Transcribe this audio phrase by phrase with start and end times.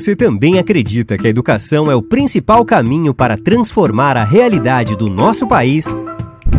[0.00, 5.10] você também acredita que a educação é o principal caminho para transformar a realidade do
[5.10, 5.94] nosso país,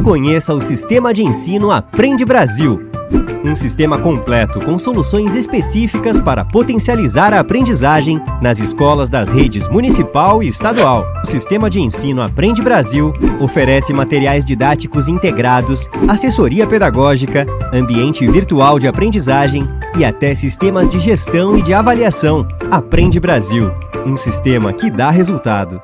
[0.03, 2.79] conheça o Sistema de Ensino Aprende Brasil.
[3.43, 10.43] Um sistema completo com soluções específicas para potencializar a aprendizagem nas escolas das redes municipal
[10.43, 11.03] e estadual.
[11.23, 18.87] O Sistema de Ensino Aprende Brasil oferece materiais didáticos integrados, assessoria pedagógica, ambiente virtual de
[18.87, 22.47] aprendizagem e até sistemas de gestão e de avaliação.
[22.69, 23.71] Aprende Brasil,
[24.05, 25.81] um sistema que dá resultado.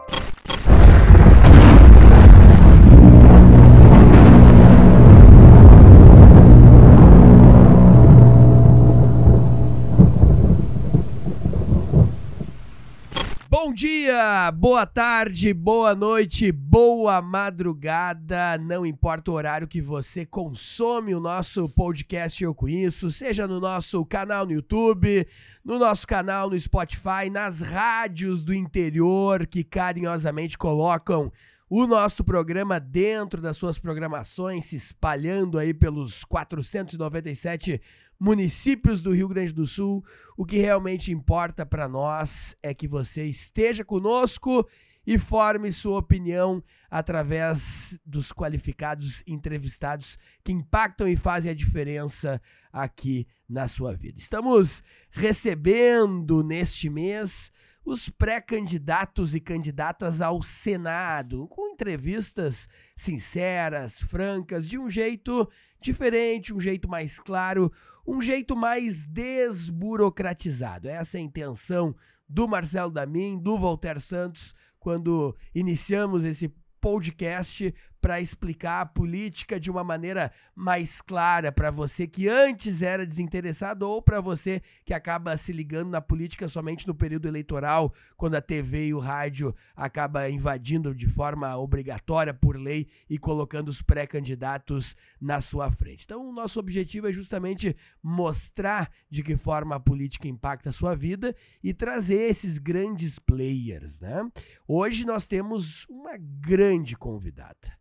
[13.50, 13.73] Bom
[14.17, 21.19] dia, boa tarde, boa noite, boa madrugada, não importa o horário que você consome o
[21.19, 25.27] nosso podcast Eu Conheço, seja no nosso canal no YouTube,
[25.63, 31.31] no nosso canal no Spotify, nas rádios do interior que carinhosamente colocam
[31.69, 37.79] o nosso programa dentro das suas programações, se espalhando aí pelos 497
[38.19, 40.03] municípios do Rio Grande do Sul.
[40.35, 44.67] O que realmente importa para nós é que você esteja conosco
[45.05, 46.61] e forme sua opinião
[46.91, 52.41] através dos qualificados entrevistados que impactam e fazem a diferença
[52.73, 54.19] aqui na sua vida.
[54.19, 57.51] Estamos recebendo neste mês
[57.85, 62.67] os pré-candidatos e candidatas ao Senado, com entrevistas
[62.97, 67.72] sinceras, francas, de um jeito diferente, um jeito mais claro,
[68.07, 70.88] um jeito mais desburocratizado.
[70.88, 71.94] Essa é a intenção
[72.28, 76.47] do Marcelo Damin, do Voltaire Santos, quando iniciamos esse
[76.79, 77.73] podcast
[78.07, 83.85] para explicar a política de uma maneira mais clara para você que antes era desinteressado
[83.85, 88.41] ou para você que acaba se ligando na política somente no período eleitoral, quando a
[88.41, 94.95] TV e o rádio acaba invadindo de forma obrigatória por lei e colocando os pré-candidatos
[95.19, 96.06] na sua frente.
[96.06, 100.95] Então, o nosso objetivo é justamente mostrar de que forma a política impacta a sua
[100.95, 104.25] vida e trazer esses grandes players, né?
[104.66, 107.75] Hoje nós temos uma grande convidada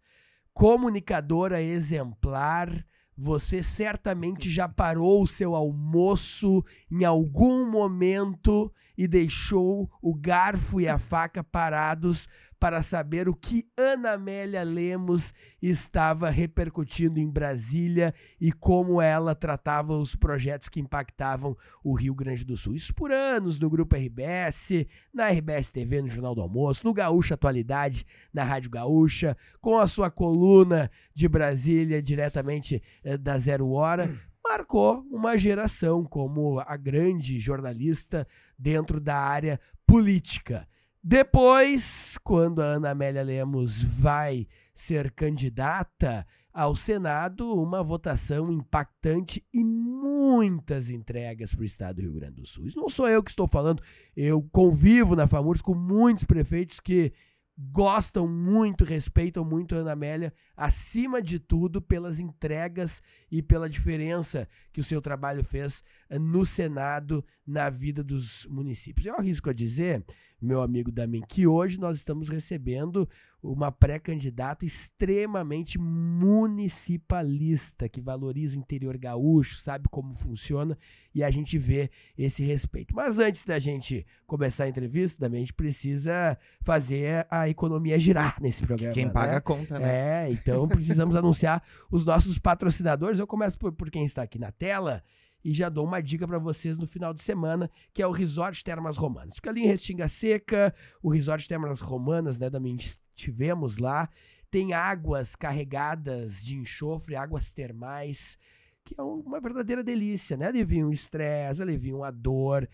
[0.57, 2.83] comunicadora exemplar.
[3.15, 10.89] Você certamente já parou o seu almoço em algum momento e deixou o garfo e
[10.89, 18.51] a faca parados para saber o que Ana Amélia Lemos estava repercutindo em Brasília e
[18.51, 22.75] como ela tratava os projetos que impactavam o Rio Grande do Sul.
[22.75, 27.35] Isso por anos no Grupo RBS, na RBS TV, no Jornal do Almoço, no Gaúcha
[27.35, 34.09] Atualidade, na Rádio Gaúcha, com a sua coluna de Brasília diretamente eh, da Zero Hora
[34.49, 38.27] marcou uma geração como a grande jornalista
[38.59, 40.67] dentro da área política.
[41.03, 49.63] Depois, quando a Ana Amélia Lemos vai ser candidata ao Senado, uma votação impactante e
[49.63, 52.67] muitas entregas para o estado do Rio Grande do Sul.
[52.67, 53.83] Isso não sou eu que estou falando,
[54.17, 57.13] eu convivo na FAMURS com muitos prefeitos que
[57.59, 64.49] gostam muito, respeitam muito a Ana Amélia, acima de tudo pelas entregas e pela diferença
[64.73, 69.07] que o seu trabalho fez eh, no Senado, na vida dos municípios.
[69.07, 70.05] Eu arrisco a dizer,
[70.41, 73.09] meu amigo Damin, que hoje nós estamos recebendo
[73.43, 80.77] uma pré-candidata extremamente municipalista, que valoriza o interior gaúcho, sabe como funciona,
[81.15, 81.89] e a gente vê
[82.19, 82.95] esse respeito.
[82.95, 88.37] Mas antes da gente começar a entrevista, também a gente precisa fazer a economia girar
[88.41, 88.93] nesse programa.
[88.93, 89.39] Quem paga né?
[89.39, 90.27] a conta, né?
[90.27, 93.16] É, então precisamos anunciar os nossos patrocinadores.
[93.19, 95.03] Eu começo por, por quem está aqui na tela
[95.45, 98.65] e já dou uma dica para vocês no final de semana, que é o Resort
[98.65, 99.37] Termas Romanas.
[99.37, 104.09] Fica ali em Restinga Seca, o Resort Termas Romanas, né, também estivemos lá.
[104.51, 108.37] Tem águas carregadas de enxofre, águas termais,
[108.85, 110.47] que é uma verdadeira delícia, né?
[110.47, 112.69] Aliviam o estresse, aliviam a dor.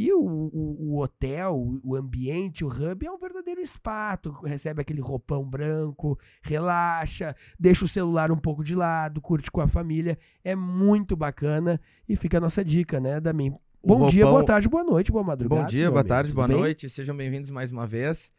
[0.00, 4.16] E o, o, o, hotel, o ambiente, o hub é um verdadeiro spa.
[4.16, 9.60] Tu recebe aquele roupão branco, relaxa, deixa o celular um pouco de lado, curte com
[9.60, 10.16] a família.
[10.44, 11.80] É muito bacana.
[12.08, 13.50] E fica a nossa dica, né, Damin?
[13.84, 14.08] Bom roupão...
[14.08, 15.62] dia, boa tarde, boa noite, boa madrugada.
[15.62, 16.08] Bom dia, boa amigo.
[16.08, 16.56] tarde, Tudo boa bem?
[16.58, 16.88] noite.
[16.88, 18.30] Sejam bem-vindos mais uma vez.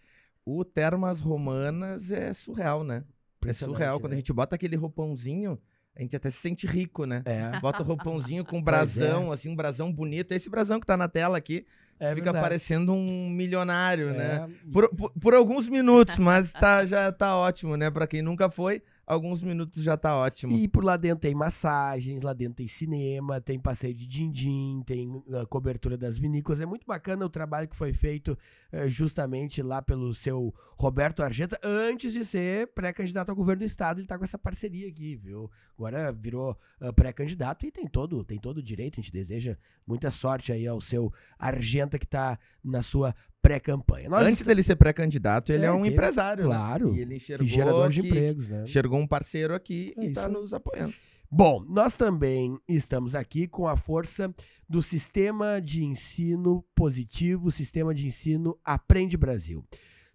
[0.45, 3.03] O Termas Romanas é surreal, né?
[3.45, 3.99] É surreal.
[3.99, 4.15] Quando né?
[4.15, 5.59] a gente bota aquele roupãozinho,
[5.99, 7.21] a gente até se sente rico, né?
[7.25, 7.59] É.
[7.59, 10.31] Bota o roupãozinho com um brasão, assim, um brasão bonito.
[10.31, 11.65] Esse brasão que tá na tela aqui
[11.99, 12.41] É fica verdade.
[12.41, 14.47] parecendo um milionário, né?
[14.49, 14.71] É.
[14.71, 17.91] Por, por, por alguns minutos, mas tá, já tá ótimo, né?
[17.91, 20.55] Pra quem nunca foi, alguns minutos já tá ótimo.
[20.55, 25.09] E por lá dentro tem massagens, lá dentro tem cinema, tem passeio de din-din, tem
[25.09, 26.61] uh, cobertura das vinícolas.
[26.61, 28.37] É muito bacana o trabalho que foi feito
[28.71, 33.99] uh, justamente lá pelo seu Roberto Argenta, antes de ser pré-candidato ao governo do estado.
[33.99, 35.49] Ele tá com essa parceria aqui, viu?
[35.75, 38.99] Agora virou uh, pré-candidato e tem todo, tem todo o direito.
[38.99, 39.57] A gente deseja
[39.87, 44.09] muita sorte aí ao seu Argenta que tá na sua pré-campanha.
[44.09, 46.43] Nós Antes dele ser pré-candidato, ele é, é um empresário.
[46.43, 46.49] Né?
[46.49, 46.91] Claro.
[46.91, 46.97] Né?
[46.97, 48.63] E ele enxergou e gerador de empregos, né?
[48.63, 50.93] Enxergou um parceiro aqui é e está nos apoiando.
[51.31, 54.33] Bom, nós também estamos aqui com a força
[54.67, 59.63] do Sistema de Ensino Positivo, Sistema de Ensino Aprende Brasil.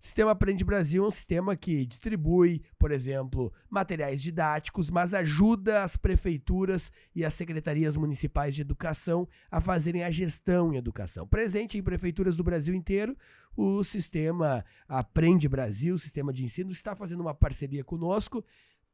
[0.05, 5.83] O Sistema Aprende Brasil é um sistema que distribui, por exemplo, materiais didáticos, mas ajuda
[5.83, 11.27] as prefeituras e as secretarias municipais de educação a fazerem a gestão em educação.
[11.27, 13.17] Presente em prefeituras do Brasil inteiro,
[13.57, 18.45] o sistema Aprende Brasil, o sistema de ensino, está fazendo uma parceria conosco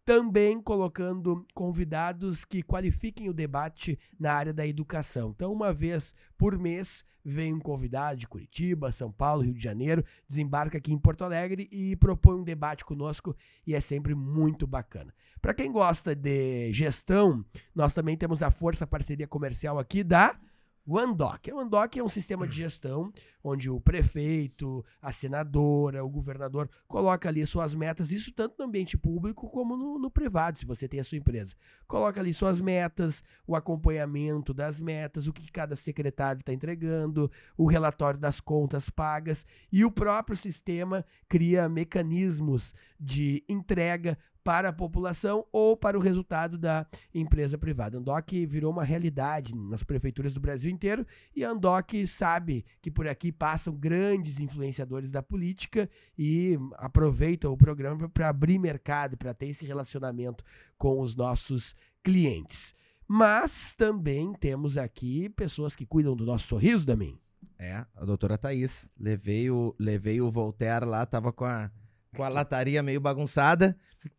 [0.05, 5.31] também colocando convidados que qualifiquem o debate na área da educação.
[5.31, 10.05] Então, uma vez por mês, vem um convidado de Curitiba, São Paulo, Rio de Janeiro,
[10.29, 13.37] desembarca aqui em Porto Alegre e propõe um debate conosco
[13.67, 15.15] e é sempre muito bacana.
[15.41, 17.45] Para quem gosta de gestão,
[17.75, 20.39] nós também temos a força parceria comercial aqui da
[20.87, 21.49] o Andoc.
[21.53, 23.13] O Andoc é um sistema de gestão
[23.43, 28.99] onde o prefeito, a senadora, o governador coloca ali suas metas, isso tanto no ambiente
[28.99, 31.55] público como no, no privado, se você tem a sua empresa.
[31.87, 37.67] Coloca ali suas metas, o acompanhamento das metas, o que cada secretário está entregando, o
[37.67, 44.19] relatório das contas pagas e o próprio sistema cria mecanismos de entrega
[44.51, 47.99] para a população ou para o resultado da empresa privada.
[47.99, 51.07] Andoc virou uma realidade nas prefeituras do Brasil inteiro
[51.37, 55.89] e a Andoc sabe que por aqui passam grandes influenciadores da política
[56.19, 60.43] e aproveita o programa para abrir mercado, para ter esse relacionamento
[60.77, 62.75] com os nossos clientes.
[63.07, 67.17] Mas também temos aqui pessoas que cuidam do nosso sorriso, Damin.
[67.57, 68.91] É, a doutora Thaís.
[68.99, 71.71] Levei o, levei o Voltaire lá, tava com a
[72.15, 73.77] com a lataria meio bagunçada.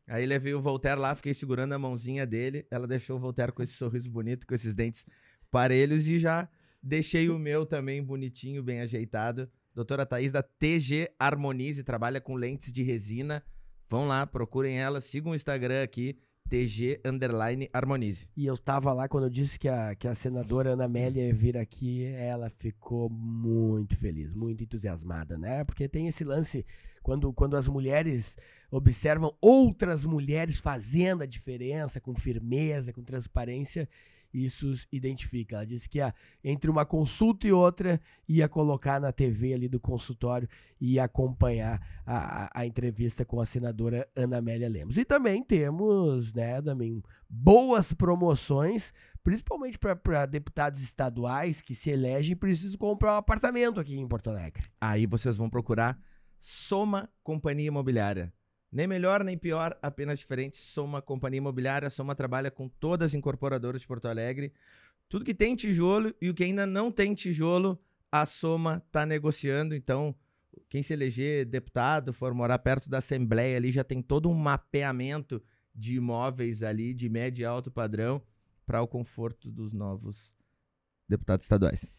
[0.07, 2.65] Aí levei o Voltaire lá, fiquei segurando a mãozinha dele.
[2.69, 5.05] Ela deixou o Voltaire com esse sorriso bonito, com esses dentes
[5.49, 6.47] parelhos e já
[6.81, 9.49] deixei o meu também bonitinho, bem ajeitado.
[9.73, 13.43] Doutora Thaís da TG Harmonize, trabalha com lentes de resina.
[13.89, 16.17] Vão lá, procurem ela, sigam o Instagram aqui,
[16.50, 18.27] TG Underline Harmonize.
[18.36, 21.33] E eu tava lá quando eu disse que a, que a senadora Ana Amélia ia
[21.33, 25.63] vir aqui, ela ficou muito feliz, muito entusiasmada, né?
[25.63, 26.65] Porque tem esse lance,
[27.01, 28.38] quando, quando as mulheres
[28.69, 33.88] observam outras mulheres fazendo a diferença com firmeza, com transparência,
[34.33, 35.55] isso identifica.
[35.55, 39.79] Ela disse que ia, entre uma consulta e outra ia colocar na TV ali do
[39.79, 40.47] consultório
[40.79, 44.97] e ia acompanhar a, a, a entrevista com a senadora Ana Amélia Lemos.
[44.97, 52.35] E também temos, né, também boas promoções, principalmente para deputados estaduais que se elegem e
[52.35, 54.63] precisam comprar um apartamento aqui em Porto Alegre.
[54.79, 56.00] Aí vocês vão procurar
[56.38, 58.33] Soma Companhia Imobiliária.
[58.71, 60.57] Nem melhor nem pior, apenas diferente.
[60.57, 61.89] Soma Companhia Imobiliária.
[61.89, 64.53] Soma trabalha com todas as incorporadoras de Porto Alegre.
[65.09, 67.77] Tudo que tem tijolo e o que ainda não tem tijolo,
[68.09, 69.75] a Soma está negociando.
[69.75, 70.15] Então,
[70.69, 75.43] quem se eleger deputado, for morar perto da Assembleia ali, já tem todo um mapeamento
[75.75, 78.21] de imóveis ali de médio e alto padrão
[78.65, 80.33] para o conforto dos novos
[81.09, 81.91] deputados estaduais.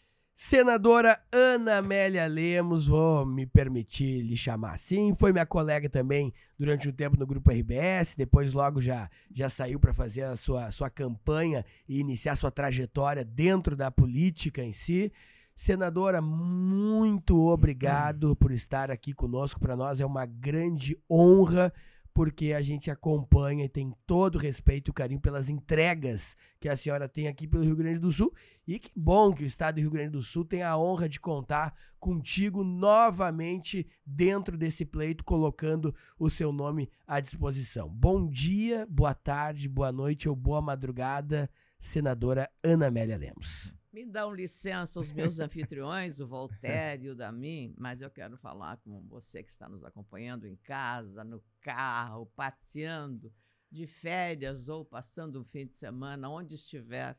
[0.44, 6.88] Senadora Ana Amélia Lemos, vou me permitir lhe chamar assim, foi minha colega também durante
[6.88, 10.90] um tempo no Grupo RBS, depois logo já, já saiu para fazer a sua, sua
[10.90, 15.12] campanha e iniciar sua trajetória dentro da política em si.
[15.54, 19.60] Senadora, muito obrigado por estar aqui conosco.
[19.60, 21.72] Para nós é uma grande honra
[22.14, 26.76] porque a gente acompanha e tem todo o respeito e carinho pelas entregas que a
[26.76, 28.32] senhora tem aqui pelo Rio Grande do Sul.
[28.66, 31.18] E que bom que o estado do Rio Grande do Sul tem a honra de
[31.18, 37.88] contar contigo novamente dentro desse pleito, colocando o seu nome à disposição.
[37.88, 41.50] Bom dia, boa tarde, boa noite ou boa madrugada,
[41.80, 43.81] senadora Ana Amélia Lemos.
[43.92, 48.78] Me dão licença os meus anfitriões, o Voltaire e o Damin, mas eu quero falar
[48.78, 53.30] com você que está nos acompanhando em casa, no carro, passeando,
[53.70, 57.18] de férias ou passando um fim de semana, onde estiver,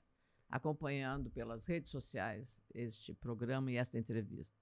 [0.50, 4.58] acompanhando pelas redes sociais este programa e esta entrevista.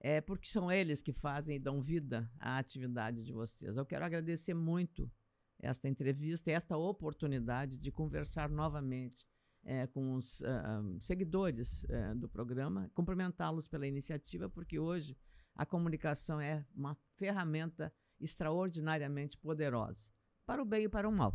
[0.00, 3.76] É porque são eles que fazem e dão vida à atividade de vocês.
[3.76, 5.10] Eu quero agradecer muito
[5.58, 9.26] esta entrevista e esta oportunidade de conversar novamente
[9.64, 15.16] é, com os uh, seguidores uh, do programa, cumprimentá-los pela iniciativa, porque hoje
[15.54, 20.06] a comunicação é uma ferramenta extraordinariamente poderosa
[20.46, 21.34] para o bem e para o mal,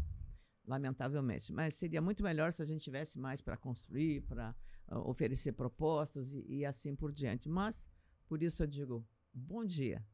[0.66, 1.52] lamentavelmente.
[1.54, 4.56] Mas seria muito melhor se a gente tivesse mais para construir, para
[4.90, 7.48] uh, oferecer propostas e, e assim por diante.
[7.48, 7.90] Mas,
[8.28, 10.06] por isso eu digo, bom dia,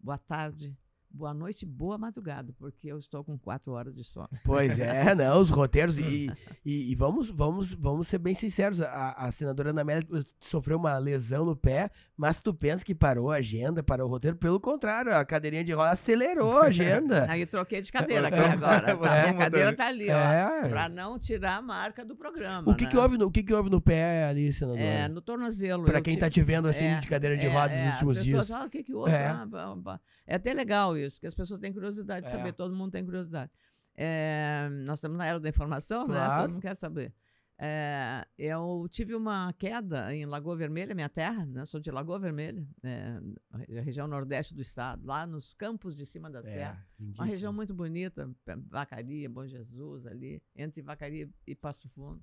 [0.00, 0.76] boa tarde,
[1.10, 4.28] boa noite, boa madrugada, porque eu estou com quatro horas de sono.
[4.44, 5.98] Pois é, não, os roteiros.
[5.98, 6.30] E,
[6.64, 10.06] e, e vamos, vamos, vamos ser bem sinceros: a, a senadora Ana Amélia
[10.40, 14.36] sofreu uma lesão no pé, mas tu pensa que parou a agenda, parou o roteiro?
[14.36, 17.26] Pelo contrário, a cadeirinha de roda acelerou a agenda.
[17.30, 18.96] Aí eu troquei de cadeira aqui agora.
[18.96, 19.16] Tá?
[19.16, 20.16] É, Minha cadeira tá ali, ó.
[20.16, 20.68] É.
[20.68, 22.70] Para não tirar a marca do programa.
[22.70, 22.90] O que, né?
[22.90, 24.82] que, houve no, o que, que houve no pé ali, senadora?
[24.82, 25.84] É, no tornozelo.
[25.84, 27.94] Pra quem tive- tá te vendo assim é, de cadeira de é, rodas é, nos
[27.94, 28.40] últimos as dias.
[28.40, 29.10] pessoas, ah, o que que houve?
[29.10, 29.26] É.
[29.26, 30.00] Ah.
[30.26, 32.36] É até legal isso, que as pessoas têm curiosidade de É.
[32.36, 33.50] saber, todo mundo tem curiosidade.
[33.94, 36.14] É, nós estamos na era da informação, né?
[36.14, 36.42] Claro.
[36.42, 37.12] Todo mundo quer saber.
[37.60, 41.66] É, eu tive uma queda em Lagoa Vermelha, minha terra, né?
[41.66, 43.18] Sou de Lagoa Vermelha, é,
[43.52, 46.86] a região nordeste do estado, lá nos campos de cima da serra.
[47.00, 48.30] É, Uma região muito bonita,
[48.68, 52.22] Vacaria, Bom Jesus, ali, entre Vacaria e Passo Fundo.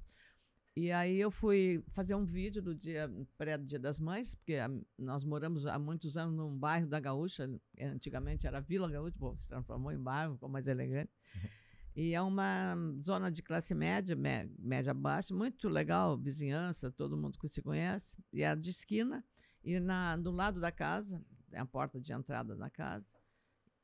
[0.78, 5.24] E aí eu fui fazer um vídeo do dia pré-dia das mães, porque a- nós
[5.24, 9.48] moramos há muitos anos num bairro da Gaúcha, eh, antigamente era Vila Gaúcha, pô, se
[9.48, 11.12] transformou em bairro, ficou mais elegante.
[11.96, 17.40] E é uma zona de classe média, mé- média baixa, muito legal, vizinhança, todo mundo
[17.40, 18.18] que se conhece.
[18.34, 19.24] E é de esquina,
[19.64, 23.08] e na, do lado da casa, é a porta de entrada da casa,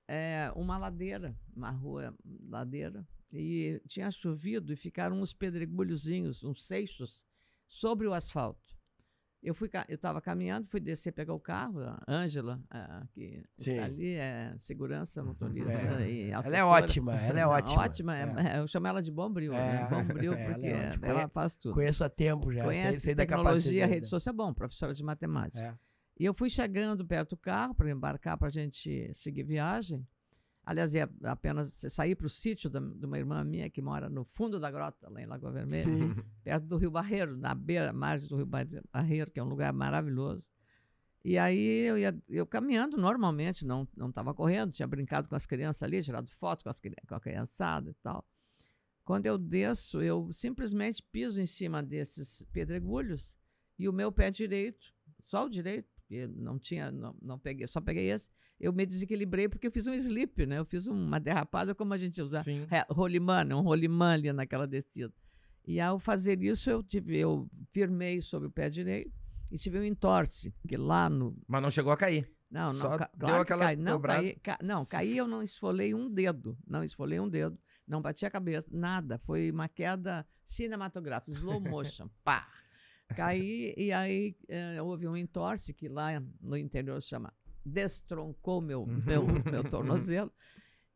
[0.09, 2.13] é uma ladeira, uma rua
[2.49, 7.23] ladeira, e tinha chovido e ficaram uns pedregulhozinhos, uns seixos,
[7.67, 8.71] sobre o asfalto.
[9.43, 12.61] Eu fui, eu estava caminhando, fui descer pegar o carro, a Ângela,
[13.11, 13.71] que Sim.
[13.71, 16.11] está ali, é segurança, motorista É.
[16.11, 17.81] e Ela é ótima, ela é ótima.
[17.81, 19.81] ótima, é- eu chamo ela de Bombril, né?
[19.81, 21.07] É, Bombril, é, ela é porque ótima.
[21.07, 21.73] ela Conhe- faz tudo.
[21.73, 25.59] Conheço há tempo já, sei, Conhece sei da tecnologia, rede social, bom, professora de matemática.
[25.59, 25.75] É.
[26.19, 30.05] E eu fui chegando perto do carro para embarcar para a gente seguir viagem.
[30.63, 34.23] Aliás, ia apenas sair para o sítio da- de uma irmã minha que mora no
[34.23, 36.15] fundo da grota, lá em Lagoa Vermelha, Sim.
[36.43, 39.73] perto do Rio Barreiro, na beira, margem do Rio Barre- Barreiro, que é um lugar
[39.73, 40.43] maravilhoso.
[41.23, 45.45] E aí eu ia eu caminhando normalmente, não não estava correndo, tinha brincado com as
[45.45, 48.25] crianças ali, tirado foto com, as, com a criançada e tal.
[49.03, 53.35] Quando eu desço, eu simplesmente piso em cima desses pedregulhos
[53.77, 57.81] e o meu pé direito, só o direito, porque não tinha, não, não peguei, só
[57.81, 58.29] peguei esse,
[58.61, 60.59] eu me desequilibrei porque eu fiz um slip, né?
[60.59, 62.65] Eu fiz uma derrapada como a gente usa Sim.
[62.71, 65.13] é, rolimã, um rolimã ali naquela descida.
[65.67, 69.11] E ao fazer isso, eu tive, eu firmei sobre o pé direito
[69.51, 71.35] e tive um entorse, que lá no.
[71.47, 72.29] Mas não chegou a cair.
[72.49, 74.21] Não, não, Só ca- deu claro que aquela cai, não, dobrada.
[74.23, 76.57] caí, ca- não, caí, eu não esfolei um dedo.
[76.67, 79.17] Não esfolei um dedo, não bati a cabeça, nada.
[79.19, 82.09] Foi uma queda cinematográfica, slow motion.
[82.23, 82.47] pá!
[83.15, 87.33] Caí e aí eh, houve um entorse que lá no interior chama
[87.65, 90.31] destroncou meu, meu, meu tornozelo.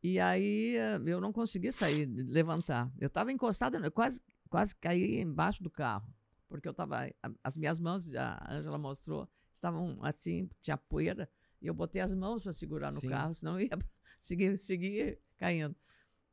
[0.03, 2.91] E aí eh, eu não consegui sair, levantar.
[3.00, 6.07] Eu estava encostada, eu quase, quase caí embaixo do carro,
[6.48, 7.10] porque eu estava.
[7.43, 11.29] As minhas mãos, a Ângela mostrou, estavam assim, tinha poeira,
[11.62, 13.10] e eu botei as mãos para segurar no Sim.
[13.10, 13.69] carro, senão ia
[14.22, 15.75] seguir, seguir caindo.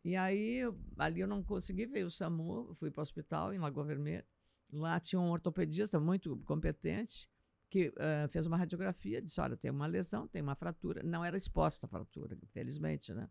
[0.05, 3.59] E aí, eu- ali eu não consegui, veio o SAMU, fui para o hospital em
[3.59, 4.27] Lagoa Vermelha.
[4.71, 7.31] Lá tinha um ortopedista muito competente
[7.73, 11.03] que eh, fez uma radiografia, disse, olha, tem uma lesão, tem uma fratura.
[11.03, 13.31] Não era exposta a fratura, infelizmente, né?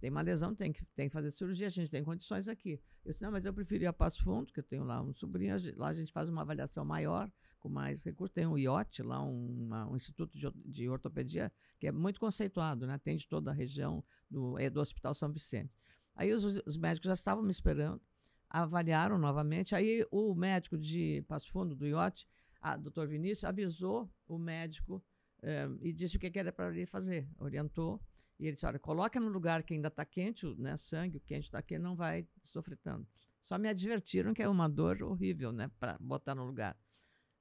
[0.00, 2.80] Tem uma lesão, tem que, tem que fazer cirurgia, a gente tem condições aqui.
[3.04, 5.12] Eu disse, não, mas eu prefiro ir a Passo Fundo, que eu tenho lá um
[5.12, 7.30] sobrinho, lá a gente faz uma avaliação maior,
[7.60, 8.32] com mais recursos.
[8.32, 12.94] Tem um IOT lá, um, um instituto de, de ortopedia, que é muito conceituado, né?
[12.94, 15.78] Atende toda a região do, é do Hospital São Vicente.
[16.14, 18.00] Aí os, os médicos já estavam me esperando,
[18.48, 19.74] avaliaram novamente.
[19.74, 22.26] Aí o médico de Passo Fundo, do IOT,
[22.62, 25.04] a doutor Vinícius, avisou o médico
[25.42, 28.00] eh, e disse o que que era para ele fazer, orientou.
[28.38, 31.20] E ele disse: olha, coloca no lugar que ainda está quente, o né, sangue, o
[31.20, 33.06] quente está quente, não vai sofrer tanto.
[33.42, 36.78] Só me advertiram que é uma dor horrível, né, para botar no lugar.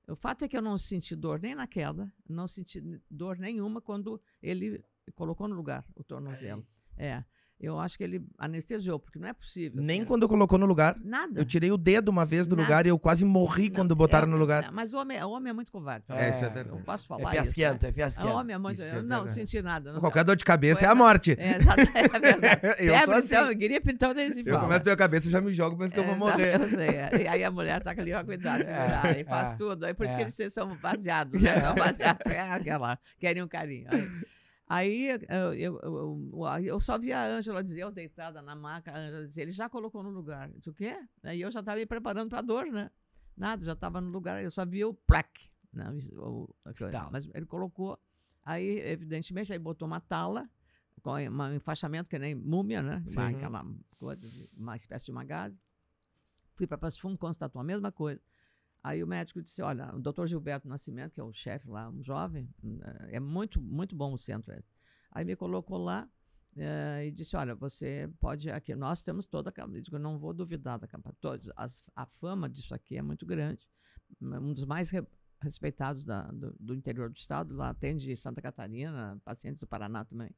[0.07, 3.79] O fato é que eu não senti dor nem na queda, não senti dor nenhuma
[3.79, 6.67] quando ele colocou no lugar o tornozelo.
[6.97, 7.23] É,
[7.67, 9.81] eu acho que ele anestesiou, porque não é possível.
[9.81, 10.95] Nem assim, quando colocou no lugar.
[11.03, 11.39] Nada.
[11.39, 12.67] Eu tirei o dedo uma vez do Nada.
[12.67, 14.63] lugar e eu quase morri Não, quando botaram é, no lugar.
[14.63, 16.05] não, Mas o homem, o homem é muito covarde.
[16.09, 16.77] É, isso é É, verdade.
[16.77, 17.31] Eu posso É falar isso.
[17.43, 17.93] fiasquento, é né?
[17.93, 18.27] fiasquento.
[18.27, 18.81] O homem é muito.
[18.81, 19.31] Isso é eu não verdade.
[19.33, 19.93] senti nada.
[19.93, 21.35] Não Qualquer dor de cabeça é a morte.
[21.37, 21.81] É, é verdade.
[22.79, 23.25] Eu sou Febre, assim.
[23.27, 24.59] então, gripe, então nem se Eu fala.
[24.59, 26.55] começo a ter a cabeça e já me jogo, penso que eu vou É, morrer.
[26.61, 26.87] Eu sei.
[26.87, 27.09] é.
[27.23, 29.85] E aí a mulher tá com ali, ó, cuidado, segurar, e faz é, tudo.
[29.85, 30.25] Aí por isso é.
[30.25, 31.59] que eles são baseados, né?
[31.59, 32.25] São baseados.
[32.31, 33.87] É aquela, querem um carinho.
[33.91, 34.07] Aí,
[34.71, 39.25] aí eu, eu, eu, só vi a Ângela dizer, eu deitada na maca, a Ângela
[39.25, 40.49] dizia, ele já colocou no lugar.
[40.49, 40.97] Eu disse, o quê?
[41.23, 42.89] Aí eu já estava me preparando para a dor, né?
[43.35, 45.49] Nada, já estava no lugar, eu só vi o plaque.
[45.73, 45.89] Né?
[46.13, 46.53] O.
[46.69, 47.09] Estalo.
[47.11, 47.99] Mas ele colocou,
[48.43, 50.49] aí, evidentemente, aí botou uma tala,
[51.01, 53.03] com um enfaixamento que nem múmia, né?
[53.07, 53.65] Uma, aquela
[53.97, 55.59] coisa, uma espécie de uma gase.
[56.55, 58.21] Fui para Passo Fundo, constatou a mesma coisa.
[58.83, 62.01] Aí o médico disse, olha, o doutor Gilberto Nascimento, que é o chefe lá, um
[62.03, 64.73] jovem, eh, é muito, muito bom o centro esse.
[65.11, 66.09] Aí me colocou lá
[66.57, 70.79] eh, e disse, olha, você pode, aqui, nós temos toda a, eu não vou duvidar
[70.79, 73.67] da capa, todos, as- a fama disso aqui é muito grande,
[74.19, 75.05] um dos mais re-
[75.41, 80.31] respeitados da- do, do interior do estado, lá atende Santa Catarina, pacientes do Paraná também.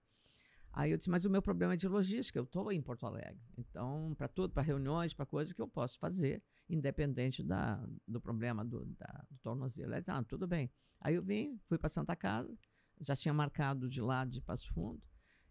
[0.76, 3.40] Aí eu disse, mas o meu problema é de logística, eu estou em Porto Alegre.
[3.56, 8.66] Então, para tudo, para reuniões, para coisas que eu posso fazer, independente da, do problema
[8.66, 9.92] do, da, do tornozelo.
[9.94, 10.72] Ele disse, ah, tudo bem.
[11.00, 12.52] Aí eu vim, fui para Santa Casa,
[13.02, 15.00] já tinha marcado de lá de Passo Fundo.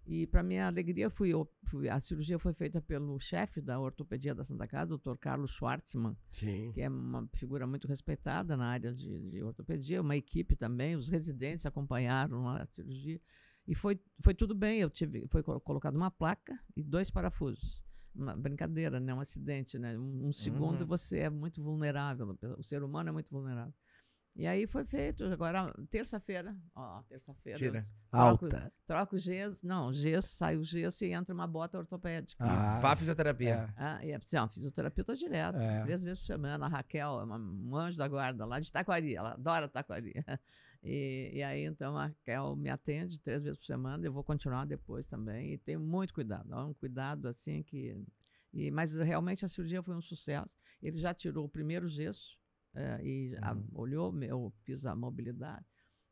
[0.04, 1.30] E, para minha alegria, fui,
[1.66, 5.16] fui- a cirurgia foi feita pelo chefe da ortopedia da Santa Casa, Dr.
[5.16, 6.72] Carlos Schwartzman, Sim.
[6.72, 11.08] que é uma figura muito respeitada na área de, de ortopedia, uma equipe também, os
[11.08, 13.20] residentes acompanharam a cirurgia.
[13.66, 17.82] E foi, foi tudo bem, eu tive, foi colo- colocada uma placa e dois parafusos.
[18.14, 19.14] Uma brincadeira, né?
[19.14, 19.98] um acidente, né?
[19.98, 20.86] Um, um segundo Uhum.
[20.86, 23.72] você é muito vulnerável, o ser humano é muito vulnerável.
[24.34, 27.84] E aí foi feito, agora, terça-feira, ó, terça-feira, Tira.
[28.10, 28.72] troco, Alta.
[28.86, 32.42] troco o gesso, não, gesso, sai o gesso e entra uma bota ortopédica.
[32.42, 33.50] Ah, Vá fisioterapia.
[33.54, 33.74] é.
[33.76, 35.82] Ah, e é, não, fisioterapia eu tô direto, É.
[35.82, 36.64] três vezes por semana.
[36.64, 40.14] A Raquel é uma, um anjo da guarda lá de Taquari, ela adora Taquari.
[40.84, 44.64] E, e aí, então, a Raquel me atende três vezes por semana, eu vou continuar
[44.66, 45.52] depois também.
[45.52, 48.04] E tenho muito cuidado, é um cuidado assim que.
[48.52, 50.50] E, mas realmente a cirurgia foi um sucesso.
[50.82, 52.36] Ele já tirou o primeiro gesso
[52.74, 53.68] eh, e a- Uhum.
[53.74, 55.64] olhou, eu fiz a mobilidade.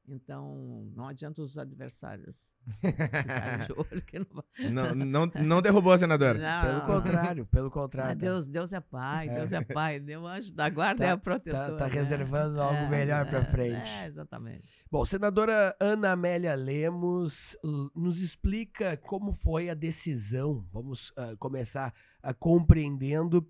[0.09, 2.35] Então, não adianta os adversários
[2.81, 4.45] ficarem de olho que não.
[4.71, 6.37] Não, não, não derrubou, senador.
[6.37, 6.87] Não, Pelo não.
[6.87, 8.21] contrário, pelo Ah, contrário.
[8.21, 9.35] Deus, Deus é pai, É.
[9.35, 11.59] Deus é pai, Deus anjo da guarda Tá- é o protetor.
[11.71, 11.95] tá- tá né?
[11.95, 13.89] reservando algo melhor pra frente.
[13.89, 14.69] É, exatamente.
[14.91, 17.57] Bom, senadora Ana Amélia Lemos,
[17.95, 23.47] nos explica como foi a decisão, vamos ah, começar ah, compreendendo,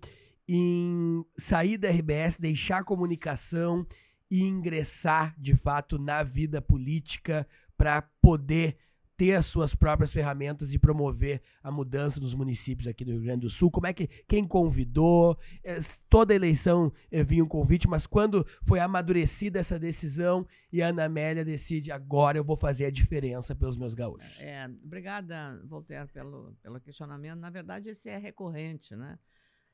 [0.47, 3.85] em sair da RBS, deixar a comunicação
[4.29, 8.77] e ingressar, de fato, na vida política para poder
[9.17, 13.41] ter as suas próprias ferramentas e promover a mudança nos municípios aqui do Rio Grande
[13.41, 13.69] do Sul.
[13.69, 15.37] Como é que quem convidou?
[15.63, 20.87] S- Toda eleição eh, vinha um convite, mas quando foi amadurecida essa decisão e a
[20.87, 24.39] Ana Amélia decide agora eu vou fazer a diferença pelos meus gaúchos.
[24.39, 27.37] É, obrigada, Voltaire, pelo, pelo questionamento.
[27.39, 29.19] Na verdade, esse é recorrente, né?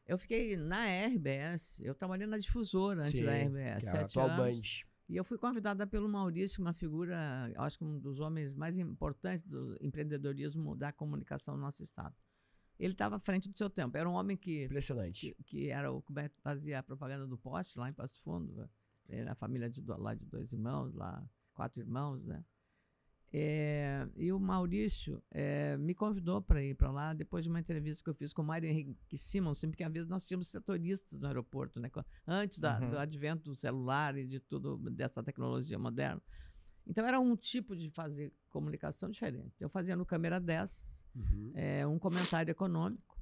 [0.08, 3.92] Eu fiquei na RBS, eu trabalhei na difusora antes da Sim, RBS, que é a
[3.92, 4.56] sete atual anos.
[4.56, 4.88] Band.
[5.10, 9.48] E eu fui convidada pelo Maurício, uma figura, acho que um dos homens mais importantes
[9.48, 12.16] do empreendedorismo da comunicação no nosso estado.
[12.80, 13.98] Ele estava à frente do seu tempo.
[13.98, 15.36] Era um homem que Impressionante.
[15.36, 18.70] que, que era o que fazia a propaganda do poste lá em Passo Fundo.
[19.10, 22.44] Era a família de, lá de dois irmãos, lá quatro irmãos, né?
[23.40, 28.04] É, e o Maurício é, me convidou para ir para lá depois de uma entrevista
[28.04, 31.28] que eu fiz com o Mário Henrique Simonsen, porque às vezes nós tínhamos setoristas no
[31.28, 31.92] aeroporto, né?
[32.26, 32.90] Antes da- Uhum.
[32.90, 36.22] do advento do celular e de tudo dessa tecnologia moderna.
[36.88, 39.54] Então era um tipo de fazer comunicação diferente.
[39.60, 41.52] Eu fazia no câmera 10, Uhum.
[41.54, 43.16] é, um comentário econômico.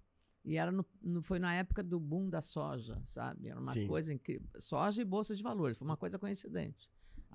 [0.45, 3.47] E era no, no- foi na época do boom da soja, sabe?
[3.49, 3.87] Era uma Sim.
[3.87, 4.47] coisa incrível.
[4.59, 6.87] Soja e bolsa de valores, foi uma coisa coincidente.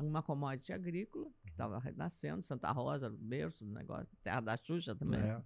[0.02, 5.20] Uma commodity agrícola que estava renascendo, Santa Rosa, berço do negócio, terra da Xuxa também.
[5.20, 5.42] É.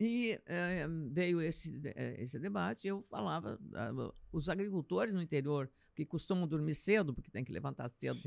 [0.00, 5.70] E eh, veio esse, eh, esse debate e eu falava, ah, os agricultores no interior,
[5.94, 8.18] que costumam dormir cedo, porque tem que levantar cedo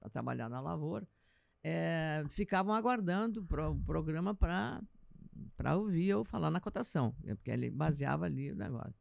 [0.00, 1.06] para trabalhar na lavoura,
[1.62, 8.24] eh, ficavam aguardando pro- o programa para ouvir eu falar na cotação, porque ele baseava
[8.24, 8.99] ali o negócio.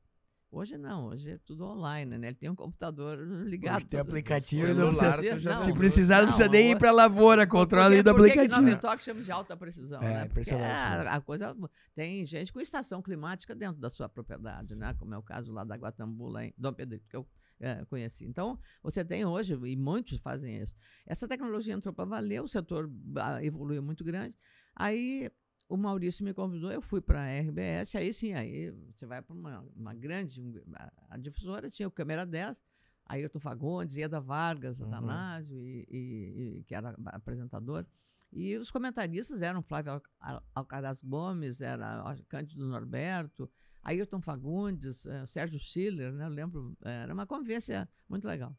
[0.51, 2.27] Hoje não, hoje é tudo online, né?
[2.29, 3.77] Ele tem um computador ligado.
[3.77, 6.91] Hoje tem aplicativo não precisa- Não, Se Não, precisar, não precisa nem ir hoje- pra
[6.91, 8.79] lavoura, controla que- do por que aplicativo.
[8.79, 10.19] Toque chama de alta precisão, É, né?
[10.25, 11.09] Porque impressionante, a, né?
[11.11, 11.55] a coisa
[11.93, 14.95] tem gente com estação climática dentro da sua propriedade, né?
[14.97, 17.27] Como é o caso lá da Guatambu, lá em Dom Pedrito, que eu
[17.61, 18.25] é, conheci.
[18.25, 20.73] Então, você tem hoje, e muitos fazem isso.
[21.05, 24.35] Essa tecnologia entrou para valer, o setor ah, evoluiu muito grande.
[24.75, 25.29] Aí
[25.69, 29.33] o Maurício me convidou, eu fui para a RBS, aí sim, aí você vai para
[29.35, 30.41] uma, uma grande.
[30.73, 32.61] a, a difusora tinha o Câmera 10,
[33.05, 34.87] Ayrton Fagundes, Ieda Vargas, Uhum.
[34.87, 37.85] Atanásio, e, e- e- que era apresentador.
[38.31, 43.49] E os comentaristas eram Flávio Al- Al- Alcaraz Gomes, era Cândido Norberto,
[43.81, 46.25] Ayrton Fagundes, eh, Sérgio Schiller, né?
[46.25, 48.55] Eu lembro, era uma convivência muito legal.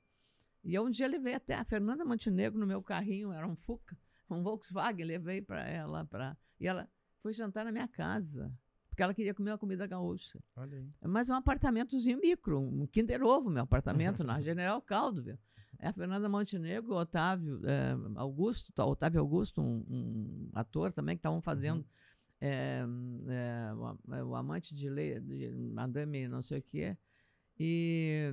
[0.64, 3.96] E um dia levei até a Fernanda Montenegro no meu carrinho, era um Fuca,
[4.28, 6.88] um Volkswagen, levei para ela, pra, e ela
[7.22, 8.52] foi jantar na minha casa,
[8.88, 10.38] porque ela queria comer uma comida gaúcha.
[10.56, 10.88] Olha aí.
[11.02, 15.38] Mas um apartamentozinho micro, um Kinder Ovo, meu apartamento, na General Caldo, viu?
[15.78, 21.20] É a Fernanda Montenegro, Otávio eh, Augusto, tá, Otávio Augusto, um, um ator também, que
[21.20, 21.86] estavam fazendo
[22.40, 22.82] é,
[23.28, 26.96] é, o, é, o amante de, Le, de Madame não sei o quê.
[27.58, 28.32] E,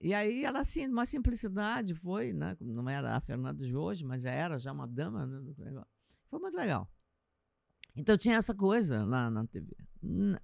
[0.00, 2.56] e aí ela, assim, uma simplicidade foi, né?
[2.60, 5.26] Não era a Fernanda de hoje, mas já era já uma dama.
[5.26, 5.82] Né,
[6.28, 6.88] foi muito legal.
[7.96, 9.74] Então tinha essa coisa lá na TV.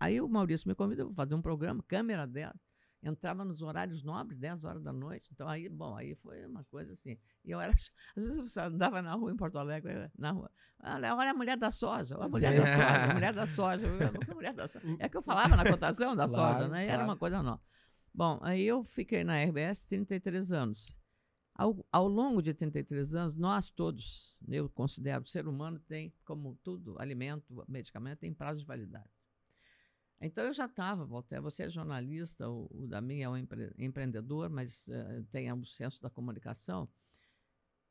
[0.00, 2.54] Aí o Maurício me convidou para fazer um programa, câmera dela
[3.02, 5.28] entrava nos horários nobres, 10 horas da noite.
[5.32, 7.18] Então aí, bom, aí foi uma coisa assim.
[7.44, 7.72] E eu era,
[8.16, 10.50] às vezes eu andava na rua em Porto Alegre, na rua,
[10.82, 13.86] olha, olha a mulher da soja, olha a mulher da soja, a mulher da soja,
[14.30, 14.96] a mulher da soja.
[14.98, 16.84] É que eu falava na cotação da claro, soja, né?
[16.84, 17.00] E claro.
[17.00, 17.60] era uma coisa nova.
[18.14, 20.94] Bom, aí eu fiquei na RBS 33 anos.
[21.54, 26.58] Ao, ao longo de 33 anos, nós todos, eu considero, o ser humano tem, como
[26.62, 29.10] tudo, alimento, medicamento, tem prazo de validade.
[30.20, 34.48] Então eu já estava, Walter, você é jornalista, o, o Damin é um empre, empreendedor,
[34.48, 36.88] mas uh, tem o senso da comunicação.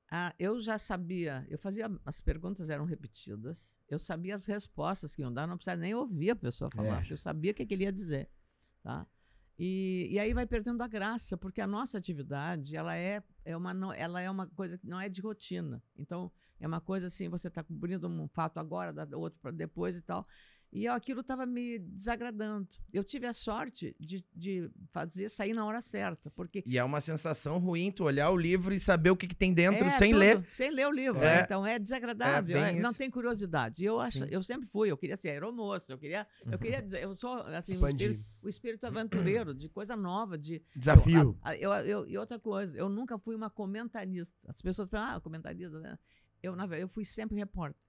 [0.10, 5.22] Ah, eu já sabia, eu fazia, as perguntas eram repetidas, eu sabia as respostas que
[5.22, 7.14] iam dar, não precisava nem ouvir a pessoa falar, é.
[7.14, 8.30] eu sabia o que, que ele ia dizer.
[8.82, 9.06] Tá?
[9.60, 13.96] E, e, aí vai perdendo a graça, porque a nossa atividade ela é, é, uma,
[13.96, 15.82] ela é uma coisa que não é de rotina.
[15.98, 20.02] Então, é uma coisa assim, você está cobrindo um fato agora, outro para depois e
[20.02, 20.28] tal.
[20.72, 22.68] E aquilo estava me desagradando.
[22.94, 26.64] Eu tive a sorte de, de fazer sair na hora certa, porque...
[26.66, 29.54] E é uma sensação ruim tu olhar o livro e saber o que, que tem
[29.54, 30.46] dentro é, sem tudo, ler.
[30.50, 31.22] Sem ler o livro.
[31.22, 31.42] É.
[31.42, 32.58] Então é desagradável.
[32.58, 33.84] É, não tem curiosidade.
[33.84, 37.14] Eu, acho, eu sempre fui, eu queria ser aeromoça, eu queria, eu queria dizer, eu
[37.16, 40.64] sou assim, o espírito, o espírito, aventureiro, de coisa nova, de...
[40.74, 41.38] Desafio.
[41.60, 44.34] Eu, eu, eu, e outra coisa, eu nunca fui uma comentarista.
[44.48, 46.00] As pessoas falam, ah, comentarista, né?
[46.42, 47.80] Eu, na verdade, eu fui sempre repórter.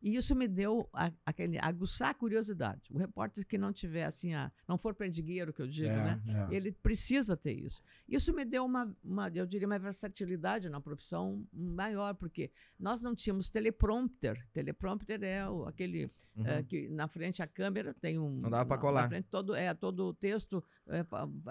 [0.00, 2.92] E isso me deu a, aquele aguçar a curiosidade.
[2.92, 6.22] O repórter que não tiver assim, a, não for perdigueiro, que eu digo, é, né?
[6.50, 6.54] É.
[6.54, 7.82] Ele precisa ter isso.
[8.08, 13.14] Isso me deu uma, uma, eu diria, uma versatilidade na profissão maior, porque nós não
[13.14, 14.46] tínhamos teleprompter.
[14.52, 16.46] Teleprompter é o, aquele uhum.
[16.46, 18.38] é, que na frente a câmera tem um.
[18.38, 19.02] Não dava para colar.
[19.02, 20.62] Na frente todo, é, todo o texto.
[20.86, 21.04] É,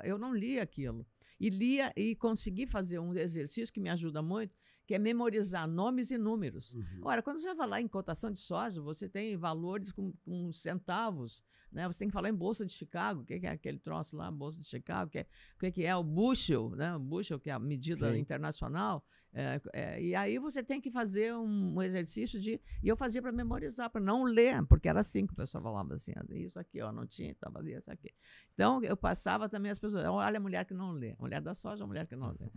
[0.03, 1.05] eu não li aquilo.
[1.39, 4.55] E lia e consegui fazer um exercício que me ajuda muito,
[4.87, 6.73] que é memorizar nomes e números.
[6.73, 7.01] Uhum.
[7.03, 11.43] Ora, quando você vai falar em cotação de soja, você tem valores com, com centavos,
[11.69, 11.85] né?
[11.87, 14.61] Você tem que falar em Bolsa de Chicago, o que, é aquele troço lá, Bolsa
[14.61, 16.95] de Chicago, que é, o que, é o bushel, né?
[16.95, 18.19] O bushel, que é a medida Sim.
[18.19, 19.05] internacional.
[19.33, 22.59] É, é, e aí você tem que fazer um, um exercício de...
[22.81, 25.95] E eu fazia para memorizar, para não ler, porque era assim que o pessoal falava
[25.95, 28.11] assim, ah, isso aqui, ó, não tinha, estava ali, isso aqui.
[28.53, 31.53] Então, eu passava também as pessoas, olha a mulher que não lê, a mulher da
[31.53, 32.49] soja, a mulher que não lê.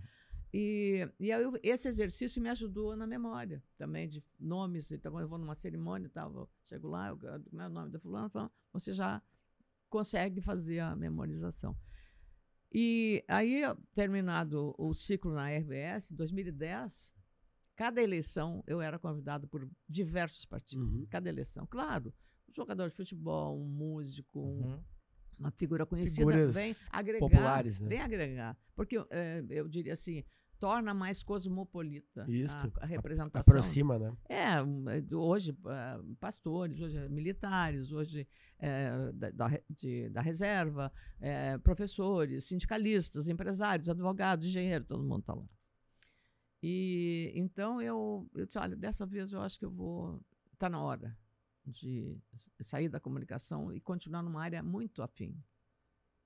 [0.53, 4.91] E, e aí, esse exercício me ajudou na memória também, de nomes.
[4.91, 7.71] Então, quando eu vou numa cerimônia e tal, eu chego lá, eu, como é o
[7.71, 9.23] nome da fulana, falo, você já
[9.89, 11.77] consegue fazer a memorização.
[12.73, 13.63] E aí,
[13.95, 17.13] terminado o ciclo na RBS, em 2010,
[17.75, 20.87] cada eleição eu era convidado por diversos partidos.
[20.87, 21.07] Uhum.
[21.11, 21.67] Cada eleição.
[21.67, 22.15] Claro,
[22.49, 24.85] um jogador de futebol, um músico, um, uhum.
[25.39, 27.21] uma figura conhecida, Figuras vem agregar.
[27.21, 27.89] Populares, né?
[27.89, 28.57] Vem agregar.
[28.77, 30.25] Porque é, eu diria assim,
[30.61, 33.51] torna mais cosmopolita Isso, a, a representação.
[33.51, 34.15] Aproxima, né?
[34.29, 34.63] É,
[35.17, 43.27] hoje uh, pastores, hoje militares, hoje é, da, da, de, da reserva, é, professores, sindicalistas,
[43.27, 45.49] empresários, advogados, engenheiros, todo mundo está lá.
[46.63, 50.81] E então eu, eu disse, olha, dessa vez eu acho que eu vou, está na
[50.83, 51.17] hora
[51.65, 52.21] de
[52.61, 55.35] sair da comunicação e continuar numa área muito afim.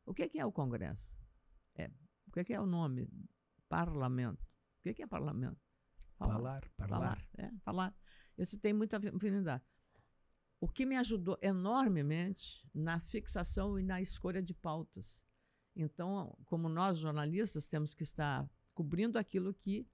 [0.05, 1.09] O que é, que é o Congresso?
[1.77, 1.89] É,
[2.27, 3.09] o que é, que é o nome
[3.75, 4.47] parlamento.
[4.87, 5.61] O que é, parlamento?
[6.17, 6.63] Falar.
[6.77, 6.89] Falar.
[6.89, 7.29] Falar.
[7.37, 7.97] É, falar.
[8.39, 9.65] Isso tem muita afinidade.
[10.61, 15.25] O que me ajudou enormemente na fixação e na escolha de pautas.
[15.75, 19.87] Então, como nós jornalistas temos que estar cobrindo aquilo que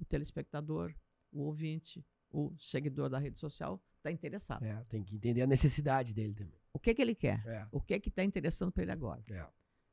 [0.00, 0.94] o telespectador,
[1.32, 4.64] o ouvinte, o seguidor da rede social está interessado.
[4.64, 6.60] É, tem que entender a necessidade dele também.
[6.72, 7.44] O que, que ele quer?
[7.46, 7.66] É.
[7.72, 9.22] O que que está interessando para ele agora?
[9.28, 9.46] É.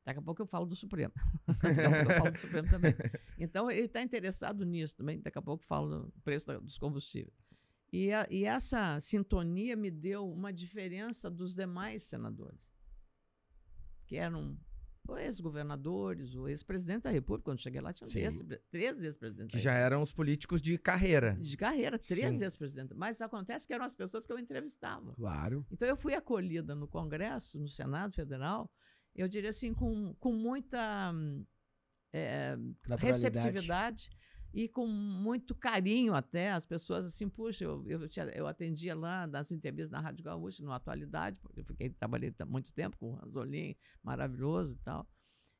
[0.06, 1.12] Daqui a pouco eu falo do Supremo.
[1.60, 2.94] daqui a pouco eu falo do Supremo também.
[3.38, 5.20] Então, ele está interessado nisso também.
[5.20, 7.34] Daqui a pouco eu falo do preço dos combustíveis.
[7.92, 12.60] E, a, e essa sintonia me deu uma diferença dos demais senadores,
[14.06, 14.56] que eram
[15.18, 17.50] ex-governadores, o ex-presidente da República.
[17.50, 18.34] Quando cheguei lá, tinha três,
[18.70, 19.54] três ex-presidentes.
[19.54, 21.36] Que já eram os políticos de carreira.
[21.40, 22.96] De carreira, três ex-presidentes.
[22.96, 25.12] Mas acontece que eram as pessoas que eu entrevistava.
[25.14, 25.64] Claro.
[25.70, 28.70] Então, eu fui acolhida no Congresso, no Senado Federal,
[29.16, 31.12] eu diria assim, com, com muita
[32.12, 32.56] é,
[32.98, 34.10] receptividade
[34.52, 36.50] e com muito carinho até.
[36.52, 40.62] As pessoas assim, puxa, eu, eu, tinha, eu atendia lá nas entrevistas na Rádio Gaúcha,
[40.62, 45.06] no Atualidade, porque eu fiquei, trabalhei muito tempo com o Ranzolin, maravilhoso e tal.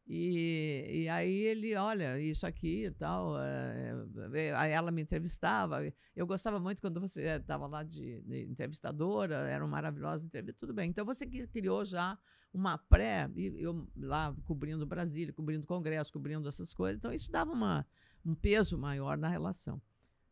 [0.08, 3.38] E, e aí ele, olha, isso aqui e tal.
[3.40, 3.92] É,
[4.34, 5.80] é, aí ela me entrevistava.
[6.14, 10.72] Eu gostava muito quando você estava lá de, de, entrevistadora, era uma maravilhosa entrevista, tudo
[10.72, 10.90] bem.
[10.90, 12.16] Então você criou já
[12.56, 16.98] uma pré, eu lá cobrindo Brasília, cobrindo Congresso, cobrindo essas coisas.
[16.98, 17.86] Então isso dava uma,
[18.24, 19.80] um peso maior na relação.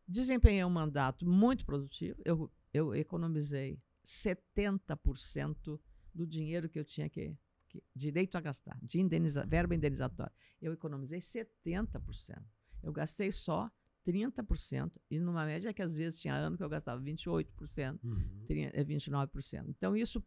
[0.07, 2.19] Desempenhei um mandato muito produtivo.
[2.25, 5.79] Eu, eu economizei 70%
[6.13, 10.73] do dinheiro que eu tinha que que, direito a gastar, de indeniza, verba indenizatória, eu
[10.73, 12.41] economizei 70%.
[12.81, 13.69] Eu gastei só
[14.05, 18.45] 30%, e numa média que às vezes tinha ano que eu gastava 28%, uhum.
[18.47, 19.65] 29%.
[19.67, 20.23] Então, isso.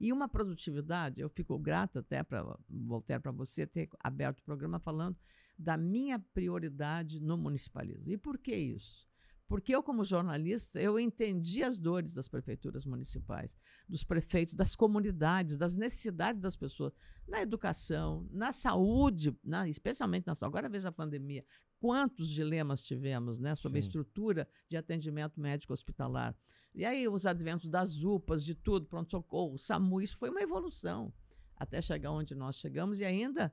[0.00, 4.78] E uma produtividade, eu fico grata até para voltar para você ter aberto o programa
[4.78, 5.16] falando
[5.58, 8.10] da minha prioridade no municipalismo.
[8.10, 9.06] E por que isso?
[9.46, 15.58] Porque eu, como jornalista, eu entendi as dores das prefeituras municipais, dos prefeitos, das comunidades,
[15.58, 16.94] das necessidades das pessoas,
[17.26, 20.56] na educação, na saúde, na, especialmente na saúde.
[20.56, 21.44] Agora veja a pandemia.
[21.80, 23.86] Quantos dilemas tivemos né, sobre Sim.
[23.86, 26.36] a estrutura de atendimento médico hospitalar.
[26.74, 31.12] E aí os adventos das UPAs, de tudo, pronto-socorro, SAMU, isso foi uma evolução
[31.56, 33.52] até chegar onde nós chegamos e ainda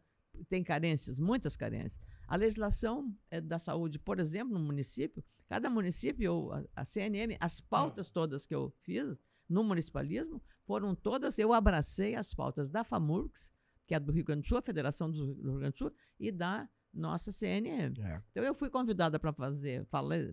[0.49, 1.99] tem carências, muitas carências.
[2.27, 7.59] A legislação é, da saúde, por exemplo, no município, cada município, a, a CNM, as
[7.59, 13.51] pautas todas que eu fiz no municipalismo foram todas, eu abracei as pautas da FAMURX,
[13.87, 16.31] que é do Rio Grande do Sul, a Federação do Rio Grande do Sul, e
[16.31, 18.01] da nossa CNM.
[18.01, 18.21] É.
[18.31, 19.85] Então eu fui convidada para fazer,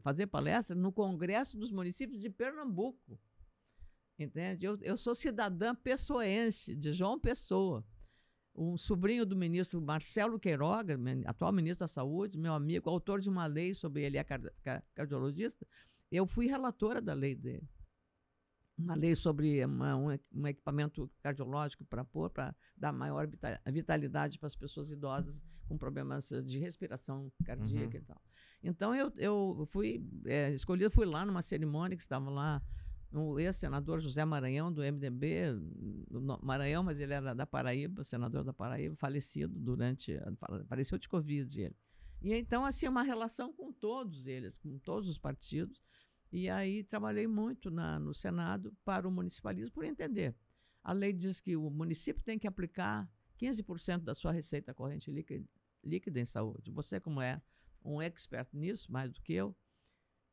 [0.03, 3.19] fazer palestra no Congresso dos Municípios de Pernambuco.
[4.19, 4.64] Entende?
[4.64, 7.85] Eu, eu sou cidadã pessoense, de João Pessoa
[8.57, 13.47] um sobrinho do ministro Marcelo Queiroga, atual ministro da Saúde, meu amigo, autor de uma
[13.47, 14.25] lei sobre ele é
[14.95, 15.67] cardiologista,
[16.11, 17.69] eu fui relatora da lei dele.
[18.79, 23.29] Uma lei sobre uma, um, um, equipamento cardiológico para pôr, para dar maior
[23.67, 28.03] vitalidade para as pessoas idosas com problemas de respiração cardíaca uhum.
[28.03, 28.22] e tal.
[28.62, 32.62] Então eu, eu fui é, escolhida, fui lá numa cerimônia que estava lá
[33.12, 35.53] o ex-senador José Maranhão, do MDB,
[36.11, 40.18] do Maranhão, mas ele era da Paraíba, senador da Paraíba, falecido durante.
[40.66, 41.77] faleceu de Covid ele.
[42.20, 45.85] E então, assim, uma relação com todos eles, com todos os partidos.
[46.33, 50.35] E aí trabalhei muito na, no Senado para o municipalismo por entender.
[50.83, 53.09] A lei diz que o município tem que aplicar
[53.40, 55.49] 15% da sua receita corrente líquida,
[55.83, 56.70] líquida em saúde.
[56.70, 57.40] Você, como é
[57.85, 59.55] um expert nisso, mais do que eu,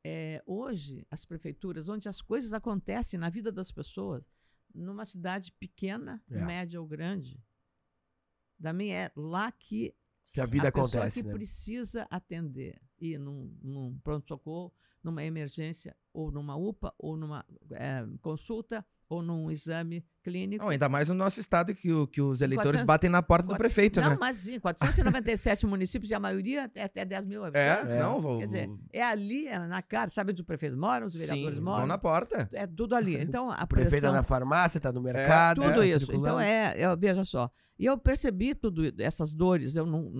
[0.04, 4.24] é, hoje, as prefeituras, onde as coisas acontecem na vida das pessoas,
[4.74, 6.44] numa cidade pequena, é.
[6.44, 7.44] média ou grande,
[8.58, 9.94] da minha é lá que,
[10.28, 11.22] que a vida a acontece.
[11.22, 11.34] que né?
[11.34, 12.82] precisa atender.
[13.00, 14.72] Ir num, num pronto-socorro,
[15.04, 20.64] numa emergência, ou numa UPA, ou numa é, consulta, ou num exame clínico.
[20.64, 23.48] Não, ainda mais no nosso estado que, o, que os eleitores 400, batem na porta
[23.48, 24.14] 400, do prefeito, não, né?
[24.14, 27.94] Não, mas sim, 497 municípios e a maioria é até 10 mil habitantes.
[27.94, 28.00] É, é.
[28.00, 28.40] não, vou...
[28.40, 31.64] Quer dizer, é ali, é na cara, sabe onde o prefeito mora, os vereadores sim,
[31.64, 31.80] moram?
[31.80, 32.50] vão na porta.
[32.54, 33.12] É tudo ali.
[33.32, 35.64] Então, a o prefeito está na farmácia, está no mercado.
[35.64, 36.12] É, tudo é, isso.
[36.14, 37.52] Então, é, eu, veja só.
[37.78, 39.76] E eu percebi tudo essas dores.
[39.76, 40.12] Eu não,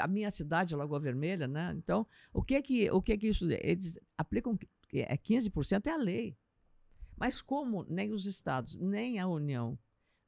[0.00, 1.74] a minha cidade, Lagoa Vermelha, né?
[1.76, 3.50] Então, o que que, o que que isso...
[3.50, 4.58] Eles aplicam...
[4.92, 6.36] É 15% é a lei.
[7.16, 9.78] Mas como nem os estados, nem a União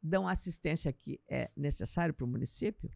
[0.03, 2.91] dão assistência que é necessário para o município,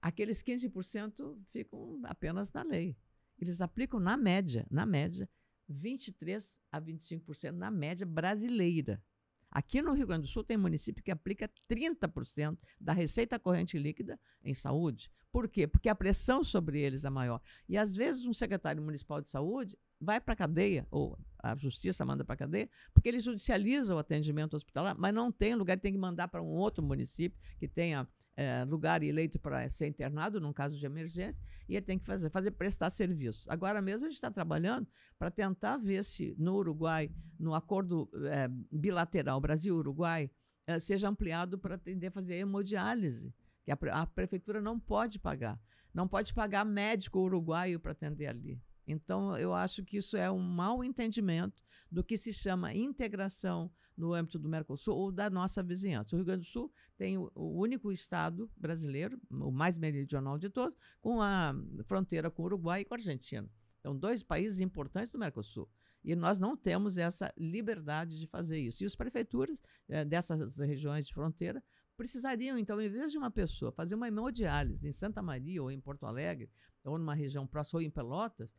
[0.00, 2.96] aqueles 15% ficam apenas na lei.
[3.38, 5.28] Eles aplicam na média, na média,
[5.68, 9.02] 23 a 25% na média brasileira.
[9.50, 14.20] Aqui no Rio Grande do Sul tem município que aplica 30% da receita corrente líquida
[14.44, 15.10] em saúde.
[15.32, 15.66] Por quê?
[15.66, 17.40] Porque a pressão sobre eles é maior.
[17.68, 22.04] E às vezes um secretário municipal de saúde vai para a cadeia, ou a justiça
[22.04, 25.92] manda para a cadeia, porque ele judicializa o atendimento hospitalar, mas não tem lugar, tem
[25.92, 28.06] que mandar para um outro município que tenha
[28.36, 31.36] é, lugar eleito para ser internado, num caso de emergência,
[31.68, 33.50] e ele tem que fazer, fazer prestar serviço.
[33.50, 34.86] Agora mesmo a gente está trabalhando
[35.18, 40.30] para tentar ver se no Uruguai, no acordo é, bilateral Brasil-Uruguai,
[40.68, 43.34] é, seja ampliado para atender fazer hemodiálise,
[43.64, 45.60] que a, a prefeitura não pode pagar.
[45.92, 48.60] Não pode pagar médico uruguaio para atender ali.
[48.88, 54.14] Então, eu acho que isso é um mau entendimento do que se chama integração no
[54.14, 56.14] âmbito do Mercosul ou da nossa vizinhança.
[56.14, 60.78] O Rio Grande do Sul tem o, único estado brasileiro, o mais meridional de todos,
[61.02, 63.48] com a fronteira com o Uruguai e com a Argentina.
[63.80, 65.68] Então, dois países importantes do Mercosul.
[66.02, 68.82] E nós não temos essa liberdade de fazer isso.
[68.82, 71.62] E as prefeituras eh, dessas regiões de fronteira
[71.96, 75.80] precisariam, então, em vez de uma pessoa fazer uma hemodiálise em Santa Maria ou em
[75.80, 76.48] Porto Alegre,
[76.84, 78.54] ou numa região próxima ou em Pelotas,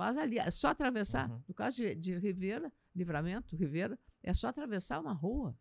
[0.00, 1.30] Faz ali, é só atravessar.
[1.30, 1.42] Uhum.
[1.46, 5.54] No caso de, de Ribeira, Livramento, Ribeira, é só atravessar uma rua.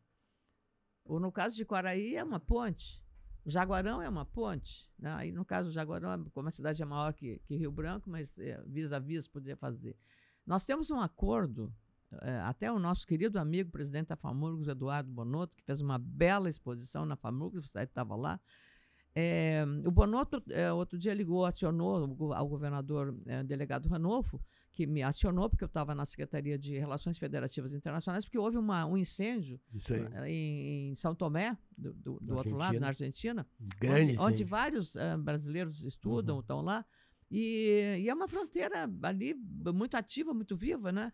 [1.04, 3.04] Ou no caso de Quaraí, é uma ponte.
[3.46, 5.14] Jaguarão é uma ponte, né?
[5.16, 8.64] Aí, no caso, Jaguarão, como a cidade é maior que, que Rio Branco, mas é,
[8.66, 9.98] vis a vis podia fazer.
[10.46, 11.76] Nós temos um acordo,
[12.22, 16.50] é, até o nosso querido amigo, presidente da FAMURGOS, Eduardo Bonotto, que fez uma bela
[16.50, 18.40] exposição na FAMURGOS, você estava lá.
[19.22, 25.04] É, o Bonotto, é, outro dia, ligou, acionou ao governador é, delegado Ranolfo, que me
[25.04, 29.60] acionou, porque eu estava na Secretaria de Relações Federativas Internacionais, porque houve uma, um incêndio
[30.26, 33.46] em, em, São Tomé, do, do, do outro lado, na Argentina,
[33.78, 36.42] Grande onde, onde vários uh, brasileiros estudam, uhum.
[36.42, 36.86] estão lá.
[37.30, 39.36] E, e, é uma fronteira ali
[39.74, 41.12] muito ativa, muito viva, né?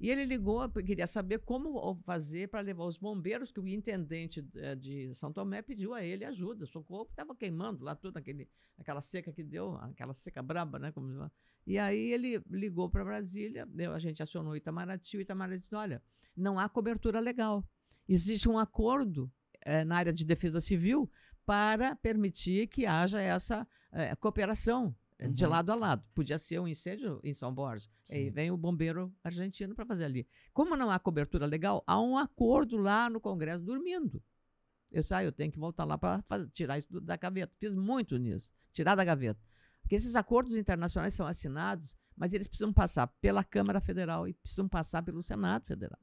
[0.00, 4.74] E ele ligou, queria saber como fazer para levar os bombeiros, que o intendente eh,
[4.74, 9.30] de São Tomé pediu a ele ajuda, socorro, estava queimando lá tudo, aquele, aquela seca
[9.30, 10.90] que deu, aquela seca braba, né?
[10.90, 11.30] Como,
[11.66, 16.02] e aí ele ligou para Brasília, a gente acionou Itamaraty, o Itamaraty disse, olha,
[16.34, 17.62] não há cobertura legal.
[18.08, 21.10] Existe um acordo é, na área de defesa civil
[21.44, 25.32] para permitir que haja essa é, cooperação uhum.
[25.32, 26.04] de lado a lado.
[26.14, 27.88] Podia ser um incêndio em São Borja.
[28.04, 28.14] Sim.
[28.14, 30.26] Aí vem o bombeiro argentino para fazer ali.
[30.52, 34.22] Como não há cobertura legal, há um acordo lá no Congresso dormindo.
[34.90, 37.54] Eu saio, eu tenho que voltar lá para tirar isso da gaveta.
[37.58, 39.40] Fiz muito nisso, tirar da gaveta.
[39.82, 44.68] Porque esses acordos internacionais são assinados, mas eles precisam passar pela Câmara Federal e precisam
[44.68, 45.98] passar pelo Senado Federal.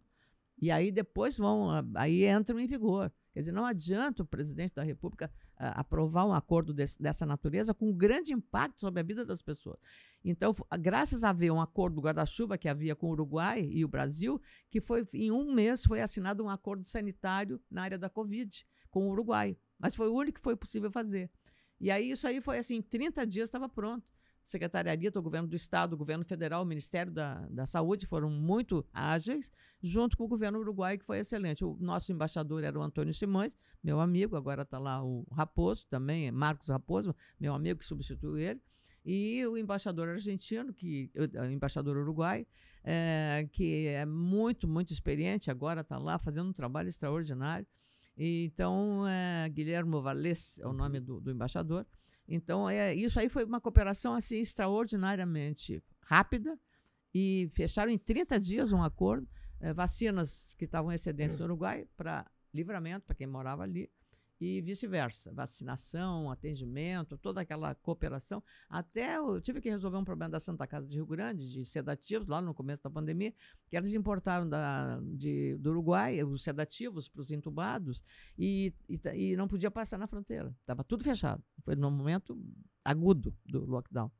[0.59, 3.11] E aí depois vão, aí entram em vigor.
[3.37, 7.71] Quer dizer, não adianta o presidente da República uh, aprovar um acordo desse, dessa natureza
[7.71, 9.77] com grande impacto sobre a vida das pessoas.
[10.25, 14.41] Então, graças a haver um acordo guarda-chuva que havia com o Uruguai e o Brasil,
[14.71, 19.07] que foi em um mês foi assinado um acordo sanitário na área da Covid com
[19.07, 19.55] o Uruguai.
[19.77, 21.29] Mas foi o único que foi possível fazer.
[21.79, 24.16] E aí isso aí foi assim, 30 dias estava pronto.
[24.47, 28.83] Secretaria do Governo do Estado, o Governo Federal, o Ministério da, da Saúde foram muito
[28.93, 29.51] ágeis,
[29.83, 31.65] junto com o governo uruguai, que foi excelente.
[31.65, 36.31] O nosso embaixador era o Antônio Simões, meu amigo, agora está lá o Raposo também,
[36.31, 38.61] Marcos Raposo, meu amigo que substituiu ele,
[39.05, 42.47] e o embaixador argentino, que, o embaixador uruguai,
[42.85, 47.67] é, que é muito, muito experiente, agora está lá fazendo um trabalho extraordinário.
[48.17, 51.85] Então, é, Guilherme Valles é o nome do, do embaixador.
[52.27, 56.59] Então, é, isso aí foi uma cooperação assim extraordinariamente rápida
[57.13, 59.27] e fecharam em 30 dias um acordo,
[59.59, 63.89] é, vacinas que estavam excedentes no Uruguai para livramento para quem morava ali
[64.39, 65.31] e vice-versa.
[65.33, 68.43] Vacinação, atendimento, toda aquela cooperação.
[68.69, 72.27] Até eu tive que resolver um problema da Santa Casa de Rio Grande, de sedativos,
[72.27, 73.33] lá no começo da pandemia,
[73.69, 78.03] que eles importaram da, de, do Uruguai os sedativos para os entubados
[78.37, 80.55] e, e, e, não podia passar na fronteira.
[80.61, 81.43] Estava tudo fechado.
[81.63, 82.39] Foi no momento
[82.83, 84.11] agudo do lockdown.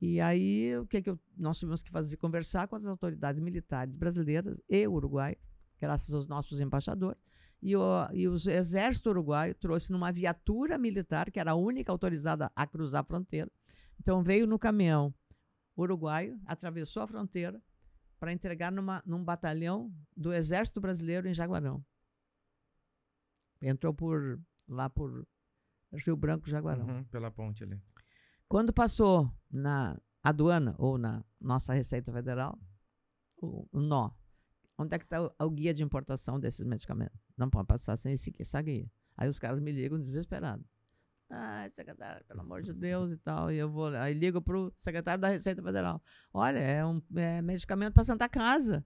[0.00, 2.18] E aí, o que, que eu, nós tivemos que fazer?
[2.18, 5.38] Conversar com as autoridades militares brasileiras e uruguaias,
[5.80, 7.18] graças aos nossos embaixadores,
[7.62, 12.50] e o, e o exército uruguaio trouxe numa viatura militar, que era a única autorizada
[12.54, 13.50] a cruzar a fronteira.
[14.00, 15.14] Então veio no caminhão
[15.76, 17.60] uruguaio, atravessou a fronteira
[18.18, 21.84] para entregar numa, num batalhão do exército brasileiro em Jaguarão.
[23.60, 25.26] Entrou por lá por
[25.92, 26.86] Rio Branco, Jaguarão.
[26.86, 27.80] Uhum, pela ponte ali.
[28.48, 32.58] Quando passou na aduana ou na nossa Receita Federal,
[33.36, 34.10] o, o nó
[34.78, 37.18] Onde é que está o, o, guia de importação desses medicamentos?
[37.36, 38.90] Não pode passar sem esse, essa guia.
[39.16, 40.66] Aí os caras me ligam desesperados.
[41.30, 43.50] Ah, secretário, pelo amor de Deus e tal.
[43.50, 46.00] E eu vou, aí ligo para o secretário da Receita Federal.
[46.32, 48.84] Olha, é um é medicamento para Santa Casa.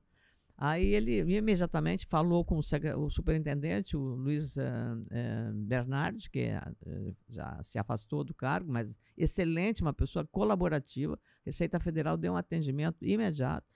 [0.61, 7.63] Aí ele imediatamente falou com o, superintendente, o Luiz uh, uh, Bernardi, que uh, já
[7.63, 11.19] se afastou do cargo, mas excelente, uma pessoa colaborativa.
[11.47, 13.67] Receita Federal deu um atendimento imediato.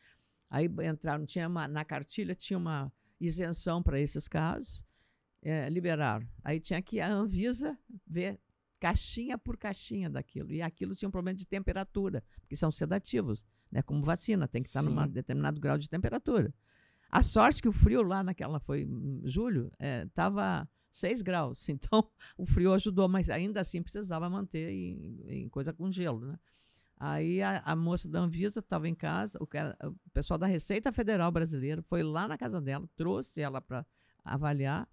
[0.50, 4.84] Aí entraram, tinha uma, na cartilha tinha uma isenção para esses casos,
[5.42, 6.26] é, liberaram.
[6.42, 8.40] Aí tinha que a Anvisa ver
[8.78, 10.52] caixinha por caixinha daquilo.
[10.52, 13.82] E aquilo tinha um problema de temperatura, porque são sedativos, né?
[13.82, 16.52] Como vacina, tem que estar num determinado grau de temperatura.
[17.10, 18.86] A sorte que o frio lá naquela foi
[19.24, 19.72] julho,
[20.06, 21.66] estava é, 6 graus.
[21.70, 26.38] Então o frio ajudou, mas ainda assim precisava manter em, em coisa com gelo, né?
[27.06, 30.90] Aí a, a, moça da Anvisa estava em casa, o, cara, o, pessoal da Receita
[30.90, 33.84] Federal Brasileira foi lá na casa dela, trouxe ela para
[34.24, 34.88] avaliar,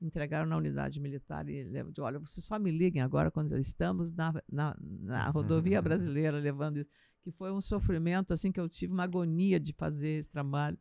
[0.00, 4.32] entregaram na unidade militar e disse, olha, vocês só me liguem agora quando estamos na,
[4.48, 6.90] na, na rodovia brasileira levando isso.
[7.20, 10.78] Que foi um sofrimento, assim, que eu tive uma agonia de fazer esse trabalho.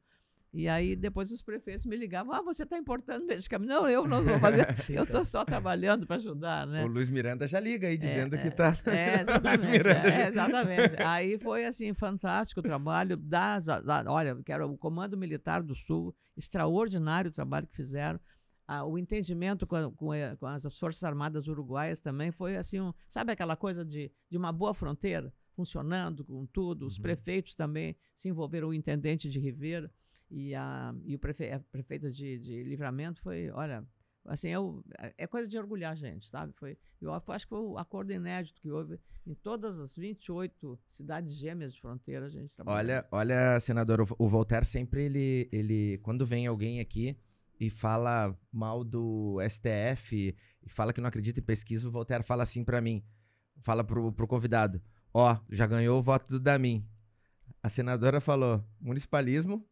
[0.57, 3.67] E aí depois os prefeitos me ligavam, ah, você está importando medicamento.
[3.67, 6.83] Não, eu não vou fazer, eu estou só trabalhando para ajudar, né?
[6.85, 8.69] O Luiz Miranda já liga aí, dizendo é, que está...
[8.85, 10.95] É, exatamente, é, exatamente.
[11.05, 13.65] Aí foi, assim, fantástico o trabalho das...
[13.65, 18.19] Da, olha, que era o Comando Militar do Sul, extraordinário o trabalho que fizeram.
[18.67, 22.79] a- o entendimento com, a- com a- com as Forças Armadas Uruguaias também foi assim,
[22.79, 26.85] um, sabe aquela coisa de, de uma boa fronteira funcionando com tudo.
[26.87, 27.03] Os Uhum.
[27.03, 29.91] prefeitos também se envolveram, o intendente de Ribeira
[30.37, 33.87] e a, e o prefe, a prefeita de, de Livramento foi, olha,
[34.25, 36.51] assim, eu, é- é coisa de orgulhar a gente, sabe?
[36.57, 41.33] Foi, eu acho que foi o acordo inédito que houve em todas as 28 cidades
[41.35, 42.79] gêmeas de fronteira, a gente trabalhou.
[42.79, 47.17] Olha, olha, senador, o- o Voltaire sempre ele, ele, quando vem alguém aqui
[47.57, 52.43] e fala mal do STF e fala que não acredita em pesquisa, o Voltaire fala
[52.43, 53.01] assim pra mim,
[53.61, 54.81] fala pro, pro convidado,
[55.13, 56.85] ó, já ganhou o voto do Damin.
[57.63, 59.65] A senadora falou municipalismo,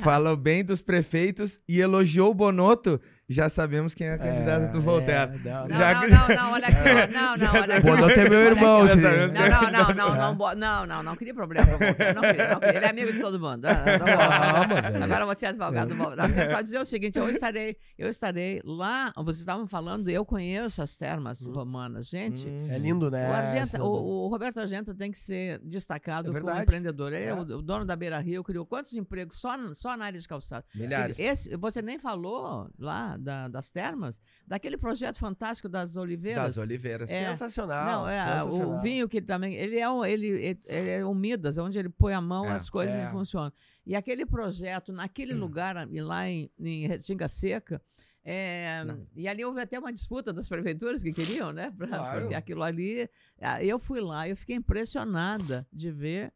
[0.00, 4.80] falou bem dos prefeitos e elogiou o Bonotto, já sabemos quem é a candidata do
[4.80, 5.32] Voltaire.
[5.44, 6.76] É, não, Não, Já não, não, não, olha aqui,
[7.12, 8.20] não, não, olha aqui.
[8.20, 10.26] É meu olha irmão, aqui, sabemos Não, não, não, não, É.
[10.26, 12.76] não, não, não, não queria problema com o Voltaire, não queria, não queria.
[12.76, 13.64] Ele é amigo de todo mundo.
[13.64, 15.02] Ah, tá é.
[15.04, 16.32] Agora você é advogado do Voltaire.
[16.38, 20.80] Eu só dizer o seguinte, eu estarei, eu estarei lá, vocês estavam falando, eu conheço
[20.80, 22.46] as termas romanas, gente.
[22.46, 22.68] Hum.
[22.70, 23.28] É lindo, né?
[23.28, 27.12] O, Argenta, o, o Roberto Argenta tem que ser destacado É como empreendedor.
[27.12, 27.34] Ele é, É.
[27.34, 30.64] o, o dono da Beira Rio, criou quantos empregos só, só na área de calçado?
[30.74, 31.18] Milhares.
[31.18, 36.44] Esse, você nem falou lá da- das termas, daquele projeto fantástico das oliveiras.
[36.44, 37.10] Das oliveiras.
[37.10, 37.26] É.
[37.32, 38.02] Sensacional.
[38.02, 38.70] Não, é sensacional.
[38.78, 39.54] o vinho que também.
[39.54, 42.52] Ele é, um- ele, ele, ele é um Midas, onde ele põe a mão, É.
[42.52, 43.10] as coisas É.
[43.10, 43.52] funcionam.
[43.86, 47.80] E aquele projeto, naquele lugar, a- e lá em, em Restinga Seca,
[48.24, 48.82] é,
[49.14, 51.72] e ali houve até uma disputa das prefeituras que queriam, né?
[51.76, 52.34] Pra, Claro.
[52.36, 53.08] Aquilo ali.
[53.40, 56.32] ah, Eu fui lá, eu fiquei impressionada de ver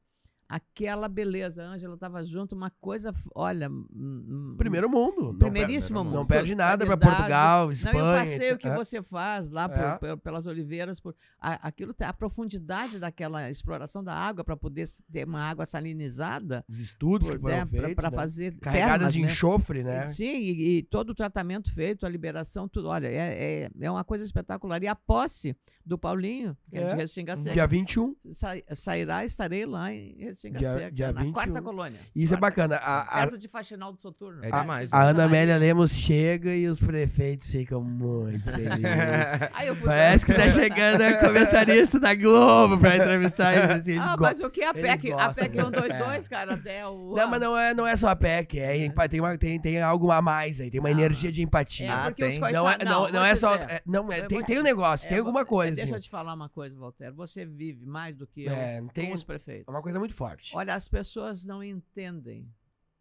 [0.50, 1.62] aquela beleza.
[1.62, 3.70] A Ângela estava junto, uma coisa, olha.
[3.70, 5.32] hum, hum, Primeiro mundo.
[5.32, 6.14] Não Primeiríssimo mundo.
[6.16, 7.16] Não perde nada Qualidade.
[7.16, 7.94] Portugal, Espanha.
[7.94, 8.74] Não, e o passeio que é.
[8.74, 9.98] você faz lá É.
[9.98, 15.24] pe- pelas oliveiras, por, a, aquilo, a profundidade daquela exploração da água para poder ter
[15.26, 18.16] uma água salinizada, Os estudos por, que foram né, feitos, para né?
[18.16, 19.26] fazer Carregadas termas, de né?
[19.26, 20.08] enxofre, né?
[20.08, 22.88] Sim, e, e todo o tratamento feito, a liberação, tudo.
[22.88, 24.82] Olha, é, é, é uma coisa espetacular.
[24.82, 26.86] E a posse do Paulinho, que é, É.
[26.86, 28.14] de Restinga Seca, Dia 21.
[28.32, 31.32] sai- sairá, estarei lá em Restinga Dia- Seca, dia na 21.
[31.32, 32.00] quarta colônia.
[32.14, 32.76] Isso é Quarta- bacana.
[32.76, 34.44] A, a, de Faxinal do Soturno.
[34.44, 35.10] É a- demais, a né?
[35.10, 38.80] Ana Amélia Lemos chega e os prefeitos ficam muito felizes.
[39.84, 43.70] Parece que tá chegando a comentarista da Globo pra entrevistar eles.
[43.70, 44.62] Assim, eles Ah, go- mas o que?
[44.62, 45.62] A eles PEC, a gostam, PEC né?
[45.64, 47.14] 122, cara, até o.
[47.14, 49.80] Não, mas não é, não é só a PEC, é, empa- tem, uma, tem, tem
[49.82, 50.92] algo a mais aí, tem uma Ah.
[50.92, 51.86] energia de empatia.
[51.86, 52.40] É, Ah, porque os tem.
[52.40, 52.64] coitados.
[52.64, 53.54] não, é, não, não, vou é só.
[53.56, 55.76] é, não, é, tem, tem um negócio, tem É, alguma coisa.
[55.76, 56.04] Deixa eu assim.
[56.04, 57.12] te falar uma coisa, Walter.
[57.12, 59.66] Você vive mais do que eu É, tem com os prefeitos.
[59.68, 60.29] é uma coisa muito forte.
[60.54, 62.52] Olha, as pessoas não entendem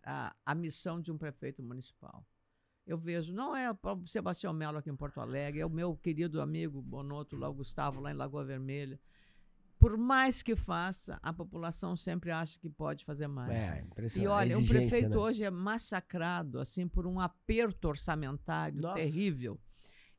[0.04, 2.26] a, a missão de um prefeito municipal.
[2.86, 3.78] Eu vejo, não é o
[4.08, 8.00] Sebastião Melo aqui em Porto Alegre, é o meu querido amigo Bonotto, lá o Gustavo,
[8.02, 9.00] lá em Lagoa Vermelha.
[9.78, 13.52] Por mais que faça, a população sempre acha que pode fazer mais.
[13.52, 14.28] É, E impressionante.
[14.28, 15.18] olha, o Exigência, prefeito né?
[15.18, 18.96] hoje é massacrado assim por um aperto orçamentário Nossa.
[18.96, 19.58] terrível.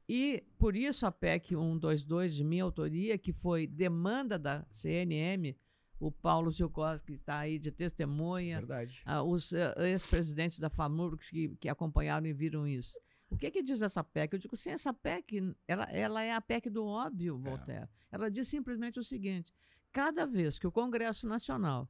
[0.08, 5.56] E por isso a PEC 122 de minha autoria, que foi demanda da CNM,
[6.00, 9.02] o Paulo Silcoski que está aí de testemunha, Verdade.
[9.04, 12.98] ah, os eh, ex-presidentes da FAMURX que, que acompanharam e viram isso.
[13.28, 14.32] O que, que diz essa PEC?
[14.32, 17.88] Eu digo, sim, essa PEC, ela, ela é a PEC do óbvio, Voltaire.
[18.10, 19.54] Ela diz simplesmente o seguinte:
[19.92, 21.88] cada vez que o Congresso Nacional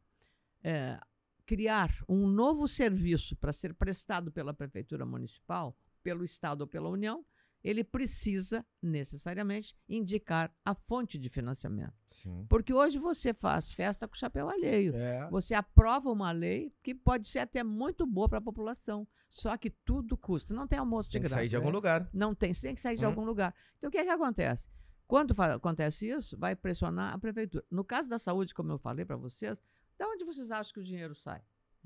[0.62, 1.00] eh,
[1.46, 7.24] criar um novo serviço para ser prestado pela Prefeitura Municipal, pelo Estado ou pela União,
[7.62, 11.92] ele precisa necessariamente indicar a fonte de financiamento.
[12.06, 12.46] Sim.
[12.48, 14.94] Porque hoje você faz festa com chapéu alheio.
[14.94, 15.28] É.
[15.30, 19.70] Você aprova uma lei que pode ser até muito boa para a população, só que
[19.70, 20.54] tudo custa.
[20.54, 21.40] Não tem almoço de Tem que graça.
[21.40, 22.08] sair de algum lugar.
[22.12, 23.08] Não tem, tem que sair de Hum.
[23.08, 23.54] algum lugar.
[23.76, 24.68] Então o que, é que acontece?
[25.06, 27.64] Quando acontece isso, vai pressionar a prefeitura.
[27.70, 29.60] No caso da saúde, como eu falei para vocês,
[29.98, 31.42] de onde vocês acham que o dinheiro sai?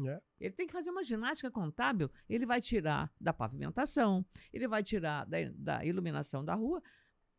[0.06, 0.20] É.
[0.40, 2.10] Ele tem que fazer uma ginástica contábil.
[2.28, 6.82] Ele vai tirar da pavimentação, ele vai tirar da, da iluminação da rua,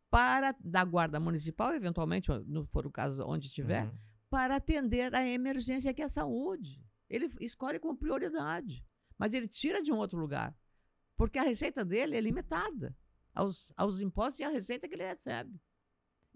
[0.09, 3.97] para da guarda municipal, eventualmente, no for o caso onde tiver, Uhum.
[4.29, 6.81] para atender a emergência que é a saúde.
[7.09, 8.85] Ele escolhe como prioridade,
[9.17, 10.55] mas ele tira de um outro lugar,
[11.17, 12.95] porque a receita dele é limitada
[13.33, 15.59] aos, aos impostos e à receita que ele recebe.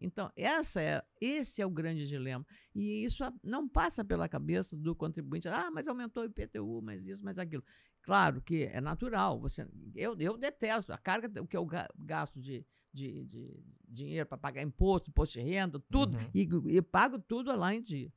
[0.02, 2.46] Então, essa é, esse é o grande dilema.
[2.74, 5.48] E isso não passa pela cabeça do contribuinte.
[5.48, 7.64] Ah, mas aumentou o IPTU, mas isso, mas aquilo.
[8.02, 9.40] Claro que é natural.
[9.42, 14.26] Você, eu, eu detesto a carga, o que eu ga- gasto de, de, de dinheiro
[14.26, 16.30] para pagar imposto, imposto de renda, tudo, Uhum.
[16.34, 18.12] e, e pago tudo lá em dia.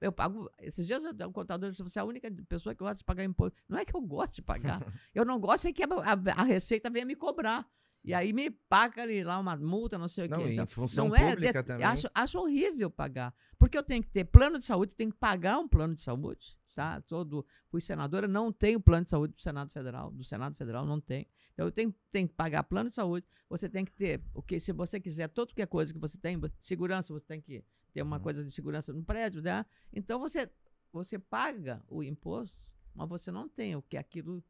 [0.00, 0.50] Eu pago.
[0.58, 3.24] Esses dias eu- o contador disse: você é a única pessoa que gosta de pagar
[3.24, 3.58] imposto.
[3.68, 4.80] Não é que eu gosto de pagar.
[5.14, 7.66] eu não gosto é que a, a- a Receita venha me cobrar.
[8.06, 10.44] E aí me paga ali lá uma multa, não sei o Não, quê.
[10.44, 11.84] e em Então, função não é pública det- também.
[11.84, 13.34] Acho, acho horrível pagar.
[13.58, 16.56] Porque eu tenho que ter plano de saúde, tenho que pagar um plano de saúde.
[16.76, 17.00] tá?
[17.00, 21.00] Todo, fui senadora, não tenho plano de saúde do Senado Federal, do Senado Federal não
[21.00, 21.26] tem.
[21.54, 24.60] Então eu tenho, tenho que pagar plano de saúde, você tem que ter, o que
[24.60, 28.02] se você quiser, toda que é coisa que você tem, segurança, você tem que ter
[28.02, 28.22] uma Uhum.
[28.22, 29.64] coisa de segurança no prédio, né?
[29.90, 30.50] Então você
[30.92, 34.44] você paga o imposto, mas você não tem o que aquilo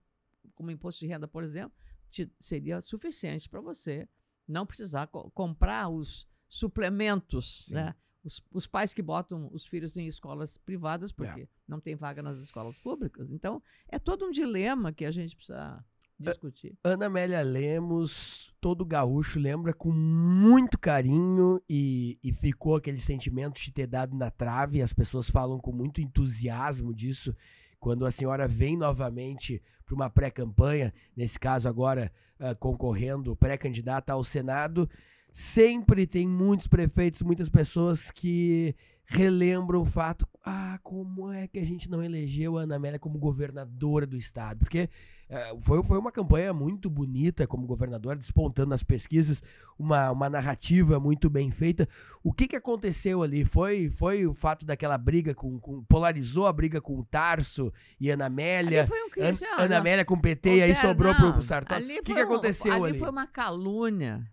[0.57, 1.79] como imposto de renda, por exemplo,
[2.11, 4.09] te- seria suficiente para você
[4.49, 7.75] não precisar co- comprar os suplementos, Sim.
[7.75, 7.95] né?
[8.25, 12.39] Os, os pais que botam os filhos em escolas privadas porque não tem vaga nas
[12.39, 13.31] escolas públicas.
[13.31, 15.85] Então, é todo um dilema que a gente precisa
[16.19, 16.77] discutir.
[16.83, 23.71] Ana Amélia Lemos, todo gaúcho, lembra com muito carinho e, e ficou aquele sentimento de
[23.71, 24.83] ter dado na trave.
[24.83, 27.33] As pessoas falam com muito entusiasmo disso.
[27.79, 34.25] Quando a senhora vem novamente para uma pré-campanha, nesse caso agora ah, concorrendo, pré-candidata ao
[34.25, 34.89] Senado,
[35.33, 38.75] sempre tem muitos prefeitos, muitas pessoas que
[39.09, 43.19] relembram o fato, ah, como é que a gente não elegeu a Ana Amélia como
[43.19, 44.59] governadora do estado?
[44.59, 44.91] Porque
[45.29, 49.41] eh, foi, foi uma campanha muito bonita como governadora, despontando nas pesquisas,
[49.79, 51.89] uma, uma narrativa muito bem feita.
[52.23, 53.45] O que, que aconteceu ali?
[53.45, 58.11] Foi, foi o fato daquela briga com, com- polarizou a briga com o Tarso e
[58.11, 59.77] Ana Amélia, Ali foi um An- crime, ah, Ana não.
[59.79, 61.83] Amélia com PT e Ô, aí sobrou não, pro Sartori.
[61.85, 62.99] ali O que, que aconteceu ali?
[62.99, 64.27] foi uma calúnia,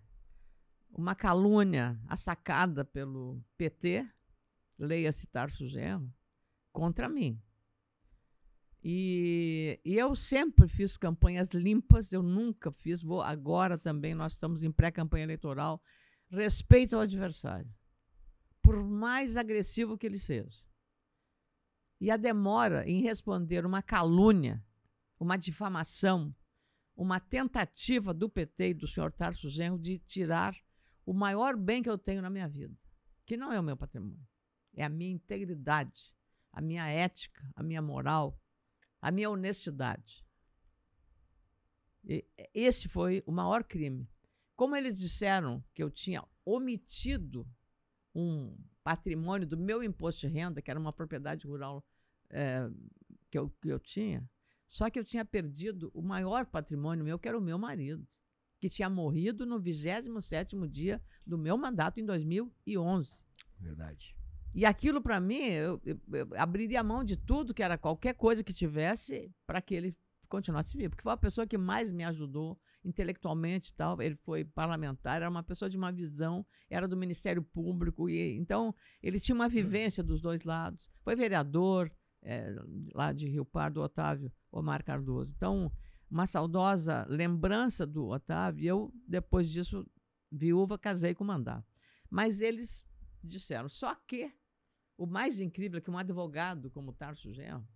[0.96, 4.04] uma calúnia assacada pelo PT,
[4.78, 6.12] leia-se Tarso Genro,
[6.72, 7.40] contra mim.
[8.82, 14.62] E, e eu sempre fiz campanhas limpas, eu nunca fiz, vou agora também, nós estamos
[14.62, 15.82] em pré-campanha eleitoral,
[16.30, 17.72] respeito ao adversário,
[18.62, 20.62] por mais agressivo que ele seja.
[21.98, 24.62] E a demora em responder uma calúnia,
[25.18, 26.34] uma difamação,
[26.94, 30.54] uma tentativa do PT e do senhor Tarso Genro de tirar
[31.06, 32.76] o maior bem que eu tenho na minha vida,
[33.24, 34.26] que não é o meu patrimônio,
[34.74, 36.12] é a minha integridade,
[36.52, 38.38] a minha ética, a minha moral,
[39.00, 40.24] a minha honestidade.
[42.04, 44.08] E esse foi o maior crime.
[44.56, 47.46] Como eles disseram que eu tinha omitido
[48.14, 51.84] um patrimônio do meu imposto de renda, que era uma propriedade rural
[52.30, 52.70] eh,
[53.30, 54.28] que, eu, que eu tinha,
[54.66, 58.06] só que eu tinha perdido o maior patrimônio meu, que era o meu marido,
[58.60, 63.18] que tinha morrido no 27º dia do meu mandato em 2011.
[63.58, 64.16] Verdade.
[64.54, 68.14] E aquilo, para mim, eu, eu- eu abriria a mão de tudo que era qualquer
[68.14, 69.96] coisa que tivesse para que ele
[70.28, 70.90] continuasse vivo.
[70.90, 74.00] Porque foi a pessoa que mais me ajudou intelectualmente e tal.
[74.00, 78.08] Ele foi parlamentar, era uma pessoa de uma visão, era do Ministério Público.
[78.08, 80.88] e Então, ele tinha uma vivência dos dois lados.
[81.02, 81.90] Foi vereador
[82.22, 82.54] eh,
[82.94, 85.32] lá de Rio Pardo, Otávio Omar Cardoso.
[85.36, 85.70] Então,
[86.10, 88.64] uma saudosa lembrança do Otávio.
[88.66, 89.84] Eu, depois disso,
[90.30, 91.66] viúva, casei com o mandato.
[92.08, 92.84] Mas eles
[93.22, 94.30] disseram, só que
[94.96, 97.66] o mais incrível é que um advogado como Tarso Genro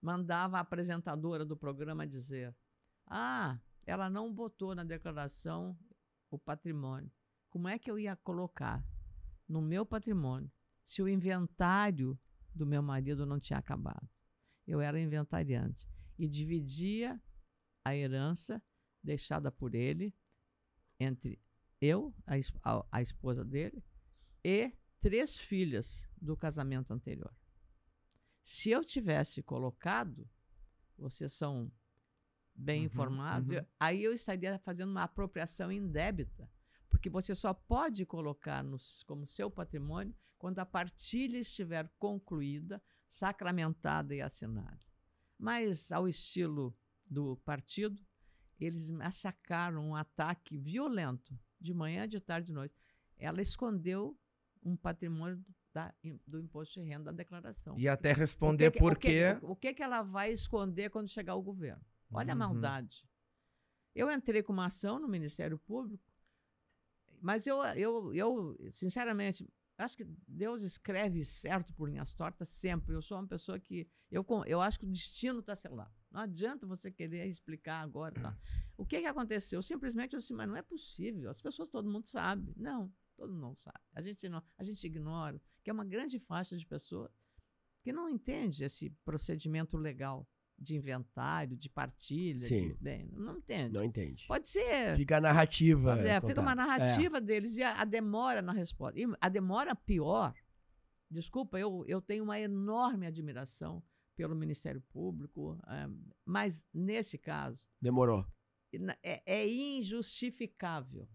[0.00, 2.54] mandava a apresentadora do programa dizer:
[3.06, 5.76] Ah, ela não botou na declaração
[6.30, 7.10] o patrimônio.
[7.48, 8.84] Como é que eu ia colocar
[9.48, 10.50] no meu patrimônio
[10.84, 12.18] se o inventário
[12.54, 14.08] do meu marido não tinha acabado?
[14.66, 15.88] Eu era inventariante
[16.18, 17.20] e dividia
[17.84, 18.62] a herança
[19.02, 20.14] deixada por ele
[20.98, 21.40] entre
[21.80, 23.82] eu, a, a- a esposa dele,
[24.42, 24.72] e
[25.04, 27.30] três filhas do casamento anterior.
[28.42, 30.26] Se eu tivesse colocado,
[30.96, 31.70] vocês são
[32.54, 33.66] bem Uhum, informados, uhum.
[33.78, 36.50] aí eu estaria fazendo uma apropriação indébita,
[36.88, 42.82] porque você só pode colocar no s- como seu patrimônio quando a partilha estiver concluída,
[43.06, 44.80] sacramentada e assinada.
[45.38, 46.74] Mas, ao estilo
[47.04, 48.02] do partido,
[48.58, 52.74] eles massacraram um ataque violento, de manhã, de tarde, de noite.
[53.18, 54.18] Ela escondeu
[54.64, 55.94] um patrimônio da-
[56.26, 57.76] do imposto de renda da declaração.
[57.78, 59.36] E até responder por quê.
[59.42, 61.84] O, que, que ela vai esconder quando chegar o governo?
[62.12, 62.38] Olha a Uhum.
[62.38, 63.04] maldade.
[63.94, 66.02] Eu entrei com uma ação no Ministério Público,
[67.20, 69.48] mas eu, eu, eu sinceramente,
[69.78, 72.94] acho que Deus escreve certo por linhas tortas sempre.
[72.94, 73.88] Eu sou uma pessoa que.
[74.10, 75.92] Eu, eu acho que o destino está selado.
[76.10, 78.20] Não adianta você querer explicar agora.
[78.20, 78.38] Tá?
[78.76, 79.60] O que, que aconteceu?
[79.62, 81.30] Simplesmente eu disse, mas não é possível.
[81.30, 82.52] As pessoas, todo mundo sabe.
[82.56, 83.78] Não, todo mundo não sabe.
[83.94, 87.10] A gente, não, a gente ignora que é uma grande faixa de pessoas
[87.82, 90.26] que não entende esse procedimento legal
[90.58, 92.46] de inventário, de partilha.
[92.46, 92.68] Sim.
[92.68, 93.74] de- bem, não entende.
[93.74, 94.24] Não entende.
[94.26, 94.96] Pode ser.
[94.96, 95.98] Fica a narrativa.
[95.98, 96.54] É, fica uma contada.
[96.54, 98.98] narrativa deles e a, a demora na resposta.
[98.98, 100.32] E a demora pior.
[101.10, 103.82] Desculpa, eu, eu tenho uma enorme admiração
[104.16, 105.88] pelo Ministério Público, eh,
[106.24, 108.24] mas nesse caso É, demorou.
[109.02, 111.08] é, é injustificável.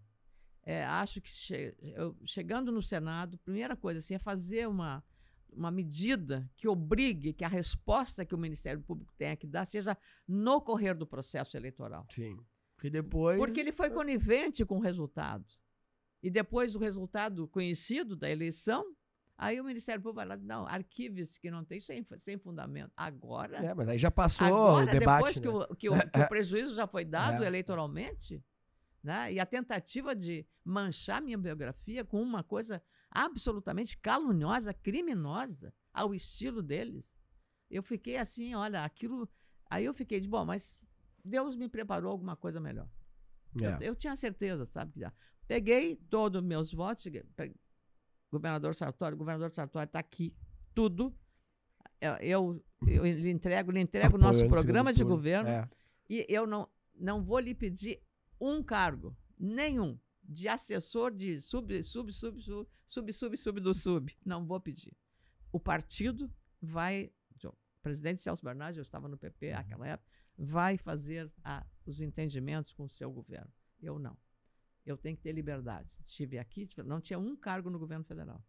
[0.62, 5.02] É, acho que che- eu- chegando no Senado, primeira coisa assim, é fazer uma,
[5.52, 9.96] uma medida que obrigue que a resposta que o Ministério Público tenha que dar seja
[10.28, 12.06] no correr do processo eleitoral.
[12.10, 12.38] Sim.
[12.76, 13.38] Porque depois.
[13.38, 15.44] Porque ele foi conivente com o resultado.
[16.22, 18.84] E depois do resultado conhecido da eleição,
[19.36, 22.92] aí o Ministério Público vai lá, não, arquives que não tem sem, sem fundamento.
[22.94, 23.56] Agora.
[23.64, 25.16] É, mas aí já passou agora, o debate.
[25.16, 25.42] Depois né?
[25.42, 27.46] que, o, que, o, que o prejuízo já foi dado É.
[27.46, 28.42] eleitoralmente,
[29.02, 29.32] né?
[29.32, 36.62] e a tentativa de manchar minha biografia com uma coisa absolutamente caluniosa, criminosa, ao estilo
[36.62, 37.04] deles.
[37.70, 39.28] Eu fiquei assim, olha, aquilo.
[39.68, 40.84] Aí eu fiquei de, bom, mas
[41.24, 42.88] Deus me preparou alguma coisa melhor.
[43.54, 43.78] Eu, É.
[43.80, 44.92] eu tinha certeza, sabe?
[45.46, 47.06] Peguei todos os meus votos,
[48.30, 50.34] governador Sartori, governador Sartori está aqui,
[50.74, 51.12] tudo.
[52.00, 55.68] Eu, eu, eu lhe entrego, lhe entrego o nosso programa de governo É.
[56.08, 58.00] e eu não, não vou lhe pedir
[58.40, 64.16] um cargo, nenhum, de assessor de sub, sub, sub, sub, sub, sub, sub do sub.
[64.24, 64.96] Não vou pedir.
[65.52, 67.12] O partido vai,
[67.44, 72.72] o presidente Celso Bernardi, eu estava no PP naquela época, vai fazer a- os entendimentos
[72.72, 73.50] com o seu governo.
[73.80, 74.16] Eu não.
[74.86, 75.88] Eu tenho que ter liberdade.
[76.06, 78.42] Estive aqui, não tinha um cargo no governo federal.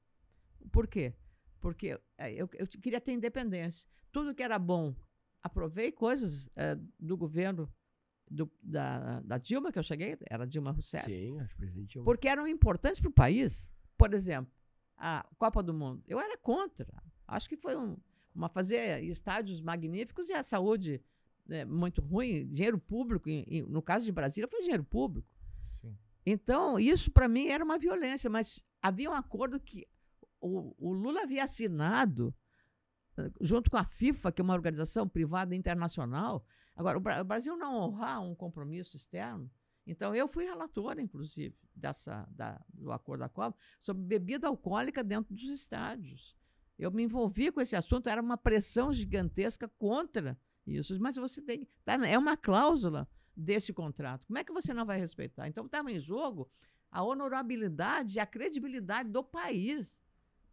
[0.72, 1.14] Por quê?
[1.60, 3.88] Porque eh, eu, eu queria ter independência.
[4.12, 4.96] Tudo que era bom,
[5.42, 7.72] aprovei coisas eh, do governo
[8.32, 12.00] do- da, da Dilma, que eu cheguei, era Dilma Rousseff, Sim, acho presidente.
[12.00, 13.70] um- porque eram importantes para o país.
[13.98, 14.52] Por exemplo,
[14.98, 16.04] a Copa do Mundo.
[16.08, 16.88] Eu era contra.
[17.28, 17.98] Acho que foi um,
[18.34, 21.02] uma fazer estádios magníficos e a saúde
[21.46, 23.28] né, muito ruim, dinheiro público.
[23.30, 25.28] em- em- no caso de Brasília, foi dinheiro público.
[25.82, 25.98] Sim.
[26.26, 29.86] Então, isso para mim era uma violência, mas havia um acordo que
[30.40, 32.34] o, o Lula havia assinado
[33.18, 36.46] eh, junto com a FIFA, que é uma organização privada internacional.
[36.82, 39.50] Agora, o, Bra- o Brasil não honrar um compromisso externo.
[39.86, 45.34] Então, eu fui relatora, inclusive, dessa, da- do acordo da Copa, sobre bebida alcoólica dentro
[45.34, 46.36] dos estádios.
[46.78, 51.00] Eu me envolvi com esse assunto, era uma pressão gigantesca contra isso.
[51.00, 51.68] Mas você tem.
[51.86, 54.26] Tá, é uma cláusula desse contrato.
[54.28, 55.48] Como é que você não vai respeitar?
[55.48, 56.50] Então, estava em jogo
[56.92, 60.04] a honorabilidade e a credibilidade do país.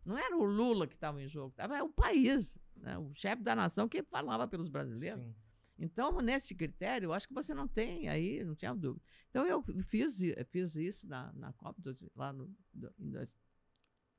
[0.04, 2.96] Não era o Lula que estava em jogo, estava o país, né?
[2.96, 5.22] o chefe da nação que falava pelos brasileiros.
[5.22, 5.34] Sim.
[5.78, 9.04] Então, nesse critério, eu acho que você não tem aí, não tinha dúvida.
[9.30, 13.28] Então, eu fiz, i- fiz isso na, na dois- lá no, dois-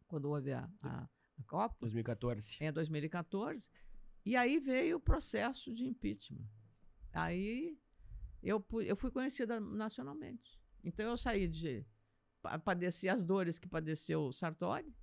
[0.08, 1.04] quando houve a, a,
[1.38, 2.58] a Copa, 2014.
[2.62, 3.70] em 2014,
[4.26, 6.48] e aí veio o processo de impeachment.
[7.12, 7.78] Aí
[8.42, 10.58] eu, eu fui conhecida nacionalmente.
[10.84, 11.86] Então, eu saí de
[12.42, 14.96] pa- padecer as dores que padeceu Sartori,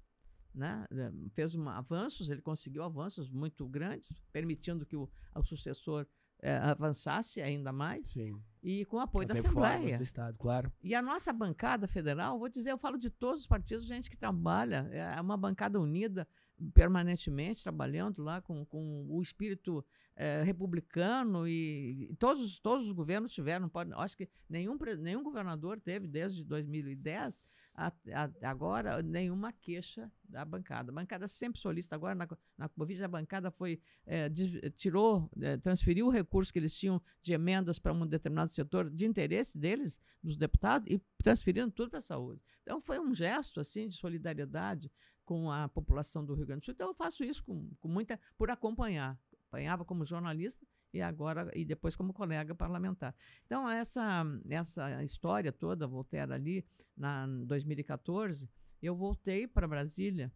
[0.54, 0.86] né?
[1.34, 6.06] fez uma, avanços, ele conseguiu avanços muito grandes, permitindo que o, o sucessor
[6.42, 8.40] eh, avançasse ainda mais, Sim.
[8.62, 9.96] e com o apoio da As reformas Assembleia.
[9.98, 10.72] do Estado, claro.
[10.82, 14.16] E a nossa bancada federal, vou dizer, eu falo de todos os partidos, gente que
[14.16, 16.26] trabalha, é uma bancada unida
[16.74, 19.84] permanentemente, trabalhando lá com, com o espírito
[20.14, 25.22] eh, republicano e, e todos, os- todos os governos tiveram, pode, acho que nenhum, nenhum
[25.22, 27.38] governador teve desde 2010
[27.76, 30.90] a- a- agora nenhuma queixa da bancada.
[30.90, 31.94] A bancada sempre solista.
[31.94, 36.74] Agora, na, Covid, a bancada foi, eh, des- tirou, eh, transferiu o recurso que eles
[36.76, 41.90] tinham de emendas para um determinado setor de interesse deles, dos deputados, e transferindo tudo
[41.90, 42.40] para a saúde.
[42.62, 44.90] Então, foi um gesto assim de solidariedade
[45.24, 46.74] com a população do Rio Grande do Sul.
[46.74, 48.18] Então, eu faço isso com, com muita.
[48.38, 49.18] por acompanhar.
[49.48, 50.66] Acompanhava como jornalista
[50.96, 53.14] e agora e depois como colega parlamentar.
[53.44, 56.66] Então essa essa história toda, Voltaire ali
[56.96, 58.48] na em 2014,
[58.82, 60.32] eu voltei para Brasília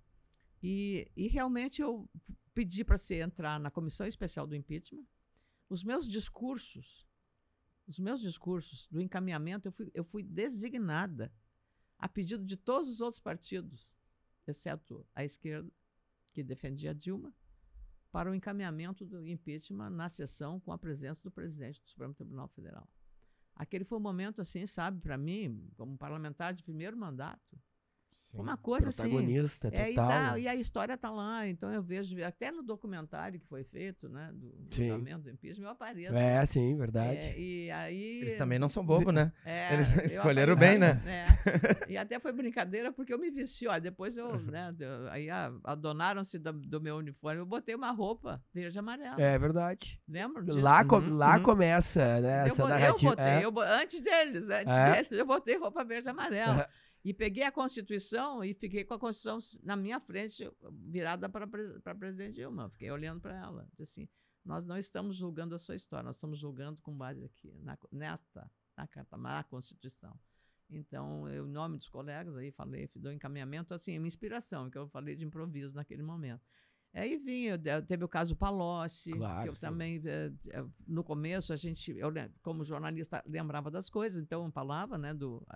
[0.62, 2.08] e, e realmente eu
[2.54, 5.04] pedi para ser entrar na comissão especial do impeachment.
[5.68, 7.06] Os meus discursos,
[7.86, 11.32] os meus discursos do encaminhamento, eu fui, eu fui designada
[11.98, 13.94] a pedido de todos os outros partidos,
[14.46, 15.70] exceto a esquerda,
[16.32, 17.32] que defendia Dilma,
[18.10, 22.48] para o encaminhamento do impeachment na sessão com a presença do presidente do Supremo Tribunal
[22.48, 22.88] Federal.
[23.54, 27.58] Aquele foi um momento, assim, sabe, para mim, como parlamentar de primeiro mandato,
[28.30, 29.02] foi uma coisa assim.
[29.02, 30.08] Protagonista, É, e, total.
[30.08, 30.40] tá- né?
[30.40, 34.30] e a história está lá, então eu vejo, até no documentário que foi feito, né,
[34.32, 34.88] do Sim.
[34.88, 36.14] julgamento do impeachment, eu apareço.
[36.16, 37.16] É, sim, verdade.
[37.18, 38.20] É, e aí...
[38.20, 39.32] Eles também não são bobos, né?
[39.44, 41.00] É, Eles eu escolheram bem, né?
[41.06, 41.90] é.
[41.92, 45.52] E até foi brincadeira porque eu me vesti, ó, depois eu, né, eu- aí a-
[45.64, 49.20] adonaram-se do, do meu uniforme, eu botei uma roupa verde e amarela.
[49.20, 50.00] É verdade.
[50.08, 50.42] Lembra?
[50.44, 50.60] disso?
[50.60, 51.42] Lá, co- Uhum, lá uhum.
[51.42, 53.10] começa, né, eu, essa bo- eu narrativa.
[53.10, 53.44] botei, é.
[53.44, 54.92] eu bo- antes deles, antes É.
[54.92, 56.68] deles, eu botei roupa verde e amarela.
[57.02, 61.94] E peguei a Constituição e fiquei com a Constituição na minha frente, virada para a
[61.94, 62.68] presidente Dilma.
[62.70, 63.66] Fiquei olhando para ela.
[63.70, 64.08] Disse assim:
[64.44, 68.50] nós não estamos julgando a sua história, nós estamos julgando com base aqui, na, nesta,
[68.76, 70.18] na carta, na Constituição.
[70.68, 74.88] Então, eu, em nome dos colegas, aí falei, dou encaminhamento, assim, uma inspiração, que eu
[74.88, 76.42] falei de improviso naquele momento.
[76.92, 79.60] Aí vinha, de- teve o caso Palocci, Claro, que eu sim.
[79.60, 82.10] também, eh, eh, no começo, a gente, eu,
[82.42, 85.46] como jornalista, lembrava das coisas, então eu falava, né, do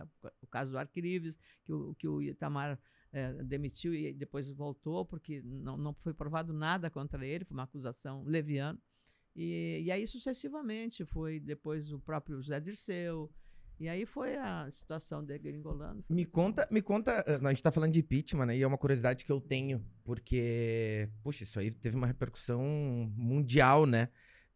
[0.40, 2.78] o caso do Arquives, que o, que o Itamar
[3.12, 7.64] eh, demitiu e depois voltou, porque não, não foi provado nada contra ele, foi uma
[7.64, 8.78] acusação leviana.
[9.34, 13.28] E, e aí, sucessivamente, foi depois o próprio José Dirceu,
[13.78, 16.04] e aí foi a situação degringolando.
[16.08, 18.56] Me conta, me conta, eh, a gente tá falando de impeachment, né?
[18.56, 22.62] E é uma curiosidade que eu tenho, porque, puxa, isso aí teve uma repercussão
[23.16, 24.08] mundial, né?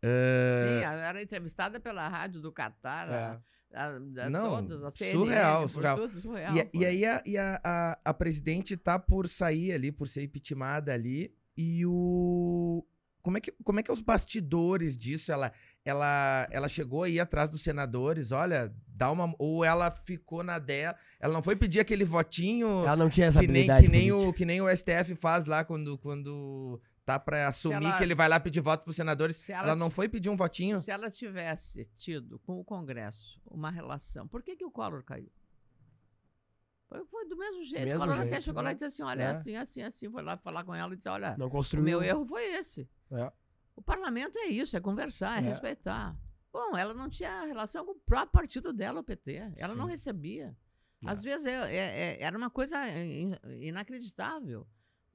[0.03, 3.41] Eh, Sim, eu era entrevistada pela rádio do Catar, a-
[3.75, 5.99] a- a- Não, todas, a CNN, surreal, surreal.
[5.99, 6.55] tudo surreal.
[6.57, 10.23] e, e aí a, e a, a, a presidente tá por sair ali, por ser
[10.23, 12.87] impeachmentada ali, e o...
[13.29, 15.31] Como é, que, como é que é os bastidores disso?
[15.31, 15.53] Ela,
[15.85, 19.35] ela, ela chegou aí atrás dos senadores, olha, dá uma...
[19.39, 23.41] Ou ela ficou na dela, ela não foi pedir aquele votinho Ela não tinha essa
[23.41, 24.31] que nem, habilidade que, nem política.
[24.31, 28.15] o, que nem o STF faz lá quando, quando tá pra assumir ela- que ele
[28.15, 29.37] vai lá pedir voto pros senadores.
[29.37, 30.81] Se Ela, ela não foi pedir um votinho?
[30.81, 35.31] Se ela tivesse tido com o Congresso uma relação, por que, que o Collor caiu?
[36.89, 37.85] Foi, do mesmo jeito.
[37.85, 38.73] Mesmo o até jeito, chegou lá né?
[38.73, 39.25] e disse assim: olha, É.
[39.27, 40.11] é assim, assim, assim.
[40.11, 41.85] Foi lá falar com ela e disse: olha, Não o construiu.
[41.85, 42.89] meu erro foi esse.
[43.11, 43.31] É.
[43.77, 45.49] O parlamento é isso, é conversar, é, É.
[45.49, 46.17] respeitar.
[46.53, 49.53] Bom, ela não tinha relação com o próprio partido dela, o PT.
[49.57, 49.91] Ela não Sim.
[49.93, 50.57] recebia.
[51.05, 51.11] É.
[51.11, 54.67] Às vezes é- é- é- era uma coisa in- inacreditável.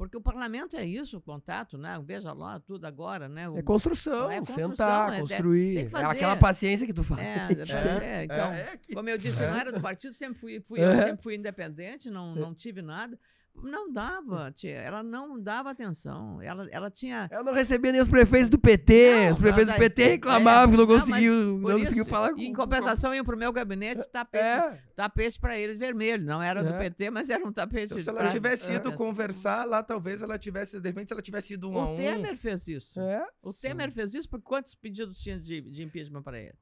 [0.04, 1.98] Porque o parlamento é isso, o contato, né?
[2.06, 3.50] Veja lá tudo agora, né?
[3.50, 5.76] O- É construção, É construção, sentar, é- construir.
[5.76, 7.22] tem que É aquela paciência que tu fala.
[7.22, 7.48] É,
[8.04, 9.50] É, é, então, É que- como eu disse, É.
[9.50, 10.86] não era do partido, sempre fui, fui É.
[10.86, 13.18] eu sempre fui independente, não, não tive nada.
[13.62, 16.42] Não dava, tia, ela não dava atenção.
[16.42, 17.30] Ela, ela tinha.
[17.32, 19.26] Eu não recebia nem os prefeitos do PT.
[19.26, 22.06] Não, os prefeitos do PT reclamavam é, que não não, conseguiu, por não isso, conseguiu
[22.06, 24.80] falar com em compensação, iam pro meu gabinete tapete, É.
[24.96, 26.24] tapete para eles vermelho.
[26.26, 26.78] Não era do É.
[26.78, 27.94] PT, mas era um tapete.
[27.94, 28.76] Então, se ela pra- tivesse é.
[28.76, 31.94] ido conversar lá, talvez ela tivesse, de repente, se ela tivesse ido um a O
[31.94, 31.98] um.
[31.98, 33.00] Temer fez isso.
[33.00, 33.26] É.
[33.42, 36.56] O Temer fez isso porque quantos pedidos tinha de, de impeachment para ele?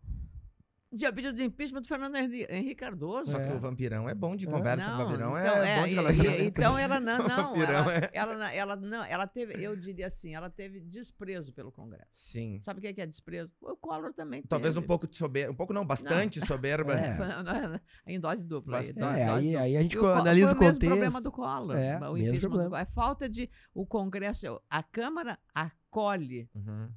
[0.98, 3.32] Tinha pedido de impeachment do Fernando Henri- Henrique Cardoso.
[3.32, 3.54] Só que É.
[3.54, 4.52] o vampirão é bom de É.
[4.52, 6.44] conversa, o vampirão então, é, bom de relacionamento.
[6.44, 10.36] Então ela não, não ela, é- ela, não- ela não, ela teve, eu diria assim,
[10.36, 12.10] ela teve desprezo pelo Congresso.
[12.14, 12.60] Sim.
[12.62, 13.54] Sabe o que é, que é desprezo?
[13.62, 14.88] O Collor também Talvez um teve.
[14.88, 15.54] pouco de soberba.
[15.54, 16.94] Um pouco não, bastante soberba.
[16.94, 17.18] É.
[18.06, 18.80] em dose dupla.
[18.80, 19.00] aí, Bastante.
[19.00, 19.62] dose- É, dose aí, dupla.
[19.62, 20.86] aí a gente o analisa o o mesmo contexto.
[20.88, 21.78] problema do Collor.
[21.78, 22.70] É, o mesmo problema.
[22.70, 22.80] Collor.
[22.82, 23.50] É falta de.
[23.74, 24.62] O Congresso.
[24.70, 26.50] A Câmara acolhe.
[26.54, 26.90] Uhum,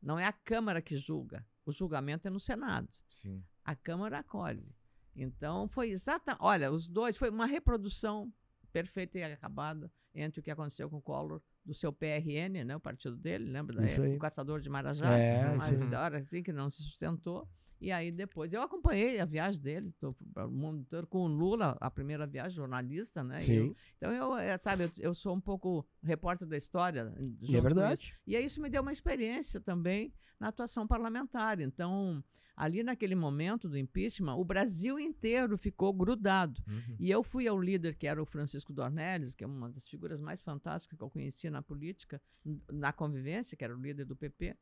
[0.00, 1.44] Não é a Câmara que julga.
[1.64, 2.88] O julgamento é no Senado.
[3.08, 3.42] Sim.
[3.64, 4.74] A Câmara acolhe.
[5.14, 6.36] Então, foi exata.
[6.40, 8.32] Olha, os dois, foi uma reprodução
[8.72, 12.80] perfeita e acabada entre o que aconteceu com o Collor, do seu PRN, né, o
[12.80, 13.84] partido dele, lembra?
[13.86, 14.16] Isso aí.
[14.16, 15.16] O Caçador de Marajá.
[15.16, 17.48] É, uma história assim que não se sustentou.
[17.82, 21.90] E aí depois, eu acompanhei a viagem deles, tô o mundo com o Lula, a
[21.90, 23.44] primeira viagem, jornalista, né?
[23.44, 27.12] e eu- Sim, então eu, eh, sabe, eu, eu sou um pouco repórter da história.
[27.18, 28.14] e junto é verdade.
[28.24, 31.60] E aí isso me deu uma experiência também na atuação parlamentar.
[31.60, 32.22] Então,
[32.56, 36.62] ali naquele momento do impeachment, o Brasil inteiro ficou grudado.
[36.68, 36.96] Uhum.
[37.00, 40.20] E eu fui ao líder, que era o Francisco Dornelles, que é uma das figuras
[40.20, 42.22] mais fantásticas que eu conhecia na política,
[42.70, 44.54] na convivência, que era o líder do PP.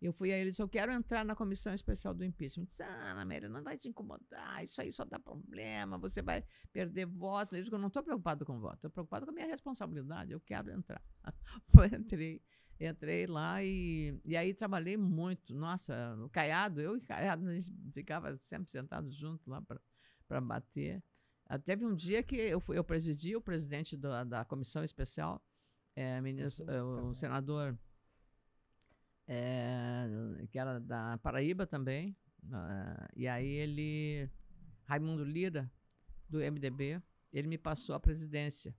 [0.00, 2.66] Eu fui a ele e disse, eu quero entrar na comissão especial do impeachment.
[2.66, 6.44] Disse, ah, Ana Amélia, não vai te incomodar, isso aí só dá problema, você vai
[6.72, 7.56] perder voto.
[7.56, 10.40] Eu digo, eu não estou preocupado com voto, estou preocupado com a minha responsabilidade, eu
[10.40, 11.02] quero entrar.
[11.74, 12.40] Foi, entrei,
[12.78, 15.52] entrei lá e, e aí trabalhei muito.
[15.52, 19.60] Nossa, o Caiado, eu e o Caiado, a gente ficava sempre sentados juntos lá
[20.28, 21.02] para bater.
[21.46, 25.42] Ah, teve um dia que eu, fui, eu presidi o presidente da, da comissão especial,
[25.96, 27.76] é, ministro, é, o senador
[29.28, 30.08] é,
[30.50, 32.16] que era da Paraíba também,
[32.52, 34.30] ah, e aí ele,
[34.84, 35.70] Raimundo Lira,
[36.28, 37.02] do MDB,
[37.32, 38.74] ele me passou a presidência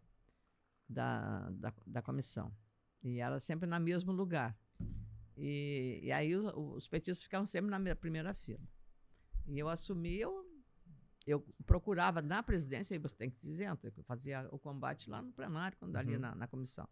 [0.88, 2.52] da, da, da comissão.
[3.04, 4.58] E era sempre no mesmo lugar.
[5.38, 8.68] E, e aí os, os petistas ficavam sempre na primeira fila.
[9.48, 10.46] E eu assumi, eu,
[11.26, 15.32] eu procurava na presidência, aí você tem que dizer, eu fazia o combate lá no
[15.32, 16.20] plenário, quando ali Uhum.
[16.22, 16.88] na, na comissão.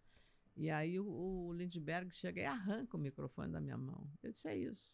[0.57, 4.09] E aí o, o Lindbergh chega e arranca o microfone da minha mão.
[4.23, 4.91] Eu disse, é isso.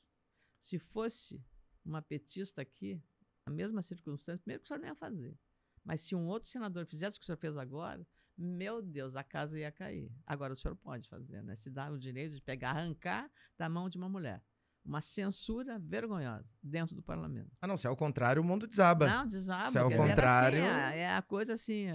[0.60, 1.42] Se fosse
[1.86, 3.02] uma petista aqui,
[3.46, 5.38] a mesma circunstância, primeiro que o senhor não ia fazer.
[5.84, 8.06] Mas se um outro senador fizesse o que o senhor fez agora,
[8.38, 10.12] meu Deus, a casa ia cair.
[10.26, 11.56] Agora o senhor pode fazer, né?
[11.56, 14.44] Se dá o direito de pegar, arrancar da mão de uma mulher.
[14.84, 17.50] Uma censura vergonhosa dentro do parlamento.
[17.62, 19.08] Ah, não, se é o contrário, o mundo desaba.
[19.08, 19.72] Não, desaba.
[19.72, 21.86] Se é o era contrário- assim, é, é a coisa assim.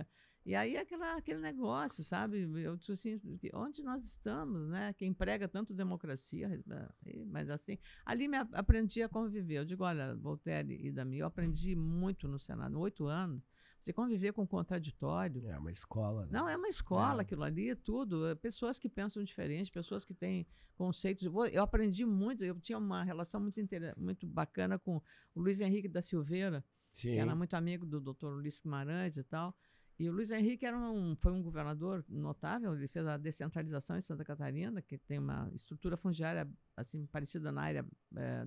[0.46, 2.40] E aí aquela, aquele negócio, sabe?
[2.62, 3.20] Eu disse assim,
[3.52, 4.94] onde nós estamos, né?
[4.94, 6.62] Quem prega tanto democracia,
[7.06, 7.76] eh, mas assim,
[8.06, 9.56] ali me aprendi a conviver.
[9.58, 13.42] Eu digo, olha, Voltaire e Dami, eu aprendi muito no Senado, oito anos.
[13.82, 15.46] Você conviver com o contraditório.
[15.48, 16.22] É uma escola.
[16.26, 16.28] Né?
[16.32, 17.22] Não, é uma escola É.
[17.22, 18.26] aquilo ali, tudo.
[18.28, 21.24] É, Pessoas que pensam diferente, pessoas que têm conceitos.
[21.24, 24.96] Eu eu aprendi muito, eu tinha uma relação muito, inter- muito bacana com
[25.34, 27.10] o Luiz Henrique da Silveira, Sim.
[27.10, 29.54] que era muito amigo do doutor Ulisses Guimarães e tal.
[29.98, 34.00] E o Luiz Henrique era um, foi um governador notável, ele fez a descentralização em
[34.00, 37.84] Santa Catarina, que tem uma estrutura fundiária assim parecida na área,
[38.16, 38.46] eh,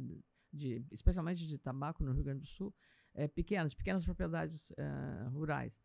[0.54, 2.74] de, especialmente de tabaco no Rio Grande do Sul,
[3.14, 5.78] eh, pequenas, pequenas propriedades eh, rurais.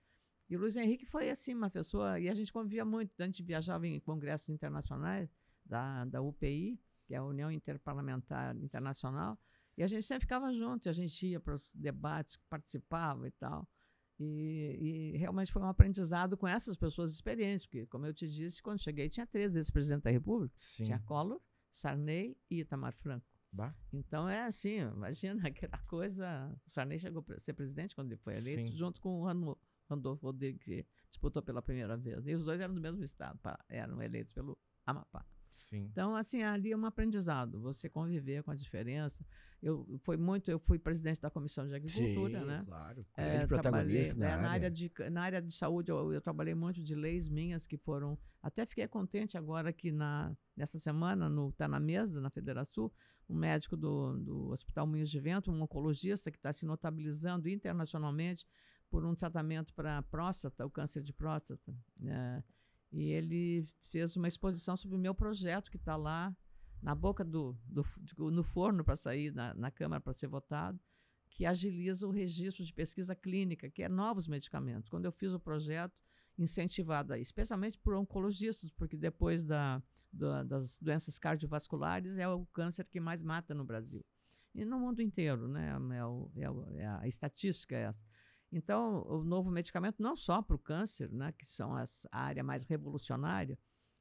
[0.49, 3.43] E o Luiz Henrique foi assim uma pessoa, e a gente convivia muito, a gente
[3.43, 5.29] viajava em congressos internacionais
[5.65, 9.37] da, da UPI, que é a União Interparlamentar Internacional,
[9.77, 13.69] e a gente sempre ficava junto, a gente ia para os debates, participava e tal.
[14.19, 18.63] E, e realmente foi um aprendizado com essas pessoas experientes, porque, como eu te disse,
[18.63, 20.55] quando cheguei tinha três ex-presidentes da República.
[20.57, 20.85] Sim.
[20.85, 21.41] Tinha Collor,
[21.73, 23.27] Sarney e Itamar Franco.
[23.53, 23.75] Bah.
[23.93, 26.53] Então é assim, imagina aquela coisa.
[26.67, 28.77] O Sarney chegou a ser presidente quando ele foi eleito, Sim.
[28.77, 29.57] junto com o
[29.89, 32.27] Randolfo Rodrigues, que disputou pela primeira vez.
[32.27, 33.39] E os dois eram do mesmo estado,
[33.69, 35.25] eram eleitos pelo Amapá.
[35.57, 35.89] Sim.
[35.91, 39.25] Então, assim, ali é um aprendizado, você conviver com a diferença.
[39.63, 42.63] Eu, foi muito, eu fui presidente da Comissão de Agricultura, Sim, né?
[42.67, 43.07] claro.
[43.17, 44.71] É, Grande protagonista trabalhei, na, é, área.
[44.71, 48.19] de, na área de saúde, eu, eu trabalhei muito de leis minhas que foram.
[48.43, 52.93] Até fiquei contente agora que na, nessa semana, no Tá na Mesa, na Federação,
[53.29, 58.47] um médico do, do Hospital Moinhos de Vento, um oncologista que está se notabilizando internacionalmente
[58.89, 61.75] por um tratamento para próstata, o câncer de próstata.
[61.99, 62.45] né?
[62.97, 66.35] E ele fez uma exposição sobre o meu projeto que está lá
[66.83, 67.85] na boca do, do
[68.31, 70.81] no forno para sair na, na Câmara para ser votado,
[71.31, 74.89] que agiliza o registro de pesquisa clínica, que é novos medicamentos.
[74.89, 75.95] Quando eu fiz o projeto,
[76.39, 79.83] incentivado especialmente por oncologistas, porque depois da,
[80.13, 84.05] da- das doenças cardiovasculares é o câncer que mais mata no Brasil.
[84.55, 85.71] E no mundo inteiro, né?
[85.95, 88.03] É, o- é é a estatística é essa.
[88.53, 92.45] Então, o novo medicamento não só para o câncer, né, que são as, a área
[92.45, 93.59] mais revolucionária,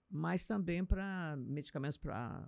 [0.09, 2.47] mas também para medicamentos para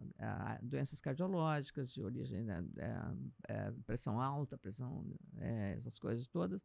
[0.62, 5.06] doenças cardiológicas de origem né, é, é, pressão alta, pressão,
[5.38, 6.62] é, essas coisas todas.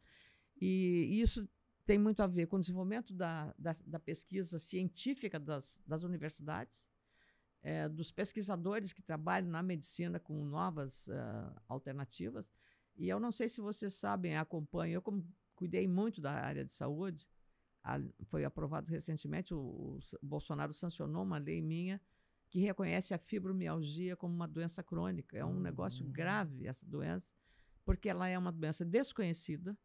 [0.60, 1.48] E isso
[1.84, 6.86] tem muito a ver com o desenvolvimento da, da, da pesquisa científica das, das universidades,
[7.62, 12.52] é, dos pesquisadores que trabalham na medicina com novas ah, alternativas.
[12.96, 16.72] E eu não sei se vocês sabem, acompanham, eu como cuidei muito da área de
[16.72, 17.26] saúde,
[17.82, 22.00] a- foi aprovado recentemente, o, o Bolsonaro sancionou uma lei minha
[22.48, 25.36] que reconhece a fibromialgia como uma doença crônica.
[25.36, 26.12] É um negócio Hum.
[26.12, 27.32] grave essa doença,
[27.84, 29.76] porque ela é uma doença desconhecida,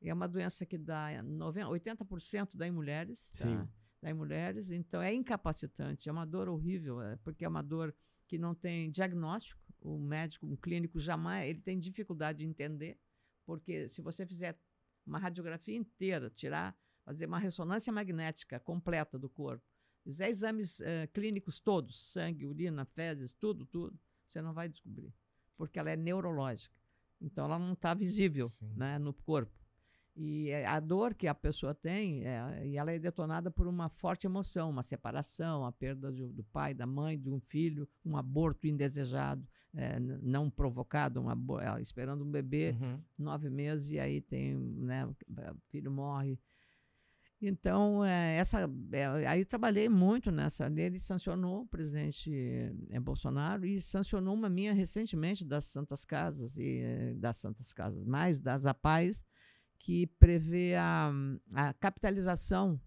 [0.00, 3.68] é uma doença que dá 90, 80% dá em mulheres, tá?
[4.00, 7.94] Dá em mulheres, então é incapacitante, é uma dor horrível, é, porque é uma dor
[8.26, 12.98] que não tem diagnóstico, o médico, um clínico jamais, ele tem dificuldade de entender,
[13.44, 14.58] porque se você fizer
[15.04, 19.64] uma radiografia inteira, tirar, fazer uma ressonância magnética completa do corpo,
[20.04, 25.12] fizer exames eh, clínicos todos, sangue, urina, fezes, tudo, tudo, você não vai descobrir,
[25.56, 26.76] porque ela é neurológica.
[27.20, 28.72] Então ela não está visível Sim.
[28.76, 29.52] né, no corpo.
[30.14, 33.88] E eh, a dor que a pessoa tem, é, e ela é detonada por uma
[33.88, 38.16] forte emoção, uma separação, a perda de- do pai, da mãe, de um filho, um
[38.16, 43.00] aborto indesejado, n- não provocado, um abo- ela esperando um bebê Uhum.
[43.18, 45.14] nove meses e aí tem, né, o
[45.70, 46.38] filho morre.
[47.44, 52.30] Então, é, essa, é, aí eu trabalhei muito nessa ele sancionou o presidente
[52.88, 58.04] eh, Bolsonaro e sancionou uma minha recentemente das Santas Casas, e eh, das Santas Casas,
[58.04, 59.24] mais das APAES,
[59.76, 61.10] que prevê a,
[61.52, 62.80] a capitalização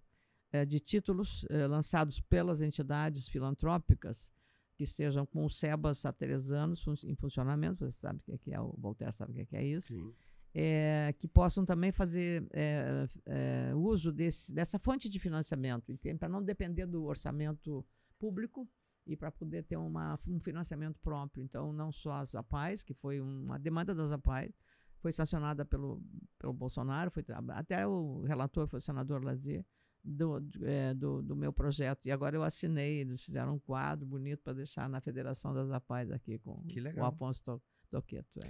[0.53, 4.31] eh, de títulos lançados pelas entidades filantrópicas
[4.76, 8.51] que estejam com os SEBAS há três anos fun- em funcionamento, você sabe o que
[8.51, 10.13] é, é o Voltaire sabe o que é, é isso,
[10.53, 16.43] eh, que possam também fazer eh, eh, uso desse, dessa fonte de financiamento, para não
[16.43, 17.86] depender do orçamento
[18.19, 18.67] público
[19.05, 21.43] e para poder ter uma, um financiamento próprio.
[21.43, 24.57] Então, não só as APAES, que foi uma demanda das APAES,
[24.99, 26.01] foi sancionada pelo,
[26.39, 29.63] pelo Bolsonaro, foi, até o relator foi o senador Lazier,
[30.06, 32.06] do, eh, do, do meu projeto.
[32.06, 36.12] E agora eu assinei, eles fizeram um quadro bonito para deixar na Federação das APAES
[36.12, 36.64] aqui com o.
[37.06, 38.39] Afonso To- Toqueto.
[38.43, 38.49] é.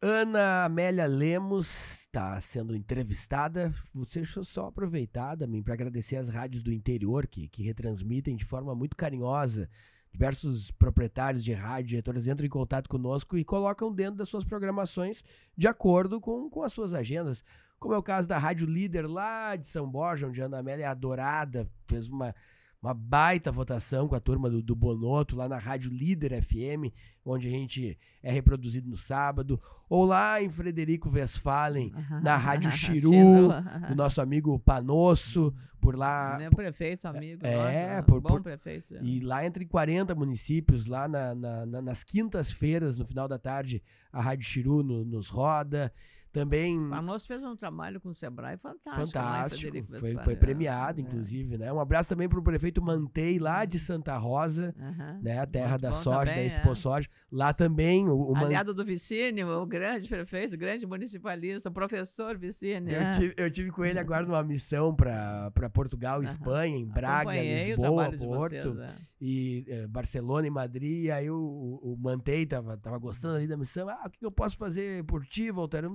[0.00, 3.72] Ana Amélia Lemos está sendo entrevistada.
[3.94, 8.36] Você deixa eu só aproveitar, Damin, para agradecer as rádios do interior que, que retransmitem
[8.36, 9.68] de forma muito carinhosa.
[10.12, 15.22] Diversos proprietários de rádio, diretoras entram em contato conosco e colocam dentro das suas programações
[15.56, 17.42] de acordo com, com as suas agendas.
[17.78, 20.84] Como é o caso da Rádio Líder lá de São Borja, onde a Ana Amélia
[20.84, 22.34] é adorada, fez uma,
[22.82, 26.90] uma baita votação com a turma do, do Bonoto, lá na Rádio Líder FM,
[27.24, 33.48] onde a gente é reproduzido no sábado, ou lá em Frederico Westphalen, na Rádio Chiru,
[33.90, 36.36] o nosso amigo Panosso, por lá.
[36.38, 37.46] Meu prefeito, amigo.
[37.46, 38.96] É, nossa, por- bom por- prefeito.
[38.96, 39.00] é.
[39.02, 43.82] E lá entre 40 municípios, lá na- na- na- nas quintas-feiras, no final da tarde,
[44.12, 45.92] a Rádio Chiru no- nos roda.
[46.36, 49.02] Também O Panosso fez um trabalho com o Sebrae fantástico.
[49.02, 50.36] em fantástico, Frederico foi, foi é.
[50.36, 51.02] premiado, É.
[51.02, 51.72] inclusive, né?
[51.72, 55.18] Um abraço também para o prefeito Mantei, lá de Santa Rosa, Aham.
[55.22, 55.38] né?
[55.38, 56.46] A terra Muito da soja, também, da é.
[56.46, 57.08] Expo Soja.
[57.32, 61.72] Lá também, o, o Man- Aliado do Vicínio, o grande prefeito, o grande municipalista, o
[61.72, 62.92] professor Vicínio.
[62.94, 63.10] Eu é.
[63.12, 66.24] tive, eu tive com ele agora numa missão para Portugal, Aham.
[66.24, 68.94] Espanha, em Braga, Acompanhei Lisboa, Porto, vocês, é.
[69.20, 71.04] e eh, Barcelona e Madrid.
[71.04, 73.88] E aí o, o, o Mantei tava, tava gostando ali da missão.
[73.88, 75.86] Ah, o que, que eu posso fazer por ti, Voltaire?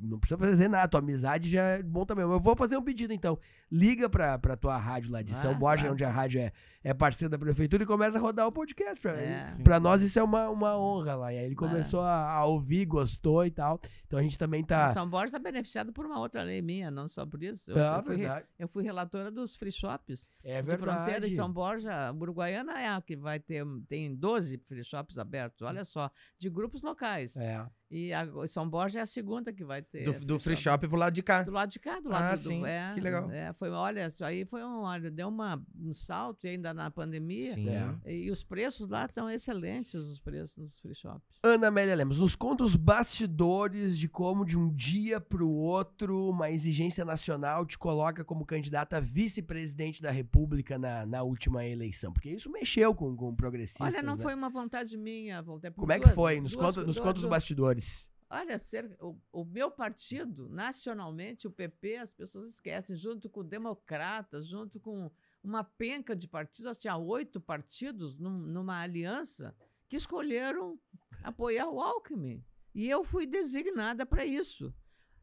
[0.00, 2.24] Não, precisa fazer nada, tua amizade já é bom também.
[2.24, 3.36] Eu vou fazer um pedido então.
[3.70, 5.92] Liga pra, pra tua rádio lá de São Ah, Borja, claro.
[5.94, 6.52] onde a rádio é,
[6.84, 9.00] é parceira da prefeitura, e começa a rodar o podcast.
[9.00, 9.56] Pra, É.
[9.64, 11.32] pra nós isso é uma, uma honra lá.
[11.32, 11.56] E aí ele É.
[11.56, 13.80] começou a, a ouvir, gostou e tal.
[14.06, 14.92] Então a gente também tá.
[14.92, 17.72] São Borja está beneficiado por uma outra lei minha, não só por isso.
[17.72, 18.46] Eu, Ah, eu fui, verdade.
[18.58, 20.30] eu fui relatora dos free shops.
[20.44, 21.28] É de fronteira verdade.
[21.30, 25.84] de São Borja, Uruguaiana é a que vai ter, tem 12 free shops abertos, olha
[25.84, 26.08] só,
[26.38, 27.36] de grupos locais.
[27.36, 27.66] É.
[27.90, 30.04] E a, São Borja é a segunda que vai ter.
[30.04, 31.42] Do, do free shop pro lado de cá.
[31.42, 33.30] Do lado de cá, do lado Ah, do, sim, é, que legal.
[33.30, 36.90] É, foi, olha, isso aí foi um, olha, deu uma, um salto e ainda na
[36.90, 37.54] pandemia.
[37.54, 37.68] Sim.
[37.70, 38.12] É.
[38.14, 41.38] E os preços lá estão excelentes, os preços nos free shops.
[41.42, 46.28] Ana Amélia Lemos, nos conta os bastidores de como de um dia para o outro
[46.28, 52.12] uma exigência nacional te coloca como candidata a vice-presidente da República na, na última eleição.
[52.12, 53.94] Porque isso mexeu com, com progressistas.
[53.94, 54.22] Olha, não né?
[54.22, 56.40] foi uma vontade minha, voltei por Como é que duas- foi?
[56.40, 57.28] Nos duas- conta, nos duas- conta os duas-
[58.30, 64.46] Olha, ser- o, o meu partido, nacionalmente, o PP, as pessoas esquecem, junto com democratas,
[64.46, 65.10] junto com
[65.42, 69.56] uma penca de partidos, tinha oito partidos num- numa aliança
[69.88, 70.78] que escolheram
[71.22, 72.44] apoiar o Alckmin.
[72.74, 74.74] E eu fui designada para isso.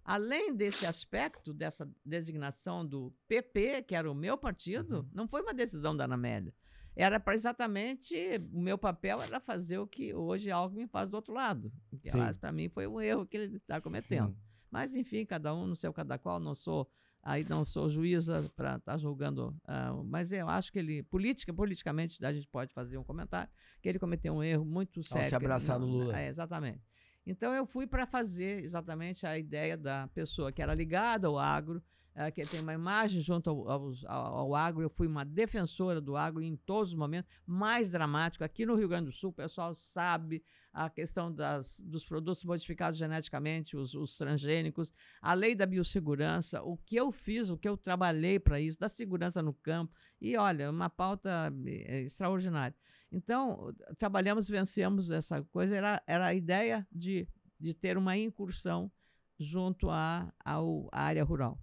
[0.03, 5.53] Além desse aspecto, dessa designação do PP, que era o meu partido, não foi uma
[5.53, 6.53] decisão da Ana Amélia.
[6.95, 8.15] Era para exatamente.
[8.53, 11.71] O meu papel era fazer o que hoje Alckmin faz do outro lado.
[12.01, 14.29] Que, para mim foi um erro que ele está cometendo.
[14.29, 14.37] Sim.
[14.71, 16.89] Mas, enfim, cada um no seu cada qual, não sou.
[17.21, 19.55] Aí não sou juíza para estar julgando.
[19.65, 23.89] ah, mas eu acho que ele, política, politicamente, a gente pode fazer um comentário, que
[23.89, 25.27] ele cometeu um erro muito sério.
[25.27, 26.19] se abraçar no Lula.
[26.19, 26.83] É, exatamente.
[27.25, 31.81] Então eu fui para fazer exatamente a ideia da pessoa que era ligada ao agro,
[32.15, 34.81] eh, que tem uma imagem junto ao, ao- ao agro.
[34.81, 38.43] Eu fui uma defensora do agro em todos os momentos, mais dramático.
[38.43, 40.43] Aqui no Rio Grande do Sul, o pessoal sabe
[40.73, 44.91] a questão das, dos produtos modificados geneticamente, os, os transgênicos,
[45.21, 48.89] a lei da biossegurança, o que eu fiz, o que eu trabalhei para isso, da
[48.89, 49.93] segurança no campo.
[50.19, 52.75] E olha, uma pauta eh, extraordinária.
[53.11, 55.75] Então, trabalhamos, vencemos essa coisa.
[55.75, 57.25] Era, era a ideia de,
[57.57, 58.91] de ter uma incursão
[59.39, 61.57] junto à, ao, à área rural.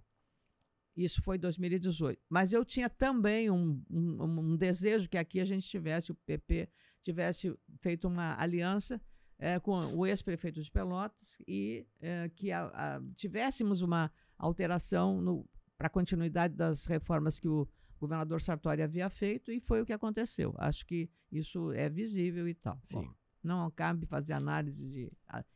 [0.95, 2.21] Isso foi em 2018.
[2.29, 6.69] Mas eu tinha também um, um, um desejo que aqui a gente tivesse, o PP
[7.01, 9.01] tivesse feito uma aliança
[9.39, 15.45] eh, com o ex-prefeito de Pelotas e eh, que a- a- tivéssemos uma alteração
[15.77, 17.67] para a continuidade das reformas que o
[17.99, 20.53] governador Sartori havia feito e foi o que aconteceu.
[20.57, 22.79] Acho que isso é visível e tal.
[22.85, 22.95] Sim.
[22.95, 23.13] Bom,
[23.43, 25.11] não cabe fazer análise de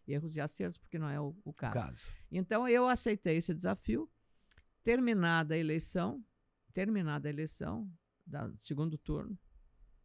[0.07, 1.73] erros e acertos, porque não é o, o caso.
[1.73, 2.05] Caso.
[2.31, 4.09] Então eu aceitei esse desafio.
[4.91, 6.23] Terminada a eleição,
[6.73, 7.85] terminada a eleição,
[8.25, 9.37] da segundo turno,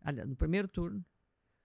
[0.00, 1.04] aliás, no primeiro turno,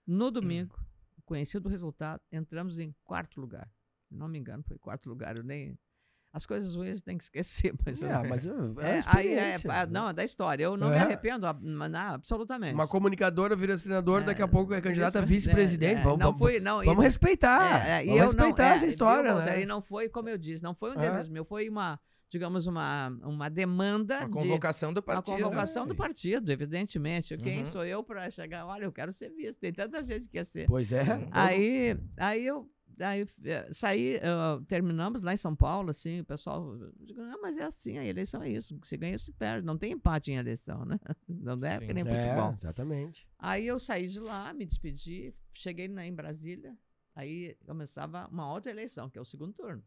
[0.05, 0.79] no domingo,
[1.25, 3.67] conhecido o resultado, entramos em quarto lugar.
[4.07, 5.35] Se Não me engano, foi quarto lugar.
[5.35, 5.79] Eu nem
[6.31, 9.49] as coisas ruins tem que esquecer, mas eu- É, mas é, é, é, aí é,
[9.55, 9.85] é, né?
[9.89, 10.63] não, é da história.
[10.65, 10.99] Eu não me É.
[10.99, 12.75] arrependo, ab- não, absolutamente.
[12.75, 16.01] Uma comunicadora vira senador, daqui a É, pouco é candidata a vice-presidente.
[16.01, 17.83] é, vamos, não vamos, fui, não, e- vamos respeitar.
[17.87, 19.63] é, é, e vamos eu respeitar não, é, essa história, né?
[19.63, 21.09] E não foi, como eu disse, não foi um É.
[21.09, 21.99] desejo meu, foi uma,
[22.29, 25.35] digamos, uma, uma demanda Uma de convocação do uma partido.
[25.35, 25.95] convocação do É.
[25.95, 27.37] partido, evidentemente.
[27.37, 27.65] Quem Uhum.
[27.65, 28.65] sou eu para chegar?
[28.65, 29.59] Olha, eu quero ser vice.
[29.59, 30.67] Tem tanta gente que quer ser.
[30.67, 31.03] Pois é.
[31.31, 32.69] Aí, aí eu
[32.99, 34.21] aí, eh, saí, eh,
[34.67, 38.41] terminamos lá em São Paulo, assim, o pessoal, digo, não, mas é assim, a eleição
[38.41, 40.99] é isso, se ganha ou se perde, não tem empate em eleição, né?
[41.29, 42.53] Não é que nem É, futebol.
[42.53, 43.27] exatamente.
[43.37, 46.75] Aí eu saí de lá, me despedi, cheguei na, em Brasília,
[47.15, 49.83] aí começava uma outra eleição, que é o segundo turno.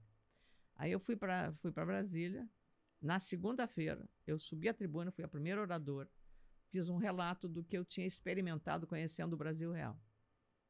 [0.81, 2.49] Aí eu fui para fui Brasília,
[3.03, 6.09] na segunda-feira, eu subi a tribuna, fui a primeira oradora,
[6.71, 10.01] fiz um relato do que eu tinha experimentado conhecendo o Brasil real.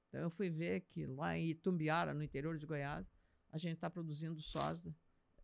[0.09, 3.07] Então eu fui ver que lá em Itumbiara, no interior de Goiás,
[3.53, 4.93] a gente está produzindo soja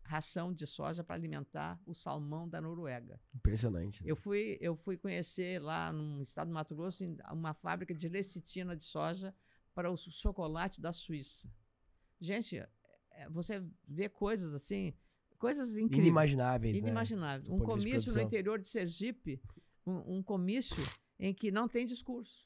[0.03, 3.21] ração de soja para alimentar o salmão da Noruega.
[3.33, 4.03] Impressionante.
[4.03, 4.11] né?
[4.11, 8.75] Eu fui, eu fui conhecer lá no estado do Mato Grosso uma fábrica de lecitina
[8.75, 9.33] de soja
[9.73, 11.49] para o chocolate da Suíça.
[12.19, 12.65] Gente,
[13.29, 14.93] você vê coisas assim,
[15.37, 16.07] coisas incríveis.
[16.07, 16.73] Inimagináveis.
[16.75, 16.79] né?
[16.81, 17.47] Inimaginável.
[17.49, 19.41] do Um comício no interior de Sergipe,
[19.85, 20.77] um, um comício
[21.19, 22.45] em que não tem discurso.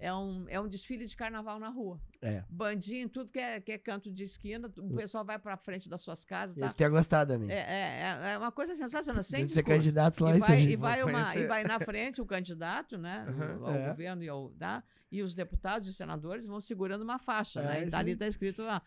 [0.00, 2.00] É um, é um desfile de carnaval na rua.
[2.22, 2.44] É.
[2.48, 6.00] Bandinho, tudo que é, que é canto de esquina, o pessoal vai para frente das
[6.02, 6.56] suas casas.
[6.56, 6.66] Tá?
[6.66, 7.50] Esse tinha gostado, amigo.
[7.50, 9.76] É, é, é- é uma coisa sensacional, sem Deve ser discurso.
[9.80, 13.26] candidato lá E em vai, e, vai uma, e vai na frente o candidato, né?
[13.28, 13.62] Uhum.
[13.62, 13.88] o- ao É.
[13.88, 14.50] governo e ao.
[14.50, 14.84] Tá?
[15.10, 17.80] E os deputados e senadores vão segurando uma faixa, É, né?
[17.80, 18.80] E isso tá tá escrito lá.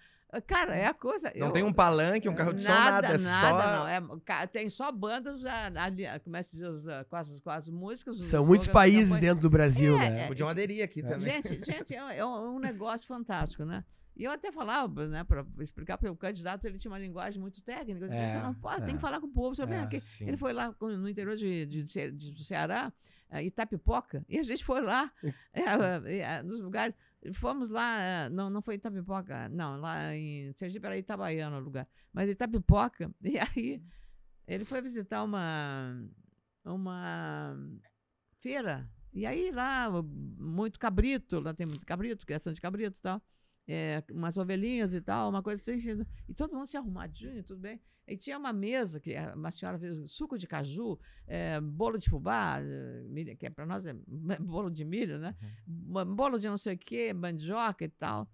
[0.47, 1.31] Cara, é a coisa.
[1.35, 3.07] Não eu- tem um palanque, um carro de som, nada.
[3.07, 3.77] É nada, só.
[4.07, 4.19] não.
[4.25, 8.17] É, tem só bandas, ali, como é que se diz, com as, com as músicas.
[8.25, 9.21] São muitos países campanha.
[9.21, 10.27] dentro do Brasil, É, né?
[10.27, 11.19] Podiam aderir aqui também.
[11.19, 13.83] Gente, gente, é, é um, é negócio fantástico, né?
[14.15, 17.61] E eu até falava, né, para explicar, porque o candidato ele tinha uma linguagem muito
[17.61, 18.05] técnica.
[18.05, 18.95] Eu dizia, É, você não pode, tem é.
[18.95, 19.55] que falar com o povo.
[19.55, 19.87] Você vem É.
[20.21, 22.91] Ele foi lá no interior de, de, de de- do Ceará,
[23.29, 25.11] eh, Itapipoca, e a gente foi lá,
[26.45, 26.93] nos lugares.
[27.33, 31.87] Fomos lá, eh, não, não foi Itapipoca, não, lá em Sergipe era Itabaiana o lugar,
[32.11, 33.83] mas Itapipoca, e aí
[34.47, 36.03] ele foi visitar uma,
[36.65, 37.55] uma
[38.39, 43.21] feira, e aí lá, muito cabrito, lá tem muito cabrito, criação de cabrito e tal,
[43.67, 47.79] eh, umas ovelhinhas e tal, uma coisa assim, e todo mundo se arrumadinho, tudo bem.
[48.07, 52.09] E tinha uma mesa que a- uma senhora fez suco de caju, eh, bolo de
[52.09, 53.93] fubá, eh, milho, que é para nós é
[54.41, 55.35] bolo de milho, né?
[55.65, 58.27] Ba- Bolo de não sei o quê, mandioca e tal.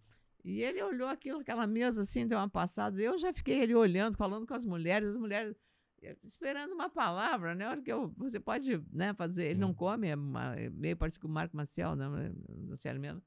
[0.43, 2.99] E ele olhou aquilo, aquela mesa assim, deu uma passada.
[3.01, 5.55] Eu já fiquei ele olhando, falando com as mulheres, as mulheres
[6.01, 7.67] eh, esperando uma palavra, né?
[7.67, 9.45] Hora que eu, você pode né, fazer.
[9.47, 9.75] Ele não Sim.
[9.75, 12.31] come, é, uma- é meio parecido com o Marco Maciel, né?
[12.77, 13.21] Se alimenta.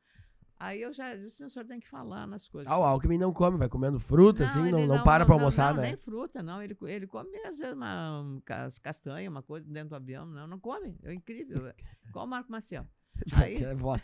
[0.61, 2.70] Aí eu já disse, o senhor tem que falar nas coisas.
[2.70, 5.72] Ah, o Alckmin não come, vai comendo fruta, assim, ele não, não, para não, almoçar,
[5.74, 5.88] não, né?
[5.88, 6.62] Nem fruta, não.
[6.62, 10.26] Ele, ele come, às vezes, uma um cas- castanha, uma coisa dentro do avião.
[10.26, 10.94] Não, não come.
[11.02, 11.66] É incrível.
[11.66, 11.74] é.
[12.06, 12.86] Igual o Marco Maciel.
[13.26, 14.02] Isso Aí- é voto.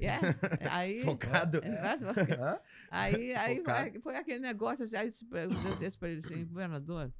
[0.00, 0.18] É,
[0.68, 1.02] aí...
[1.02, 1.58] Focado.
[1.58, 2.60] É?
[2.90, 7.12] Aí, aí vai- foi aquele negócio, assim, aí eu disse para ele assim, governador,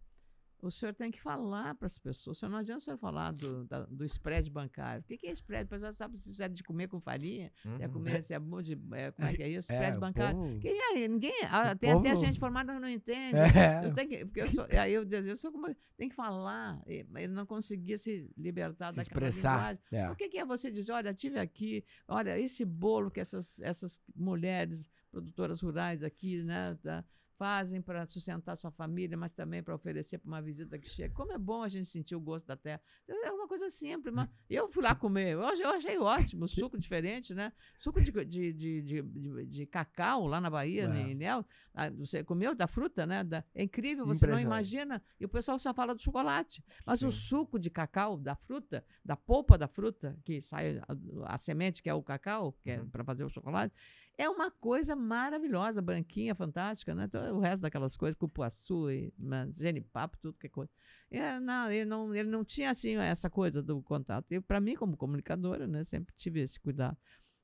[0.62, 3.32] o senhor tem que falar para as pessoas, o senhor não adianta o senhor falar
[3.32, 5.00] do, da- do spread bancário.
[5.02, 5.66] O que, que é spread?
[5.66, 7.92] O pessoal sabe se é de comer com farinha, se é Uhum.
[7.92, 9.70] comer, se é bom de, é, como é que é isso?
[9.72, 10.38] É, Spread o bancário.
[10.38, 11.32] povo- Que aí, ninguém,
[11.80, 13.36] tem povo- até gente formada que não entende.
[13.36, 13.86] É.
[13.86, 16.80] Eu tenho que, porque eu sou, aí eu dizia, eu sou como, tem que falar,
[16.86, 19.78] ele não conseguia se libertar Se daquela expressar.
[19.90, 20.08] É.
[20.10, 24.00] O que, que é você dizer, olha, tive aqui, olha, esse bolo que essas, essas
[24.14, 27.04] mulheres produtoras rurais aqui, né, tá,
[27.43, 31.12] fazem para sustentar sua família, mas também para oferecer para uma visita que chega.
[31.12, 32.80] Como é bom a gente sentir o gosto da terra.
[33.09, 36.78] É uma coisa simples, mas eu fui lá comer, eu achei, eu achei ótimo, suco
[36.78, 37.53] diferente, né?
[37.80, 41.01] Suco de, de, de, de, de- cacau lá na Bahia, É.
[41.01, 41.45] em Ilhéus.
[41.74, 43.24] Ah, Você comeu da fruta, né?
[43.24, 45.03] Da- é incrível, você não imagina.
[45.18, 46.62] E o pessoal só fala do chocolate.
[46.86, 47.19] Mas o Sim.
[47.19, 51.90] suco de cacau, da fruta, da polpa da fruta, que sai a, a semente, que
[51.90, 52.89] é o cacau, que é Uhum.
[52.89, 53.74] para fazer o chocolate,
[54.23, 57.07] é uma coisa maravilhosa, branquinha, fantástica, né?
[57.07, 60.70] Então, o resto daquelas coisas, cupuaçu, e, né, genipapo, tudo que é coisa.
[61.11, 64.31] É, não, ele, não, ele não tinha, assim, essa coisa do contato.
[64.31, 66.97] E para mim, como comunicadora, né, sempre tive esse cuidado.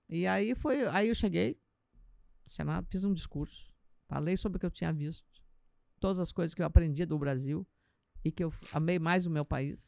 [0.09, 1.61] E aí foi, aí eu cheguei,
[2.47, 3.73] Senado, fiz um discurso,
[4.07, 5.27] falei sobre o que eu tinha visto,
[5.99, 7.67] todas as coisas que eu aprendi do Brasil
[8.25, 9.85] e que eu amei mais o meu país.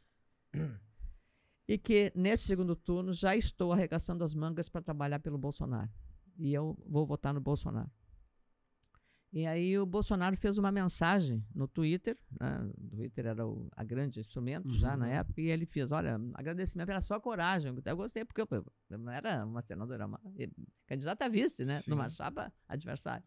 [1.69, 5.89] E que nesse segundo turno já estou arregaçando as mangas para trabalhar pelo Bolsonaro.
[6.43, 7.91] E eu vou votar no Bolsonaro.
[9.33, 12.69] E aí o Bolsonaro fez uma mensagem no Twitter, né?
[12.77, 15.12] o Twitter era o a grande instrumento já na Uhum.
[15.12, 17.73] época, e ele fez, olha, agradecimento pela sua coragem.
[17.85, 20.21] Eu gostei, porque eu, eu não era uma senadora, uma
[20.87, 21.81] candidata a vice, né?
[21.81, 21.91] Sim.
[21.93, 23.25] Numa chapa adversária.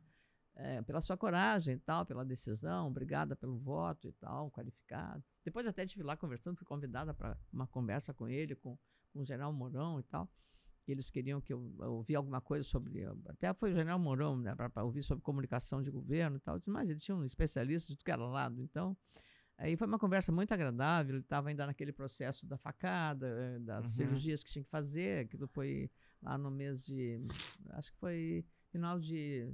[0.55, 5.23] É, pela sua coragem e tal, pela decisão, obrigada pelo voto e tal, qualificado.
[5.43, 8.77] Depois até estive lá conversando, fui convidada para uma conversa com ele, com,
[9.13, 10.29] com o general Mourão e tal.
[10.87, 13.05] Eles queriam que eu eu ouvisse alguma coisa sobre.
[13.27, 16.61] Até foi o general Mourão, né, para ouvir sobre comunicação de governo e tal.
[16.65, 18.61] Mas ele tinha um especialista de tudo que era lado.
[18.61, 18.95] Então,
[19.57, 21.15] aí foi uma conversa muito agradável.
[21.15, 23.91] Ele estava ainda naquele processo da facada, eh, das Uhum.
[23.91, 25.25] cirurgias que tinha que fazer.
[25.25, 25.89] Aquilo foi
[26.21, 27.19] lá no mês de.
[27.71, 29.49] Acho que foi final de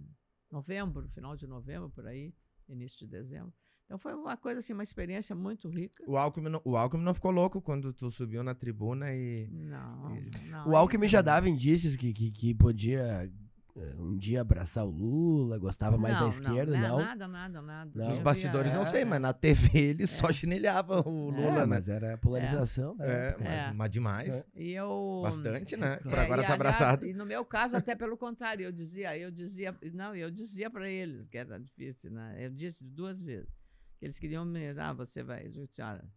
[0.52, 2.34] novembro, final de novembro, por aí,
[2.68, 3.54] início de dezembro.
[3.90, 6.04] Então foi uma coisa assim, uma experiência muito rica.
[6.06, 9.48] O Alckmin, não, o Alckmin não ficou louco quando tu subiu na tribuna e.
[9.52, 10.68] Não, Ele- não.
[10.70, 13.28] O Alckmin já dava indícios que, que, que podia
[13.76, 17.00] eh, um dia abraçar o Lula, gostava mais da Não, esquerda, né, não.
[17.00, 17.92] Nada, nada, nada.
[17.96, 18.10] Não.
[18.10, 19.06] Nos Eu bastidores via- não é, sei, é.
[19.06, 21.66] mas na TV ele só chinelhava o É, Lula, é, né?
[21.66, 23.44] mas era a polarização da É, época.
[23.44, 23.72] mas, É.
[23.74, 24.36] mas demais.
[24.36, 24.46] É.
[24.62, 25.22] E eu.
[25.24, 25.96] Bastante, né?
[25.96, 27.08] Por É, agora e, tá aliás, abraçado.
[27.08, 30.88] E no meu caso, até pelo contrário, eu dizia, eu dizia, não, eu dizia para
[30.88, 32.36] eles que era difícil, né?
[32.38, 33.58] Eu disse duas vezes
[34.02, 34.70] eles queriam me.
[34.80, 35.46] Ah, você vai.
[35.48, 36.10] eu disse, Olha,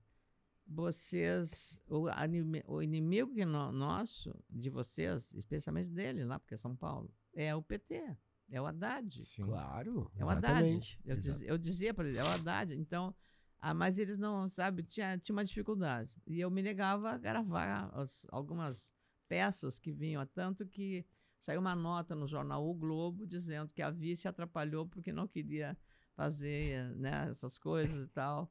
[0.66, 1.78] vocês.
[1.86, 6.74] O, anime- o inimigo que no- nosso, de vocês, especialmente dele lá, porque é São
[6.76, 8.16] Paulo, é o PT,
[8.50, 9.24] é o Haddad.
[9.24, 9.44] Sim.
[9.44, 10.54] Claro, É o Haddad.
[10.54, 11.00] exatamente.
[11.04, 12.74] Eu, diz- eu dizia para ele, é o Haddad.
[12.74, 13.14] Então,
[13.60, 16.20] ah, mas eles não, sabe, tinha, tinha uma dificuldade.
[16.26, 18.92] E eu me negava a gravar as- algumas
[19.28, 21.04] peças que vinham, tanto que
[21.38, 25.76] saiu uma nota no jornal O Globo dizendo que a vice atrapalhou porque não queria
[26.16, 28.50] fazer né, essas coisas e tal.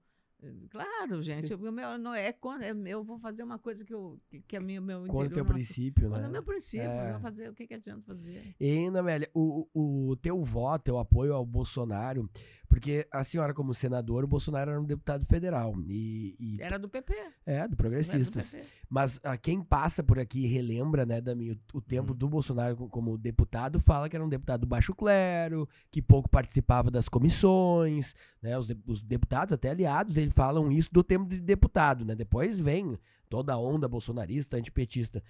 [0.71, 4.19] Claro, gente, o meu não é quando é- eu vou fazer uma coisa que eu
[4.27, 6.29] que, que é meu meu Contra o teu interior não- princípio, Quando é né?
[6.29, 7.13] meu princípio, É.
[7.13, 8.55] eu fazer o que, que adianta fazer?
[8.59, 9.67] E ainda, Amélia, o,
[10.09, 12.27] o teu voto, teu apoio ao Bolsonaro,
[12.71, 15.75] porque a senhora, como senador, o Bolsonaro era um deputado federal.
[15.89, 17.13] E, e- Era do PP.
[17.13, 18.49] é, do era do Progressistas.
[18.49, 18.65] PP.
[18.89, 22.17] Mas ah, quem passa por aqui e relembra, né, Dami, o, o tempo Uhum.
[22.17, 26.89] do Bolsonaro co- como deputado, fala que era um deputado baixo clero, que pouco participava
[26.89, 28.57] das comissões, né?
[28.57, 32.15] Os, de- os deputados, até aliados, dele falam isso do tempo de deputado, né?
[32.15, 32.97] Depois vem
[33.29, 35.21] toda a onda bolsonarista, antipetista.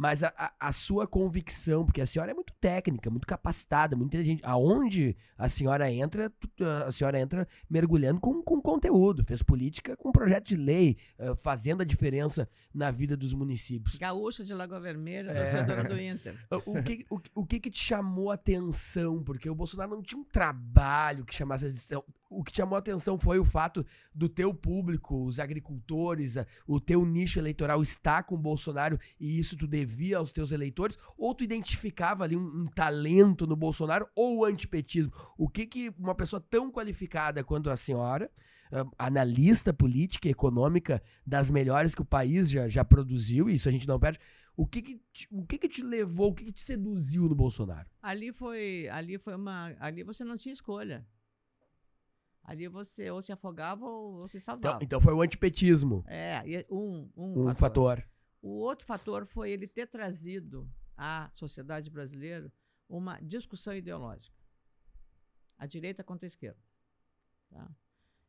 [0.00, 4.10] Mas a, a- a sua convicção, porque a senhora é muito técnica, muito capacitada, muito
[4.14, 4.40] inteligente.
[4.44, 6.32] Aonde a senhora entra,
[6.86, 9.24] a senhora entra mergulhando com, com conteúdo.
[9.24, 13.96] Fez política com projeto de lei, eh, fazendo a diferença na vida dos municípios.
[13.96, 15.42] Gaúcha de Lagoa Vermelha, É.
[15.42, 16.36] torcedora do Inter.
[16.64, 19.20] O que, o, que- o que que te chamou a atenção?
[19.24, 22.04] Porque o Bolsonaro não tinha um trabalho que chamasse a atenção.
[22.30, 23.84] O que chamou a atenção foi o fato
[24.14, 26.36] do teu público, os agricultores,
[26.66, 30.98] o teu nicho eleitoral estar com o Bolsonaro e isso tu devia aos teus eleitores?
[31.16, 35.12] Ou tu identificava ali um, um talento no Bolsonaro ou o antipetismo?
[35.38, 38.30] O que que uma pessoa tão qualificada quanto a senhora,
[38.98, 43.72] analista política e econômica das melhores que o país já, já produziu, e isso a
[43.72, 44.18] gente não perde,
[44.56, 47.34] o que que, te, o que que te levou, o que que te seduziu no
[47.34, 47.88] Bolsonaro?
[48.02, 51.06] Ali foi, ali foi uma, ali você não tinha escolha.
[52.48, 54.78] Ali você ou se afogava ou, se Então, salvava.
[54.82, 58.02] então foi o antipetismo, É, e um, um, um fator.
[58.40, 60.66] O outro fator foi ele ter trazido
[60.96, 62.50] à sociedade brasileira
[62.88, 64.34] uma discussão ideológica.
[65.58, 66.58] A direita contra a esquerda.
[67.50, 67.68] Tá?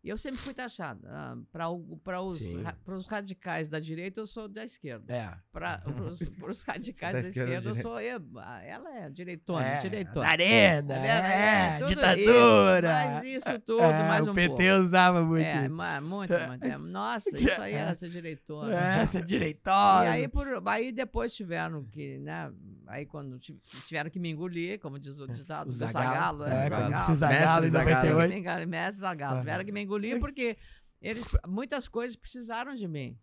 [0.01, 1.01] E eu sempre fui taxada.
[1.11, 5.13] Ah, Para os, ra- os radicais da direita, eu sou da esquerda.
[5.13, 5.29] É.
[5.51, 5.83] Para
[6.47, 8.21] os radicais Da da, esquerda, esquerda, eu sou eu.
[8.37, 10.25] Ah, Ela é direitona, é, direitona.
[10.25, 12.93] arena, É, é, tudo ditadura.
[12.93, 14.83] mas isso tudo, É, mais o um PT pouco.
[14.85, 15.73] usava muito É, isso.
[15.73, 16.63] ma- muito, muito.
[16.63, 16.77] é.
[16.77, 18.73] Nossa, isso aí era ser direitona.
[18.73, 20.05] É, essa direitosa.
[20.05, 22.49] E aí, por, aí depois tiveram que, né?
[22.87, 26.45] Aí quando ti- tiveram que me engolir, como diz o ditado o Zagalo, Zagalo.
[26.45, 26.95] é, é, Zagalo.
[27.11, 27.71] o Zagalo Zagalo.
[27.71, 28.29] 98.
[28.33, 29.35] Me engan- Mestre Zagalo.
[29.35, 29.39] Ah.
[29.39, 30.57] Tiveram que me engolir porque
[31.01, 33.17] eles, muitas coisas precisaram de mim.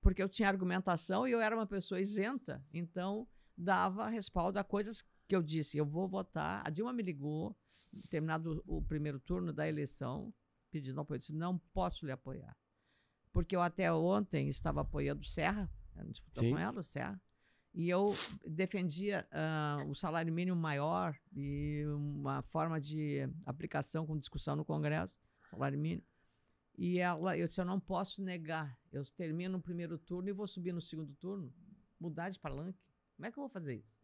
[0.00, 2.64] Porque eu tinha argumentação e eu era uma pessoa isenta.
[2.72, 3.26] Então,
[3.56, 5.78] dava respaldo a coisas que eu disse.
[5.78, 6.62] Eu vou votar.
[6.64, 7.56] A Dilma me ligou,
[8.08, 10.32] terminado o primeiro turno da eleição,
[10.70, 11.16] pedindo apoio.
[11.16, 12.54] Eu disse, não posso lhe apoiar.
[13.32, 17.20] Porque eu até ontem estava apoiando Serra, eu disputou com ela, o Serra.
[17.72, 18.14] E eu
[18.46, 25.18] defendia ah, o salário mínimo maior e uma forma de aplicação com discussão no Congresso,
[25.54, 26.06] salário mínimo.
[26.76, 28.76] E ela, eu disse, eu não posso negar.
[28.92, 31.52] Eu termino o primeiro turno e vou subir no segundo turno,
[32.00, 32.78] mudar de palanque.
[33.16, 33.94] Como é que eu vou fazer isso?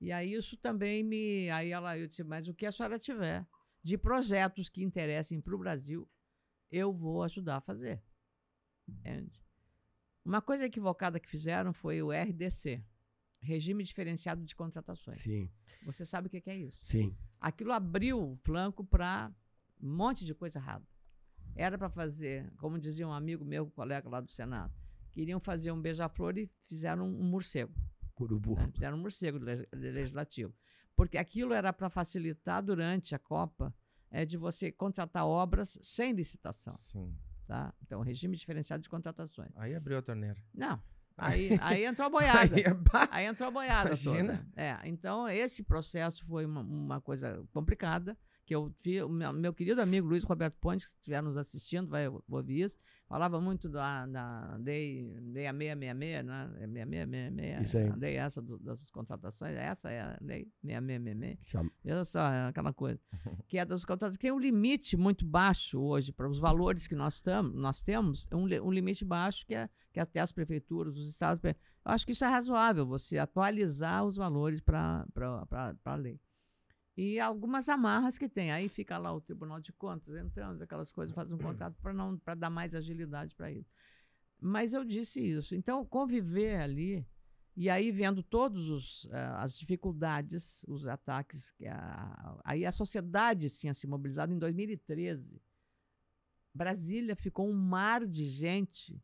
[0.00, 1.48] E aí isso também me.
[1.50, 3.46] Aí ela, eu disse, mas o que a senhora tiver
[3.82, 6.08] de projetos que interessem para o Brasil,
[6.70, 8.02] eu vou ajudar a fazer.
[8.88, 9.40] Entende?
[10.24, 12.84] Uma coisa equivocada que fizeram foi o RDC
[13.40, 15.20] Regime Diferenciado de Contratações.
[15.20, 15.50] Sim,
[15.84, 16.84] Você sabe o que que é isso?
[16.84, 17.16] sim.
[17.40, 19.32] Aquilo abriu o flanco para
[19.82, 20.84] um monte de coisa errada.
[21.56, 24.72] Era para fazer, como dizia um amigo meu, colega lá do Senado,
[25.12, 27.72] queriam fazer um beija-flor e fizeram um morcego.
[28.18, 28.54] Urubu.
[28.54, 28.68] né?
[28.72, 30.54] Fizeram um morcego le- legislativo.
[30.94, 33.74] Porque aquilo era para facilitar durante a Copa
[34.10, 36.76] é, de você contratar obras sem licitação.
[36.76, 37.14] Sim.
[37.46, 37.72] Tá?
[37.82, 39.50] Então, regime diferenciado de contratações.
[39.56, 40.36] Aí abriu a torneira.
[40.54, 40.80] Não.
[41.22, 42.56] Aí, aí entrou a boiada.
[42.56, 44.38] Aí, bah, Aí entrou a boiada Imagina.
[44.38, 44.48] toda.
[44.62, 48.16] É, então esse processo foi uma, uma coisa complicada,
[48.50, 51.86] que eu vi, o meu, meu querido amigo Luiz Roberto Ponte, que estiver nos assistindo,
[51.88, 52.76] vai ouvir isso,
[53.08, 56.50] falava muito da, da lei 6666, né?
[56.58, 57.88] É 6666, Isso aí.
[57.88, 61.38] a lei essa do- das contratações, essa é a lei 6666.
[61.44, 63.00] Chama- Veja só, é aquela coisa.
[63.46, 64.16] Que é das contratações.
[64.16, 68.26] que Tem um limite muito baixo hoje para os valores que nós, tam, nós temos,
[68.32, 71.40] é um, um limite baixo que, é, que até as prefeituras, os estados.
[71.44, 71.54] Eu
[71.84, 75.06] acho que isso é razoável, você atualizar os valores para
[75.84, 76.18] a lei.
[77.00, 78.52] E algumas amarras que tem.
[78.52, 81.74] Aí fica lá o Tribunal de Contas entrando, aquelas coisas, faz um contrato
[82.22, 83.72] para dar mais agilidade para isso.
[84.38, 85.54] Mas eu disse isso.
[85.54, 87.06] Então, conviver ali,
[87.56, 93.86] e aí vendo todas as dificuldades, os ataques, que a, aí a sociedade tinha se
[93.86, 95.40] mobilizado em 2013
[96.52, 99.02] Brasília ficou um mar de gente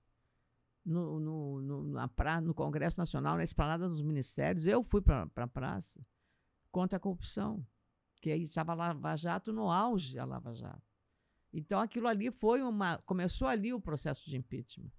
[0.85, 4.67] no, no, no, na pra, no Congresso Nacional, na esplanada dos ministérios.
[4.67, 6.05] Eu fui para a praça
[6.71, 7.65] contra a corrupção,
[8.27, 10.83] que aí estava a Lava Jato no auge, a Lava Jato.
[11.53, 12.99] Então aquilo ali foi uma.
[13.07, 14.91] Começou ali o processo de impeachment.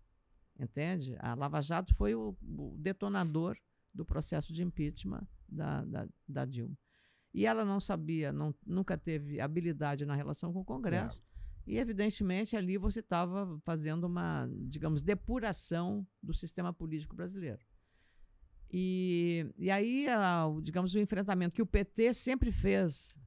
[0.57, 1.17] Entende?
[1.19, 3.57] A Lava Jato foi o, o detonador
[3.93, 6.77] do processo de impeachment da, da, da, Dilma.
[7.33, 11.21] E ela não sabia, não, nunca teve habilidade na relação com o Congresso.
[11.65, 11.71] É.
[11.71, 17.59] E, evidentemente, ali você estava fazendo uma, digamos, depuração do sistema político brasileiro.
[18.71, 23.17] E, e aí, a, digamos, o enfrentamento que o PT sempre fez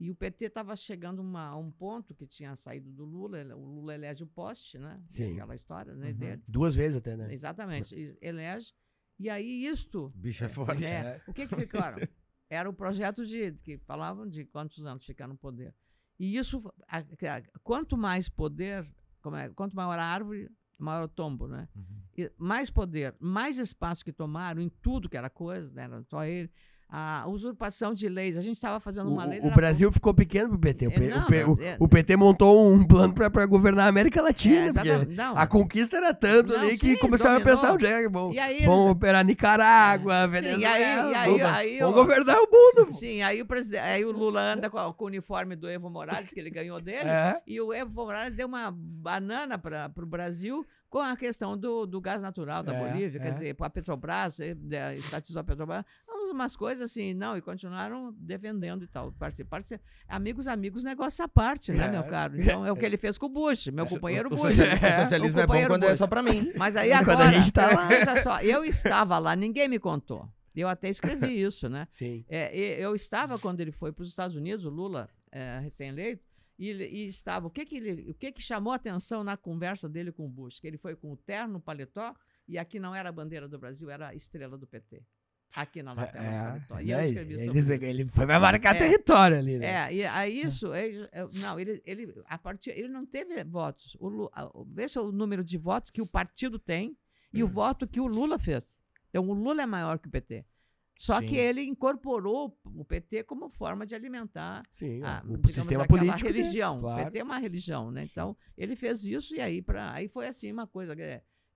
[0.00, 3.66] e o PT estava chegando uma, a um ponto que tinha saído do Lula, o
[3.66, 4.98] Lula elege o poste, né?
[5.10, 5.34] Sim.
[5.34, 6.16] Aquela história né, uhum.
[6.16, 6.42] dele.
[6.48, 7.32] Duas vezes até, né?
[7.32, 8.16] Exatamente.
[8.22, 8.72] Elege.
[9.18, 10.10] E aí isto...
[10.16, 10.86] Bicho é forte.
[10.86, 11.22] É, é.
[11.26, 11.98] O que que ficaram?
[12.48, 13.52] Era o projeto de...
[13.62, 15.74] que falavam de quantos anos ficar no poder.
[16.18, 18.90] E isso, a, a, quanto mais poder,
[19.36, 20.50] é, quanto maior a árvore,
[20.82, 21.68] maior o tombo, né?
[21.74, 22.28] Uhum.
[22.38, 25.84] Mais poder, mais espaço que tomaram em tudo que era coisa, né?
[25.84, 26.50] Era só ele
[26.90, 28.36] a usurpação de leis.
[28.36, 29.40] A gente estava fazendo uma o, lei.
[29.40, 30.86] O Brasil ficou pequeno para o PT.
[30.88, 34.72] O, não, o, é, o, PT montou um plano para governar a América Latina.
[34.80, 38.32] É, não, a conquista era tanto ali que começaram a pensar onde é bom.
[38.64, 40.58] Vamos operar Nicarágua, é, Venezuela.
[40.58, 42.92] Sim, aí, aí, vamos, aí, vamos governar o mundo.
[42.92, 43.46] Sim, aí o,
[43.80, 47.06] aí o Lula anda com, com, o uniforme do Evo Morales, que ele ganhou dele,
[47.08, 47.40] é.
[47.46, 52.00] e o Evo Morales deu uma banana para o Brasil com a questão do, do
[52.00, 53.22] gás natural da é, Bolívia, é.
[53.22, 54.56] quer dizer, a Petrobras, eh,
[54.96, 55.84] estatizou a Petrobras,
[56.28, 59.12] umas coisas assim, não, e continuaram defendendo e tal.
[59.12, 59.62] Participar,
[60.08, 61.90] amigos, amigos, negócio à parte, né, é.
[61.90, 62.34] meu caro?
[62.50, 64.58] Então é o que ele fez com o Bush, meu companheiro o, Bush.
[64.58, 65.90] O socialismo, é, bom quando Bush.
[65.90, 66.52] é só para mim.
[66.56, 70.28] Mas aí agora, a gente tá veja só, eu estava lá, ninguém me contou.
[70.56, 71.86] Eu até escrevi isso, né?
[71.92, 72.24] Sim.
[72.28, 72.52] É,
[72.82, 76.24] eu estava quando ele foi para os Estados Unidos, o Lula, é, recém-eleito,
[76.60, 77.46] e, e, estava.
[77.46, 80.28] O que que, ele, o que que chamou a atenção na conversa dele com o
[80.28, 80.60] Bush?
[80.60, 82.14] Que ele foi com o terno, paletó,
[82.46, 85.02] e aqui não era a bandeira do Brasil, era a estrela do PT.
[85.54, 87.72] Aqui na lapela é, do E eu escrevi sobre ele, isso.
[87.72, 89.66] Ele foi marcar é, território ali, né?
[89.66, 90.90] É, e aí isso, é,
[91.40, 93.96] não, ele, ele, a partir, ele não teve votos.
[93.98, 94.30] O,
[94.66, 96.96] veja o número de votos que o partido tem
[97.32, 97.50] e o hum.
[97.50, 98.64] voto que o Lula fez.
[99.08, 100.44] Então, o Lula é maior que o PT.
[101.00, 101.26] Só Sim.
[101.28, 106.28] que ele incorporou o PT como forma de alimentar Sim, a, o sistema político.
[106.28, 106.78] religião.
[106.78, 107.00] Claro.
[107.00, 108.04] O PT é uma religião, né?
[108.04, 110.94] Então, ele fez isso e aí, pra, aí foi assim uma coisa.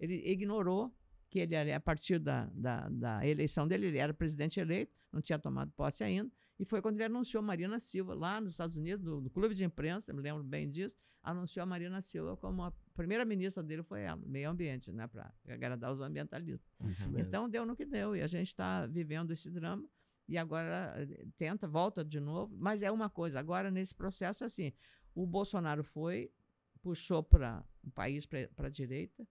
[0.01, 0.91] Ele ignorou
[1.29, 5.39] que ele, a partir da, da, da, eleição dele, ele era presidente eleito, não tinha
[5.39, 9.21] tomado posse ainda, e foi quando ele anunciou Marina Silva, lá nos Estados Unidos, no,
[9.21, 13.25] no clube de imprensa, me lembro bem disso, anunciou a Marina Silva como a primeira
[13.25, 16.71] ministra dele foi ela, meio ambiente, né, para agradar os ambientalistas.
[17.19, 19.89] Então deu no que deu, e a gente está vivendo esse drama,
[20.29, 24.73] e agora eh, tenta, volta de novo, mas é uma coisa, agora nesse processo assim,
[25.15, 26.31] o Bolsonaro foi,
[26.83, 29.27] puxou para o país para a direita,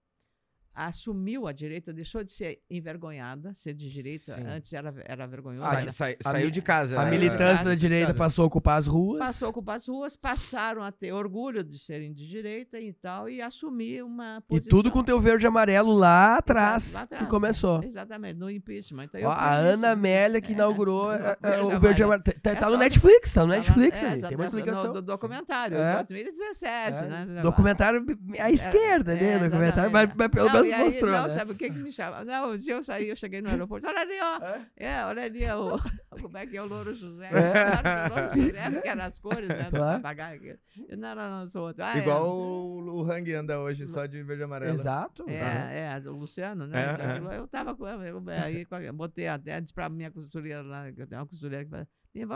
[0.73, 4.43] assumiu a direita, deixou de ser envergonhada, ser de direita, Sim.
[4.47, 5.65] antes era, era vergonhoso.
[5.65, 6.99] Ah, sa saiu de casa.
[6.99, 7.11] A né?
[7.11, 9.19] militância da direita passou a ocupar as ruas.
[9.19, 13.29] Passou a ocupar as ruas, passaram a ter orgulho de serem de direita e tal,
[13.29, 14.67] e assumir uma posição.
[14.67, 17.83] E tudo com teu verde e amarelo lá atrás, lá atrás que começou.
[17.83, 19.05] Exatamente, no impeachment.
[19.05, 22.23] Então, Ó, a Ana Amélia que é, inaugurou é, é, o verde e amarelo.
[22.41, 24.87] Tá, tá no Netflix, tá no Netflix é, ali, tem uma explicação.
[24.87, 26.03] No, do documentário, é.
[26.03, 27.41] 2017, né?
[27.43, 28.05] Documentário
[28.39, 29.39] à esquerda, né?
[29.39, 31.29] Documentário, mas, mas pelo menos aí, mostrou, não, né?
[31.29, 32.23] sabe o que que me chama?
[32.23, 34.45] Não, um dia eu saí, eu cheguei no aeroporto, olha ali, ó.
[34.77, 35.77] É, é olha ali, ó,
[36.21, 37.29] como é que é o Louro José.
[37.31, 38.09] É.
[38.09, 40.01] o Louro José, que era as cores, né, claro.
[40.01, 40.59] papagaio.
[40.97, 41.83] Não, não, não, sou outro.
[41.83, 42.29] Ah, Igual é.
[42.29, 44.73] o, o Hang anda hoje, só de verde e amarelo.
[44.73, 45.25] Exato.
[45.27, 46.83] É, é, o Luciano, né?
[46.83, 50.91] É, então, eu tava com eu, aí, eu botei até, disse pra minha costureira lá,
[50.91, 51.87] que eu tenho uma costureira que fala,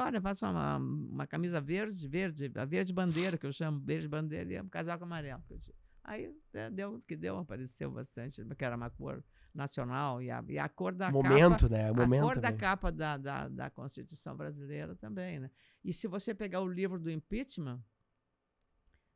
[0.06, 4.54] olha, faça uma, uma camisa verde, verde, a verde bandeira, que eu chamo verde bandeira,
[4.54, 5.42] e um casaco amarelo.
[5.48, 5.60] Que eu
[6.08, 9.22] Aí é, deu que deu, apareceu bastante, que era uma cor
[9.54, 11.92] nacional e a, e a cor da momento, capa, né?
[11.92, 12.52] O momento a cor também.
[12.52, 15.52] da capa da, da, da Constituição brasileira também, né?
[15.84, 17.84] E se você pegar o livro do impeachment,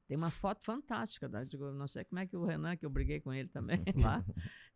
[0.05, 2.89] tem uma foto fantástica, da, digo, não sei como é que o Renan, que eu
[2.89, 4.25] briguei com ele também lá,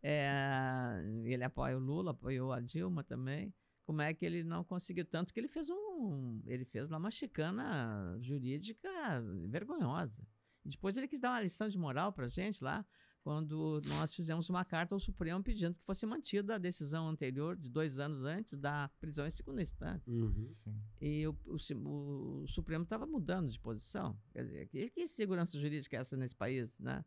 [0.02, 3.52] é, ele apoia o Lula, apoiou a Dilma também,
[3.84, 7.10] como é que ele não conseguiu tanto que ele fez um, ele fez lá uma
[7.10, 8.88] chicana jurídica
[9.50, 10.26] vergonhosa.
[10.66, 12.84] E depois ele quis dar uma lição de moral para a gente lá,
[13.22, 17.68] quando nós fizemos uma carta ao Supremo pedindo que fosse mantida a decisão anterior, de
[17.68, 20.12] dois anos antes, da prisão em segunda instância.
[20.12, 20.54] Uhum,
[21.00, 24.16] e o, o, o Supremo estava mudando de posição.
[24.32, 27.04] Quer dizer, que, que segurança jurídica é essa nesse país, né?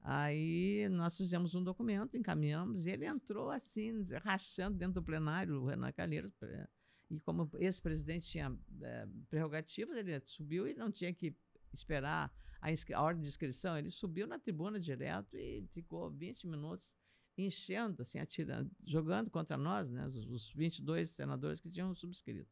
[0.00, 5.66] Aí nós fizemos um documento, encaminhamos, e ele entrou assim, rachando dentro do plenário, o
[5.66, 6.32] Renan Calheiros,
[7.10, 11.34] e como esse presidente tinha é, prerrogativas, ele subiu e não tinha que
[11.72, 12.30] esperar
[12.64, 16.94] a, a ordem de inscrição, ele subiu na tribuna direto e ficou 20 minutos
[17.36, 22.50] enchendo, assim, atirando, jogando contra nós, né, os, os 22 senadores que tinham subscrito.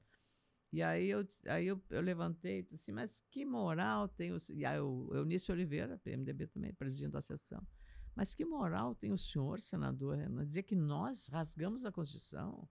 [0.70, 4.39] E aí eu, aí eu, eu levantei e disse assim, mas que moral tem o...
[4.51, 7.66] E aí o Eunício Oliveira, PMDB também, presidindo a sessão.
[8.14, 12.68] Mas que moral tem o senhor, senador Renan, dizer que nós rasgamos a Constituição?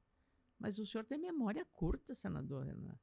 [0.59, 2.97] Mas o senhor tem memória curta, senador Renan.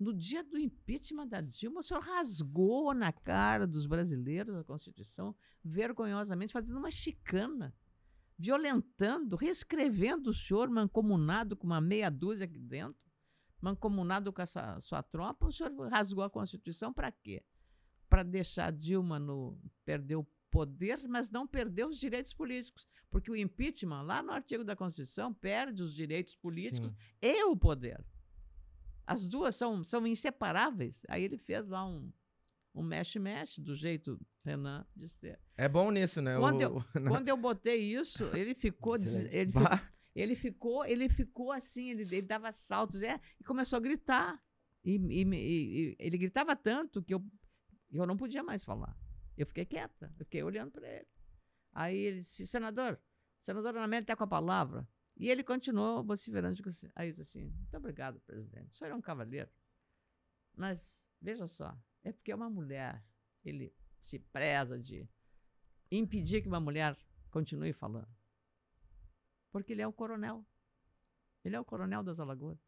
[0.00, 5.36] No dia do impeachment da Dilma, o senhor rasgou na cara dos brasileiros a Constituição,
[5.62, 7.76] vergonhosamente, fazendo uma chicana,
[8.38, 12.98] violentando, reescrevendo o senhor mancomunado com uma meia dúzia aqui dentro,
[13.60, 15.46] mancomunado com essa sua tropa.
[15.46, 17.44] O senhor rasgou a Constituição para quê?
[18.08, 22.88] Para deixar Dilma no, perder o poder, mas não perder os direitos políticos.
[23.10, 26.96] Porque o impeachment, lá no artigo da Constituição, perde os direitos políticos Sim.
[27.20, 28.02] e o poder.
[29.12, 31.02] As duas são, são inseparáveis.
[31.08, 32.12] Aí ele fez lá um
[32.72, 35.40] um mexe-mexe do jeito Renan de ser.
[35.56, 36.36] É bom nisso, né?
[36.38, 36.84] Quando O- eu-
[37.20, 39.80] Quando eu botei isso, ele ficou, ele, ficou
[40.14, 44.40] ele ficou, ele ficou assim, ele, ele dava saltos, é, e começou a gritar.
[44.84, 45.34] E, e e-
[45.90, 47.20] e ele gritava tanto que eu,
[47.92, 48.96] eu não podia mais falar.
[49.36, 51.08] Eu fiquei quieta, eu fiquei olhando para ele.
[51.72, 53.00] Aí ele disse, senador,
[53.42, 54.86] senador Anamélio está com a palavra.
[55.20, 56.54] E ele continuou vociferando.
[56.54, 58.72] digo assim- Aí eu disse assim, muito obrigado, presidente.
[58.72, 59.50] O senhor é um cavalheiro.
[60.56, 63.04] Mas, veja só, é porque uma mulher.
[63.44, 63.70] Ele
[64.00, 65.06] se preza de
[65.90, 66.96] impedir que uma mulher
[67.30, 68.08] continue falando.
[69.52, 70.42] Porque ele é o coronel.
[71.44, 72.58] Ele é o coronel das Alagoas.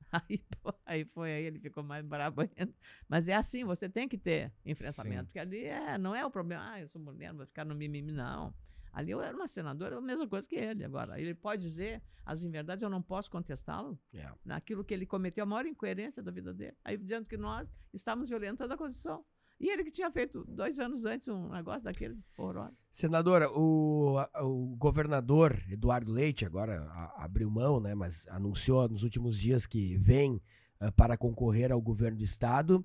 [0.12, 0.44] Aí,
[0.86, 2.74] aí foi, aí ele ficou mais brabo ainda.
[3.08, 5.20] Mas é assim, você tem que ter enfrentamento.
[5.20, 5.24] Sim.
[5.26, 8.10] Porque ali é, não é o problema, ah, eu sou mulher, vou ficar no mimimi,
[8.10, 8.52] não.
[8.92, 10.84] Ali eu era uma senadora, a mesma coisa que ele.
[10.84, 14.28] Agora, ele pode dizer as inverdades, eu não posso contestá-lo É.
[14.44, 16.76] naquilo que ele cometeu, a maior incoerência da vida dele.
[16.84, 19.24] Aí dizendo que nós estávamos violentando a Constituição.
[19.58, 22.78] E ele que tinha feito dois anos antes um negócio daqueles horrorosos.
[22.90, 29.38] Senadora, o, o governador Eduardo Leite agora a- abriu mão, né, mas anunciou nos últimos
[29.38, 30.40] dias que vem
[30.80, 32.82] ah, para concorrer ao governo do estado.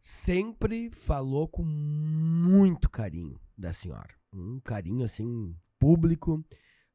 [0.00, 6.44] Sempre falou com muito carinho da senhora, um carinho assim público,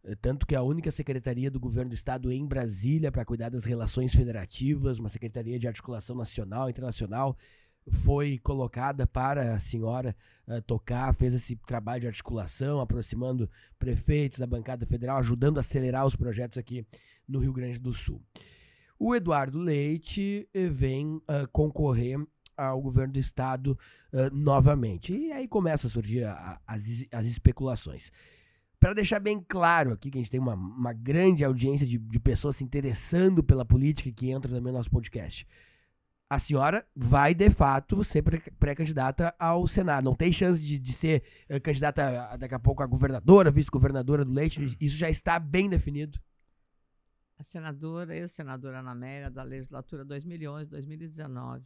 [0.03, 3.65] eh, tanto que a única secretaria do governo do estado em Brasília para cuidar das
[3.65, 7.37] relações federativas, uma secretaria de articulação nacional, e internacional,
[7.87, 10.15] foi colocada para a senhora
[10.47, 16.05] eh, tocar, fez esse trabalho de articulação, aproximando prefeitos da bancada federal, ajudando a acelerar
[16.05, 16.85] os projetos aqui
[17.27, 18.21] no Rio Grande do Sul.
[18.97, 22.17] O Eduardo Leite eh, vem ah, concorrer
[22.57, 23.77] ao governo do estado
[24.13, 25.13] ah, novamente.
[25.13, 28.11] E aí começam a surgir a- a- as, as especulações.
[28.79, 32.19] Para deixar bem claro aqui que a gente tem uma, uma grande audiência de, de
[32.19, 35.47] pessoas se interessando pela política que entra também no nosso podcast
[36.27, 40.03] a senhora vai, de fato, ser pré- pré-candidata ao Senado.
[40.05, 41.21] Não tem chance de, de ser
[41.61, 44.75] candidata daqui a pouco a governadora, vice-governadora do Leite.
[44.81, 46.19] Isso já está bem definido.
[47.37, 51.61] A senadora, ex-senadora Ana Amélia, da legislatura 2011-2019,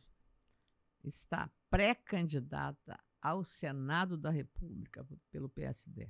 [1.04, 6.10] está pré-candidata ao Senado da República pelo PSD.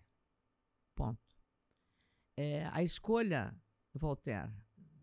[0.95, 1.19] Ponto.
[2.37, 3.55] É, a escolha,
[3.93, 4.51] Voltaire,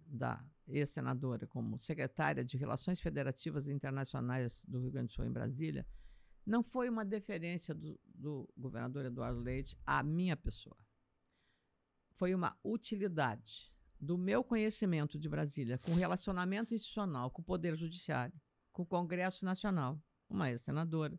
[0.06, 5.86] da ex-senadora como secretária de Relações Federativas Internacionais do Rio Grande do Sul em Brasília,
[6.44, 10.76] não foi uma deferência do, do governador Eduardo Leite à minha pessoa.
[12.12, 18.38] Foi uma utilidade do meu conhecimento de Brasília com relacionamento institucional com o Poder Judiciário,
[18.76, 19.98] com o Congresso Nacional,
[20.28, 21.18] uma ex-senadora,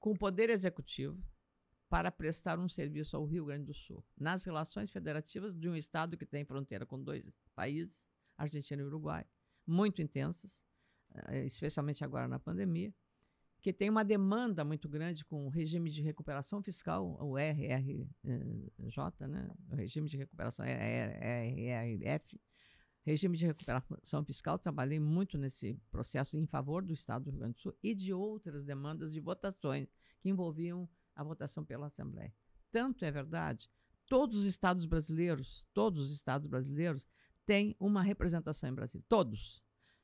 [0.00, 1.22] com o Poder Executivo,
[1.88, 6.16] para prestar um serviço ao Rio Grande do Sul, nas relações federativas de um Estado
[6.16, 9.24] que tem fronteira com dois países, Argentina e Uruguai,
[9.64, 10.60] muito intensas,
[11.28, 12.92] eh, especialmente agora na pandemia,
[13.60, 18.08] que tem uma demanda muito grande com o regime de recuperação fiscal, o RRJ,
[19.28, 19.48] né?
[19.70, 22.40] o regime de recuperação RRF,
[23.02, 27.54] regime de recuperação fiscal, trabalhei muito nesse processo em favor do Estado do Rio Grande
[27.54, 29.88] do Sul e de outras demandas de votações
[30.20, 32.32] que envolviam a votação pela Assembleia.
[32.70, 33.70] Tanto é verdade,
[34.06, 37.06] todos os estados brasileiros, todos os estados brasileiros
[37.46, 39.62] têm uma representação em Brasília, todos.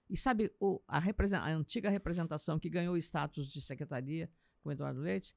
[0.09, 4.31] E sabe, o, a, a antiga representação que ganhou o status de secretaria
[4.63, 5.35] com Eduardo Leite,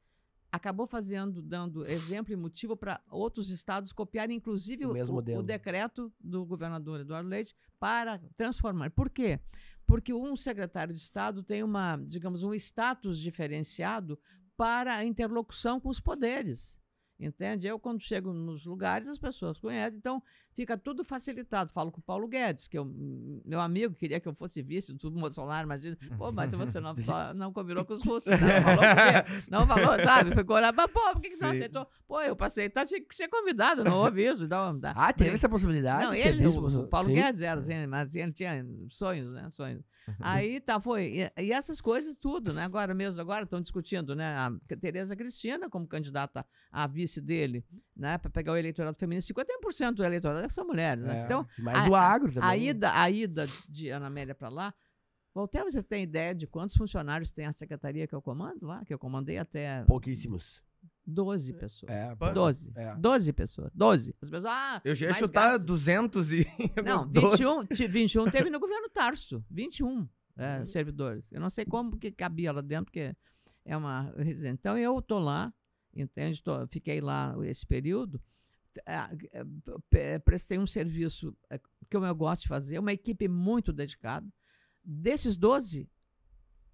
[0.52, 4.94] acabou fazendo, dando exemplo e motivo para outros estados copiarem, inclusive, O
[5.38, 8.90] o, o decreto do governador Eduardo Leite para transformar.
[8.92, 9.40] Por quê?
[9.86, 14.20] Porque um secretário de Estado tem uma, digamos, um status diferenciado
[14.58, 16.78] para a interlocução com os poderes.
[17.20, 17.68] Entende?
[17.68, 20.24] Eu, quando chego nos lugares, as pessoas conhecem, então
[20.60, 21.72] fica tudo facilitado.
[21.72, 24.94] Falo com o Paulo Guedes, que é um, meu amigo, queria que eu fosse vice
[24.94, 25.98] do Bolsonaro, imagina.
[26.18, 28.84] Pô, mas você não, só, não combinou com os russos, não falou,
[29.50, 30.34] não falou, sabe?
[30.34, 31.88] Foi coragem, mas pô, por que, que você não aceitou?
[32.06, 34.50] Pô, eu passei, tá, tinha que ser convidado, não houve isso.
[34.50, 34.94] Não, tá.
[34.98, 36.04] Ah, teve essa possibilidade?
[36.04, 37.16] Não, ele, o, o, Paulo Sim.
[37.16, 39.50] Guedes era assim, mas ele tinha sonhos, né?
[39.52, 39.82] Sonhos.
[40.20, 41.30] Aí tá, foi.
[41.38, 42.64] E, e, essas coisas tudo, né?
[42.64, 44.36] Agora mesmo, agora estão discutindo, né?
[44.36, 47.64] A Tereza Cristina como candidata a vice dele,
[47.96, 48.18] né?
[48.18, 49.22] Para pegar o eleitorado feminino.
[49.22, 51.22] 51% do eleitorado são mulheres, né?
[51.22, 52.50] É, então, mas o agro também.
[52.50, 54.74] A ida, a ida de Ana Amélia para lá.
[55.34, 58.84] Voltaire, você tem ideia de quantos funcionários tem a secretaria que eu comando lá?
[58.84, 59.84] Que eu comandei até.
[59.86, 60.62] Pouquíssimos.
[61.06, 61.92] 12 pessoas.
[61.92, 62.72] É, 12.
[62.76, 62.96] É.
[62.96, 63.72] 12 pessoas.
[63.74, 64.16] 12.
[64.22, 65.66] As pessoas, ah, Eu já ia chutar gasto.
[65.66, 66.48] 200 e.
[66.86, 69.44] Não, 21, 21 teve no governo Tarso.
[69.50, 70.08] 21
[70.38, 71.26] é, servidores.
[71.32, 73.16] Eu não sei como que cabia lá dentro, porque
[73.66, 74.60] é uma residência.
[74.60, 75.54] Então eu tô lá,
[75.94, 76.42] entende?
[76.42, 78.22] Tô, fiquei lá esse período.
[80.24, 81.36] Prestei um serviço
[81.90, 84.28] que eu gosto de fazer, uma equipe muito dedicada.
[84.84, 85.90] Desses 12,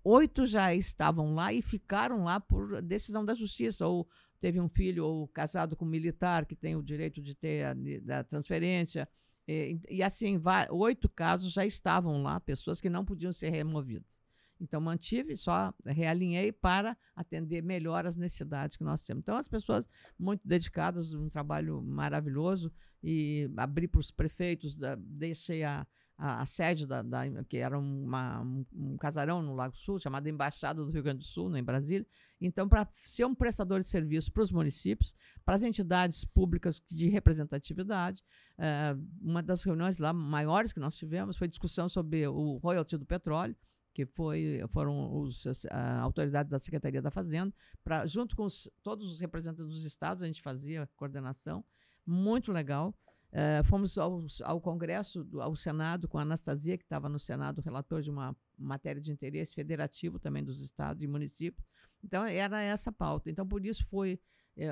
[0.04, 4.08] oito já estavam lá e ficaram lá por decisão da justiça, ou
[4.40, 8.20] teve um filho ou casado com um militar que tem o direito de ter a,
[8.20, 9.08] a transferência.
[9.48, 10.42] E, e assim,
[10.72, 14.15] oito casos já estavam lá, pessoas que não podiam ser removidas.
[14.60, 19.22] Então, mantive, só realinhei para atender melhor as necessidades que nós temos.
[19.22, 19.86] Então, as pessoas
[20.18, 22.72] muito dedicadas, um trabalho maravilhoso,
[23.04, 25.86] e abri para os prefeitos, da, deixei a,
[26.18, 30.30] a, a sede da, da, que era uma, um, um, casarão no Lago Sul, chamada
[30.30, 32.08] Embaixada do Rio Grande do Sul, né, em Brasília.
[32.40, 35.14] Então, para ser um prestador de serviço para os municípios,
[35.44, 38.24] para as entidades públicas de representatividade,
[38.58, 43.06] uh, uma das reuniões lá maiores que nós tivemos foi discussão sobre o royalty do
[43.06, 43.56] petróleo,
[43.96, 49.14] que foi, foram os, a autoridades da Secretaria da Fazenda, pra, junto com os, todos
[49.14, 51.64] os representantes dos estados, a gente fazia coordenação,
[52.06, 52.94] muito legal.
[53.32, 58.02] Uh, fomos ao, ao, Congresso, ao Senado, com a Anastasia, que estava no Senado, relator
[58.02, 61.66] de uma matéria de interesse federativo também dos estados e municípios.
[62.04, 63.30] Então, era essa pauta.
[63.30, 64.20] Então, por isso foi
[64.58, 64.72] é,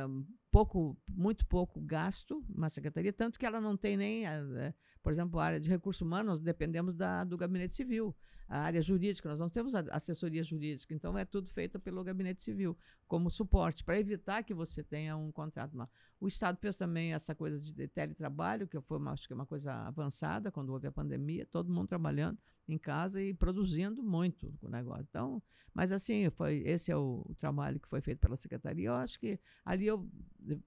[0.52, 5.40] pouco, muito pouco gasto uma secretaria, tanto que ela não tem nem, é, por exemplo,
[5.40, 8.14] a área de recursos humanos, dependemos da, do gabinete civil
[8.54, 12.78] a área jurídica, nós não temos assessoria jurídica, então é tudo feito pelo Gabinete Civil,
[13.08, 15.76] como suporte, para evitar que você tenha um contrato.
[16.22, 19.48] O Estado fez também essa coisa de teletrabalho, que foi uma, acho que é uma
[19.48, 24.70] coisa avançada quando houve a pandemia, todo mundo trabalhando em casa e produzindo muito o
[24.70, 25.08] negócio.
[25.10, 25.42] Então,
[25.74, 28.90] mas assim, foi, esse é o, o trabalho que foi feito pela Secretaria.
[28.90, 30.08] Eu acho que ali eu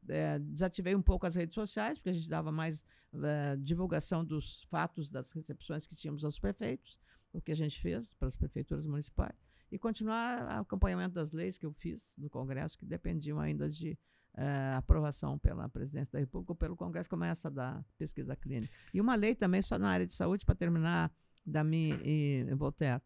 [0.09, 2.85] é, desativei um pouco as redes sociais, porque a gente dava mais
[3.23, 6.99] é, divulgação dos fatos das recepções que tínhamos aos prefeitos
[7.37, 9.37] o que a gente fez para as prefeituras municipais
[9.71, 13.99] e continuar o acompanhamento das leis que eu fiz no Congresso, que dependiam ainda de
[14.35, 18.73] uh, aprovação pela Presidência da República ou pelo Congresso, como essa da pesquisa clínica.
[18.95, 21.13] E uma lei também só na área de saúde, para terminar,
[21.45, 23.03] da minha e, e Voltaire.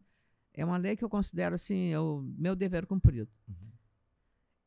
[0.53, 3.29] É uma lei que eu considero assim, o meu dever cumprido.
[3.47, 3.71] Uhum.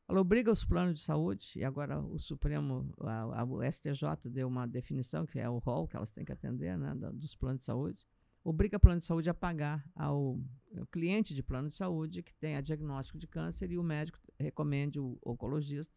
[0.07, 4.47] Ela obriga os planos de saúde, e agora o Supremo, a, a, o STJ deu
[4.47, 7.61] uma definição, que é o rol que elas têm que atender, né, da, dos planos
[7.61, 8.05] de saúde,
[8.45, 10.39] obriga o plano de saúde a pagar ao,
[10.77, 14.99] ao, cliente de plano de saúde que tenha diagnóstico de câncer e o médico recomende,
[14.99, 15.91] o oncologista,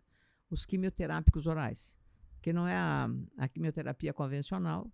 [0.49, 1.95] os quimioterápicos orais,
[2.41, 3.07] que não é a,
[3.37, 4.91] a quimioterapia convencional.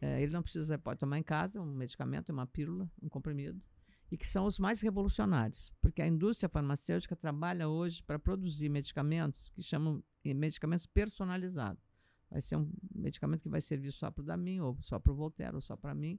[0.00, 3.60] É, ele não precisa, pode tomar em casa um medicamento, uma pílula, um comprimido,
[4.08, 9.50] e que são os mais revolucionários, porque a indústria farmacêutica trabalha hoje para produzir medicamentos
[9.50, 11.82] que chamam medicamentos personalizados.
[12.30, 15.16] Vai ser um medicamento que vai servir só para o Damin, ou só para o
[15.16, 16.18] Voltaire, ou só para mim,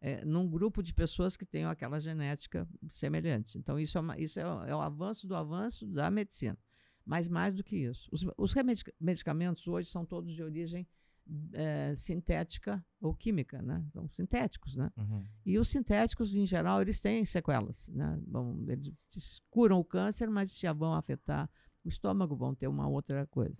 [0.00, 3.58] é, num grupo de pessoas que tenham aquela genética semelhante.
[3.58, 6.58] Então, isso é, uma, isso é, é o avanço do avanço da medicina.
[7.04, 8.54] Mas mais do que isso, os, os
[9.00, 10.86] medicamentos hoje são todos de origem
[11.52, 13.84] é, sintética ou química, né?
[13.92, 14.90] São sintéticos, né?
[14.96, 15.24] Uhum.
[15.44, 18.18] E os sintéticos, em geral, eles têm sequelas, né?
[18.26, 21.48] Bom, eles curam o câncer, mas já vão afetar
[21.84, 23.56] o estômago, vão ter uma outra coisa.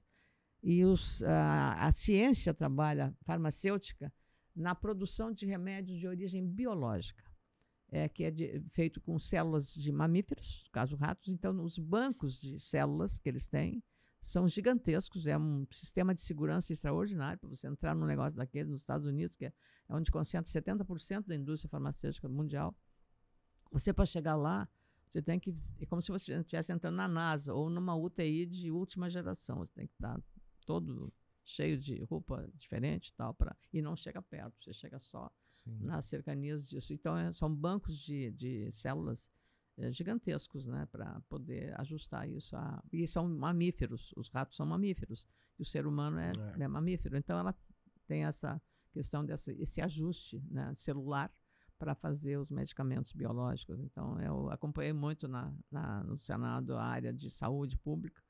[0.62, 4.12] E os, a, a ciência trabalha, farmacêutica,
[4.54, 7.24] na produção de remédios de origem biológica,
[7.90, 11.28] é, que é de, feito com células de mamíferos, caso ratos.
[11.28, 13.82] Então, os bancos de células que eles têm
[14.20, 18.82] são gigantescos, é um sistema de segurança extraordinário para você entrar num negócio daquele nos
[18.82, 19.52] Estados Unidos, que é,
[19.88, 22.76] é onde concentra 70% da indústria farmacêutica mundial.
[23.72, 24.68] Você, para chegar lá,
[25.08, 25.56] você tem que.
[25.80, 29.58] É como se você estivesse entrando na NASA ou numa UTI de última geração.
[29.58, 30.20] Você tem que estar
[30.64, 31.12] todo
[31.56, 35.76] cheio de roupa diferente tal para e não chega perto você chega só Sim.
[35.80, 39.28] nas cercanias disso então é, são bancos de, de células
[39.78, 42.54] eh, gigantescos, né, para poder ajustar isso.
[42.56, 45.26] A, e são mamíferos, os ratos são mamíferos,
[45.58, 46.62] e o ser humano é, É.
[46.64, 47.16] é mamífero.
[47.16, 47.54] Então, ela
[48.06, 48.60] tem essa
[48.92, 51.32] questão desse esse ajuste né, celular
[51.78, 53.78] para fazer os medicamentos biológicos.
[53.80, 58.20] Então, eu acompanhei muito na, na- no Senado a área de saúde pública.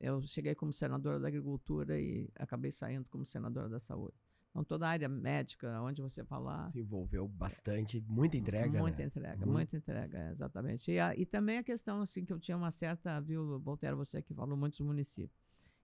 [0.00, 4.14] Eu cheguei como senadora da Agricultura e acabei saindo como senadora da Saúde.
[4.50, 9.06] Então, toda a área médica, onde você falar, Se envolveu bastante, muita entrega, Muita né?
[9.06, 9.50] entrega, Muito.
[9.52, 10.90] muita entrega, exatamente.
[10.90, 14.22] E, a- e também a questão, assim, que eu tinha uma certa, viu, Voltaire, você
[14.22, 15.38] que falou muitos municípios.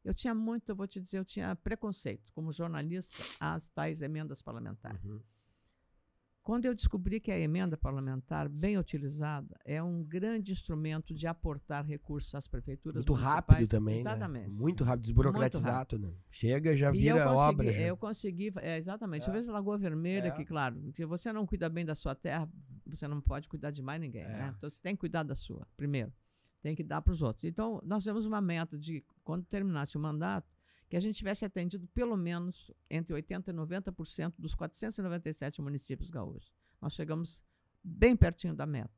[0.04, 4.40] Eu tinha muito, eu vou te dizer, eu tinha preconceito, como jornalista, às tais emendas
[4.42, 5.02] parlamentares.
[5.04, 5.20] Uhum.
[6.44, 11.86] Quando eu descobri que a emenda parlamentar, bem utilizada, é um grande instrumento de aportar
[11.86, 14.50] recursos às prefeituras Muito rápido também, Exatamente.
[14.54, 14.60] né?
[14.60, 16.12] Muito rápido, desburocratizado, né?
[16.30, 17.72] Chega, já vira eu consegui, obra.
[17.72, 17.80] já.
[17.80, 19.22] eu consegui, é, exatamente.
[19.22, 19.26] É.
[19.28, 20.30] Às vezes Lagoa Vermelha, É.
[20.32, 22.46] que claro, se você não cuida bem da sua terra,
[22.86, 24.24] você não pode cuidar de mais ninguém.
[24.24, 24.28] É.
[24.28, 24.54] né?
[24.58, 26.12] Então você tem que cuidar da sua, primeiro.
[26.60, 27.44] Tem que dar para os outros.
[27.44, 30.46] Então, nós temos uma meta de, quando terminasse o mandato,
[30.94, 36.52] que a gente tivesse atendido pelo menos entre 80% e 90% dos 497 municípios gaúchos.
[36.80, 37.42] Nós chegamos
[37.82, 38.94] bem pertinho da meta.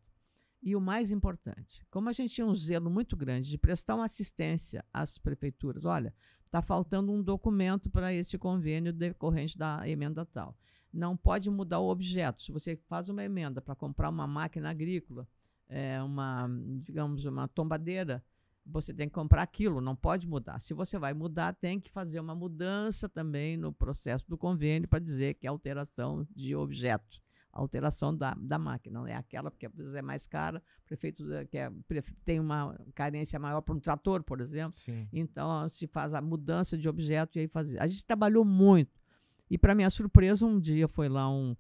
[0.63, 4.05] E o mais importante, como a gente tinha um zelo muito grande de prestar uma
[4.05, 6.13] assistência às prefeituras, olha,
[6.45, 10.55] está faltando um documento para esse convênio decorrente da emenda tal.
[10.93, 12.43] Não pode mudar o objeto.
[12.43, 15.27] Se você faz uma emenda para comprar uma máquina agrícola,
[15.67, 16.47] é, uma,
[16.83, 18.23] digamos, uma tombadeira,
[18.67, 20.59] você tem que comprar aquilo, não pode mudar.
[20.59, 24.99] Se você vai mudar, tem que fazer uma mudança também no processo do convênio para
[24.99, 29.01] dizer que é alteração de objeto alteração da, da máquina.
[29.01, 32.39] Não é aquela, porque às vezes é mais cara, o prefeito eh, quer, pref- tem
[32.39, 34.75] uma carência maior para um trator, por exemplo.
[34.77, 35.09] Sim.
[35.11, 37.81] Então se faz a mudança de objeto e aí fazer.
[37.81, 39.01] A gente trabalhou muito.
[39.49, 41.57] E para minha surpresa, um dia foi lá um,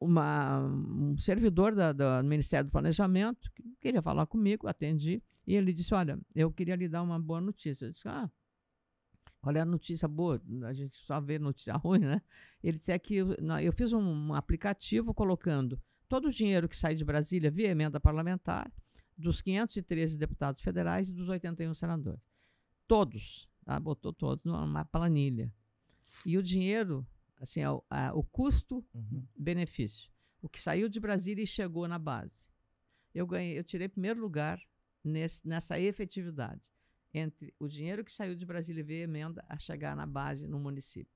[0.00, 5.54] uma, um servidor da, da- do Ministério do Planejamento que queria falar comigo, atendi, e
[5.56, 7.86] ele disse: Olha, eu queria lhe dar uma boa notícia.
[7.86, 8.30] Eu disse: Ah,
[9.40, 10.38] qual é a notícia boa?
[10.66, 12.20] A gente só vê notícia ruim, né?
[12.62, 16.94] Ele disse: É que eu, eu fiz um, aplicativo colocando todo o dinheiro que sai
[16.94, 18.70] de Brasília via emenda parlamentar,
[19.16, 22.20] dos 513 deputados federais e dos 81 senadores.
[22.86, 23.80] Todos, tá?
[23.80, 25.50] botou todos numa planilha.
[26.26, 27.06] E o dinheiro,
[27.40, 29.26] assim, é o, a- o custo Uhum.
[30.42, 32.46] O que saiu de Brasília e chegou na base.
[33.14, 34.60] Eu ganhei, eu tirei primeiro lugar
[35.08, 36.70] nesse, nessa efetividade
[37.12, 41.12] entre o dinheiro que saiu de Brasília via emenda a chegar na base no município.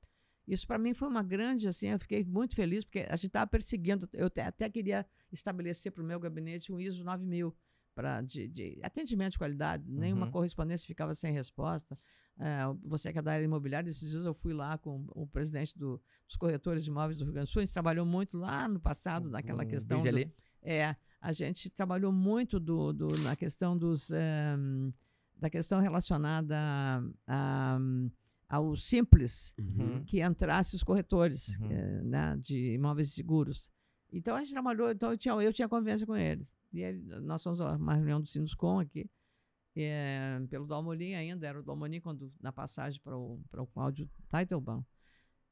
[0.48, 3.47] Isso para mim foi uma grande, assim, eu fiquei muito feliz porque a gente estava
[3.47, 4.09] perseguindo.
[4.12, 7.55] Eu te- até queria estabelecer para o meu gabinete um ISO 9000
[7.94, 9.85] para de, de atendimento de qualidade.
[9.89, 10.32] Nenhuma Uhum.
[10.32, 11.97] correspondência ficava sem resposta.
[12.39, 15.78] É, você que é da área imobiliária, esses dias eu fui lá com o presidente
[15.78, 17.60] do- dos corretores de imóveis do Rio Grande do Sul.
[17.60, 20.01] A gente trabalhou muito lá no passado naquela Um questão.
[20.01, 20.32] do-
[20.62, 24.90] é, a gente trabalhou muito do, do- na questão dos ehm,
[25.39, 27.78] da questão relacionada a- a-
[28.49, 30.05] ao simples Uhum.
[30.05, 31.70] que entrasse os corretores Uhum.
[31.70, 33.70] eh, né, de imóveis seguros.
[34.12, 36.47] Então a gente trabalhou, então eu tinha, eu tinha convivência com eles.
[36.73, 39.09] E aí, nós fomos a uma reunião do Sinuscom aqui,
[39.74, 44.09] eh, pelo Dalmolin ainda, era o Dalmolin quando, na passagem para o, para o Cláudio
[44.28, 44.85] Teitelbaum.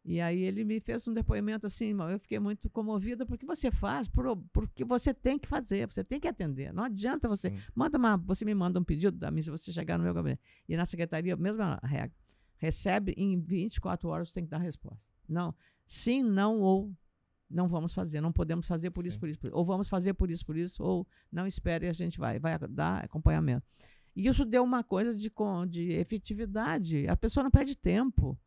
[0.04, 4.08] E aí ele me fez um depoimento assim, eu fiquei muito comovida, porque você faz,
[4.08, 6.72] por, porque você tem que fazer, você tem que atender.
[6.72, 7.50] Não adianta você.
[7.50, 7.58] Sim.
[7.74, 10.40] Manda uma, você me manda um pedido da mim se você chegar no meu gabinete.
[10.68, 12.16] E na secretaria, mesma regra.
[12.56, 15.06] Recebe em 24 horas, você tem que dar a resposta.
[15.28, 15.54] Não,
[15.84, 16.92] sim, não ou
[17.50, 19.56] não vamos fazer, não podemos fazer por isso, por isso, por isso.
[19.56, 23.04] Ou vamos fazer por isso, por isso, ou não espere, a gente vai, vai dar
[23.04, 23.66] acompanhamento.
[24.14, 25.30] E isso deu uma coisa de,
[25.68, 27.06] de efetividade.
[27.08, 28.38] A pessoa não perde tempo.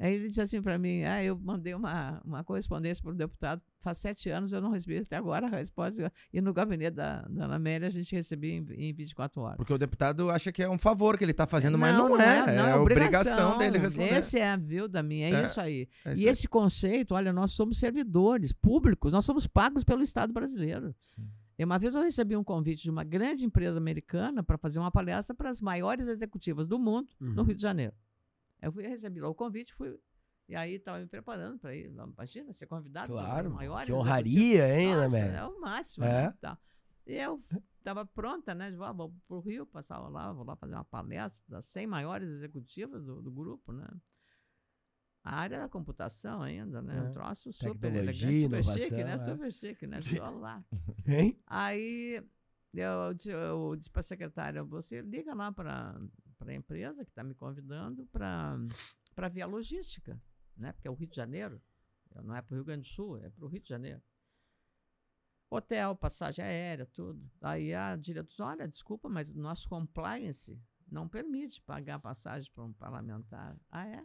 [0.00, 3.60] Aí ele disse assim para mim: ah, eu mandei uma, uma correspondência para o deputado,
[3.80, 6.10] faz sete anos eu não recebi até agora a resposta.
[6.32, 9.56] E no gabinete da, da Ana Amélia a gente recebia em, em 24 horas.
[9.58, 12.70] Porque o deputado acha que é um favor que ele tá fazendo, mas não, é.
[12.70, 14.16] É, obrigação dele responder.
[14.16, 15.28] Esse é, viu, Daminha?
[15.28, 15.88] É, É, isso aí.
[16.04, 16.28] É e isso aí.
[16.28, 20.94] esse conceito, olha, nós somos servidores públicos, nós somos pagos pelo Estado brasileiro.
[21.14, 21.28] Sim.
[21.58, 24.90] E uma vez eu recebi um convite de uma grande empresa americana para fazer uma
[24.90, 27.42] palestra para as maiores executivas do mundo no Uhum.
[27.44, 27.92] Rio de Janeiro.
[28.60, 29.98] Eu fui recebi o convite, fui
[30.48, 31.86] e aí estava me preparando para ir.
[31.86, 33.86] Imagina ser convidado Claro, maiores.
[33.86, 36.04] que honraria, hein, Nossa, né, É o máximo.
[36.04, 36.22] É.
[36.24, 36.58] Né, tal.
[37.06, 37.42] E eu
[37.78, 38.70] estava pronta, né?
[38.70, 41.86] de, "Ah, Vou para o Rio, passava lá, vou lá fazer uma palestra das 100
[41.86, 43.86] maiores executivas do, do grupo, né?
[45.22, 46.96] A área da computação ainda, né?
[46.96, 47.00] É.
[47.02, 49.12] Um troço super Tecnologia, elegante, super chique, né?
[49.12, 49.18] é.
[49.18, 50.00] Super chique, né?
[50.02, 50.64] Só lá.
[51.06, 51.38] Hein?
[51.46, 52.22] Aí
[52.74, 56.00] eu, di- eu disse para a secretária, você liga lá para
[56.48, 60.20] a empresa que está me convidando para ver a logística,
[60.56, 60.72] né?
[60.72, 61.60] Porque é o Rio de Janeiro,
[62.24, 64.02] não é para o Rio Grande do Sul, é para o Rio de Janeiro.
[65.50, 67.28] Hotel, passagem aérea, tudo.
[67.40, 73.56] Aí a diretora olha, desculpa, mas nosso compliance não permite pagar passagem para um parlamentar.
[73.70, 74.04] Ah, é?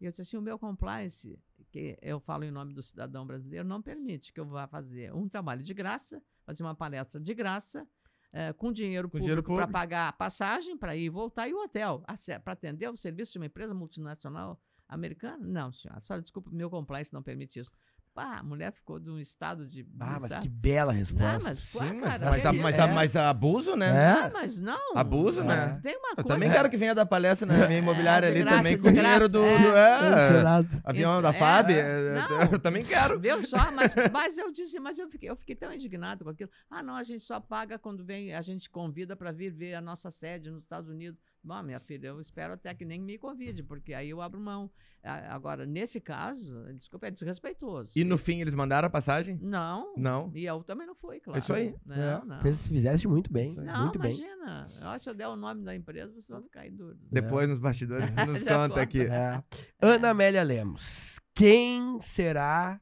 [0.00, 1.36] E eu disse assim, o meu compliance,
[1.70, 5.28] que eu falo em nome do cidadão brasileiro, não permite que eu vá fazer um
[5.28, 7.84] trabalho de graça, fazer uma palestra de graça,
[8.32, 11.62] eh, com dinheiro Com público para pagar a passagem, para ir e voltar, e o
[11.62, 12.02] hotel.
[12.44, 15.46] Para atender o serviço de uma empresa multinacional americana?
[15.46, 15.98] Não, senhora.
[15.98, 17.72] A senhora, desculpa, meu compliance não permite isso.
[18.18, 19.86] Pá, a mulher ficou de um estado de...
[20.00, 21.34] Ah, mas que bela resposta.
[21.34, 22.86] Não, mas, Sim, mas, cara, mas, que- mas, é.
[22.88, 23.86] mas abuso, né?
[23.86, 24.10] É?
[24.24, 24.96] Ah, mas não.
[24.96, 25.78] Abuso, né?
[25.80, 26.28] Tem uma Eu coisa...
[26.30, 28.88] também quero que venha dar palestra na minha imobiliária É, de ali graça, também com
[28.88, 29.44] o dinheiro do.
[29.44, 29.58] é.
[29.60, 31.70] do- é, avião da É, FAB.
[31.70, 31.78] é.
[31.78, 32.40] é, Não.
[32.50, 33.20] Eu também quero.
[33.20, 33.70] Viu só?
[33.70, 36.50] Mas, mas eu disse, mas eu fiquei, eu fiquei tão indignado com aquilo.
[36.68, 39.80] Ah, não, a gente só paga quando vem, a gente convida para vir ver a
[39.80, 41.20] nossa sede nos Estados Unidos.
[41.48, 44.70] Bom, minha filha, eu espero até que nem me convide, porque aí eu abro mão.
[45.02, 47.90] Agora, nesse caso, desculpa, é desrespeitoso.
[47.96, 49.38] E no fim eles mandaram a passagem?
[49.40, 49.94] Não.
[49.96, 50.30] Não.
[50.34, 51.38] E eu também não fui, claro.
[51.38, 51.74] Isso aí.
[51.86, 52.40] Não, É, não.
[52.42, 53.54] Fizeste muito bem.
[53.54, 54.10] Não, muito bem.
[54.14, 54.68] imagina.
[54.82, 56.98] Ó, Se eu der o nome da empresa, vocês vão ficar aí duro.
[57.10, 58.80] Depois nos bastidores tu nos conta conta.
[58.82, 59.00] aqui.
[59.06, 59.42] É.
[59.80, 62.78] Ana Amélia Lemos, quem será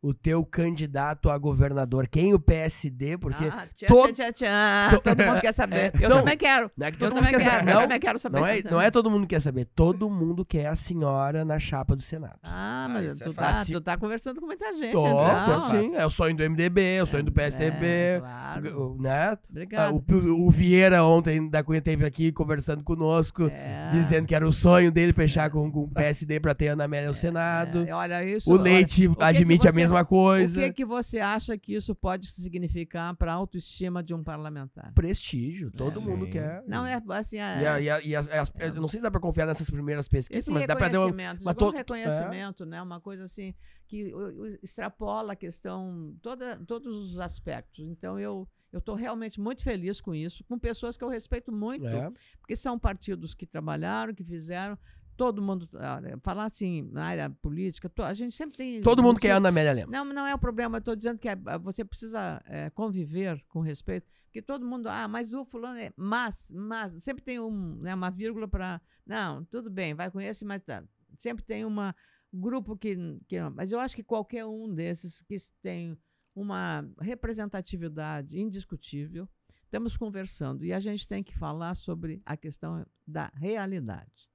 [0.00, 2.06] o teu candidato a governador?
[2.08, 3.18] Quem o PSD?
[3.18, 4.98] Porque Ah, tchan, todo- tchan, tchan, tchan.
[5.02, 5.92] todo mundo quer saber.
[6.00, 6.70] Eu Não, também quero.
[6.76, 7.70] não é que Eu todo mundo também quer saber.
[7.70, 8.38] Eu Não, também quero saber.
[8.40, 9.64] não é, não é todo mundo quer saber.
[9.64, 12.38] Todo mundo quer a senhora na chapa do Senado.
[12.44, 13.74] Ah, Ah, mas é tu, fácil.
[13.74, 14.92] tá, tu tá conversando com muita gente.
[14.92, 15.60] Tô, então.
[15.60, 15.94] tô sim.
[15.96, 17.86] É o sonho do MDB, é o sonho do PSDB.
[17.86, 18.80] É, claro.
[18.96, 19.30] o- né?
[19.32, 20.04] Ah, Obrigado.
[20.10, 23.90] O, o Vieira ontem da Cunha esteve aqui conversando conosco, É.
[23.92, 27.08] dizendo que era o sonho dele fechar com, com o PSD para ter Ana Amélia
[27.08, 27.84] ao Senado.
[27.86, 30.60] É, olha, isso, o Leite olha, o que admite a você- mesma O coisa.
[30.60, 34.92] que, que você acha que isso pode significar para a autoestima de um parlamentar?
[34.94, 36.32] Prestígio, todo É, mundo sim.
[36.32, 36.62] quer.
[36.66, 37.36] Não é assim.
[37.36, 39.46] E, É, a- e a- e as- as- eu não sei se dá pra confiar
[39.46, 41.10] nessas primeiras pesquisas, esse mas dá pra ter uma.
[41.10, 42.80] digamos, to- reconhecimento, né?
[42.82, 43.54] Uma coisa assim
[43.86, 47.86] que o- o- extrapola a questão, toda, todos os aspectos.
[47.88, 51.86] Então eu eu estou realmente muito feliz com isso, com pessoas que eu respeito muito,
[51.86, 52.12] É.
[52.38, 54.76] porque são partidos que trabalharam, que fizeram.
[55.18, 59.18] Todo mundo olha, falar assim na área política, to- a gente sempre tem Todo mundo
[59.18, 59.90] quer Ana Amélia Lemos.
[59.92, 60.76] Não, não é o problema.
[60.76, 64.08] Eu estou dizendo que é- você precisa é, conviver com respeito.
[64.26, 65.92] Porque todo mundo, ah, mas o fulano é.
[65.96, 68.80] Mas, mas, sempre tem um, né, uma vírgula para.
[69.04, 70.84] Não, tudo bem, vai com esse, mas tá.
[71.18, 71.94] Sempre tem uma
[72.32, 72.96] grupo que,
[73.26, 73.40] que.
[73.50, 75.98] Mas eu acho que qualquer um desses que tem
[76.32, 79.28] uma representatividade indiscutível,
[79.64, 84.27] estamos conversando e a gente tem que falar sobre a questão da realidade.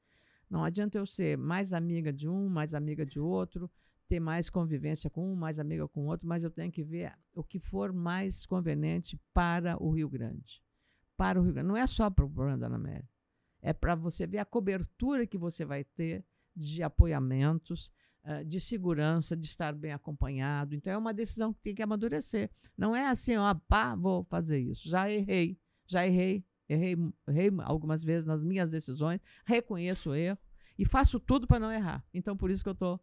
[0.50, 3.70] Não adianta eu ser mais amiga de um, mais amiga de outro,
[4.08, 7.44] ter mais convivência com um, mais amiga com outro, mas eu tenho que ver o
[7.44, 10.62] que for mais conveniente para o Rio Grande.
[11.18, 11.68] Para o Rio Grande.
[11.70, 13.10] Não é só para o problema da Ana Amélia.
[13.62, 16.24] É para você ver a cobertura que você vai ter
[16.56, 17.92] de apoiamentos,
[18.46, 20.76] de segurança, de estar bem acompanhado.
[20.76, 22.50] Então é uma decisão que tem que amadurecer.
[22.78, 24.88] Não é assim, ó, pá, vou fazer isso.
[24.88, 26.44] Já errei, já errei,
[26.74, 26.98] errei,
[27.28, 30.38] errei algumas vezes nas minhas decisões, reconheço o erro
[30.78, 32.04] e faço tudo para não errar.
[32.14, 33.00] Então por isso que eu estou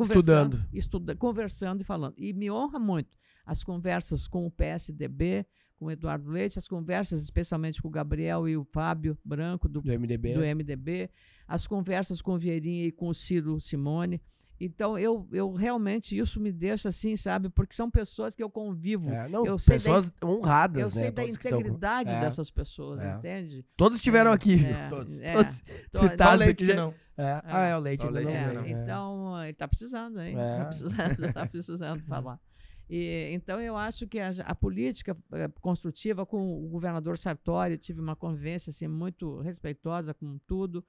[0.00, 0.64] Estudando.
[0.72, 2.14] estuda, conversando e falando.
[2.16, 5.46] E me honra muito as conversas com o PSDB,
[5.76, 9.82] com o Eduardo Leite, as conversas especialmente com o Gabriel e o Fábio Branco do
[9.82, 10.34] Do MDB.
[10.34, 11.10] do MDB,
[11.46, 14.20] as conversas com o Vieirinha e com o Ciro Simone.
[14.60, 17.48] Então, eu, eu realmente, isso me deixa assim, sabe?
[17.48, 19.10] Porque são pessoas que eu convivo.
[19.10, 20.92] É, não, Eu sei da pessoas honradas, eu né?
[20.92, 22.20] sei da todos integridade É.
[22.20, 23.14] dessas pessoas, É.
[23.16, 23.64] entende?
[23.76, 24.68] Todos estiveram É, aqui, viu?
[24.68, 25.18] é, todos.
[25.18, 25.32] é.
[25.32, 25.62] todos
[25.94, 26.66] o citados leite aqui.
[26.72, 26.94] que não.
[27.16, 27.40] É.
[27.44, 28.06] Ah, é o leite.
[28.06, 28.70] O leite não é.
[28.70, 30.36] então, ele está precisando, hein?
[30.38, 30.50] É.
[30.52, 32.40] Está precisando, tá precisando falar.
[32.88, 35.16] E, então, eu acho que a, a política
[35.60, 40.84] construtiva com o governador Sartori, tive uma convivência assim, muito respeitosa com tudo,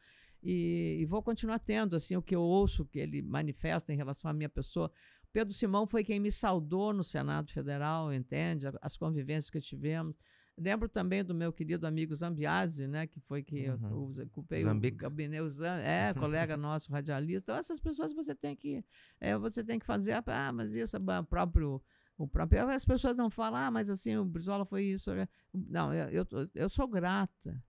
[0.46, 4.30] e, e vou continuar tendo assim o que eu ouço que ele manifesta em relação
[4.30, 4.92] à minha pessoa.
[5.34, 8.68] Pedro Simão foi quem me saudou no Senado Federal, entende?
[8.82, 10.16] As convivências que tivemos.
[10.58, 14.04] Lembro também do meu querido amigo Zambiase, né, que foi que eu Uhum.
[14.06, 14.96] usa- ocupei Zambica.
[14.96, 16.14] o gabinete, o Zam- é,
[16.54, 17.40] colega nosso radialista.
[17.52, 18.82] Então, essas pessoas você tem que,
[19.20, 21.82] é, você tem que fazer, ah, mas isso é ba- próprio,
[22.18, 25.14] o próprio, as pessoas não falam, ah, mas assim, o Brizola foi isso.
[25.14, 25.28] né?
[25.54, 27.62] Não, eu, eu, eu sou grata,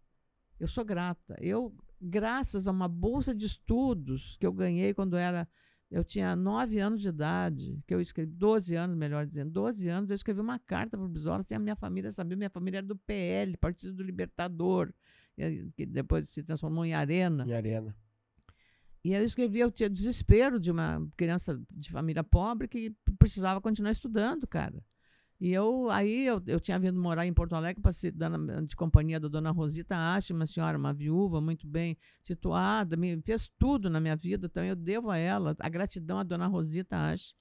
[0.60, 1.36] eu sou grata.
[1.40, 5.48] Eu, graças a uma bolsa de estudos que eu ganhei quando era
[5.90, 10.10] eu tinha nove anos de idade, que eu escrevi, 12 anos, melhor dizendo, 12 anos,
[10.10, 12.86] eu escrevi uma carta para o Brizola, sem a minha família saber, minha família era
[12.86, 14.92] do PL, Partido do Libertador,
[15.76, 17.46] que depois se transformou em Arena.
[17.46, 17.94] Em arena.
[19.04, 23.92] E eu escrevi, eu tinha desespero de uma criança de família pobre que precisava continuar
[23.92, 24.82] estudando, cara.
[25.38, 28.74] E eu, aí eu, eu tinha vindo morar em Porto Alegre para ser dona, de
[28.74, 33.90] companhia da dona Rosita Ache, uma senhora, uma viúva muito bem situada, me fez tudo
[33.90, 37.34] na minha vida, então eu devo a ela a gratidão à dona Rosita Ache.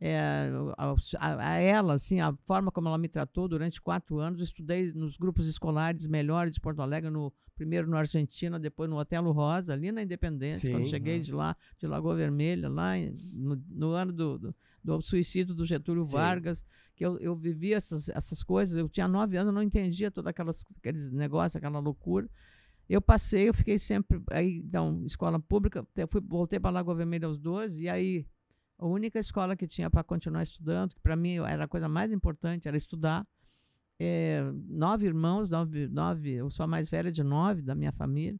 [0.00, 0.94] é, a,
[1.38, 4.42] a, ela, assim, a forma como ela me tratou durante quatro anos.
[4.42, 9.32] Estudei nos grupos escolares melhores de Porto Alegre, no primeiro no Argentina, depois no Otelo
[9.32, 12.92] Rosa, ali na Independência, Sim, quando cheguei de lá, de Lagoa Vermelha, lá
[13.32, 14.54] no, no ano do, do,
[14.84, 16.12] do, suicídio do Getúlio Sim.
[16.12, 16.64] Vargas,
[16.96, 18.76] que eu, eu vivi essas, essas coisas.
[18.76, 22.28] Eu tinha nove anos, eu não entendia todos aqueles negócios, aquela loucura.
[22.88, 27.36] Eu passei, eu fiquei sempre aí, então, escola pública, fui, voltei para Lagoa Vermelha aos
[27.36, 28.26] 12, e aí
[28.78, 32.12] a única escola que tinha para continuar estudando, que para mim era a coisa mais
[32.12, 33.26] importante, era estudar.
[33.98, 38.38] É, nove irmãos, nove, nove, eu sou a mais velha de nove da minha família.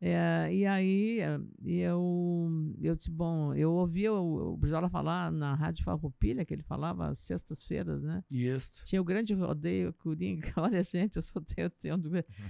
[0.00, 1.18] É, e aí
[1.64, 6.62] eu, eu disse, bom, eu ouvia o, o Brizola falar na Rádio Farroupilha, que ele
[6.62, 8.22] falava sextas-feiras, né?
[8.30, 8.84] Isso.
[8.84, 11.96] Tinha o grande rodeio Coringa, olha gente, eu sou teu, teu,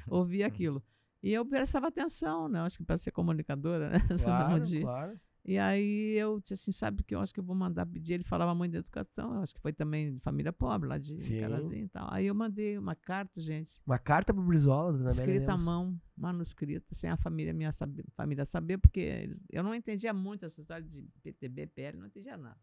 [0.07, 0.83] ouvia aquilo.
[1.23, 2.61] E eu prestava atenção, né?
[2.61, 3.99] Acho que para ser comunicadora, né?
[4.23, 5.21] Claro, claro.
[5.45, 8.15] E aí eu disse assim, sabe que eu acho que eu vou mandar pedir.
[8.15, 11.17] Ele falava muito de educação, eu acho que foi também de família pobre, lá de
[11.41, 12.09] Carazinho e tal.
[12.13, 13.81] Aí eu mandei uma carta, gente.
[13.87, 18.45] Uma carta pro Brizola, dona Escrita à mão, manuscrita, sem a família, minha saber, família
[18.45, 22.59] saber, porque eles, eu não entendia muito essa história de PTB, PL, não entendia nada.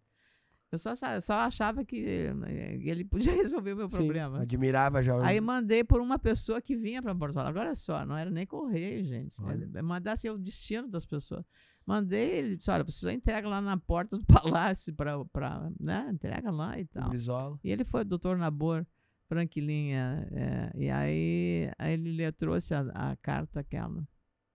[0.72, 4.42] Eu só, só achava que eh, ele podia resolver o meu Sim, problema.
[4.42, 5.24] Admirava já.
[5.26, 7.60] Aí mandei por uma pessoa que vinha para Porto Alegre.
[7.60, 9.36] Agora só, não era nem correio, gente.
[9.82, 11.46] Mandasse o destino das pessoas.
[11.86, 16.80] Mandei, ele disse, olha, você entrega lá na porta do palácio para, né, entrega lá
[16.80, 17.10] e tal.
[17.10, 17.60] Brizola.
[17.64, 18.86] E ele foi o doutor Nabor,
[19.28, 24.04] Franquilinha, é, e aí, aí ele trouxe a, a carta aquela.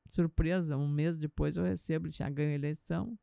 [0.09, 3.17] Surpresa, um mês depois eu recebo, ele tinha ganho a eleição,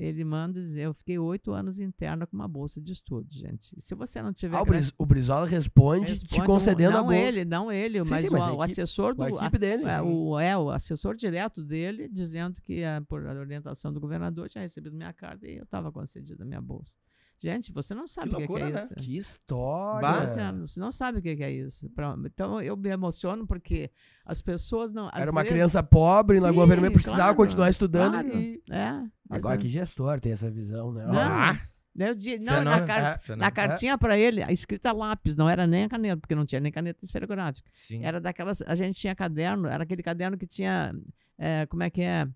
[0.00, 3.74] ele manda dizer, eu fiquei oito anos interna com uma bolsa de estudo, gente.
[3.80, 4.56] Se você não tiver...
[4.56, 7.16] Ah, o, Briz, o Brizola responde, responde, te concedendo um, a bolsa.
[7.16, 9.24] Não ele, não ele, sim, mas, sim, mas o, o assessor do...
[9.24, 9.84] A equipe dele.
[9.84, 14.48] A, é, o, é, o assessor direto dele, dizendo que, a, por orientação do governador,
[14.48, 16.92] tinha recebido minha carta e eu estava concedida a minha bolsa.
[17.40, 18.82] Gente, você não sabe o que, que, é né?
[18.82, 18.94] isso.
[18.96, 20.52] Que história!
[20.66, 21.88] Você não sabe o que, que é isso.
[22.24, 23.90] Então eu me emociono porque
[24.24, 25.08] as pessoas não.
[25.14, 25.54] Era uma vezes...
[25.54, 28.38] criança pobre, na Vermelha precisava claro, continuar estudando claro.
[28.38, 28.60] e.
[28.70, 31.06] É, Agora que gestor tem essa visão, né?
[31.06, 31.18] Não.
[31.18, 31.60] Ah.
[31.98, 33.96] Eu, não, na, cart, é, na cartinha é.
[33.96, 37.04] para ele, a escrita lápis, não era nem a caneta, porque não tinha nem caneta
[37.04, 37.68] esferográfica.
[37.74, 38.04] Sim.
[38.04, 38.62] Era daquelas.
[38.62, 40.94] A gente tinha caderno, era aquele caderno que tinha.
[41.36, 42.28] É, como é que é?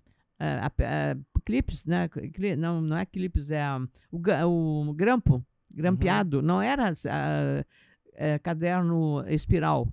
[0.79, 2.09] É, clipes, né?
[2.59, 3.65] Não, não é clipes, é
[4.11, 6.39] o, o grampo, grampeado.
[6.39, 6.43] Uhum.
[6.43, 6.93] Não era
[8.15, 9.93] é, caderno espiral.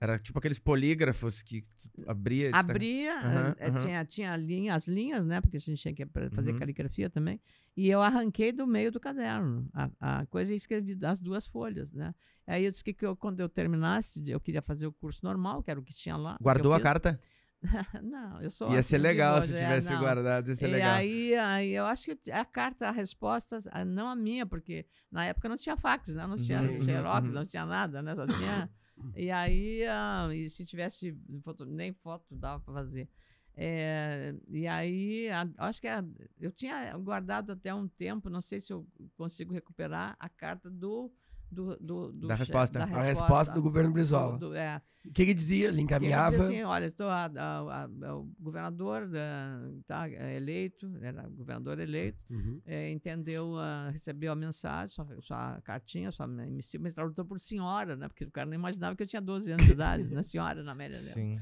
[0.00, 1.62] Era tipo aqueles polígrafos que
[2.06, 2.50] abria.
[2.54, 3.78] Abria, uhum, uhum.
[3.78, 5.42] Tinha, tinha linha, as linhas, né?
[5.42, 6.58] Porque a gente tinha que fazer uhum.
[6.58, 7.38] caligrafia também.
[7.76, 11.92] E eu arranquei do meio do caderno a, a coisa e escrevi as duas folhas,
[11.92, 12.14] né?
[12.46, 15.62] Aí eu disse que, que eu, quando eu terminasse, eu queria fazer o curso normal,
[15.62, 16.36] que era o que tinha lá.
[16.40, 17.20] Guardou a carta?
[18.02, 18.72] não, eu sou.
[18.72, 20.94] Ia ser legal se é, tivesse é, guardado, ia ser e legal.
[20.96, 25.48] Aí, aí eu acho que a carta, a resposta, não a minha, porque na época
[25.48, 26.26] não tinha fax, né?
[26.26, 27.34] não tinha uhum, xerox, uhum.
[27.34, 28.14] não tinha nada, né?
[28.14, 28.70] Só tinha.
[29.14, 33.08] e aí, uh, e se tivesse foto, nem foto dava para fazer.
[33.56, 36.02] É, e aí, a, acho que a,
[36.40, 41.12] eu tinha guardado até um tempo, não sei se eu consigo recuperar a carta do
[41.50, 42.78] do, do, do da, resposta.
[42.78, 43.04] da resposta.
[43.04, 44.38] A resposta do governo Brizola.
[44.38, 44.80] Do, é.
[45.04, 45.68] O que ele dizia?
[45.68, 46.34] Ele encaminhava?
[46.34, 51.26] Ele dizia assim, olha, estou a, a, a, o governador da, tá, é eleito, era
[51.28, 52.60] governador eleito, uhum.
[52.66, 53.54] é, entendeu,
[53.90, 58.08] recebeu a mensagem, sua, sua cartinha, sua missiva, mas tradutor por senhora, né?
[58.08, 60.22] Porque o cara não imaginava que eu tinha 12 anos de idade, né?
[60.22, 61.14] Senhora na média dela.
[61.14, 61.40] Sim.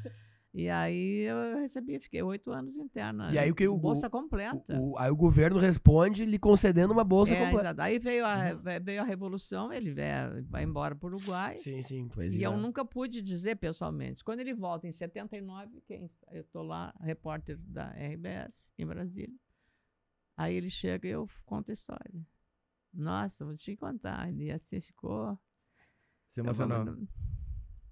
[0.54, 3.30] E aí eu recebi, fiquei oito anos interna.
[3.32, 4.78] E aí o que o bolsa completa.
[4.78, 7.68] O, o, aí o governo responde lhe concedendo uma bolsa é, completa.
[7.68, 7.82] Exato.
[7.82, 8.82] Aí veio a, uhum.
[8.82, 11.58] veio a revolução, ele vai, vai embora para o Uruguai.
[11.58, 12.08] Sim, sim.
[12.08, 12.46] Pois e é.
[12.46, 14.24] eu nunca pude dizer pessoalmente.
[14.24, 19.36] Quando ele volta em 79, quem, eu estou lá, repórter da RBS em Brasília.
[20.36, 22.26] Aí ele chega e eu conto a história.
[22.92, 24.28] Nossa, vou te contar.
[24.28, 25.38] Ele assim ficou.
[26.28, 26.96] Se emocionou.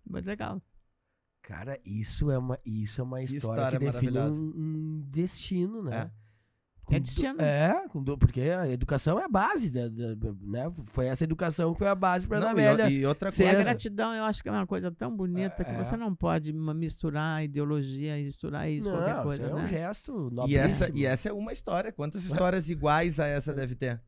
[0.05, 0.63] Muito legal.
[1.47, 6.11] Cara, isso é uma, isso é uma história, história que define um, um, destino, né?
[6.91, 6.97] É.
[6.97, 7.41] é destino.
[7.41, 7.85] É,
[8.19, 10.73] porque a educação é a base, da, da, né?
[10.87, 12.91] Foi essa educação que foi a base para a Amélia.
[12.91, 13.45] E, e outra coisa.
[13.45, 16.13] E a gratidão, eu acho que é uma coisa tão bonita é, que você não
[16.17, 19.43] pode misturar ideologia e misturar isso, não, qualquer coisa.
[19.45, 19.63] Isso é né?
[19.63, 21.93] um gesto e essa, e essa é uma história.
[21.93, 24.03] Quantas histórias iguais a essa deve ter?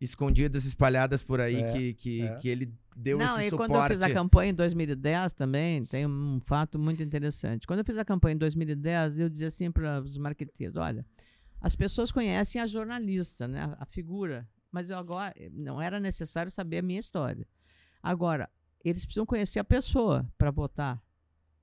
[0.00, 2.36] Escondidas, espalhadas por aí, é, que, que, é.
[2.36, 3.70] que ele deu Não, esse e suporte.
[3.70, 7.66] quando eu fiz a campanha em 2010 também, tem um fato muito interessante.
[7.66, 11.04] Quando eu fiz a campanha em 2010, eu dizia assim para os marqueteiros, olha,
[11.60, 16.78] as pessoas conhecem a jornalista, né, a figura, mas eu agora não era necessário saber
[16.78, 17.46] a minha história.
[18.02, 18.50] Agora,
[18.84, 21.02] eles precisam conhecer a pessoa para votar,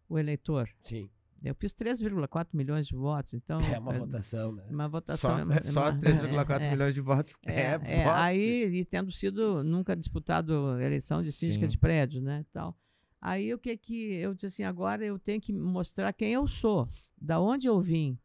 [0.10, 0.70] o eleitor.
[0.84, 1.10] Sim.
[1.44, 3.60] Eu fiz 3,4 milhões de votos, então.
[3.62, 4.64] É uma votação, né?
[4.70, 5.32] Uma votação.
[5.32, 6.72] Só, é uma- só uma- 3,4 é, é.
[6.72, 7.38] milhões de votos.
[7.46, 8.16] É, É, é, voto.
[8.16, 11.70] aí, e tendo sido nunca disputado eleição de síndica Sim.
[11.70, 12.78] de prédio, né, tal.
[13.20, 16.88] Aí o que que eu disse assim, agora eu tenho que mostrar quem eu sou,
[17.20, 18.18] da onde eu vim,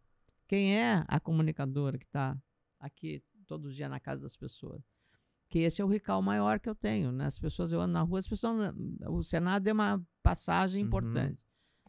[0.47, 2.37] quem é a comunicadora que está
[2.79, 4.83] aqui todo dia na casa das pessoas.
[5.49, 7.27] Que esse é o rical maior que eu tenho, né?
[7.27, 8.75] As pessoas, eu ando na rua, as pessoas,
[9.07, 10.91] o Senado é uma passagem Uhum.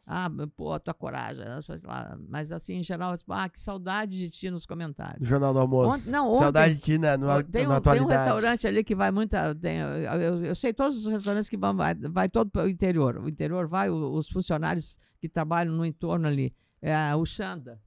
[0.10, 1.44] Ah, pô, a tua coragem,
[1.84, 2.18] lá.
[2.30, 5.20] mas assim, em geral, tipo, ah, que saudade de ti nos comentários.
[5.20, 5.98] No Jornal do Almoço.
[5.98, 8.12] Ont- não, ontem, Saudade de ti na, no, tem, na um, tem um atualidade.
[8.22, 9.54] restaurante ali que vai muita.
[9.54, 12.70] Tem, eu, eu- eu sei todos os restaurantes que vão, vai, vai todo para o
[12.70, 13.18] interior.
[13.18, 16.56] O interior vai, os funcionários que trabalham no entorno ali.
[16.82, 17.78] É, o Xanda.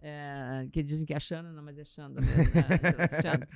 [0.00, 2.36] é, que dizem que é Xanda, não, mas é Xanda mesmo.
[2.36, 2.42] né?
[3.20, 3.48] Xanda.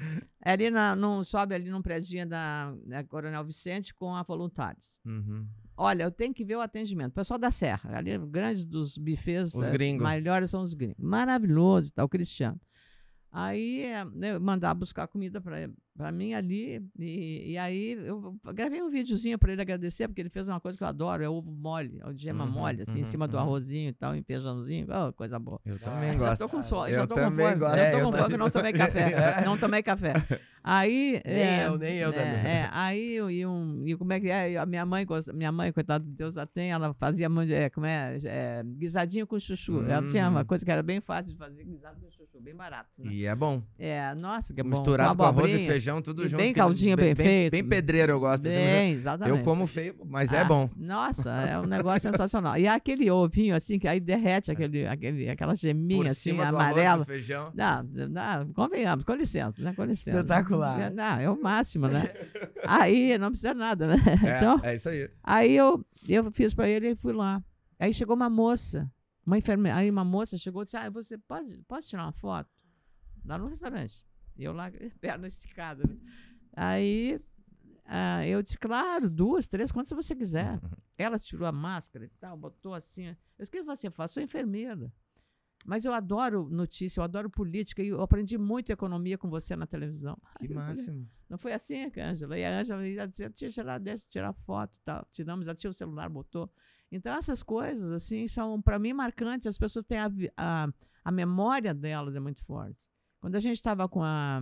[0.45, 4.99] É ali na, num, sobe ali num prédio da, da Coronel Vicente com a voluntários.
[5.07, 5.47] Uhum.
[5.83, 7.15] Olha, eu tenho que ver o atendimento.
[7.15, 10.07] Pessoal da Serra, ali, grandes dos bufês, Os eh, gringos.
[10.07, 10.99] melhores são os gringos.
[10.99, 12.61] Maravilhoso e tal, o Cristiano.
[13.33, 14.05] Aí eh,
[14.35, 15.71] eu mandava buscar comida para
[16.13, 20.49] mim ali, e, e aí eu gravei um videozinho para ele agradecer, porque ele fez
[20.49, 23.03] uma coisa que eu adoro, é ovo mole, é o gema Uhum, mole, assim, em
[23.03, 23.43] uhum, cima do uhum.
[23.43, 25.61] arrozinho e tal, em feijãozinho, oh, coisa boa.
[25.67, 26.39] Eu também Ah, já gosto.
[26.39, 27.77] tô com sono, Eu já tô com também fome, gosto.
[27.77, 30.15] já É, tô eu com fome, não tomei café, não tomei café.
[30.63, 32.47] Aí, Nem é, eu, nem eu é, também.
[32.53, 35.51] é, aí eu e um, e como é que é, a minha mãe, gosta- minha
[35.51, 39.83] mãe, coitada de Deus, já tem, ela fazia é, como é, é, guisadinho com chuchu.
[39.85, 42.91] Ela tinha uma coisa que era bem fácil de fazer, guisado com chuchu, bem barato.
[42.99, 43.11] Né?
[43.11, 43.63] E é bom.
[43.79, 44.69] É, nossa, que é bom.
[44.71, 45.80] Misturado com, arroz e abobrinha.
[45.81, 46.41] Feijão, tudo E junto.
[46.41, 47.53] bem que- caldinho, bem feito.
[47.53, 48.47] Bem pedreiro eu gosto.
[48.49, 49.39] assim, Bem, eu- exatamente.
[49.39, 50.69] eu como feio, mas é Ah, bom.
[50.77, 52.57] Nossa, é um negócio sensacional.
[52.59, 56.57] E aquele ovinho, assim, que aí derrete aquele, aquele, aquela geminha, Por assim, cima do
[56.57, 56.99] amarela.
[56.99, 57.51] do feijão.
[57.55, 59.73] Não, não, convenhamos, com licença, né?
[59.75, 60.19] Com licença.
[60.19, 60.81] Espetacular.
[60.81, 62.13] É, Não, é o máximo, né?
[62.67, 63.97] Aí não precisa nada, né?
[64.35, 65.09] É, Então, é isso aí.
[65.23, 67.43] aí eu, eu fiz pra ele e fui lá.
[67.79, 68.91] Aí chegou uma moça,
[69.25, 72.49] uma enfermeira, aí uma moça chegou e disse: Ah, você pode, pode tirar uma foto?
[73.25, 73.95] Lá no restaurante.
[74.45, 75.87] Eu lá, perna esticada.
[75.87, 75.97] Né?
[76.55, 77.21] Aí
[77.85, 80.61] ah, eu disse: Claro, duas, três, quantas você quiser.
[80.97, 83.07] Ela tirou a máscara e tal, botou assim.
[83.07, 84.13] Eu disse: O que você faz?
[84.13, 84.93] Sou enfermeira.
[85.67, 89.67] Mas eu adoro notícia, eu adoro política e eu aprendi muito economia com você na
[89.67, 90.17] televisão.
[90.39, 91.07] Que máximo.
[91.29, 92.39] Não foi assim, Ângela?
[92.39, 95.07] E a Ângela ia dizer, tia, tirar, deixa eu tirar foto e tal.
[95.13, 96.51] Tiramos, ela tinha o celular, botou.
[96.91, 99.47] Então, essas coisas, assim, são, para mim, marcantes.
[99.47, 100.69] As pessoas têm a, a,
[101.05, 102.90] a memória delas é muito forte.
[103.21, 104.41] Quando a gente estava com a,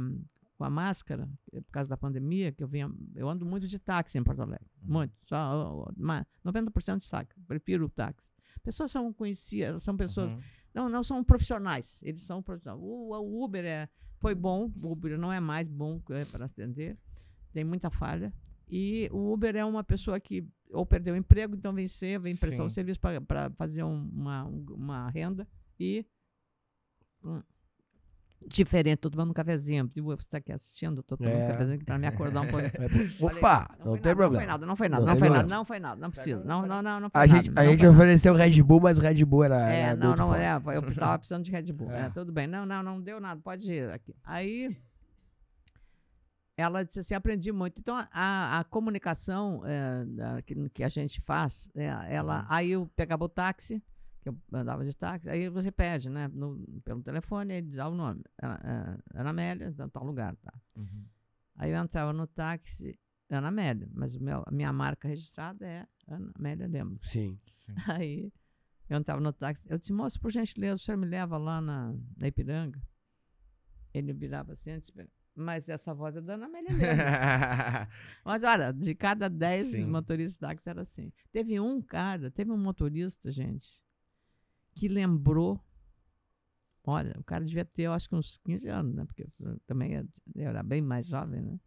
[0.57, 3.79] com a máscara, eh, por causa da pandemia, que eu vinha, eu ando muito de
[3.79, 4.67] táxi em Porto Alegre.
[4.83, 5.13] Muito.
[5.27, 7.41] Só, ó, ó, ma- 90% de táxi.
[7.47, 8.27] Prefiro o táxi.
[8.63, 10.41] Pessoas são conhecidas, são pessoas Uhum.
[10.75, 12.01] não, não são profissionais.
[12.03, 12.81] Eles são profissionais.
[12.83, 13.89] O, o Uber é,
[14.19, 16.97] foi bom, o Uber não é mais bom é, para atender,
[17.53, 18.33] tem muita falha.
[18.71, 22.37] E o Uber é uma pessoa que ou perdeu o emprego, então vem ser, vem
[22.37, 22.75] prestar Sim.
[22.75, 25.49] serviço para fazer um- uma, um- uma renda
[25.81, 26.05] e.
[27.25, 27.43] hum,
[28.47, 29.91] diferente, tô tomando um cafezinho.
[29.95, 31.45] Você está aqui assistindo, tô tomando É.
[31.49, 32.59] um cafezinho para me acordar um pouco.
[32.79, 34.31] É, Opa, não, foi tem nada, problema.
[34.31, 36.45] Não foi nada, não foi nada, Não não, foi nada, não foi nada, não precisa.
[36.45, 37.37] Não, não, não, não foi A nada.
[37.43, 39.73] gente, a não gente ofereceu Red Bull, mas Red Bull era.
[39.73, 40.41] É, era não, não, forte.
[40.43, 41.91] é, eu tava precisando de Red Bull.
[41.91, 42.07] É.
[42.07, 42.47] É, tudo bem.
[42.47, 44.15] Não, não, não deu nada, pode ir aqui.
[44.25, 44.77] Aí
[46.57, 47.79] ela disse assim, aprendi muito.
[47.81, 53.25] Então, a, a comunicação é, que, que a gente faz, é, ela, aí eu pegava
[53.25, 53.81] o táxi,
[54.29, 58.23] eu andava de táxi, aí você pede, né, no, pelo telefone, ele dá o nome.
[58.43, 58.61] Ana,
[59.15, 60.53] é, Ana Amélia, em tal lugar, tá.
[60.77, 61.05] Uhum.
[61.57, 62.99] Aí eu entrava no táxi,
[63.29, 67.11] Ana Amélia, mas meu, a minha marca registrada é Ana Amélia Lemos.
[67.11, 67.39] Sim.
[67.89, 68.33] Aí
[68.89, 69.67] eu entrava no táxi.
[69.69, 72.81] Eu disse, moço, por gentileza, o senhor me leva lá na, na Ipiranga?
[73.93, 74.93] Ele virava assim, disse,
[75.35, 76.79] mas essa voz é da Ana Amélia Lemos.
[78.25, 79.87] mas olha, de cada dez Sim.
[79.87, 81.13] motoristas de táxi era assim.
[81.33, 83.69] Teve um cara, teve um motorista, gente,
[84.79, 85.61] que lembrou.
[86.85, 89.05] Olha, o cara devia ter, eu acho que uns 15 anos, né?
[89.05, 89.27] Porque
[89.67, 91.61] também eu era bem mais jovem, né?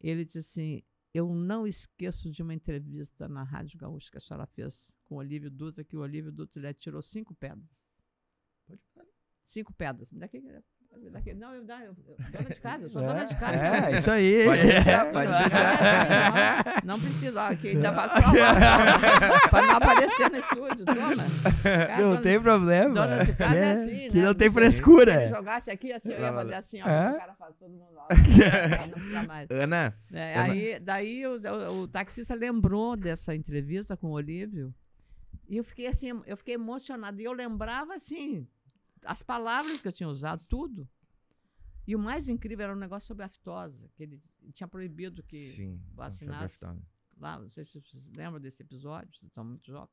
[0.00, 0.82] Ele disse assim:
[1.12, 5.18] Eu não esqueço de uma entrevista na Rádio Gaúcha que a senhora fez com o
[5.18, 7.90] Olívio Dutra, que o Olívio Dutra ele atirou cinco pedras.
[9.44, 10.12] Cinco pedras.
[10.12, 10.40] Me dá aqui,
[11.00, 11.34] me dá aqui.
[11.34, 13.56] Não, eu, dá, eu, eu dona de casa, eu sou dona de casa.
[13.56, 14.44] É, isso aí.
[14.44, 16.82] Pode deixar, pode Não, deixar.
[16.84, 18.08] Não, não precisa, ó, aqui ainda pra
[19.50, 21.24] Para não aparecer no estúdio, toma.
[21.62, 22.94] Cara, Não dona- tem problema.
[22.94, 24.24] Dona de casa é, É, assim, que né?
[24.24, 25.12] não tem Se- frescura.
[25.12, 27.10] Se ele jogasse aqui, assim, eu ia fazer assim, ó, É?
[27.10, 28.06] o cara faz todo mundo lá.
[28.10, 29.48] Não precisa mais.
[29.50, 34.74] Ana, É, Ana- aí, daí o, o- o taxista lembrou dessa entrevista com o Olívio
[35.48, 38.46] e eu fiquei assim, eu fiquei emocionada e eu lembrava assim
[39.04, 40.88] as palavras que eu tinha usado, tudo.
[41.86, 44.22] E o mais incrível era um negócio sobre a aftosa, que ele
[44.52, 45.80] tinha proibido que sim.
[45.94, 46.64] vacinasse.
[47.18, 49.90] Lá, não sei se vocês lembram desse episódio, vocês são muito jovens.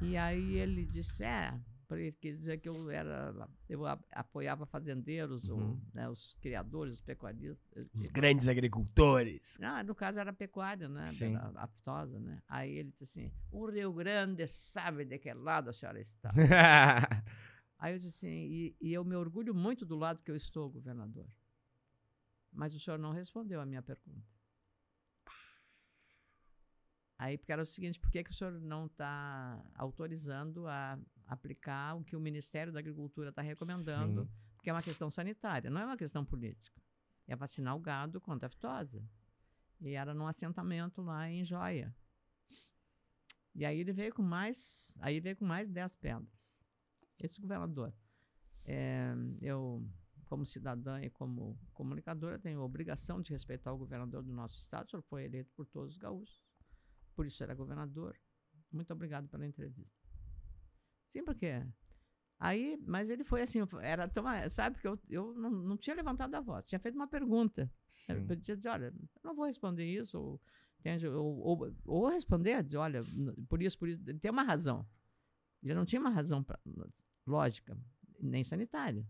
[0.00, 3.34] E aí ele disse, é, porque quer dizer que eu era,
[3.68, 5.80] eu a- apoiava fazendeiros, ou, Uhum.
[5.92, 7.86] né, os criadores, os pecuaristas.
[7.92, 9.58] Os grandes agricultores.
[9.60, 11.08] Ah, no caso era pecuária, né?
[11.08, 11.34] Sim.
[11.34, 12.40] Era aftosa, né?
[12.48, 16.32] Aí ele disse assim: o Rio Grande sabe de que lado a senhora está.
[17.80, 20.70] Aí eu disse assim: e, e eu me orgulho muito do lado que eu estou,
[20.70, 21.26] governador.
[22.52, 24.28] Mas o senhor não respondeu a minha pergunta.
[27.18, 31.96] Aí, porque era o seguinte: por que, que o senhor não está autorizando a aplicar
[31.96, 34.24] o que o Ministério da Agricultura está recomendando?
[34.24, 34.30] Sim.
[34.56, 36.78] Porque é uma questão sanitária, não é uma questão política.
[37.26, 39.02] É vacinar o gado contra a aftosa.
[39.80, 41.94] E era num assentamento lá em Joia.
[43.54, 46.59] E aí ele veio com mais, aí veio com mais 10 pedras.
[47.20, 47.92] Esse governador.
[48.64, 49.86] É, eu,
[50.26, 54.86] como cidadã e como comunicadora, tenho a obrigação de respeitar o governador do nosso estado.
[54.86, 56.44] O senhor foi eleito por todos os gaúchos.
[57.14, 58.16] Por isso era governador.
[58.72, 59.98] Muito obrigado pela entrevista.
[61.12, 61.62] Sim, porque
[62.40, 66.34] Aí, mas ele foi assim, era tão, sabe, porque eu, eu não, não tinha levantado
[66.34, 67.70] a voz, tinha feito uma pergunta.
[68.08, 68.26] Eu Sim.
[68.26, 70.40] podia dizer, olha, eu não vou responder isso, ou,
[70.78, 71.06] entende?
[71.06, 73.02] Ou, ou, ou responder, dizer, olha,
[73.46, 74.86] por isso, por isso, tem uma razão.
[75.62, 76.58] Ele não tinha uma razão pra,
[77.26, 77.76] lógica,
[78.20, 79.06] nem sanitária.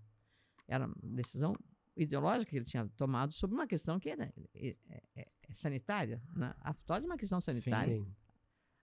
[0.69, 1.55] Era uma decisão
[1.97, 6.23] ideológica que ele tinha tomado sobre uma questão que né, é, é- é- é sanitária.
[6.35, 6.55] Né?
[6.61, 7.97] A aftose é uma questão sanitária.
[7.99, 8.07] Sim.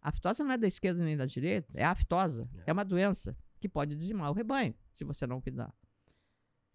[0.01, 2.49] A aftose não é da esquerda nem da direita, é a aftosa.
[2.65, 5.73] É uma doença que pode dizimar o rebanho, se você não cuidar.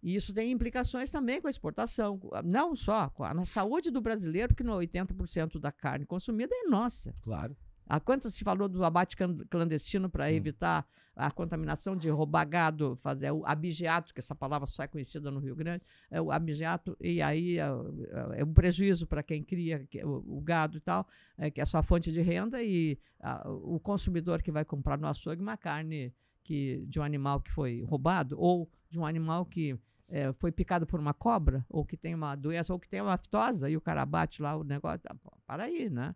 [0.01, 4.01] E isso tem implicações também com a exportação, não só com a, na saúde do
[4.01, 7.15] brasileiro, porque no 80% da carne consumida é nossa.
[7.21, 7.55] Claro.
[7.87, 9.15] Há quanto se falou do abate
[9.49, 10.85] clandestino para evitar
[11.15, 15.39] a contaminação de roubar gado, fazer o abigeato, que essa palavra só é conhecida no
[15.39, 19.87] Rio Grande, é o abigeato, e aí é, é- é um prejuízo para quem cria
[20.03, 21.07] o, o gado e tal,
[21.37, 25.07] é, que é sua fonte de renda, e ah, o consumidor que vai comprar no
[25.07, 26.11] açougue uma carne
[26.43, 29.77] que, de um animal que foi roubado, ou de um animal que
[30.09, 33.13] é, foi picado por uma cobra, ou que tem uma doença, ou que tem uma
[33.13, 35.15] aftosa, e o cara bate lá o negócio, ah,
[35.45, 36.15] para aí, né?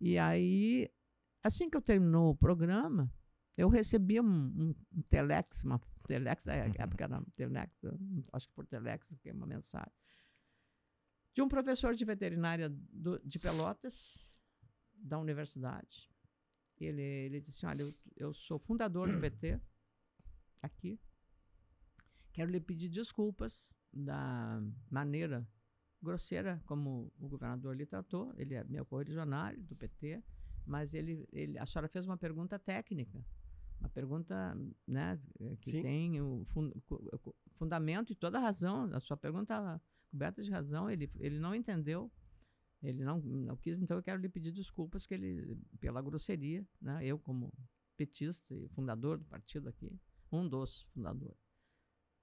[0.00, 0.90] E aí,
[1.42, 3.12] assim que eu terminou o programa,
[3.56, 7.72] eu recebi um, um, um telex, uma telex, na época era um telex,
[8.32, 9.92] acho que por telex, que é uma mensagem,
[11.34, 14.32] de um professor de veterinária do- de Pelotas,
[14.94, 16.08] da universidade.
[16.80, 19.60] Ele, ele disse assim, olha, eu, eu sou fundador do PT,
[20.62, 20.98] aqui,
[22.32, 24.60] quero lhe pedir desculpas da
[24.90, 25.46] maneira
[26.02, 28.32] grosseira como o governador lhe tratou.
[28.36, 30.22] Ele é meu correligionário do PT,
[30.66, 33.24] mas ele, ele, a senhora fez uma pergunta técnica,
[33.80, 34.56] uma pergunta
[34.86, 35.18] né,
[35.60, 35.82] que Sim.
[35.82, 36.46] tem o
[37.56, 38.84] fundamento e toda a razão.
[38.94, 39.80] A sua pergunta
[40.10, 40.90] coberta de razão.
[40.90, 42.10] Ele, ele não entendeu.
[42.82, 47.04] Ele não, não quis, então eu quero lhe pedir desculpas que ele, pela grosseria, né?
[47.04, 47.52] Eu como
[47.96, 49.90] petista e fundador do partido aqui,
[50.30, 51.47] um dos fundadores.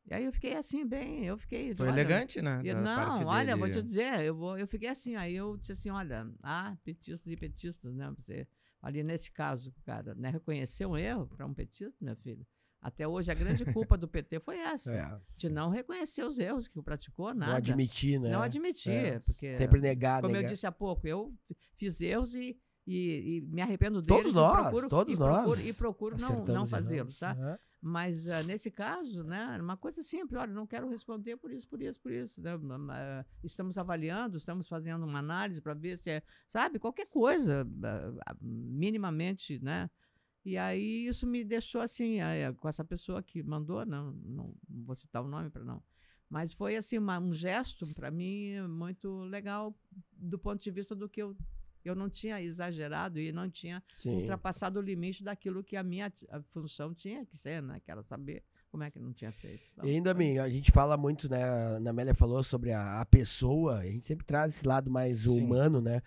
[0.08, 1.74] E aí eu fiquei assim, bem, eu fiquei.
[1.74, 2.62] Foi olha, elegante, né?
[2.64, 3.80] e- parte não, olha, vou dele.
[3.82, 7.36] te dizer, eu, vou, eu fiquei assim, aí eu disse assim, olha, ah, petistas e
[7.36, 8.14] petistas, né?
[8.18, 8.48] Você,
[8.82, 12.46] ali nesse caso, cara, né, reconhecer um erro para um petista, minha filha.
[12.80, 15.20] Até hoje a grande culpa do PT foi essa, É.
[15.40, 17.54] de não reconhecer os erros que praticou, nada.
[17.54, 18.30] Não admitir, né?
[18.30, 20.52] Não admitir, É, porque Sempre negar, como eu negar.
[20.52, 21.34] disse há pouco, eu
[21.78, 22.56] fiz erros e,
[22.86, 24.34] e, e me arrependo Todos deles.
[24.36, 27.36] nós, e procuro, todos e nós Procuro, e procuro não, não fazê-los, tá?
[27.36, 27.60] É.
[27.82, 31.82] Mas ah, nesse caso, né, uma coisa simples, olha, não quero responder por isso, por
[31.82, 32.42] isso, por isso.
[32.42, 38.14] né, estamos avaliando, estamos fazendo uma análise para ver se é, sabe, qualquer coisa, ah,
[38.32, 39.90] ah, minimamente, né?
[40.44, 44.54] E aí isso me deixou assim, ah, é, com essa pessoa que mandou, não, não
[44.70, 45.84] vou citar o nome para não.
[46.30, 49.76] Mas foi assim uma- um gesto para mim muito legal
[50.12, 51.36] do ponto de vista do que eu
[51.90, 54.18] eu não tinha exagerado e não tinha Sim.
[54.22, 57.80] ultrapassado o limite daquilo que a minha a função tinha que ser, né?
[57.84, 59.62] Que era saber como é que não tinha feito.
[59.74, 61.44] Então, E ainda, bem, a gente fala muito, né?
[61.44, 65.20] A Ana Amélia falou sobre a, a pessoa, a gente sempre traz esse lado mais
[65.20, 65.44] Sim.
[65.44, 66.02] humano, né?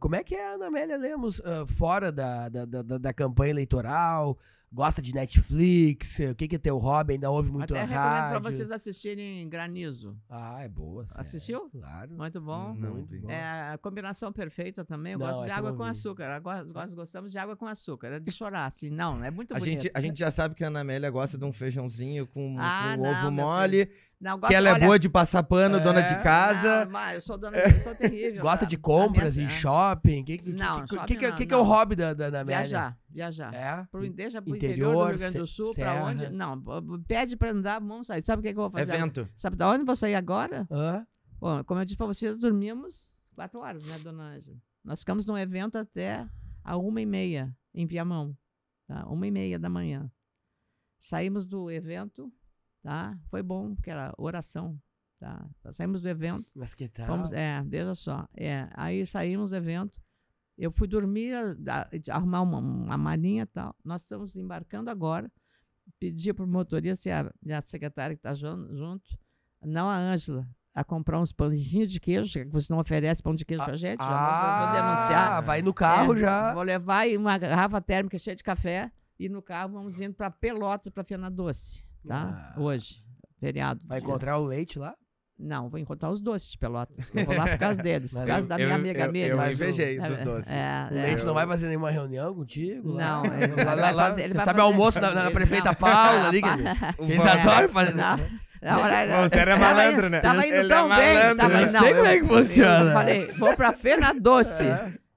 [0.00, 3.12] Como é que é a Ana Amélia Lemos ah, fora da, da, da, da- da
[3.12, 4.38] campanha eleitoral?
[4.74, 6.18] Gosta de Netflix?
[6.30, 7.12] O que, que é teu hobby?
[7.14, 8.40] Ainda ouve muito Até rádio?
[8.40, 10.16] para vocês assistirem Granizo.
[10.30, 11.04] Ah, é boa.
[11.06, 11.70] sério, Assistiu?
[11.70, 12.10] Claro.
[12.12, 12.74] Muito bom.
[12.74, 13.30] Não muito bom.
[13.30, 15.12] É a combinação perfeita também.
[15.12, 15.90] Eu Não, gosto de água com vi.
[15.90, 16.30] açúcar.
[16.34, 18.08] Agora, nós gostamos de água com açúcar.
[18.14, 18.88] É de chorar, assim.
[18.88, 19.82] Não, é muito A bonito.
[19.82, 22.94] gente, a gente já sabe que a Ana Amélia gosta de um feijãozinho com, Ah,
[22.96, 23.90] com não, ovo mole,
[24.22, 26.84] Não, que gosto- ela é olha, boa de passar pano, dona de É, casa.
[26.84, 28.40] Não, mas eu sou dona de eu sou terrível.
[28.42, 29.52] Gosta de A compras minha- em é.
[29.52, 30.22] shopping?
[30.24, 32.26] Que, que, Não, que, que, shopping que, não, que, que é o hobby da, da
[32.26, 32.56] Ana Amélia?
[32.60, 33.52] Viajar, viajar.
[33.52, 33.84] É?
[33.90, 35.92] Pro, deixa pro Interior, interior, do Rio Grande do Sul, serra.
[35.94, 36.28] pra onde?
[36.30, 36.62] Não,
[37.06, 38.24] pede pra andar, vamos sair.
[38.24, 38.94] Sabe o que, que eu vou fazer?
[38.94, 39.28] Evento.
[39.36, 40.66] Sabe da onde eu vou sair agora?
[40.70, 41.04] Hã?
[41.40, 44.56] Bom, como eu disse pra vocês, dormimos quatro horas, né, dona Ângela?
[44.84, 46.24] Nós ficamos num evento até
[46.62, 48.36] a uma e meia, em Viamão.
[48.86, 49.04] tá?
[49.08, 50.08] Uma e meia da manhã.
[51.00, 52.32] Saímos do evento,
[52.82, 53.16] tá?
[53.30, 54.78] Foi bom, porque era oração,
[55.18, 55.44] tá?
[55.70, 57.06] Saímos do evento, Mas que tal?
[57.06, 58.28] Fomos, é, veja só.
[58.36, 60.00] É, aí saímos do evento.
[60.58, 63.74] Eu fui dormir, a- a- arrumar uma, uma malinha e tal.
[63.84, 65.30] Nós estamos embarcando agora.
[65.98, 69.18] Pedi para o motorista e a, e a secretária que está junto,
[69.64, 73.44] não a Ângela, a comprar uns pãezinhos de queijo, que você não oferece pão de
[73.44, 73.98] queijo para gente.
[73.98, 75.42] já vou, Ah, denunciar.
[75.42, 76.54] vai no carro É, já.
[76.54, 80.92] Vou levar uma garrafa térmica cheia de café e no carro vamos indo para Pelotas,
[80.92, 82.52] para Fena Doce, tá?
[82.56, 82.60] Ah.
[82.60, 82.96] Hoje,
[83.40, 83.80] feriado.
[83.86, 84.94] Vai dia- encontrar o leite lá?
[85.44, 87.10] não, vou encontrar os doces de Pelotas.
[87.12, 89.34] Eu vou lá por causa deles, por causa eu- da minha eu- amiga eu- Miriam.
[89.34, 90.52] eu o- invejei é, dos doces.
[90.52, 91.02] É, O é.
[91.02, 92.92] leite não vai fazer nenhuma reunião contigo?
[92.92, 93.02] lá?
[93.04, 95.68] Não, ele vai- lá, vai lá, fazer- ele sabe vai fazer- almoço na, na prefeita
[95.70, 95.74] não.
[95.74, 96.40] Paula ali?
[97.00, 97.94] Eles adoram fazer.
[97.96, 98.16] Não,
[98.62, 100.20] não, olha, Voltaire é tava malandro, indo- né?
[100.20, 101.14] Tava indo Ele é tão bem.
[101.14, 101.64] malandro, Tava, né?
[101.64, 102.84] Eu sei como é que funciona.
[102.84, 104.64] Eu falei, vou pra Fena Doce.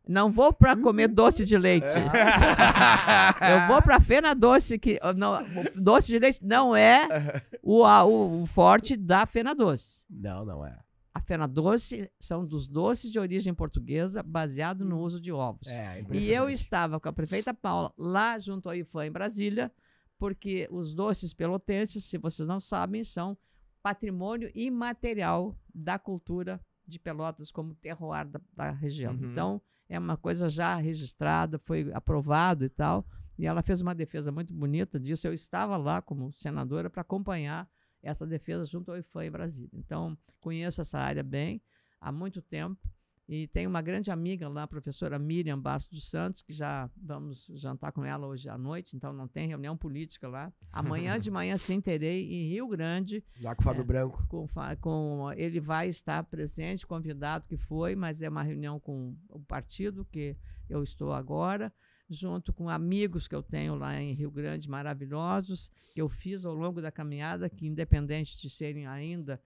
[0.07, 1.87] Não vou pra comer doce de leite.
[3.41, 7.07] Eu vou pra Fena Doce, que não, o doce de leite não é
[7.61, 7.83] o,
[8.41, 10.03] o, forte da Fena Doce.
[10.09, 10.77] Não, não é.
[11.13, 15.67] A Fena Doce são dos doces de origem portuguesa, baseado no uso de ovos.
[15.67, 19.71] É, E eu estava com a prefeita Paula lá junto ao IFAM em Brasília,
[20.19, 23.37] porque os doces pelotenses, se vocês não sabem, são
[23.81, 29.13] patrimônio imaterial da cultura de Pelotas como terroir da, da região.
[29.13, 29.31] Uhum.
[29.31, 33.05] Então, é uma coisa já registrada, foi aprovado e tal.
[33.37, 35.27] E ela fez uma defesa muito bonita disso.
[35.27, 37.69] Eu estava lá como senadora para acompanhar
[38.01, 39.69] essa defesa junto ao IFAM em Brasília.
[39.73, 41.61] Então, conheço essa área bem
[41.99, 42.79] há muito tempo.
[43.27, 47.47] E tenho uma grande amiga lá, a professora Miriam Bastos dos Santos, que já vamos
[47.55, 50.53] jantar com ela hoje à noite, então não tem reunião política lá.
[50.71, 53.83] Amanhã de manhã sim terei em Rio Grande, Lá com o Fábio É.
[53.85, 54.23] Branco.
[54.29, 54.47] com,
[54.79, 60.05] com ele vai estar presente, convidado que foi, mas é uma reunião com o partido
[60.05, 60.37] que
[60.69, 61.73] eu estou agora,
[62.07, 66.53] junto com amigos que eu tenho lá em Rio Grande maravilhosos, que eu fiz ao
[66.53, 69.41] longo da caminhada, que independente de serem ainda,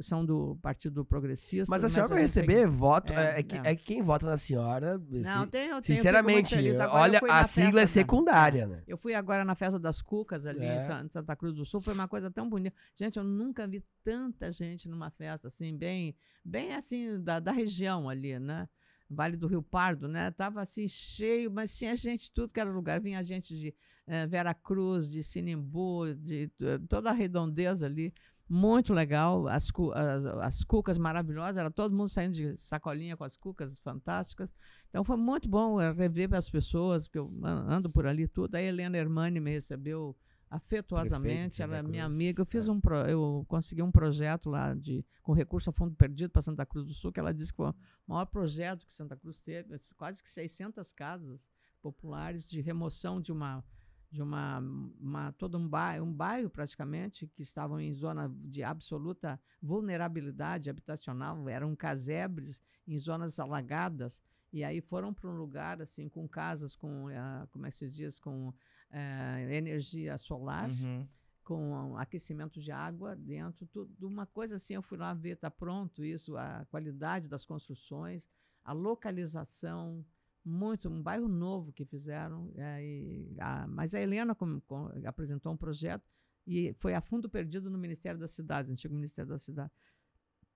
[0.00, 1.66] são do Partido Progressista.
[1.70, 3.12] Mas a senhora vai receber voto.
[3.12, 3.60] É, É, é que, é.
[3.64, 4.98] é que quem vota na senhora.
[4.98, 6.54] Não, se- tem, eu tenho, sinceramente,
[6.90, 8.82] olha, a sigla é da- secundária, né?
[8.86, 10.76] Eu fui agora na festa das Cucas ali É.
[10.76, 12.76] em Sa- em Santa Cruz do Sul, foi uma coisa tão bonita.
[12.96, 18.08] Gente, eu nunca vi tanta gente numa festa assim, bem, bem assim, da, da região
[18.08, 18.68] ali, né?
[19.08, 20.30] Vale do Rio Pardo, né?
[20.30, 22.98] Tava assim cheio, mas tinha gente de tudo que era lugar.
[22.98, 23.74] Vinha gente de
[24.06, 28.12] eh, Vera Cruz, de Sinimbu, de t- toda a redondeza ali.
[28.48, 33.24] Muito legal, as, cu- as, as cucas maravilhosas, era todo mundo saindo de sacolinha com
[33.24, 34.54] as cucas fantásticas.
[34.90, 38.54] Então foi muito bom eh, rever as pessoas, que eu an- ando por ali tudo.
[38.54, 40.14] A Helena Hermani me recebeu
[40.50, 42.42] afetuosamente, ela é minha amiga.
[42.42, 42.70] Eu fiz é.
[42.70, 46.66] um pro- eu consegui um projeto lá de com recurso a fundo perdido para Santa
[46.66, 47.74] Cruz do Sul, que ela disse que foi o
[48.06, 51.40] maior projeto que Santa Cruz teve, quase que 600 casas
[51.80, 53.64] populares de remoção de uma
[54.12, 54.58] de uma,
[55.00, 61.48] uma todo um bairro, um bairro praticamente que estavam em zona de absoluta vulnerabilidade habitacional,
[61.48, 64.22] eram casebres em zonas alagadas
[64.52, 67.88] e aí foram para um lugar assim com casas com ah, como é que se
[67.88, 68.52] diz com
[68.90, 71.08] eh, energia solar Uhum.
[71.42, 76.04] com aquecimento de água dentro, tudo uma coisa assim, eu fui lá ver, está pronto
[76.04, 78.28] isso, a qualidade das construções,
[78.64, 80.04] a localização,
[80.44, 85.52] muito, um bairro novo que fizeram, é, e a- mas a Helena com- com- apresentou
[85.52, 86.04] um projeto
[86.46, 89.70] e foi a fundo perdido no Ministério das Cidades, antigo Ministério da Cidade.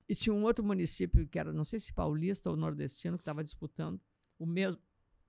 [0.08, 3.42] E tinha um outro município que era, não sei se paulista ou nordestino, que estava
[3.44, 4.00] disputando
[4.38, 4.80] o mesmo,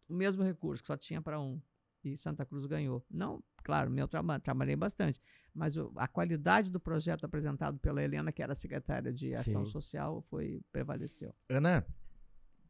[0.08, 1.62] o mesmo recurso, que só tinha para um.
[2.04, 3.04] E Santa Cruz ganhou.
[3.10, 5.20] Não, claro, meu trabalho, trabalhei bastante,
[5.54, 9.72] mas o- a qualidade do projeto apresentado pela Helena, que era secretária de Ação Sim.
[9.72, 11.34] Social, foi prevaleceu.
[11.50, 11.86] Ana,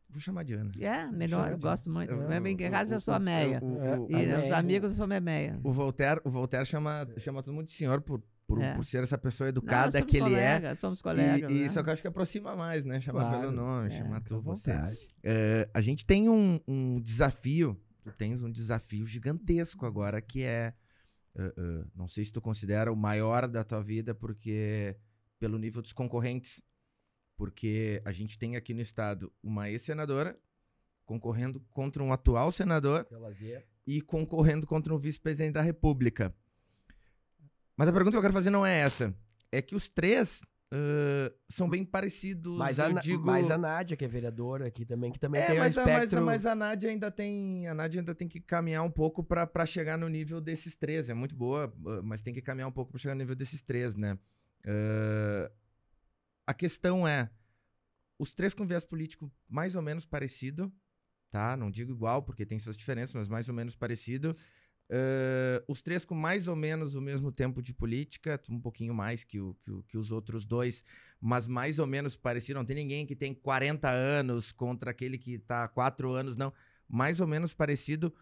[0.10, 0.72] vou chamar de Ana.
[0.80, 2.12] É, melhor, eu gosto muito.
[2.12, 3.60] Eu- Em casa eu sou a meia.
[3.62, 5.60] o- É, E a os amigos eu sou a meia.
[5.64, 8.74] O Voltaire, o Voltaire chama, chama todo mundo de senhor por, por, É.
[8.76, 10.54] por ser essa pessoa Não, educada somos que ele é.
[10.54, 11.52] colegas, Somos E, colegas.
[11.52, 11.70] e né?
[11.70, 13.02] só que eu acho que aproxima mais, né?
[13.02, 13.40] Chamar Claro.
[13.42, 14.72] pelo nome, É, chamar tu, você.
[15.24, 20.74] É, a gente tem um, um desafio, tu tens um desafio gigantesco agora, que é,
[21.36, 24.96] é, é, não sei se tu considera o maior da tua vida, porque
[25.40, 26.64] pelo nível dos concorrentes,
[27.38, 30.38] porque a gente tem aqui no estado uma ex-senadora
[31.06, 33.08] concorrendo contra um atual senador
[33.86, 36.36] e concorrendo contra um vice-presidente da República.
[37.78, 39.16] Mas a pergunta que eu quero fazer não é essa.
[39.50, 40.42] É que os três
[40.74, 42.58] ãh, são bem parecidos.
[42.58, 43.26] Mas a, digo...
[43.26, 45.84] mas a Nádia, que é vereadora aqui também, que também É, tem mas, um a,
[45.86, 46.26] mas, a, espectro...
[46.26, 47.68] mas a Nádia ainda tem.
[47.68, 51.08] A Nádia ainda tem que caminhar um pouco pra chegar no nível desses três.
[51.08, 51.74] É muito boa,
[52.04, 54.18] mas tem que caminhar um pouco pra chegar no nível desses três, né?
[54.66, 55.52] Ãh,
[56.48, 57.30] a questão é:
[58.18, 60.72] os três com viés político mais ou menos parecido,
[61.30, 61.58] tá?
[61.58, 64.36] Não digo igual, porque tem suas diferenças, mas mais ou menos parecido.
[64.90, 69.26] Uh, os três com mais ou menos o mesmo tempo de política, um pouquinho mais
[69.26, 70.86] que, o, que, o, que, os outros dois,
[71.20, 72.58] mas mais ou menos parecido.
[72.58, 76.54] Não tem ninguém que tem 40 anos contra aquele que está há 4 anos, não.
[76.88, 78.16] Mais ou menos parecido.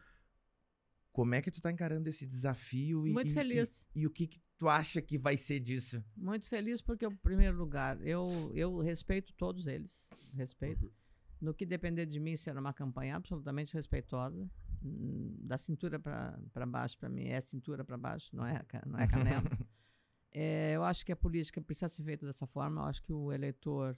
[1.16, 3.08] Como é que tu está encarando esse desafio?
[3.08, 3.82] E, Muito feliz.
[3.96, 6.04] E, e, o que, que tu acha que vai ser disso?
[6.14, 10.10] Muito feliz porque, em primeiro lugar, eu, eu respeito todos eles.
[10.34, 10.88] Respeito.
[10.88, 10.92] Uhum.
[11.40, 14.46] No que depender de mim, será uma campanha absolutamente respeitosa
[14.82, 19.50] da cintura para baixo, para mim, é cintura para baixo, não é, não é canela.
[20.34, 22.82] é, eu acho que a política precisa ser feita dessa forma.
[22.82, 23.98] Eu acho que o eleitor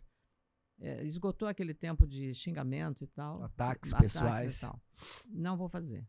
[0.80, 3.44] é, esgotou aquele tempo de xingamento e tal.
[3.44, 4.60] Ataques, ataques pessoais.
[4.60, 4.80] Tal.
[5.26, 6.07] Não vou fazer.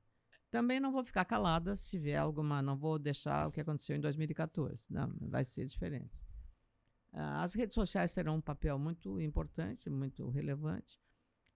[0.51, 2.63] Também não vou ficar calada se tiver alguma.
[2.63, 4.81] Não vou deixar o que aconteceu em 2014.
[4.89, 6.19] Não, vai ser diferente.
[7.13, 10.99] Ah, as redes sociais terão um papel muito importante, muito relevante.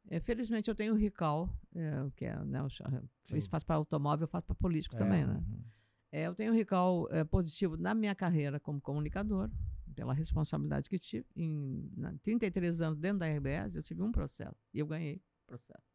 [0.09, 4.27] É, felizmente eu tenho o Rical, é, que é, né, eu, isso faz para automóvel,
[4.27, 5.35] faço para político é, também, né?
[5.35, 5.65] Uhum.
[6.11, 9.49] É, eu tenho o Rical é, positivo na minha carreira como comunicador,
[9.95, 11.27] pela responsabilidade que tive.
[11.37, 15.47] Em na, 33 anos dentro da RBS, eu tive um processo e eu ganhei o
[15.47, 15.92] processo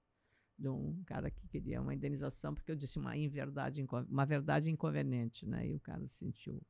[0.57, 5.45] de um cara que queria uma indenização porque eu disse uma inverdade, uma verdade inconveniente,
[5.45, 5.67] né?
[5.67, 6.61] E o cara se sentiu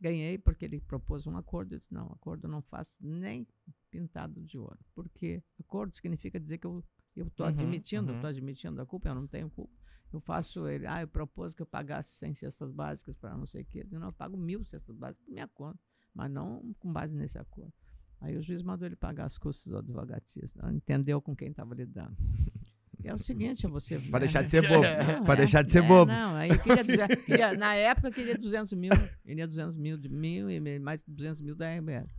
[0.00, 1.74] Ganhei porque ele propôs um acordo.
[1.74, 3.46] Eu disse: não, acordo não faço nem
[3.90, 4.78] pintado de ouro.
[4.94, 6.84] Porque acordo significa dizer que eu
[7.16, 8.36] estou uhum, admitindo, estou uhum.
[8.36, 9.72] admitindo a culpa, eu não tenho culpa.
[10.12, 13.62] Eu faço ele, ah, eu propus que eu pagasse 100 cestas básicas para não sei
[13.62, 13.86] o quê.
[13.90, 15.80] Eu, não, eu pago mil cestas básicas por minha conta,
[16.12, 17.72] mas não com base nesse acordo.
[18.20, 20.70] Aí o juiz mandou ele pagar as custas do advogatista.
[20.70, 22.16] Entendeu com quem estava lidando.
[23.04, 23.98] É o seguinte, você.
[24.10, 24.82] Para deixar de ser bobo.
[25.26, 26.10] para deixar de ser é, bobo.
[26.10, 28.92] Não, aí queria, queria, na época queria 200 mil.
[29.22, 32.10] Queria 200 mil de mil e mais 200 mil da RBS.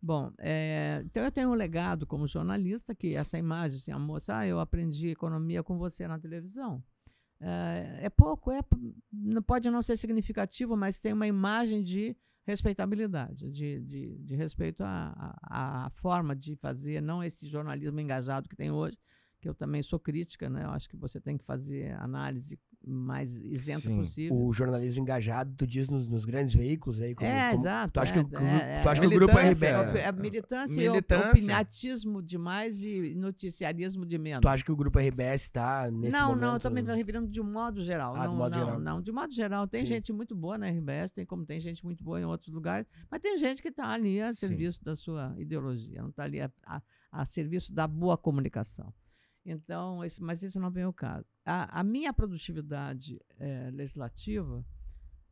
[0.00, 4.38] Bom, é, então eu tenho um legado como jornalista que essa imagem, assim, a moça,
[4.38, 6.82] ah, eu aprendi economia com você na televisão.
[7.40, 8.60] É, é pouco, é,
[9.46, 12.16] pode não ser significativo, mas tem uma imagem de
[12.46, 18.48] respeitabilidade, de, de, de respeito à, à, à forma de fazer, não esse jornalismo engajado
[18.48, 18.96] que tem hoje,
[19.40, 20.64] que eu também sou crítica, né?
[20.64, 23.96] Eu acho que você tem que fazer análise mais isenta Sim.
[23.96, 24.36] possível.
[24.36, 27.14] O jornalismo engajado, tu diz nos, nos grandes veículos aí.
[27.14, 27.92] Como, é, como, exato.
[27.92, 29.62] Tu acha, é, que, o, é, tu acha é, que o grupo RBS...
[29.62, 31.26] É, é militância, militância.
[31.26, 34.40] e opinatismo demais e noticiarismo de menos.
[34.40, 36.40] Tu acha que o grupo RBS está nesse não, momento...
[36.40, 38.14] Não, não, eu também estou revirando de um modo geral.
[38.16, 38.80] Ah, não, modo não, geral.
[38.80, 39.66] não, de modo geral.
[39.66, 39.94] Tem Sim.
[39.94, 43.20] gente muito boa na RBS, tem como tem gente muito boa em outros lugares, mas
[43.20, 44.84] tem gente que está ali a serviço Sim.
[44.84, 46.80] da sua ideologia, não está ali a, a,
[47.12, 48.92] a serviço da boa comunicação.
[49.44, 51.26] Então, esse, mas isso não vem ao caso.
[51.44, 54.64] A, a minha produtividade é, legislativa,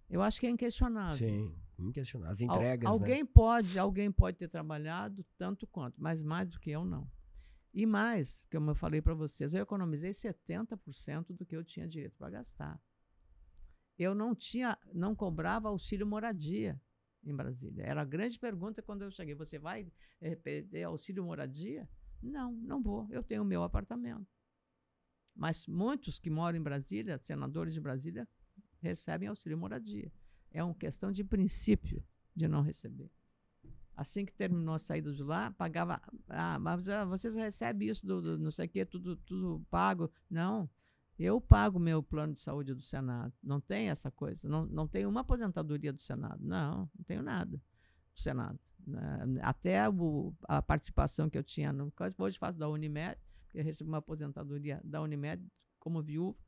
[0.08, 1.14] eu acho que é inquestionável.
[1.14, 2.32] Sim, inquestionável.
[2.32, 2.86] As entregas.
[2.86, 3.00] Al, né?
[3.00, 3.30] alguém né?
[3.32, 7.10] pode, alguém pode ter trabalhado tanto quanto, mas mais do que eu não.
[7.74, 12.16] E mais, como eu falei para vocês, eu economizei 70% do que eu tinha direito
[12.16, 12.80] para gastar.
[13.98, 16.80] Eu não tinha, não cobrava auxílio moradia
[17.22, 17.84] em Brasília.
[17.84, 19.34] Era a grande pergunta quando eu cheguei.
[19.34, 19.90] Você vai
[20.42, 21.86] ter auxílio moradia?
[22.22, 23.06] Não, não vou.
[23.10, 24.26] Eu tenho o meu apartamento.
[25.34, 28.26] Mas muitos que moram em Brasília, senadores de Brasília,
[28.80, 30.10] recebem auxílio moradia.
[30.51, 32.02] É uma questão de princípio
[32.34, 33.10] de não receber.
[33.94, 36.01] Assim que terminou a saída de lá, pagava.
[36.28, 40.10] Ah, mas ah, vocês recebem isso do, do não sei o quê, tudo, tudo pago.
[40.28, 40.68] Não.
[41.18, 43.32] Eu pago meu plano de saúde do Senado.
[43.43, 44.47] Não tem essa coisa.
[44.47, 46.44] Não, não tenho uma aposentadoria do Senado.
[46.44, 48.60] Não, não tenho nada do Senado.
[48.86, 49.40] Né?
[49.42, 53.90] Até o, a participação que eu tinha no hoje faço da Unimed, porque eu recebo
[53.90, 55.44] uma aposentadoria da Unimed
[55.78, 56.38] como viúva.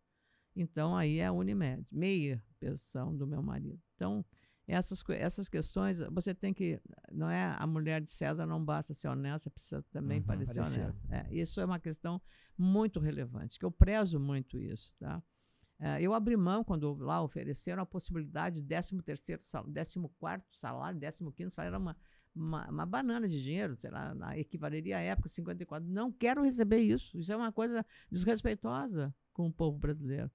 [0.54, 3.80] Então aí é a Unimed, meia pensão do meu marido.
[3.94, 4.24] Então,
[4.66, 6.80] essas, essas questões, você tem que.
[7.10, 10.80] Não é a mulher de César não basta ser honesta, precisa também uhum, parecer, parecer
[10.80, 11.02] honesta.
[11.10, 12.20] É, isso é uma questão
[12.56, 14.92] muito relevante, que eu prezo muito isso.
[14.98, 15.22] Tá?
[15.80, 19.98] Uh, eu abri mão quando lá ofereceram a possibilidade de 13 terceiro, 14
[20.52, 21.96] salário, 15 salário, era uma,
[22.34, 25.88] uma, uma, banana de dinheiro, sei lá, na, equivaleria à época 54.
[25.88, 27.18] Não quero receber isso.
[27.18, 30.30] Isso é uma coisa desrespeitosa com o povo brasileiro.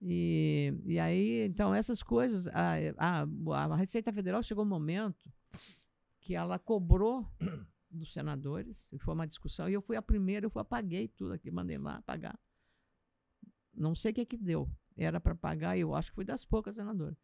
[0.00, 5.30] E, e aí, então, essas coisas, a, a, a Receita Federal chegou um momento
[6.20, 7.26] que ela cobrou
[7.90, 11.32] dos senadores, e foi uma discussão, e eu fui a primeira, eu fui, apaguei tudo
[11.32, 12.38] aqui, mandei lá pagar.
[13.72, 14.68] Não sei o que que deu.
[14.96, 17.16] Era para pagar, eu acho que foi das poucas senadoras.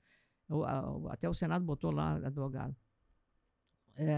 [1.11, 2.77] até o Senado botou lá advogado.
[3.97, 4.17] É,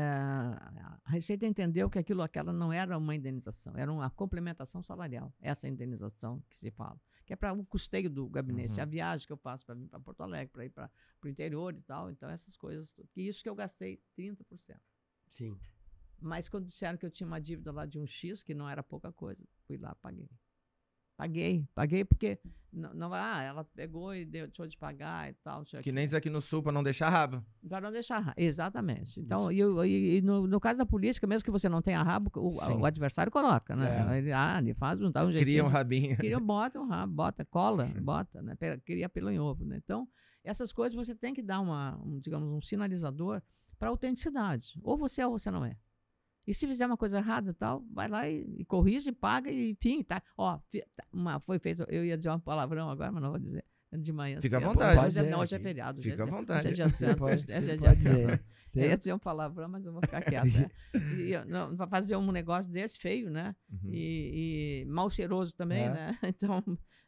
[1.05, 5.33] a Receita entendeu que aquilo aquela não era uma indenização, era uma complementação salarial.
[5.41, 8.83] Essa indenização que se fala, que é para o custeio do gabinete, uhum.
[8.83, 10.91] a viagem que eu faço para vir para Porto Alegre, para ir para
[11.23, 12.11] o interior e tal.
[12.11, 14.45] Então, essas coisas, que isso que eu gastei 30%.
[15.29, 15.59] Sim.
[16.21, 18.83] Mas quando disseram que eu tinha uma dívida lá de um X, que não era
[18.83, 20.31] pouca coisa, fui lá, paguei.
[21.17, 22.41] Paguei, paguei porque
[22.73, 25.65] não, não ah, ela pegou e deu, deixou de pagar e tal.
[25.83, 27.41] Que nem isso aqui no sul, pra não deixar rabo.
[27.69, 29.21] Para não deixar ra- Exatamente.
[29.21, 32.33] Então, e, e- e no, no caso da política, mesmo que você não tenha rabo,
[32.35, 32.51] o,
[32.81, 34.15] o adversário coloca, né?
[34.15, 34.19] É.
[34.19, 35.45] Ele, ah, ele faz um, dá um jeitinho.
[35.45, 36.17] Cria um rabinho.
[36.17, 38.57] Cria, bota um rabo, bota, cola, bota, né?
[38.85, 39.77] Cria pelo em ovo, né?
[39.85, 40.09] Então,
[40.43, 43.41] essas coisas você tem que dar uma, um, digamos, um sinalizador
[43.79, 44.79] para autenticidade.
[44.83, 45.77] Ou você é ou você não é.
[46.47, 49.71] E se fizer uma coisa errada e tal, vai lá e, e corrige, paga e
[49.71, 50.23] enfim, tá.
[50.37, 53.65] Ó, tá, uma, foi feito, eu ia dizer um palavrão agora, mas não vou dizer.
[53.97, 54.69] De manhã Fica à cedo.
[54.71, 55.07] vontade.
[55.07, 56.03] Hoje é, não, hoje é feriado.
[56.03, 56.67] Fica é à vontade.
[56.67, 57.17] Hoje é dia santo.
[57.19, 58.17] Pode- hoje é dia pode santo.
[58.17, 58.45] dizer.
[58.75, 60.47] Eu ia dizer um palavrão, mas eu vou ficar quieta.
[60.49, 60.69] né?
[61.17, 63.55] E, pra fazer um negócio desse feio, né?
[63.71, 63.91] Uhum.
[63.93, 65.91] e, e mal cheiroso também, É.
[65.91, 66.19] né?
[66.25, 66.61] Então,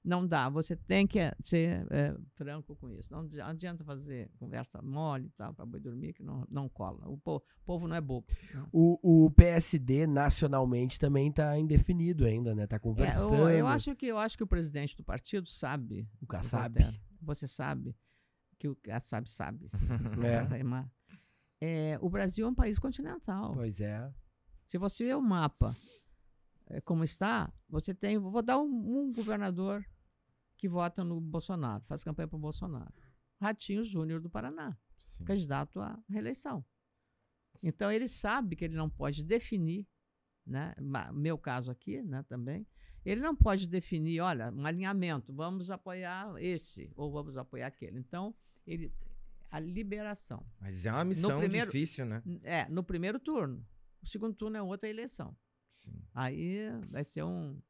[0.07, 0.49] não dá.
[0.49, 3.13] Você tem que eh, ser é, franco com isso.
[3.13, 7.07] Não adi- adianta fazer conversa mole e tal, para boi dormir, que não, não cola.
[7.09, 8.27] O po- povo não é bobo.
[8.73, 12.67] O, o PSD nacionalmente também tá indefinido ainda, né?
[12.67, 13.35] Tá É, conversando.
[13.35, 16.09] eu, eu acho que, eu acho que o presidente do partido sabe.
[16.23, 16.79] O Kassab.
[17.21, 17.95] Você sabe
[18.59, 19.69] que o Kassab sabe.
[20.25, 20.43] É.
[20.43, 20.89] Remar.
[21.61, 23.55] É, o Brasil é um país continental.
[23.55, 24.09] Pois é.
[24.67, 25.75] Se você vê o mapa
[26.69, 28.19] eh, como está, você tem.
[28.19, 28.65] Vou dar um,
[29.09, 29.85] um governador
[30.57, 32.93] que vota no Bolsonaro, faz campanha para o Bolsonaro.
[33.41, 35.25] Ratinho Júnior do Paraná, Sim.
[35.25, 36.65] candidato à reeleição.
[37.63, 39.87] Então ele sabe que ele não pode definir,
[40.47, 40.75] né?
[41.13, 42.67] Meu caso aqui, né, também.
[43.05, 47.99] Ele não pode definir, olha, um alinhamento, vamos apoiar esse ou vamos apoiar aquele.
[47.99, 48.35] Então,
[48.67, 48.93] ele
[49.51, 50.45] a liberação.
[50.61, 52.21] Mas é uma missão primeiro- difícil, né?
[52.43, 53.65] É, no primeiro turno.
[54.03, 55.37] O segundo turno é outra eleição.
[55.79, 56.03] Sim.
[56.13, 57.61] Aí vai ser um-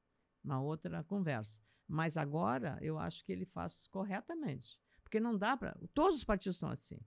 [0.42, 1.60] uma outra conversa.
[1.88, 4.78] Mas agora eu acho que ele faz corretamente.
[5.02, 5.76] Porque não dá para.
[5.94, 6.98] Todos os partidos estão assim.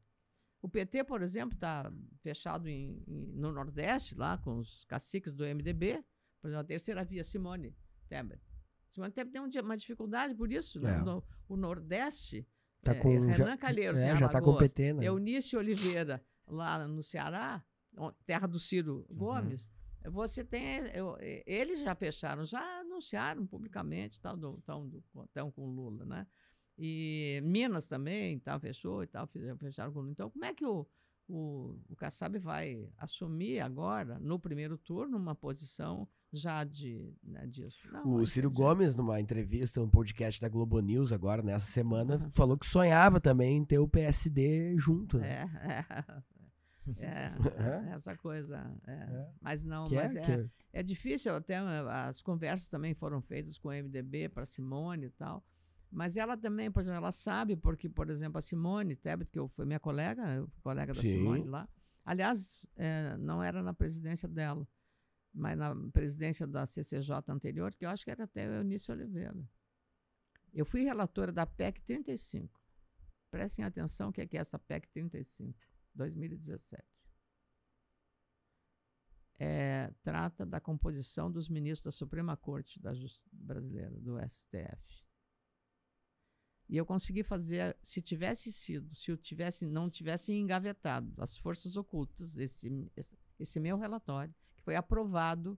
[0.61, 1.91] O PT, por exemplo, está
[2.21, 6.03] fechado em- em- no Nordeste, lá com os caciques do MDB.
[6.41, 7.75] Por exemplo, a terceira via, Simone
[8.07, 8.41] Tebet.
[8.91, 10.79] Simone Tebet tem um uma dificuldade por isso.
[10.81, 10.95] né?
[10.97, 11.01] É.
[11.01, 12.47] No- o Nordeste.
[12.81, 15.05] Tá é, com- Renan já- Calheiros, É, em já tá com o Alagoas, PT, né?
[15.05, 17.61] Eunice Oliveira, lá no Ceará,
[18.25, 19.69] terra do Ciro Gomes,
[20.05, 20.79] você tem.
[20.93, 26.27] eu- eles já fecharam, já anunciaram publicamente, estão com Lula, né?
[26.77, 29.27] E Minas também tal, fechou e tal,
[29.57, 30.11] fecharam com Lula.
[30.11, 30.87] Então, como é que o,
[31.27, 37.77] o, o Kassab vai assumir agora, no primeiro turno, uma posição já de, né, disso?
[37.91, 42.31] Não, O Ciro Gomes, numa entrevista, um podcast da Globo News agora, nessa semana, Aham.
[42.33, 45.17] falou que sonhava também em ter o PSD junto.
[45.17, 45.27] né?
[45.27, 45.43] É,
[46.17, 46.38] é,
[46.97, 47.33] é,
[47.87, 47.93] É?
[47.93, 48.57] essa coisa.
[48.87, 48.91] é.
[48.91, 49.29] É.
[49.41, 53.69] Mas não, Que mas é, é, é difícil, até as conversas também foram feitas com
[53.69, 55.43] o MDB para Simone e tal.
[55.91, 59.47] Mas ela também, por exemplo, ela sabe, porque, por exemplo, a Simone Tebet, que eu,
[59.47, 61.09] foi minha colega, fui colega da Sim.
[61.09, 61.67] Simone lá.
[62.05, 62.65] Aliás,
[63.19, 64.67] não era na presidência dela,
[65.33, 69.35] mas na presidência da CCJ anterior, que eu acho que era até o Eunice Oliveira.
[70.53, 72.59] Eu fui relatora da PEC 35.
[73.31, 75.57] Prestem atenção o que é, que é essa PEC 35,
[75.95, 76.99] 2017
[79.39, 85.07] é, trata da composição dos ministros da Suprema Corte da Justiça brasileira, do STF.
[86.67, 91.77] E eu consegui fazer, se tivesse sido, se eu tivesse, não tivesse engavetado as forças
[91.77, 95.57] ocultas, esse, esse, esse meu relatório, que foi aprovado,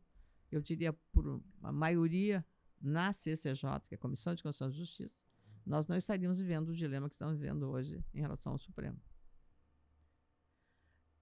[0.52, 2.45] eu diria, por uma maioria
[2.80, 5.20] na CCJ, que é a Comissão de Constituição e Justiça,
[5.66, 8.99] nós não estaríamos vivendo o dilema que estamos vivendo hoje em relação ao Supremo.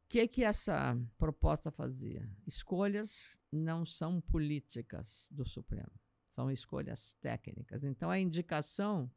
[0.10, 2.28] O que, que essa proposta fazia?
[2.48, 5.92] Escolhas não são políticas do Supremo,
[6.32, 7.84] são escolhas técnicas.
[7.84, 9.08] Então, a indicação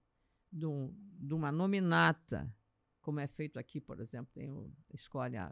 [0.53, 2.55] de, um- de uma nominata,
[3.01, 5.51] como é feito aqui, por exemplo, tem o, escolhe a,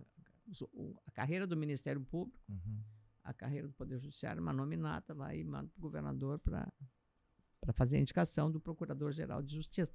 [1.06, 2.82] a carreira do Ministério Público, Uhum.
[3.24, 6.70] a carreira do Poder Judiciário, uma nominata lá e manda para o governador para
[7.72, 9.94] fazer a indicação do Procurador-Geral de Justiça.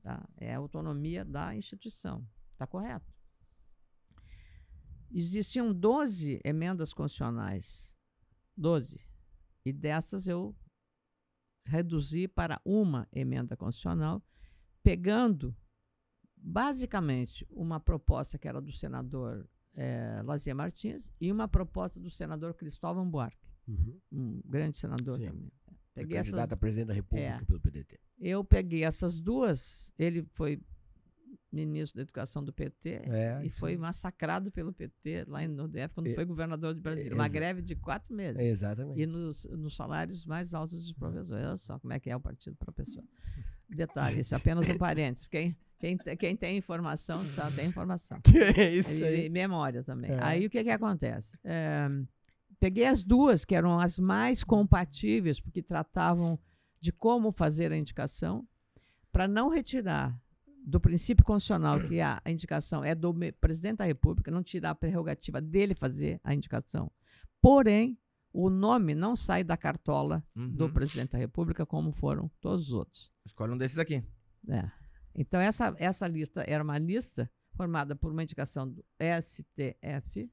[0.00, 0.24] Tá?
[0.36, 2.24] É a autonomia da instituição.
[2.52, 3.12] Está correto.
[5.10, 7.92] Existiam 12 emendas constitucionais.
[8.56, 9.00] 12.
[9.64, 10.54] E dessas eu
[11.66, 14.22] reduzi para uma emenda constitucional,
[14.82, 15.56] pegando
[16.36, 19.48] basicamente uma proposta que era do senador
[20.24, 23.98] Lazier Martins e uma proposta do senador Cristóvão Buarque, Uhum.
[24.12, 25.26] um grande senador Sim.
[25.26, 25.52] também.
[25.68, 27.44] É Peguei essas candidato a presidente da República É.
[27.44, 27.98] pelo PDT.
[28.18, 30.60] eu peguei essas duas, ele foi
[31.54, 36.14] ministro da Educação do PT É, e foi massacrado pelo PT lá no DF quando
[36.14, 37.14] foi governador de Brasília.
[37.14, 38.40] Uma greve de quatro meses.
[38.40, 39.00] Exatamente.
[39.00, 41.30] E nos, nos salários mais altos dos professores.
[41.30, 43.04] Olha só como é que é o partido professor.
[43.68, 45.26] Detalhe, isso é apenas um parênteses.
[45.26, 48.18] Quem, quem, quem tem informação, tá, tem informação.
[48.56, 49.26] é isso E, aí.
[49.26, 50.10] e memória também.
[50.10, 50.22] É.
[50.22, 51.36] Aí o que, que acontece?
[51.44, 51.88] É,
[52.60, 56.38] peguei as duas, que eram as mais compatíveis, porque tratavam
[56.80, 58.46] de como fazer a indicação,
[59.10, 60.18] para não retirar
[60.66, 64.74] do princípio constitucional que a, a indicação é do presidente da República, não tirar a
[64.74, 66.90] prerrogativa dele fazer a indicação.
[67.40, 67.98] Porém,
[68.32, 70.72] o nome não sai da cartola do Uhum.
[70.72, 73.12] presidente da República, como foram todos os outros.
[73.26, 74.02] Escolhe um desses aqui.
[74.48, 74.70] É.
[75.14, 78.84] Então, essa, essa lista era uma lista formada por uma indicação do
[79.20, 80.28] STF,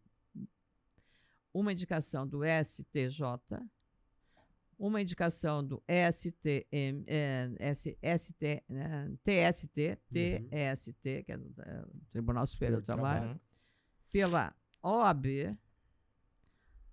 [1.54, 3.22] uma indicação do STJ,
[4.84, 12.48] uma indicação do STM, eh, S, ST, eh, TST, TST, que é do eh, Tribunal
[12.48, 13.40] Superior do Trabalho, Uhum.
[14.12, 15.56] pela OAB,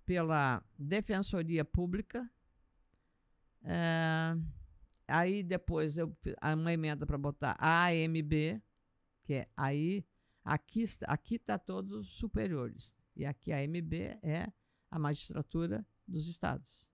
[0.05, 2.29] pela Defensoria Pública.
[3.63, 4.35] eh,
[5.07, 8.61] aí depois eu fiz uma emenda para botar a AMB,
[9.23, 10.05] que é aí,
[10.45, 12.93] aqui está, aqui está todos os superiores.
[13.15, 14.51] E aqui a AMB é
[14.91, 16.87] a magistratura dos estados.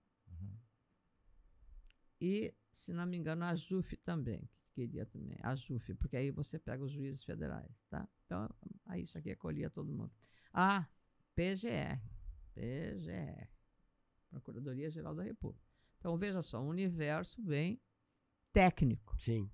[2.19, 6.31] E, se não me engano, a JUF também, que queria também, a JUF, porque aí
[6.31, 8.07] você pega os juízes federais, tá?
[8.25, 8.49] Então,
[8.85, 10.11] aí isso aqui acolhia todo mundo.
[10.53, 10.87] Ah,
[11.35, 12.01] PGR,
[12.53, 13.49] PGR,
[14.29, 15.65] Procuradoria Geral da República.
[15.97, 17.81] Então, veja só, um universo bem
[18.53, 19.15] técnico.
[19.19, 19.49] Sim.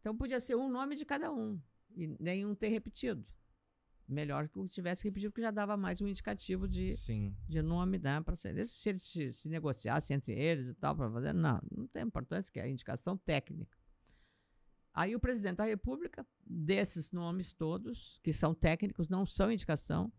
[0.00, 1.60] Então, podia ser um nome de cada um,
[1.90, 3.26] e nenhum ter repetido.
[4.08, 7.34] Melhor que tivesse repetido, porque já dava mais um indicativo de, Sim.
[7.48, 8.64] de nome, né, para ser.
[8.66, 12.52] Se eles se, se negociassem entre eles e tal, para fazer, não, não tem importância,
[12.52, 13.76] que é a indicação técnica.
[14.94, 20.10] Aí o presidente da República, desses nomes todos, que são técnicos, não são indicação,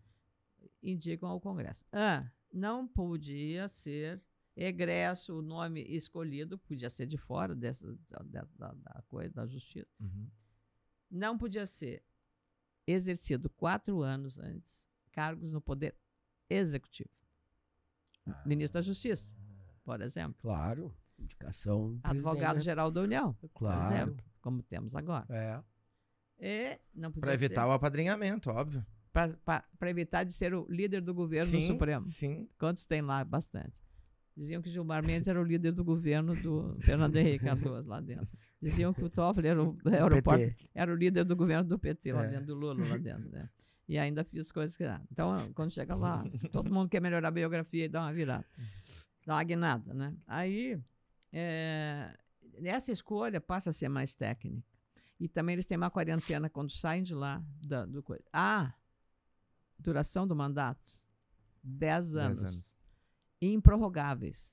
[0.83, 1.85] indicam ao Congresso.
[1.91, 4.21] Ah, não podia ser
[4.55, 9.89] egresso, o nome escolhido, podia ser de fora dessa, da, da, da coisa, da justiça.
[9.99, 10.27] Uhum.
[11.09, 12.03] Não podia ser
[12.87, 15.95] exercido quatro anos antes cargos no Poder
[16.49, 17.09] Executivo.
[18.45, 19.35] Ministro da Justiça,
[19.83, 20.35] por exemplo.
[20.41, 20.93] Claro.
[21.19, 21.95] Indicação.
[21.95, 23.35] do Advogado-Geral da União, né?
[23.41, 23.93] por Claro.
[23.95, 25.25] exemplo, como temos agora.
[25.29, 25.59] É.
[26.39, 28.85] E não podia Pra evitar o apadrinhamento, óbvio.
[29.11, 32.07] Para evitar de ser o líder do governo sim, Supremo.
[32.07, 32.47] Sim.
[32.59, 33.23] Quantos tem lá?
[33.23, 33.73] Bastante.
[34.35, 38.27] Diziam que Gilmar Mendes era o líder do governo do Fernando Henrique Cardoso lá dentro.
[38.61, 40.19] Diziam que o Toffoli era o, era o,
[40.73, 42.29] era o líder do governo do PT lá É.
[42.29, 43.29] dentro, do Lula lá dentro.
[43.29, 43.49] Né?
[43.89, 44.83] E ainda fiz coisas que.
[45.09, 46.21] Então, quando chega lá,
[46.51, 48.45] todo mundo quer melhorar a biografia e dar uma virada.
[49.25, 50.13] Dá uma guinada, né?
[50.27, 50.77] Aí,
[51.31, 52.13] é,
[52.63, 54.61] essa escolha passa a ser mais técnica.
[55.17, 57.41] E também eles têm uma quarentena quando saem de lá.
[57.65, 58.03] Da, do,
[58.33, 58.73] ah,
[59.79, 60.93] duração do mandato:
[61.63, 62.41] 10 anos.
[62.41, 62.77] Dez anos.
[63.41, 64.51] Improrrogáveis.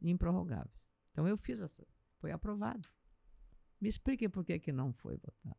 [0.00, 0.80] Improrrogáveis.
[1.10, 1.84] Então eu fiz essa.
[2.20, 2.88] Foi aprovado.
[3.82, 5.56] Me expliquem por que, que não foi votado.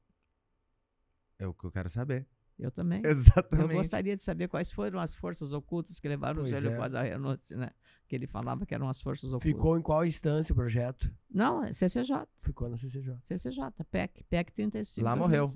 [1.37, 2.25] É o que eu quero saber.
[2.57, 3.01] Eu também.
[3.05, 3.69] Exatamente.
[3.71, 6.77] Eu gostaria de saber quais foram as forças ocultas que levaram Pois o Júlio é.
[6.77, 7.71] Paz à renúncia, né?
[8.07, 9.51] Que ele falava que eram as forças ocultas.
[9.51, 11.13] Ficou em qual instância o projeto?
[11.29, 12.25] Não, é CCJ.
[12.41, 13.17] Ficou na CCJ.
[13.27, 15.03] CCJ, PEC, PEC 35.
[15.03, 15.49] Lá morreu.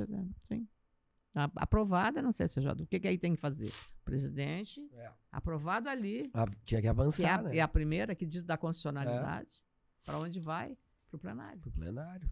[0.43, 0.67] Sim.
[1.33, 2.83] A- Aprovada na CCJ.
[2.83, 3.71] O que, que aí tem que fazer?
[4.03, 5.09] Presidente, É.
[5.31, 7.57] aprovado ali, Ah, tinha que que é avançar, a, né?
[7.57, 9.63] é a primeira que diz da constitucionalidade.
[10.03, 10.75] Para onde vai?
[11.09, 11.61] Para o plenário.
[11.61, 12.29] Pro plenário.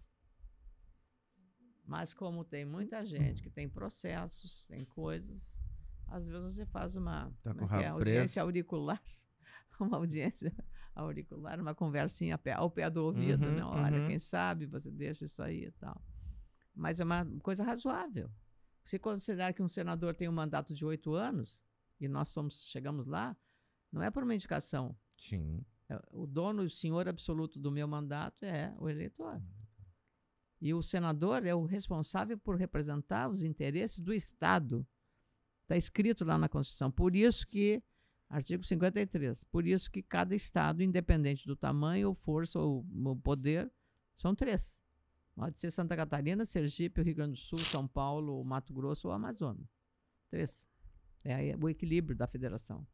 [1.86, 5.54] Mas como tem muita gente que tem processos, tem coisas,
[6.08, 7.88] às vezes você faz uma Tá é é?
[7.88, 9.02] audiência auricular,
[9.80, 10.52] uma audiência
[10.94, 13.64] auricular, uma conversinha ao pé do ouvido, Uhum, né?
[13.64, 14.08] Olha, uhum.
[14.08, 16.02] quem sabe você deixa isso aí e tal.
[16.74, 18.30] Mas é uma coisa razoável.
[18.84, 21.62] Se considerar que um senador tem um mandato de oito anos,
[22.00, 23.36] e nós somos, chegamos lá,
[23.90, 24.96] não é por uma indicação.
[25.16, 25.64] Sim.
[25.88, 29.40] É, O dono o senhor absoluto do meu mandato é o eleitor.
[30.60, 34.86] E o senador é o responsável por representar os interesses do Estado.
[35.62, 36.90] Está escrito lá na Constituição.
[36.90, 37.82] Por isso que,
[38.28, 42.84] artigo 53, por isso que cada Estado, independente do tamanho, ou força ou,
[43.22, 43.70] poder,
[44.16, 44.78] são três.
[45.34, 49.68] Pode ser Santa Catarina, Sergipe, Rio Grande do Sul, São Paulo, Mato Grosso ou Amazonas.
[50.30, 50.64] Três.
[51.22, 52.86] É o equilíbrio da federação.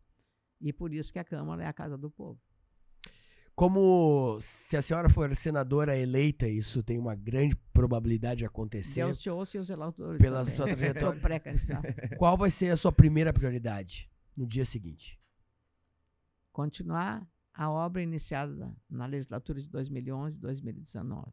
[0.61, 2.41] E por isso que a Câmara é a casa do povo.
[3.55, 9.05] Como se a senhora for senadora eleita, isso tem uma grande probabilidade de acontecer.
[9.05, 10.55] Deus te ouça e os relatores Pela também.
[10.55, 11.21] sua trajetória.
[12.19, 15.21] Qual vai ser a sua primeira prioridade no dia seguinte?
[16.51, 21.33] Continuar a obra iniciada na legislatura de 2011 e 2019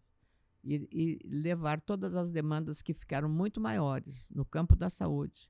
[0.63, 5.49] e, e levar todas as demandas que ficaram muito maiores no campo da saúde.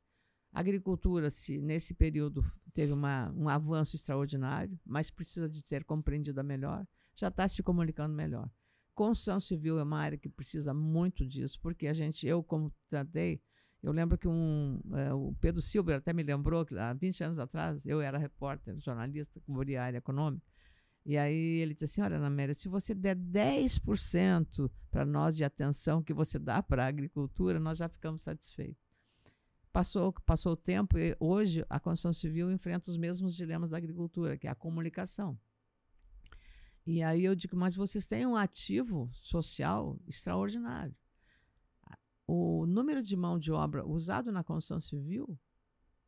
[0.52, 2.44] A agricultura, se nesse período
[2.74, 8.14] teve uma, um avanço extraordinário, mas precisa de ser compreendida melhor, já está se comunicando
[8.14, 8.50] melhor.
[8.96, 13.42] Construção civil é uma área que precisa muito disso, porque a gente, eu como tratei,
[13.82, 17.40] eu lembro que um, eh, o Pedro Silber até me lembrou que há 20 anos
[17.40, 20.46] atrás, eu era repórter, jornalista, cobria a área econômica,
[21.06, 25.46] E aí ele disse assim: Olha, Ana Amélia, se você der 10% para nós de
[25.46, 28.89] atenção que você dá para a agricultura, nós já ficamos satisfeitos.
[29.72, 34.38] Passou, passou o tempo e hoje a construção civil enfrenta os mesmos dilemas da agricultura,
[34.38, 35.38] que é a comunicação.
[36.86, 40.96] E aí eu digo, mas vocês têm um ativo social extraordinário.
[42.26, 45.38] O número de mão de obra usado na construção civil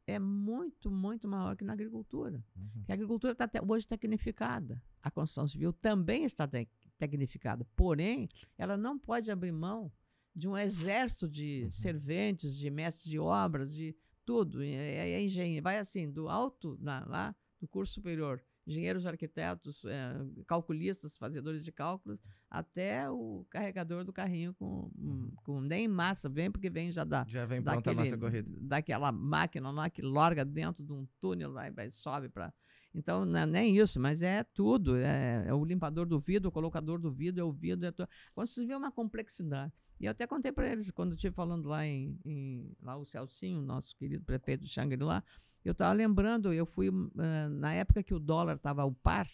[0.07, 2.43] é muito, muito maior que na agricultura.
[2.55, 2.83] Uhum.
[2.83, 4.81] Que a agricultura está hoje tecnificada.
[5.01, 6.67] A construção civil também está te
[6.97, 7.65] tecnificada.
[7.75, 9.91] Porém, ela não pode abrir mão
[10.35, 11.71] de um exército de Uhum.
[11.71, 13.95] serventes, de mestres de obras, de
[14.25, 14.61] tudo.
[14.63, 15.61] É, é, engenho.
[15.61, 20.13] Vai assim, do alto, na, lá, do curso superior, engenheiros, arquitetos, é,
[20.47, 25.31] calculistas, fazedores de cálculos, até o carregador do carrinho com, Uhum.
[25.43, 28.49] com nem massa, vem porque vem já da, Já vem pronta a daquele, nossa corrida.
[28.61, 32.53] daquela máquina lá que larga dentro de um túnel lá e vai, sobe para.
[32.93, 34.97] Então, não é nem isso, mas é tudo.
[34.97, 37.85] É, é o limpador do vidro, o colocador do vidro, é o vidro.
[37.87, 38.05] É tu...
[38.35, 39.71] Quando você vê uma complexidade.
[40.01, 43.05] E eu até contei para eles, quando eu estive falando lá em, em lá o
[43.05, 45.23] Celcinho, nosso querido prefeito de Xangri-Lá,
[45.63, 49.29] eu estava lembrando, eu fui uh, na época que o dólar estava ao par,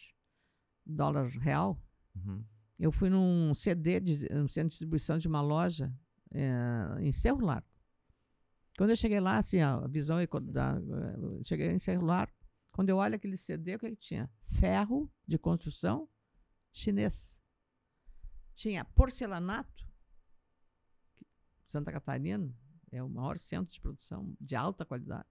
[0.85, 1.81] dólar real,
[2.13, 2.43] Uhum.
[2.77, 5.93] eu fui num CD, de, um centro de distribuição de uma loja
[6.31, 7.67] é, em Cerro Largo.
[8.77, 12.33] Quando eu cheguei lá, assim, a visão da, eh, cheguei em Cerro Largo,
[12.71, 14.29] quando eu olho aquele CD, o que, que tinha?
[14.59, 16.09] Ferro de construção
[16.71, 17.35] chinês.
[18.53, 19.86] Tinha porcelanato,
[21.67, 22.51] Santa Catarina
[22.91, 25.27] é o maior centro de produção de alta qualidade,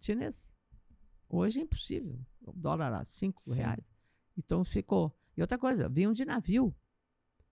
[0.00, 0.54] chinês.
[1.28, 2.18] Hoje é impossível.
[2.42, 3.54] O dólar a 5 Sim.
[3.56, 3.84] reais.
[4.36, 5.16] Então ficou.
[5.36, 6.74] E outra coisa, vinham de navio.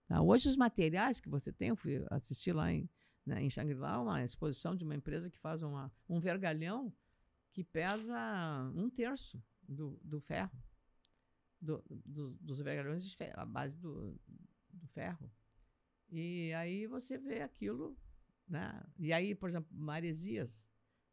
[0.07, 0.21] tá?
[0.21, 2.89] Hoje os materiais que você tem, eu fui assistir lá em,
[3.25, 6.93] né, em Shangri-La, uma exposição de uma empresa que faz uma, um vergalhão
[7.51, 10.51] que pesa um terço do, do ferro,
[11.59, 14.15] do- do- dos vergalhões de ferro, a base do,
[14.71, 15.29] do ferro.
[16.09, 17.97] E aí você vê aquilo,
[18.47, 18.81] né?
[18.97, 20.63] E aí, por exemplo, maresias,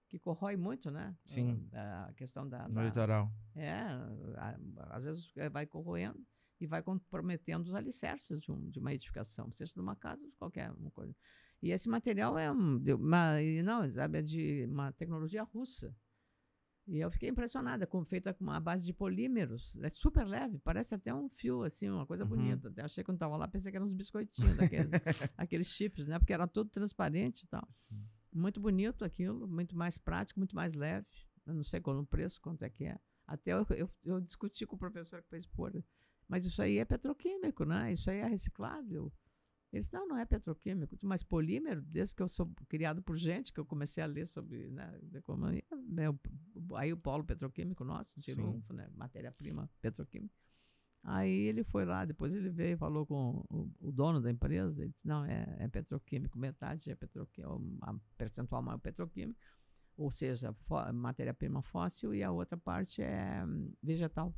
[0.08, 1.16] que corrói muito, né?
[1.24, 1.68] Sim.
[1.72, 3.32] A, a questão da, No da- litoral.
[3.54, 4.58] é, a-
[4.90, 6.24] às vezes eh, vai corroendo
[6.60, 10.30] e vai comprometendo os alicerces de, um- de uma edificação, seja de uma casa ou
[10.30, 11.14] de qualquer uma coisa.
[11.62, 15.94] E esse material é um, de uma, não, sabe, é de uma tecnologia russa.
[16.92, 20.94] E eu fiquei impressionada, com, feita com uma base de polímeros, é super leve, parece
[20.94, 22.28] até um fio, assim, uma coisa Uhum.
[22.28, 22.68] bonita.
[22.68, 24.90] Até achei quando estava lá, pensei que eram uns biscoitinhos, daqueles,
[25.38, 26.18] aqueles chips, né?
[26.18, 27.66] Porque era tudo transparente e tal.
[27.70, 28.04] Sim.
[28.30, 31.06] Muito bonito aquilo, muito mais prático, muito mais leve.
[31.46, 32.98] Eu não sei qual o preço, quanto é que é.
[33.26, 35.82] Até eu, eu, eu discuti com o professor que fez pôr.
[36.28, 37.90] Mas isso aí é petroquímico, né?
[37.94, 39.10] Isso aí é reciclável.
[39.72, 40.98] Ele disse, não, não é petroquímico.
[41.00, 44.68] Mas polímero, desde que eu sou criado por gente, que eu comecei a ler sobre
[44.70, 46.04] né, economia, né,
[46.76, 48.42] aí o polo petroquímico nosso, de Sim.
[48.42, 50.34] Runfo, né, matéria-prima petroquímica.
[51.04, 54.82] Aí ele foi lá, depois ele veio e falou com o, o dono da empresa,
[54.82, 59.40] ele disse, não, é, é petroquímico, metade é petroquímico, a percentual maior é petroquímico,
[59.96, 60.54] ou seja,
[60.94, 64.32] matéria-prima fóssil, e a outra parte é hum, vegetal.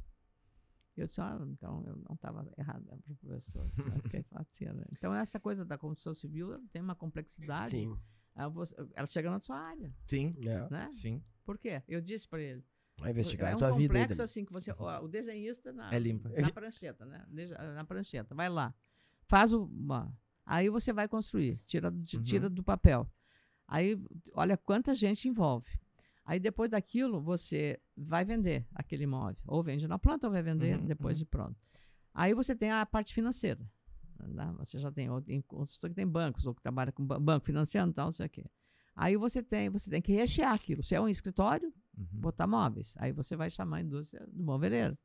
[0.97, 3.69] Eu disse, ah, então eu não estava errado, né, professor.
[4.03, 4.87] Fiquei faceira.
[4.93, 7.71] Então, essa coisa da construção civil tem uma complexidade.
[7.71, 7.99] Sim.
[8.37, 10.35] Ela, chega na sua área, Sim.
[10.41, 10.69] É.
[10.71, 10.91] né?
[10.93, 11.23] Sim.
[11.45, 11.83] Por quê?
[11.87, 12.65] Eu disse para ele.
[12.99, 13.87] Vai investigar é a um tua vida aí.
[13.89, 14.25] complexo Dani.
[14.25, 16.29] assim que você, ó, o desenhista na, É limpa.
[16.29, 17.27] na prancheta, né?
[17.75, 18.73] Na prancheta, vai lá,
[19.27, 20.17] faz o, uma-
[20.47, 22.23] aí você vai construir, tira, Uhum.
[22.23, 23.09] tira do papel.
[23.67, 24.01] Aí,
[24.33, 25.69] olha quanta gente envolve.
[26.25, 30.79] Aí depois daquilo você vai vender aquele imóvel, ou vende na planta ou vai vender
[30.79, 31.25] Uhum, depois uhum.
[31.25, 31.57] de pronto.
[32.15, 33.61] Aí você tem a parte financeira.
[34.21, 34.55] né?
[34.59, 37.45] Você já tem, ou tem construtor que tem bancos, ou que trabalha com ba- banco
[37.45, 38.45] financiando e tal, não sei o quê.
[38.97, 40.83] Aí você tem, você tem que rechear aquilo.
[40.83, 42.07] Se é um escritório, Uhum.
[42.21, 42.95] botar móveis.
[42.99, 44.97] Aí você vai chamar a indústria do moveleiro.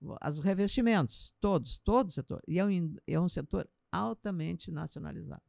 [0.00, 2.40] Os revestimentos, todos, todo o setor.
[2.46, 5.42] E é um, é um setor altamente nacionalizado.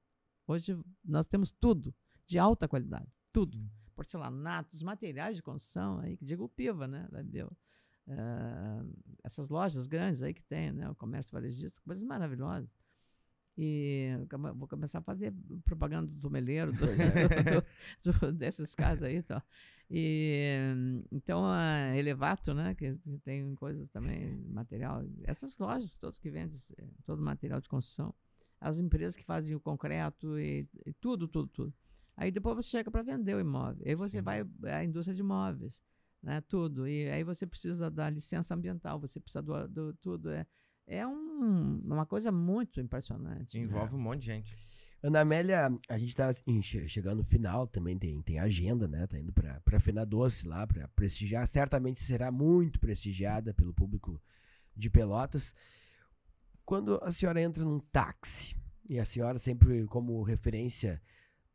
[0.47, 0.75] Hoje
[1.05, 1.93] nós temos tudo
[2.25, 3.57] de alta qualidade, tudo.
[3.57, 3.69] Sim.
[3.99, 7.05] Porcelanatos, materiais de construção, aí, que digo o Piva, né?
[7.45, 7.57] o-
[8.07, 8.81] ah,
[9.25, 10.89] essas lojas grandes aí que tem, né?
[10.89, 12.69] O comércio varejista, coisas maravilhosas.
[13.57, 14.11] E
[14.55, 15.33] vou começar a fazer
[15.65, 16.79] propaganda do tomeleiro, do,
[18.05, 19.17] do- do- desses casos aí.
[19.17, 19.41] Então.
[19.91, 26.29] E, então, a Elevato, né, que, que tem coisas também, material, essas lojas todas que
[26.29, 28.13] vendem eh, todo material de construção,
[28.61, 31.73] as empresas que fazem o concreto e, e tudo, tudo, tudo.
[32.19, 33.81] Aí depois você chega para vender o imóvel.
[33.85, 34.23] Aí você Sim.
[34.23, 35.81] vai à indústria de imóveis,
[36.21, 36.85] né, tudo.
[36.85, 40.29] E aí você precisa da licença ambiental, você precisa do, do tudo.
[40.29, 40.45] É,
[40.85, 43.57] é um, uma coisa muito impressionante.
[43.57, 43.63] né?
[43.63, 44.57] Envolve um monte de gente.
[45.01, 49.07] Ana Amélia, a gente tá assim, che- chegando no final, também tem, tem agenda, né?
[49.07, 51.47] Tá indo pra, pra Fena Doce lá, pra prestigiar.
[51.47, 54.21] Certamente será muito prestigiada pelo público
[54.75, 55.55] de Pelotas.
[56.65, 58.57] Quando a senhora entra num táxi,
[58.89, 61.01] e a senhora sempre como referência,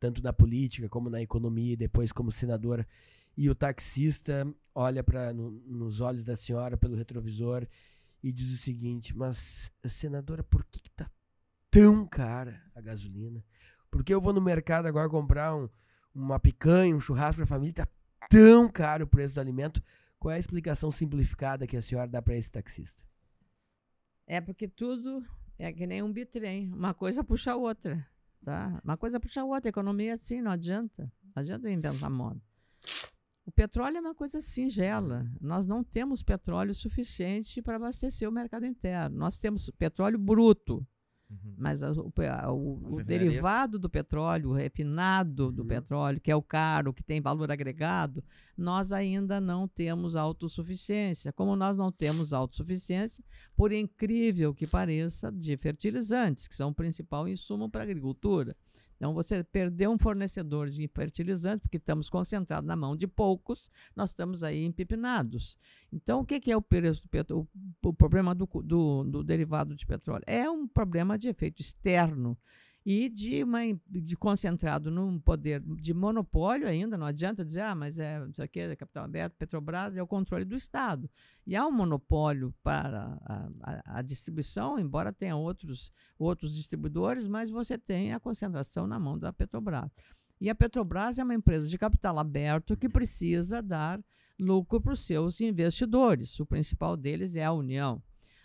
[0.05, 2.87] tanto na política como na economia, e depois como senadora,
[3.35, 7.67] e o taxista olha para no, nos olhos da senhora pelo retrovisor
[8.21, 11.09] e diz o seguinte: Mas, senadora, por que, que tá
[11.71, 13.43] tão cara a gasolina?
[13.89, 15.67] Porque eu vou no mercado agora comprar um,
[16.13, 17.87] uma picanha, um churrasco para a família, tá
[18.29, 19.81] tão caro o preço do alimento.
[20.19, 23.03] Qual é a explicação simplificada que a senhora dá para esse taxista?
[24.27, 25.25] É porque tudo
[25.57, 28.05] é que nem um bitrem, uma coisa puxa a outra,
[28.45, 28.79] tá?
[28.83, 32.39] Uma coisa puxa a outra, a economia é assim, não adianta, não adianta inventar moda.
[33.45, 35.27] O petróleo é uma coisa singela.
[35.41, 39.17] Nós não temos petróleo suficiente para abastecer o mercado interno.
[39.17, 40.85] Nós temos petróleo bruto,
[41.27, 41.55] Uhum.
[41.57, 45.67] mas a- o, a- o- o derivado do petróleo, o refinado do Uhum.
[45.67, 48.23] petróleo, que é o caro, que tem valor agregado,
[48.55, 51.33] nós ainda não temos autossuficiência.
[51.33, 53.23] Como nós não temos autossuficiência,
[53.55, 58.55] por incrível que pareça, de fertilizantes, que são o principal insumo para a agricultura.
[58.95, 64.11] Então, você perdeu um fornecedor de fertilizantes, porque estamos concentrados na mão de poucos, nós
[64.11, 65.57] estamos aí empipinados.
[65.91, 67.47] Então, o que, é o, preço do petro-
[67.83, 70.23] o, o problema do, do, do derivado de petróleo?
[70.25, 72.37] É um problema de efeito externo
[72.85, 76.95] e de, uma, de concentrado num poder de monopólio ainda.
[76.97, 80.45] Não adianta dizer, ah, mas é isso aqui é capital aberto, Petrobras é o controle
[80.45, 81.09] do Estado.
[81.47, 87.49] E há um monopólio para a, a- a distribuição, embora tenha outros, outros distribuidores, mas
[87.49, 89.89] você tem a concentração na mão da Petrobras.
[90.39, 93.99] E a Petrobras é uma empresa de capital aberto que precisa dar
[94.37, 96.39] lucro para os seus investidores.
[96.39, 97.99] O principal deles é a União.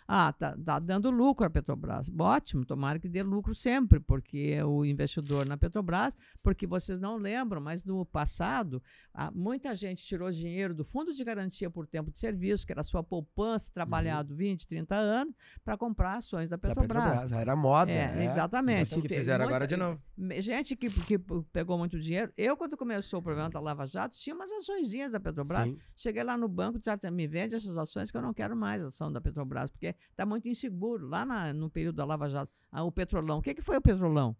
[0.07, 2.11] Ah, tá, tá dando lucro a Petrobras.
[2.19, 7.61] Ótimo, tomara que dê lucro sempre, porque o investidor na Petrobras, porque vocês não lembram,
[7.61, 8.81] mas no passado,
[9.13, 12.81] ah, muita gente tirou dinheiro do Fundo de Garantia por Tempo de Serviço, que era
[12.81, 17.03] a sua poupança, trabalhado 20, 30 anos, para comprar ações da Da Petrobras.
[17.03, 17.31] Petrobras.
[17.31, 17.91] Era moda.
[17.91, 18.25] É, é.
[18.25, 18.99] exatamente.
[19.01, 20.01] Que Fe- fizeram muita- agora de novo.
[20.39, 21.17] Gente que, que
[21.51, 22.31] pegou muito dinheiro.
[22.37, 25.67] Eu, quando começou o problema da Lava Jato, tinha umas açõezinhas da Petrobras.
[25.69, 25.77] Sim.
[25.95, 28.55] Cheguei lá no banco e disse, "Ah, me vende essas ações que eu não quero
[28.55, 31.07] mais a ação da Petrobras, porque está muito inseguro.
[31.07, 33.39] Lá na- no período da Lava Jato, ah, o petrolão.
[33.39, 34.35] O que, que foi o petrolão?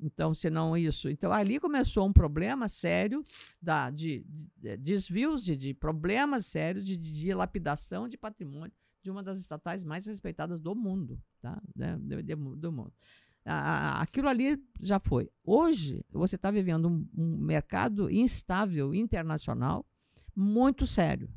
[0.00, 1.08] Então, se não isso.
[1.08, 3.24] Então, ali começou um problema sério
[3.62, 9.10] da, de, de- de desvios, de, de problemas sérios de, de dilapidação de patrimônio de
[9.10, 11.20] uma das estatais mais respeitadas do mundo.
[11.40, 11.62] Tá?
[11.76, 11.96] Né?
[12.00, 12.92] De- do mundo.
[13.46, 15.30] Ah, aquilo ali já foi.
[15.44, 19.86] Hoje, você está vivendo um, um mercado instável internacional
[20.34, 21.28] muito sério.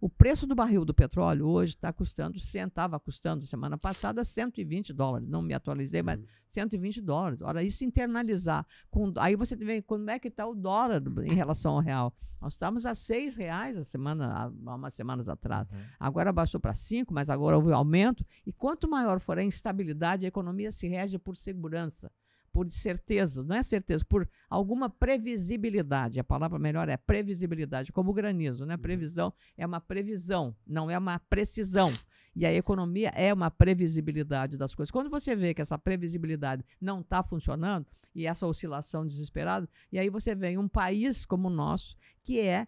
[0.00, 5.26] O preço do barril do petróleo hoje está custando, estava custando semana passada 120 dólares.
[5.28, 6.26] Não me atualizei, mas Uhum.
[6.46, 7.40] 120 dólares.
[7.42, 8.64] Ora, isso internalizar.
[8.90, 12.14] Com, aí você vê como é que está o dólar em relação ao real.
[12.40, 14.32] Nós estávamos a seis reais a semana,
[14.66, 15.68] há umas semanas atrás.
[15.98, 18.24] Agora baixou para 5, mas agora houve aumento.
[18.46, 22.10] E quanto maior for a instabilidade, a economia se rege por segurança,
[22.52, 23.42] por certeza.
[23.42, 26.20] Não é certeza, por alguma previsibilidade.
[26.20, 28.64] A palavra melhor é previsibilidade, como o granizo.
[28.66, 28.76] Né?
[28.76, 31.92] Previsão é uma previsão, não é uma precisão.
[32.34, 34.90] E a economia é uma previsibilidade das coisas.
[34.90, 40.10] Quando você vê que essa previsibilidade não está funcionando, e essa oscilação desesperada, e aí
[40.10, 42.66] você vê um país como o nosso, que é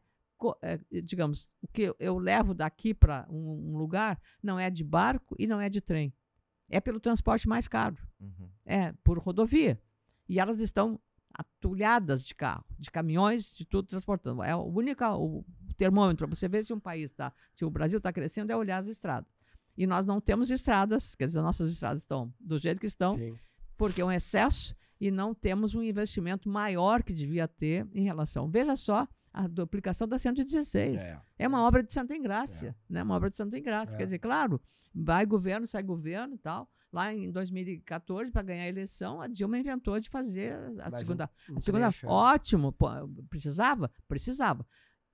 [0.62, 5.47] é, digamos, o que eu- levo daqui para um lugar não é de barco e
[5.47, 6.15] não é de trem.
[6.70, 7.99] É pelo transporte mais caro.
[8.20, 8.49] Uhum.
[8.65, 9.81] É por rodovia.
[10.28, 11.00] E elas estão
[11.32, 14.42] atulhadas de carro, de caminhões, de tudo transportando.
[14.42, 15.44] É o único o
[15.76, 18.78] termômetro para você ver se um país está, se o Brasil está crescendo, é olhar
[18.78, 19.32] as estradas.
[19.76, 23.34] E nós não temos estradas, quer dizer, nossas estradas estão do jeito que estão, Sim.
[23.76, 28.50] porque é um excesso e não temos um investimento maior que devia ter em relação.
[28.50, 30.99] Veja só a duplicação da 116.
[30.99, 31.20] É.
[31.39, 33.02] É uma obra de Santa Engrácia, né?
[33.02, 33.94] Uma obra de Santa Engrácia.
[33.94, 33.97] É.
[33.97, 34.60] Quer dizer, claro,
[34.94, 36.68] vai governo, sai governo e tal.
[36.92, 40.98] Lá em 2014, para ganhar a eleição, a Dilma inventou de fazer a Mais um-
[40.98, 41.30] segunda.
[41.50, 42.08] um a segunda, trecho, é.
[42.08, 42.72] ótimo.
[42.72, 42.88] pô,
[43.28, 43.90] precisava?
[44.08, 44.66] Precisava.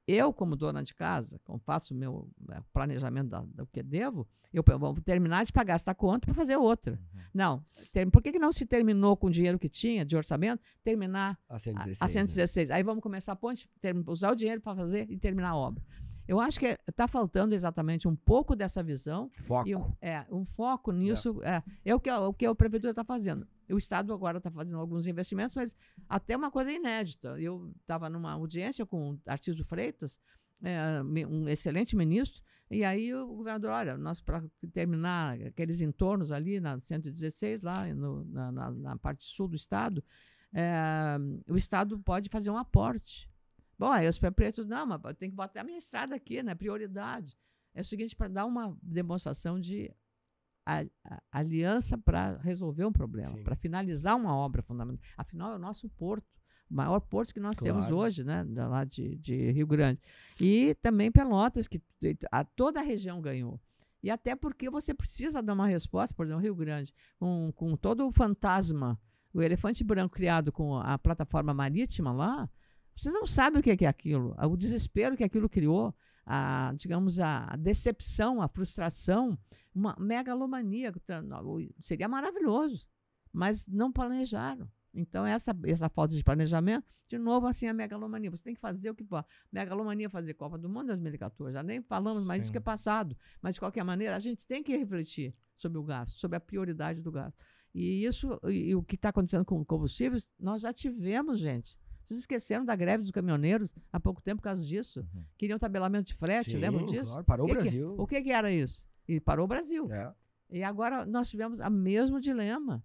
[0.09, 4.27] Eu, como dona de casa, como faço o meu eh, planejamento da- do que devo,
[4.53, 6.93] eu vou terminar de pagar esta conta para fazer outra.
[6.93, 7.21] Uhum.
[7.35, 7.65] Não.
[7.93, 10.63] ter- por que, que não se terminou com o dinheiro que tinha de orçamento?
[10.85, 12.01] Terminar A a- 116.
[12.01, 12.13] a né?
[12.13, 12.71] 116.
[12.71, 15.83] Aí vamos começar a ponte, ter- usar o dinheiro para fazer e terminar a obra.
[16.29, 19.69] Eu acho que está faltando exatamente um pouco dessa visão Foco.
[19.69, 21.41] e um, é, um foco nisso.
[21.43, 23.47] É, é o, que, o que a prefeitura está fazendo.
[23.71, 25.77] O Estado agora está fazendo alguns investimentos, mas
[26.09, 27.41] até uma coisa inédita.
[27.41, 30.19] Eu estava numa audiência com o Artiso Freitas,
[30.63, 36.59] é, um excelente ministro, e aí o governador, olha, nós para terminar aqueles entornos ali
[36.59, 40.03] na 116, lá no- na, na- na parte sul do Estado,
[40.53, 41.17] é,
[41.49, 43.29] o Estado pode fazer um aporte.
[43.79, 46.55] Bom, aí os prefeitos, não, mas tem que botar a minha estrada aqui, né?
[46.55, 47.37] Prioridade.
[47.75, 49.93] É o seguinte, para dar uma demonstração de
[50.65, 55.05] a, a aliança para resolver um problema, para finalizar uma obra fundamental.
[55.17, 56.27] Afinal, é o nosso porto,
[56.71, 57.99] o maior porto que nós temos Claro.
[57.99, 60.01] hoje, né, da- lá de, de Rio Grande.
[60.41, 61.81] E também Pelotas, que
[62.33, 63.61] a, toda a região ganhou.
[64.03, 68.07] E até porque você precisa dar uma resposta, por exemplo, Rio Grande, com, com todo
[68.07, 68.99] o fantasma,
[69.33, 72.49] o elefante branco criado com a plataforma marítima lá,
[72.97, 75.95] vocês não sabem o que é que é aquilo, o desespero que aquilo criou,
[76.25, 79.39] a, digamos, a decepção, a frustração,
[79.75, 80.93] uma megalomania.
[81.81, 82.87] Seria maravilhoso,
[83.33, 84.69] mas não planejaram.
[84.93, 88.31] Então, essa, essa falta de planejamento, de novo, assim, a megalomania.
[88.31, 89.25] Você tem que fazer o que for.
[89.53, 91.53] Megalomania é fazer Copa do Mundo em 2014.
[91.53, 92.53] Já nem falamos mais disso Sim.
[92.53, 93.17] que é passado.
[93.41, 97.03] Mas, de qualquer maneira, a gente tem que refletir sobre o gasto, sobre a prioridade
[97.03, 97.37] do gasto.
[97.75, 101.79] E isso, e, e o que está acontecendo com combustíveis, nós já tivemos, gente.
[102.07, 105.01] Vocês esqueceram da greve dos caminhoneiros há pouco tempo por causa disso?
[105.13, 105.25] Uhum.
[105.37, 107.11] Queriam tabelamento de frete, Sim, lembram disso?
[107.11, 107.95] claro, parou o que que- Brasil.
[107.99, 108.87] o que, que era isso?
[109.09, 109.91] E parou o Brasil.
[109.93, 110.15] É.
[110.49, 112.83] E agora nós tivemos o mesmo dilema.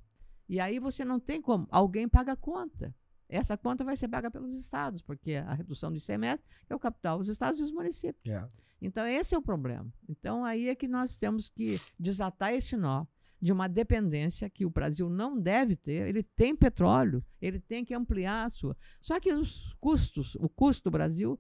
[0.50, 1.68] E aí você não tem como.
[1.70, 2.94] Alguém paga a conta.
[3.30, 7.18] Essa conta vai ser paga pelos estados, porque a redução do ICMS é o capital,
[7.20, 8.26] os estados e os municípios.
[8.26, 8.46] É.
[8.82, 9.86] Então, esse é o problema.
[10.10, 13.06] Então, aí é que nós temos que desatar esse nó
[13.42, 16.08] de uma dependência que o Brasil não deve ter.
[16.08, 18.78] Ele tem petróleo, ele tem que ampliar a sua.
[19.02, 21.40] Só que os custos, o custo do Brasil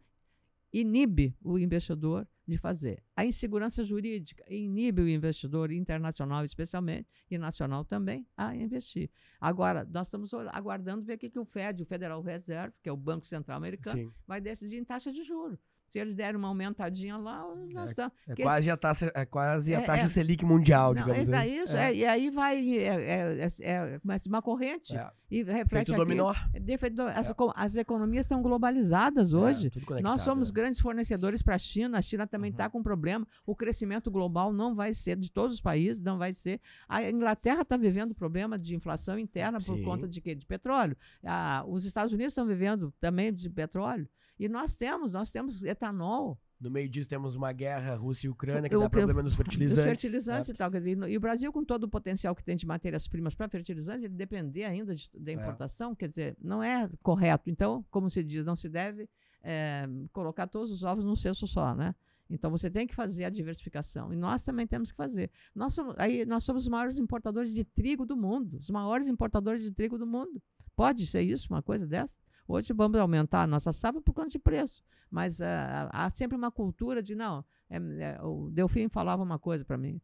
[0.74, 3.04] inibe o investidor de fazer.
[3.16, 9.10] A insegurança jurídica inibe o investidor internacional, especialmente, e nacional também, a investir.
[9.40, 12.92] Agora, nós estamos aguardando ver o que, que o Fed, o Federal Reserve, que é
[12.92, 14.14] o Banco Central Americano, Sim.
[14.26, 15.60] vai decidir em taxa de juros.
[15.92, 18.14] Se eles derem uma aumentadinha lá, nós estamos.
[18.26, 20.08] É Que- quase a taxa, é quase a É, taxa é.
[20.08, 21.54] Selic mundial, Não, digamos é assim.
[21.64, 21.92] isso, É.
[21.92, 22.78] é, e aí vai.
[22.78, 23.48] É, é, é,
[23.96, 25.12] é, começa uma corrente É.
[25.30, 26.00] e reflete Feito aqui.
[26.00, 26.32] dominó.
[26.54, 27.34] É As, É.
[27.56, 29.70] as economias estão globalizadas hoje.
[29.98, 30.54] É, Nós somos é.
[30.54, 33.28] grandes fornecedores para a China, a China também está com problema.
[33.46, 36.62] O crescimento global não vai ser de todos os países, não vai ser.
[36.88, 39.84] A Inglaterra está vivendo problema de inflação interna por Sim.
[39.84, 40.34] conta de quê?
[40.34, 40.96] De petróleo.
[41.22, 44.08] Ah, os Estados Unidos estão vivendo também de petróleo.
[44.42, 46.36] E nós temos, nós temos etanol.
[46.60, 49.78] No meio disso temos uma guerra Rússia e Ucrânia que O dá problema nos fertilizantes.
[49.78, 50.54] Os fertilizantes né?
[50.54, 50.72] e tal.
[50.72, 54.04] Quer dizer, e o Brasil, com todo o potencial que tem de matérias-primas para fertilizantes,
[54.04, 55.36] ele depender ainda de- da É.
[55.36, 57.50] importação, quer dizer, não é correto.
[57.52, 59.08] Então, como se diz, não se deve
[59.44, 61.96] eh, colocar todos os ovos num cesto só, né?
[62.30, 64.14] Então você tem que fazer a diversificação.
[64.14, 65.30] E nós também temos que fazer.
[65.54, 68.58] Nós somos, aí, nós somos os maiores importadores de trigo do mundo.
[68.58, 70.42] Os maiores importadores de trigo do mundo.
[70.76, 72.18] Pode ser isso, uma coisa dessa?
[72.48, 74.84] Hoje vamos aumentar a nossa safra por conta de preço.
[75.10, 79.66] Mas ah, há sempre uma cultura de, não, é, é, o Delfim falava uma coisa
[79.66, 80.00] para mim.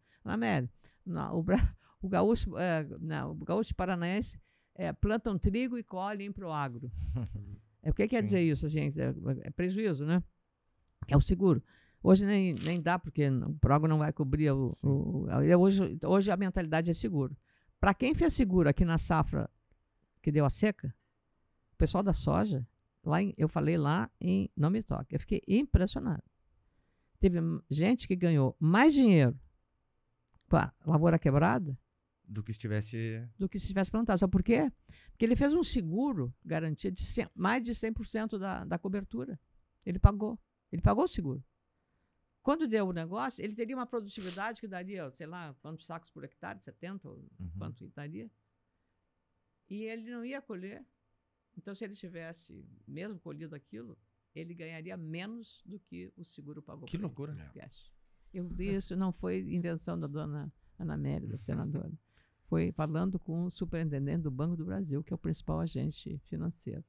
[1.05, 1.45] Não, o,
[2.01, 4.37] o gaúcho, é, não, o gaúcho paranaense
[4.75, 6.91] é, plantam trigo e colhem para o agro.
[7.83, 8.25] É, o que quer Sim.
[8.25, 8.99] dizer isso, gente?
[8.99, 10.21] É, é prejuízo, né?
[11.07, 11.63] É o seguro.
[12.03, 14.73] Hoje nem, nem dá, porque o programa não vai cobrir o.
[14.83, 17.37] O- hoje, hoje a mentalidade é seguro.
[17.79, 19.49] Para quem fez seguro aqui na safra
[20.21, 20.93] que deu a seca,
[21.77, 22.67] o pessoal da soja,
[23.03, 26.23] lá em- eu falei lá em Não Me Toque, eu fiquei impressionado.
[27.19, 27.39] Teve
[27.69, 29.39] gente que ganhou mais dinheiro
[30.49, 31.77] com a lavoura quebrada
[32.23, 33.27] Do que estivesse.
[33.37, 34.19] do que se tivesse plantado.
[34.19, 34.71] Sabe por quê?
[35.11, 39.39] Porque ele fez um seguro garantia de cem- mais de 100% da, da cobertura.
[39.85, 40.39] Ele pagou.
[40.71, 41.43] Ele pagou o seguro.
[42.41, 46.23] Quando deu o negócio, ele teria uma produtividade que daria, sei lá, quantos sacos por
[46.23, 46.59] hectare?
[46.63, 47.07] 70?
[47.09, 47.51] Ou Uhum.
[47.57, 48.29] quanto daria?
[49.69, 50.85] E ele não ia colher.
[51.57, 53.97] Então, se ele tivesse mesmo colhido aquilo,
[54.35, 56.85] ele ganharia menos do que o seguro pagou.
[56.85, 57.33] Que loucura.
[57.53, 57.91] Cash.
[58.33, 61.91] Eu vi isso, não foi invenção da dona Ana Mérida, senadora.
[62.47, 66.83] Foi falando com o superintendente do Banco do Brasil, que é o principal agente financeiro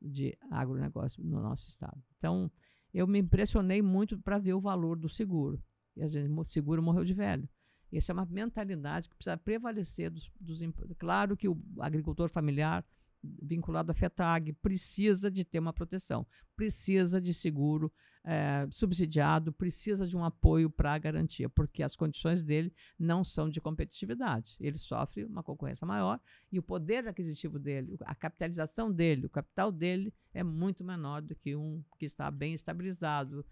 [0.00, 2.02] de agronegócio no nosso estado.
[2.18, 2.50] Então,
[2.92, 5.62] eu me impressionei muito para ver o valor do seguro.
[5.96, 7.48] E a gente, o seguro morreu de velho.
[7.92, 10.60] Essa é uma mentalidade que precisa prevalecer dos, dos
[10.98, 12.84] Claro que o agricultor familiar
[13.22, 16.26] vinculado à FETAG precisa de ter uma proteção,
[16.56, 17.92] precisa de seguro
[18.22, 23.48] eh, subsidiado, precisa de um apoio para a garantia, porque as condições dele não são
[23.48, 24.56] de competitividade.
[24.60, 26.20] Ele sofre uma concorrência maior
[26.52, 31.34] e o poder aquisitivo dele, a capitalização dele, o capital dele é muito menor do
[31.34, 33.44] que um que está bem estabilizado,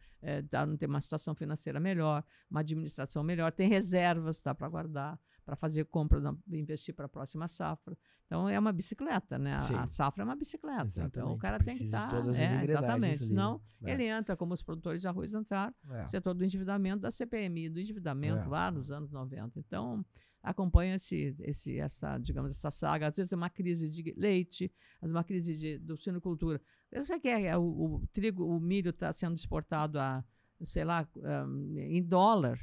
[0.51, 5.19] tá, não tem uma situação financeira melhor, uma administração melhor, tem reservas tá, para guardar,
[5.49, 7.97] para fazer compra, na- investir para a próxima safra.
[8.27, 9.55] Então é uma bicicleta, né?
[9.55, 10.83] A, a safra é uma bicicleta.
[11.03, 12.29] Então o Exatamente, cara tem que precisa estar.
[12.29, 13.25] as é, exatamente.
[13.25, 13.93] Senão né?
[13.93, 16.05] ele entra como os produtores de arroz entraram, É.
[16.05, 18.47] o setor do endividamento da CPMI, do endividamento É.
[18.47, 19.59] lá nos anos 90.
[19.59, 20.05] Então,
[20.43, 23.07] acompanha esse, esse, essa, digamos, essa saga.
[23.07, 26.61] Às vezes é uma crise de leite, às vezes uma crise de, do suinocultura.
[26.93, 30.23] Eu sei que é, é o, o trigo, o milho está sendo exportado a,
[30.63, 32.59] sei lá, um, em dólar.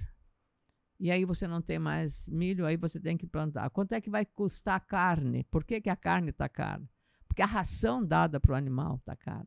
[1.06, 3.70] E aí você não tem mais milho, aí você tem que plantar.
[3.70, 5.44] Quanto é que vai custar a carne?
[5.52, 6.82] Por que, que a carne está cara?
[7.28, 9.46] Porque a ração dada para o animal está cara.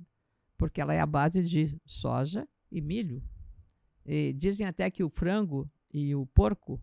[0.56, 3.20] Porque ela é a base de soja e milho.
[4.06, 6.80] E dizem até que o frango e o porco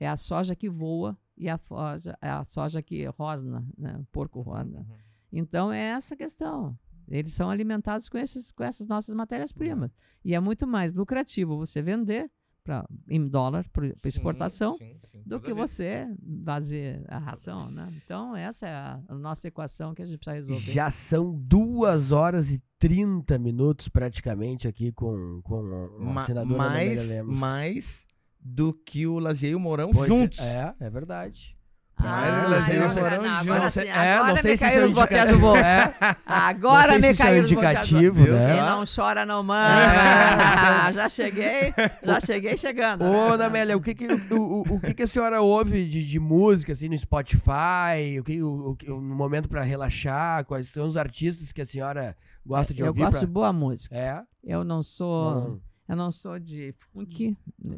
[0.00, 3.98] é a soja que voa e a, soja, é a soja que rosna, né?
[3.98, 4.78] o porco rosna.
[4.78, 4.96] Uhum.
[5.30, 6.74] Então é essa a questão.
[7.06, 9.94] Eles são alimentados com, esses, com essas nossas matérias-primas.
[10.24, 12.30] E é muito mais lucrativo você vender
[12.64, 15.70] pra, em dólar para exportação sim, sim, do que vez.
[15.70, 16.08] você
[16.44, 17.70] fazer a ração.
[17.70, 17.92] Né?
[18.04, 20.72] Então essa é a, a nossa equação que a gente precisa resolver.
[20.72, 25.62] Já são duas horas e 30 minutos praticamente aqui com, com
[26.00, 27.38] Ma- Ana Amélia mais, Lemos.
[27.38, 28.06] mais
[28.40, 30.38] do que o Lazier e o Mourão Pois é, juntos.
[30.38, 31.56] É, é verdade.
[31.96, 33.40] Ah, Mas eles agora foram não, juntos.
[33.48, 35.20] agora Não sei- sim, é, agora não me sei se caiu isso é os botinhos
[35.28, 35.46] do indicativo.
[35.46, 35.60] bolso.
[35.64, 35.94] É,
[36.26, 37.96] Agora não sei me é caiu um os botinhos do bolso.
[37.96, 38.56] indicativo, né?
[38.70, 40.92] Não chora não manda.
[40.92, 43.02] já cheguei, já cheguei chegando.
[43.04, 43.34] Ô, né?
[43.34, 46.18] Ana Amélia, o que que, o, o, o que que a senhora ouve de, de
[46.20, 48.18] música, assim, no Spotify?
[48.20, 50.44] O que, o, o no momento pra relaxar?
[50.44, 53.00] Quais são os artistas que a senhora gosta de Eu ouvir?
[53.00, 53.94] gosto pra- de boa música.
[53.96, 54.20] É?
[54.42, 57.34] Eu não sou, Não, eu não sou de funk,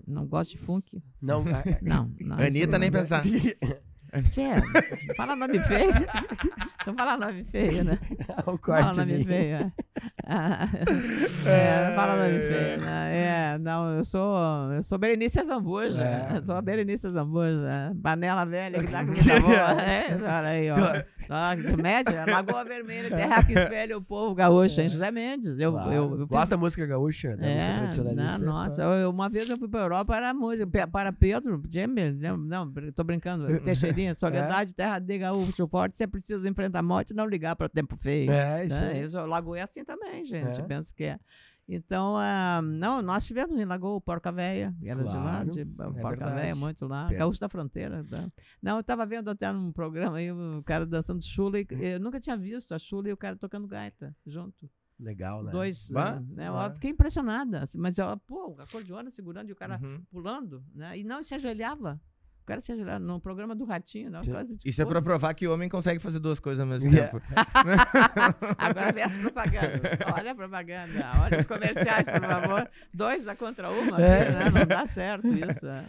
[0.06, 1.00] não gosto de funk.
[1.22, 2.38] não, é- Não, não.
[2.40, 3.22] Anitta sou- nem pensar.
[4.30, 4.48] Tchê,
[5.16, 5.90] fala nome feio.
[6.80, 7.98] Então fala nome feio, né?
[8.46, 9.56] o Fala nome feio.
[9.56, 9.72] é.
[11.46, 12.80] É, fala nome feio.
[12.80, 13.16] Né?
[13.54, 16.02] É, não, eu sou, eu sou Berenice Zambuja.
[16.02, 16.36] É.
[16.38, 17.94] Eu sou a Berenice Zambuja.
[18.02, 19.82] Panela velha que dá comida boa.
[19.82, 20.76] É, olha aí, ó.
[21.56, 24.88] Que média, Lagoa Vermelha, terra que espelha o povo gaúcho, hein?
[24.88, 25.58] José Mendes.
[25.58, 25.92] Eu, Claro.
[25.92, 27.36] eu, eu Gosta da música gaúcha?
[27.36, 28.38] Da música é, tradicionalista?
[28.38, 32.36] não, nossa, eu- uma vez eu fui para Europa, era música, para Pedro, Jamie, não,
[32.36, 33.46] não, tô brincando,
[33.96, 37.66] Teixeirinha, Soledade, Terra de Gaúcho Forte, você precisa enfrentar a morte e não ligar para
[37.66, 38.30] o tempo feio.
[38.30, 39.02] É, isso né?
[39.02, 40.62] Isso, Lagoa é assim também, gente, É.
[40.64, 41.18] penso que é.
[41.68, 45.64] Então, ah, não, nós tivemos em Lagoa Porca Véia, era de lá, Claro, de é
[45.64, 46.34] Porca verdade.
[46.34, 47.18] Véia, muito lá, Pena.
[47.18, 48.04] Gaúcho da Fronteira.
[48.08, 48.24] tá?
[48.62, 52.20] Não, eu estava vendo até num programa aí, o cara dançando chula, e eu nunca
[52.20, 54.70] tinha visto a chula e o cara tocando gaita junto.
[54.98, 55.50] Legal, né?
[55.50, 56.66] Dois, Bah, né, bah.
[56.68, 57.64] Eu fiquei impressionada.
[57.64, 60.00] assim, mas ela, pô, a acordeona segurando e o cara Uhum.
[60.08, 60.96] pulando, né?
[60.96, 62.00] E não se ajoelhava.
[62.46, 64.20] O cara se ajoelhava no programa do Ratinho, né?
[64.24, 66.66] coisa de Isso é pô, pra provar que o homem consegue fazer duas coisas ao
[66.68, 67.10] mesmo Yeah.
[67.10, 67.26] tempo.
[68.56, 69.80] Agora vem as propagandas.
[70.16, 72.70] Olha a propaganda, olha os comerciais, por favor.
[72.94, 74.30] Dois da contra uma, É.
[74.30, 74.50] né?
[74.60, 75.66] não dá certo isso.
[75.66, 75.84] é.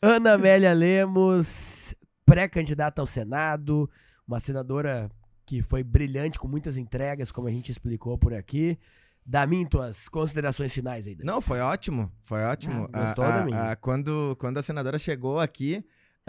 [0.00, 3.90] Ana Amélia Lemos, pré-candidata ao Senado,
[4.26, 5.10] uma senadora
[5.44, 8.78] que foi brilhante, com muitas entregas, como a gente explicou por aqui.
[9.26, 11.14] Damin, tuas considerações finais aí.
[11.22, 12.10] Não, foi ótimo.
[12.22, 12.88] Foi ótimo.
[12.94, 15.84] Ah, gostou, A- a- a- quando, quando a senadora chegou aqui,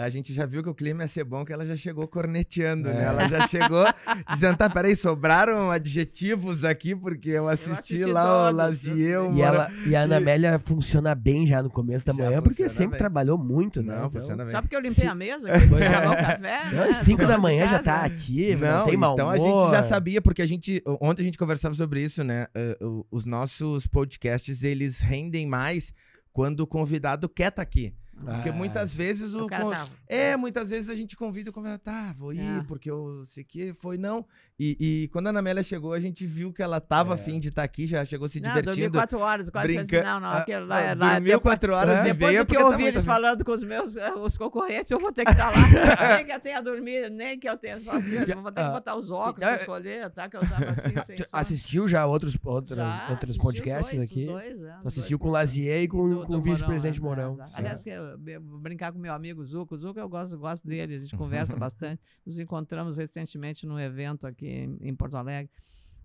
[0.05, 2.89] a gente já viu que o clima ia ser bom, que ela já chegou corneteando,
[2.89, 3.01] né?
[3.01, 3.05] É.
[3.05, 3.85] Ela já chegou
[4.33, 9.35] dizendo, tá, peraí, sobraram adjetivos aqui, porque eu assisti, assisti lá o todos, Lazier, o
[9.35, 12.41] E, ela, e a Ana E- Amélia funciona bem já no começo da Já manhã,
[12.41, 12.97] porque sempre bem.
[12.99, 13.93] trabalhou muito, né?
[13.95, 14.51] Não, Então- funciona bem.
[14.51, 15.07] Só porque eu limpei Sim.
[15.07, 16.37] a mesa, que Pois acabou o café.
[16.71, 16.89] Não, né?
[16.89, 19.83] às 5 da manhã já tá ativo, não, Não, tem mau então a gente já
[19.83, 20.81] sabia, porque a gente.
[21.01, 22.47] Ontem a gente conversava sobre isso, né?
[22.81, 25.91] o- os nossos podcasts, eles rendem mais
[26.31, 27.93] quando o convidado quer estar aqui.
[28.23, 29.47] Porque Ah, muitas vezes o.
[29.47, 29.87] Tava.
[30.07, 32.63] É, muitas vezes a gente convida o convidado, tá, vou ir, É.
[32.67, 34.25] porque eu sei que foi não.
[34.59, 37.15] E, e quando a Ana Amélia chegou, a gente viu que ela tava É.
[37.15, 38.97] afim de estar aqui, já chegou se Não, dormi divertindo.
[38.97, 41.13] quatro horas, quase brinca- não, não, Ah, aquele lá é lá.
[41.13, 41.99] Dormiu depois- quatro horas É.
[42.01, 43.21] e Depois veio do que porque eu tá ouvi muito eles afim.
[43.21, 45.55] falando com os meus eh, os concorrentes, eu vou ter que estar lá.
[46.17, 48.01] nem que eu tenha dormido, nem que eu tenha só eu
[48.41, 50.27] vou ter que Ah, botar os óculos ah, pra escolher, tá?
[50.27, 54.25] Que eu tava assim, sem assistiu já outros, outros, Já, outros podcasts dois, aqui?
[54.25, 55.21] dois, é, assistiu dois.
[55.21, 57.45] com o Lazier e com, com o vice-presidente Mourão, Mourão.
[57.45, 57.57] é, é.
[57.59, 59.77] Aliás, que eu, brincar com meu amigo Zuco.
[59.77, 62.01] Zuco eu gosto, gosto dele, a gente conversa bastante.
[62.25, 65.51] Nos encontramos recentemente num evento aqui em, em Porto Alegre,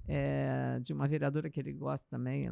[0.07, 2.49] é, de uma vereadora que ele gosta também,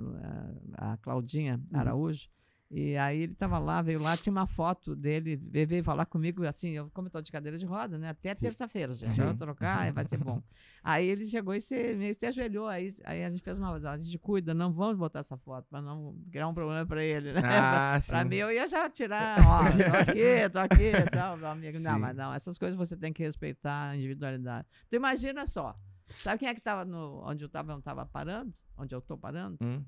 [0.76, 2.28] a, a Claudinha Araújo.
[2.74, 6.42] E aí ele estava lá, veio lá, tinha uma foto dele, ele veio falar comigo,
[6.46, 8.08] assim, eu, como eu tô de cadeira de roda, né?
[8.08, 9.20] Até terça-feira, gente.
[9.20, 10.42] Eu vou trocar, vai ser bom.
[10.82, 13.98] Aí ele chegou e se, meio se ajoelhou, aí, aí a gente fez uma a
[13.98, 17.40] gente cuida, não vamos botar essa foto, para não criar um problema para ele, né?
[17.44, 18.24] Ah, sim.
[18.24, 21.78] mim, eu ia já tirar, ó, tô aqui, tô aqui e tal, meu amigo.
[21.78, 22.00] Não, Sim.
[22.00, 24.66] mas não, essas coisas você tem que respeitar a individualidade.
[24.90, 25.78] Tu imagina só,
[26.08, 28.52] sabe quem é que tava no, onde eu tava, eu tava parando?
[28.76, 29.56] Onde eu tô parando?
[29.62, 29.84] Hum.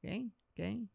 [0.00, 0.30] Quem?
[0.54, 0.90] Quem?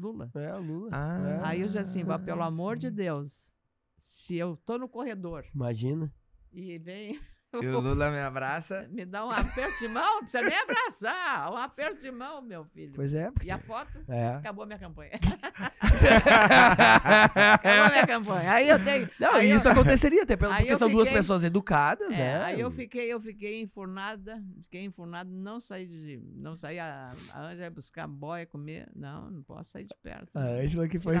[0.00, 0.30] Lula.
[0.34, 0.90] É, o Lula.
[0.92, 1.48] Ah.
[1.48, 2.80] Aí eu já assim, "Vá, pelo amor sim.
[2.82, 3.52] de Deus,
[3.98, 6.12] se eu tô no corredor Imagina.
[6.52, 7.20] e vem,
[7.52, 8.86] E o Lula me abraça.
[8.90, 11.52] Me dá um aperto de mão, precisa nem abraçar.
[11.52, 12.92] Um aperto de mão, meu filho.
[12.94, 13.48] Pois é, porque...
[13.48, 14.04] E a foto?
[14.08, 14.34] É.
[14.34, 15.12] Acabou a minha campanha.
[17.64, 18.52] A minha campanha.
[18.52, 19.08] Aí eu tenho.
[19.18, 22.16] Não, aí e eu- isso aconteceria até pelo- aí porque são duas pessoas educadas, É,
[22.16, 22.42] né?
[22.44, 26.20] Aí eu fiquei, eu fiquei enfurnada, fiquei enfurnada, não saí de.
[26.36, 28.88] Não saí, a, a Ângela ia buscar boia, comer.
[28.94, 30.28] Não, não posso sair de perto.
[30.34, 31.16] A Ângela que foi,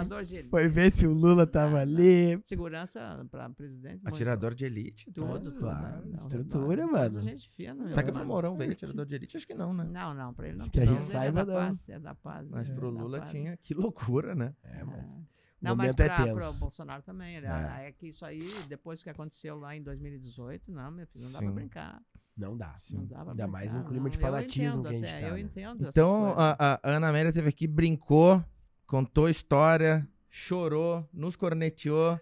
[0.50, 2.40] foi ver se o Lula tava Ah, ali.
[2.44, 3.94] Segurança para presidente.
[4.02, 4.08] muito.
[4.08, 5.10] Atirador de elite.
[5.12, 5.50] Tudo, tudo.
[5.52, 5.60] tudo.
[5.60, 6.18] claro, né?
[6.20, 7.14] Estrutura, não, mano.
[7.14, 8.26] mas a gente fina, Será que pro irmão.
[8.34, 9.36] Mourão veio atirador de elite?
[9.36, 9.86] Acho que não, né?
[9.90, 10.68] Não, não, pra ele não.
[10.68, 12.48] Que a gente Ele saiba, é da paz, é da paz.
[12.50, 13.56] Mas é pro Lula tinha.
[13.62, 14.52] Que loucura, né?
[14.78, 15.14] É, mas...
[15.14, 15.30] É.
[15.62, 16.56] Não, mas momento é para tenso.
[16.56, 17.36] o Bolsonaro também.
[17.36, 17.88] Ele, É.
[17.88, 17.92] é.
[17.92, 21.44] que isso aí, depois que aconteceu lá em 2018, não, meu filho, não dá Sim.
[21.44, 22.02] pra brincar.
[22.36, 22.74] Não dá.
[22.92, 24.10] Não dá pra Ainda mais brincar, num clima não.
[24.10, 25.40] de fanatismo que a gente até, tá, Eu né?
[25.40, 28.42] entendo Então, a, a Ana Amélia teve aqui, brincou,
[28.86, 32.18] contou história, chorou, nos corneteou.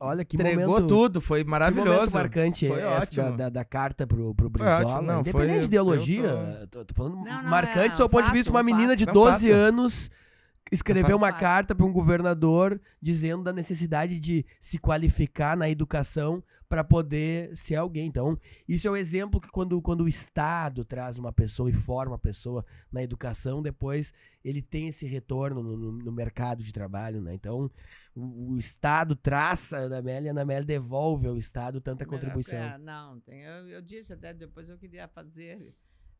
[0.00, 0.88] Olha que entregou momento...
[0.88, 1.20] tudo.
[1.20, 2.12] Foi Que maravilhoso.
[2.14, 3.36] marcante Foi essa da, ótimo.
[3.36, 4.84] da, da carta pro, pro Foi Brizola.
[4.94, 8.06] ótimo, não, Independente foi- de ideologia, tô, tô falando Não, não, marcante é do seu
[8.06, 9.56] um ponto de fato, vista, uma um menina de É um 12 fato.
[9.56, 10.10] anos
[10.70, 16.42] escreveu um uma carta para um governador dizendo da necessidade de se qualificar na educação
[16.68, 18.06] para poder ser alguém.
[18.06, 22.14] Então, isso é o exemplo que quando, quando o Estado traz uma pessoa e forma
[22.14, 24.10] a pessoa na educação, depois
[24.42, 27.34] ele tem esse retorno no, no- no mercado de trabalho, né?
[27.34, 27.70] Então,
[28.14, 32.06] o, o Estado traça a Ana Amélia e a Ana Amélia devolve ao Estado tanta
[32.06, 32.58] contribuição.
[32.58, 35.74] é, não, tem, eu, eu disse até depois eu queria fazer,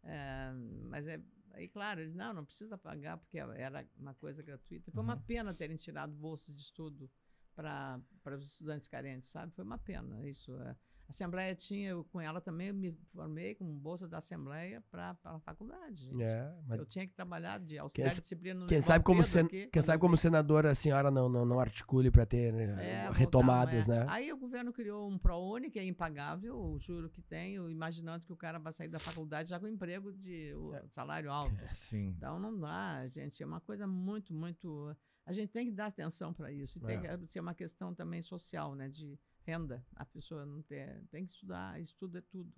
[0.04, 0.52] é,
[0.90, 1.18] mas é
[1.54, 4.90] aí claro, eles não, não precisa pagar porque era uma coisa gratuita.
[4.90, 5.08] Foi Uhum.
[5.08, 7.10] uma pena terem tirado bolsas de estudo
[7.54, 8.00] para
[8.36, 9.52] os estudantes carentes, sabe?
[9.54, 10.54] Foi uma pena isso.
[10.62, 10.76] é.
[11.12, 15.14] A Assembleia tinha, eu com ela também eu me formei com bolsa da Assembleia para
[15.24, 16.06] a faculdade.
[16.06, 16.22] gente.
[16.22, 19.22] É, mas Eu tinha que trabalhar de auxiliar Quem de disciplina no Quem sabe, como,
[19.22, 22.64] sen- aqui, quem sabe como senadora a senhora não, não, não articule para ter né,
[23.04, 24.06] É, retomadas, voltamos, é.
[24.06, 24.10] né?
[24.10, 28.32] Aí o governo criou um ProUni, que é impagável, o juro que tem, imaginando que
[28.32, 30.82] o cara vai sair da faculdade já com emprego de o É.
[30.88, 31.50] salário alto.
[31.66, 32.14] Sim.
[32.16, 33.42] Então não dá, gente.
[33.42, 34.96] É uma coisa muito, muito.
[35.26, 36.78] A gente tem que dar atenção para isso.
[36.78, 37.18] E tem É.
[37.18, 38.88] que ser uma questão também social, né?
[38.88, 39.84] De renda.
[39.94, 41.02] A pessoa não ter.
[41.10, 41.80] Tem que estudar.
[41.80, 42.52] Estudo é tudo.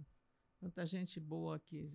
[0.61, 1.91] Tanta gente boa que,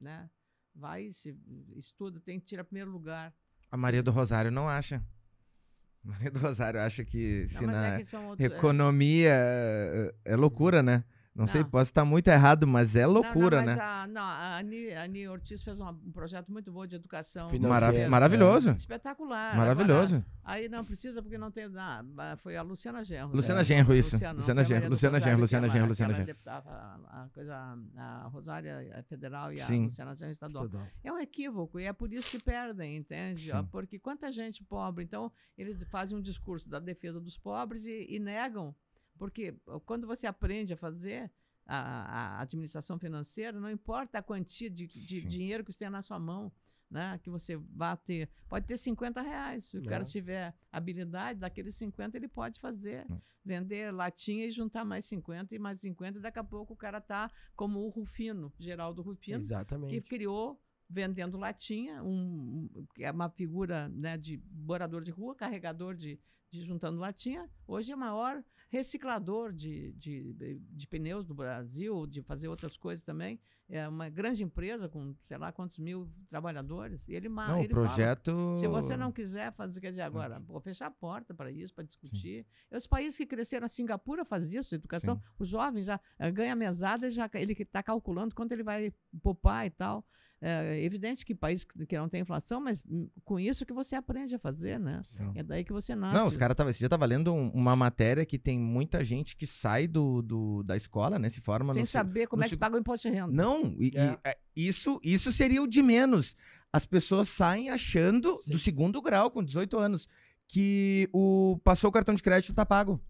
[0.00, 0.30] né?
[0.74, 1.36] Vai, se
[1.76, 3.34] estuda, tem que tirar primeiro lugar.
[3.70, 5.04] A Maria do Rosário não acha.
[6.04, 8.50] A Maria do Rosário acha que Não, na é que são outros.
[8.50, 11.04] é- economia é, é loucura, né?
[11.34, 11.70] Não, sei, Não.
[11.70, 13.82] posso estar muito errado, mas é loucura, não, não, mas né?
[13.82, 17.48] A, não, a Ani, a Ani Ortiz fez uma- um projeto muito bom de educação.
[17.58, 18.06] Marav- é.
[18.06, 18.70] maravilhoso.
[18.72, 19.56] Espetacular.
[19.56, 20.16] Maravilhoso.
[20.16, 21.64] Agora, aí não precisa porque não tem.
[21.74, 23.34] Ah, foi a Luciana Genro.
[23.34, 23.64] Luciana né?
[23.64, 24.14] Genro, isso.
[24.16, 26.36] Luciana, Genro, Luciana Genro, é Luciana Genro, Luciana Genro.
[26.46, 29.84] a, coisa, a Rosária Federal e a Sim.
[29.84, 30.66] Luciana Genro estadual.
[30.66, 30.88] Estadual.
[31.02, 33.50] É um equívoco e é por isso que perdem, entende?
[33.50, 33.68] Sim.
[33.72, 35.02] Porque quanta gente pobre.
[35.04, 38.74] Então, eles fazem um discurso da defesa dos pobres e, e negam.
[39.18, 39.54] Porque
[39.86, 41.30] quando você aprende a fazer
[41.66, 46.02] a, a administração financeira, não importa a quantia de, de dinheiro que você tem na
[46.02, 46.52] sua mão.
[46.90, 48.28] Né, que você vai ter.
[48.50, 49.64] Pode ter 50 reais.
[49.64, 49.86] Se o É.
[49.88, 53.06] cara tiver habilidade, daqueles 50 ele pode fazer.
[53.10, 53.18] Hum.
[53.42, 56.18] Vender latinha e juntar mais 50 e mais 50.
[56.18, 60.02] E daqui a pouco o cara tá como o Rufino, Geraldo Rufino, que Exatamente.
[60.02, 65.94] criou vendendo latinha, um, um- que é uma figura né, de morador de rua, carregador
[65.94, 67.48] de, de juntando latinha.
[67.66, 70.32] Hoje é maior reciclador de, de,
[70.70, 73.38] de pneus do Brasil, de fazer outras coisas também.
[73.68, 77.06] É uma grande empresa com sei lá quantos mil trabalhadores.
[77.06, 78.56] E ele, ma- Não, o ele fala, projeto.
[78.58, 81.84] se você não quiser fazer, quer dizer, agora, vou fechar a porta para isso, para
[81.84, 82.46] discutir.
[82.70, 85.16] E os países que cresceram, a Singapura faz isso, educação.
[85.16, 85.22] Sim.
[85.38, 88.92] O jovem já eh, ganha mesada, já, ele está calculando quanto ele vai
[89.22, 90.04] poupar e tal.
[90.44, 94.34] É evidente que país que não tem inflação, mas hum, com isso que você aprende
[94.34, 95.00] a fazer, né?
[95.04, 95.30] Sim.
[95.36, 96.16] É daí que você nasce.
[96.18, 99.36] Não, os caras tava, esse dia tava lendo um- uma matéria que tem muita gente
[99.36, 101.30] que sai do, do- da escola, né?
[101.30, 103.30] Se forma Sem no, saber como no é que paga o imposto de renda.
[103.32, 104.18] Não, e- e, É.
[104.24, 106.36] é, isso, isso seria o de menos.
[106.72, 108.50] As pessoas saem achando, Sim.
[108.50, 110.08] do segundo grau, com 18 anos,
[110.48, 113.00] que o passou o cartão de crédito tá pago.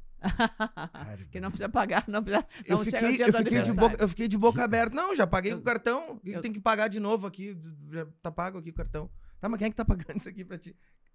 [1.30, 2.46] Que não precisa pagar, não precisa.
[2.64, 4.94] Eu não chega fiquei, eu, fiquei de boca, eu fiquei de boca aberta.
[4.94, 6.20] Não, já paguei Eu- o cartão.
[6.24, 7.56] Eu, eu- tenho que pagar de novo aqui.
[7.90, 9.10] já Tá pago aqui o cartão.
[9.40, 10.74] Tá, mas quem é que tá pagando isso aqui pra ti?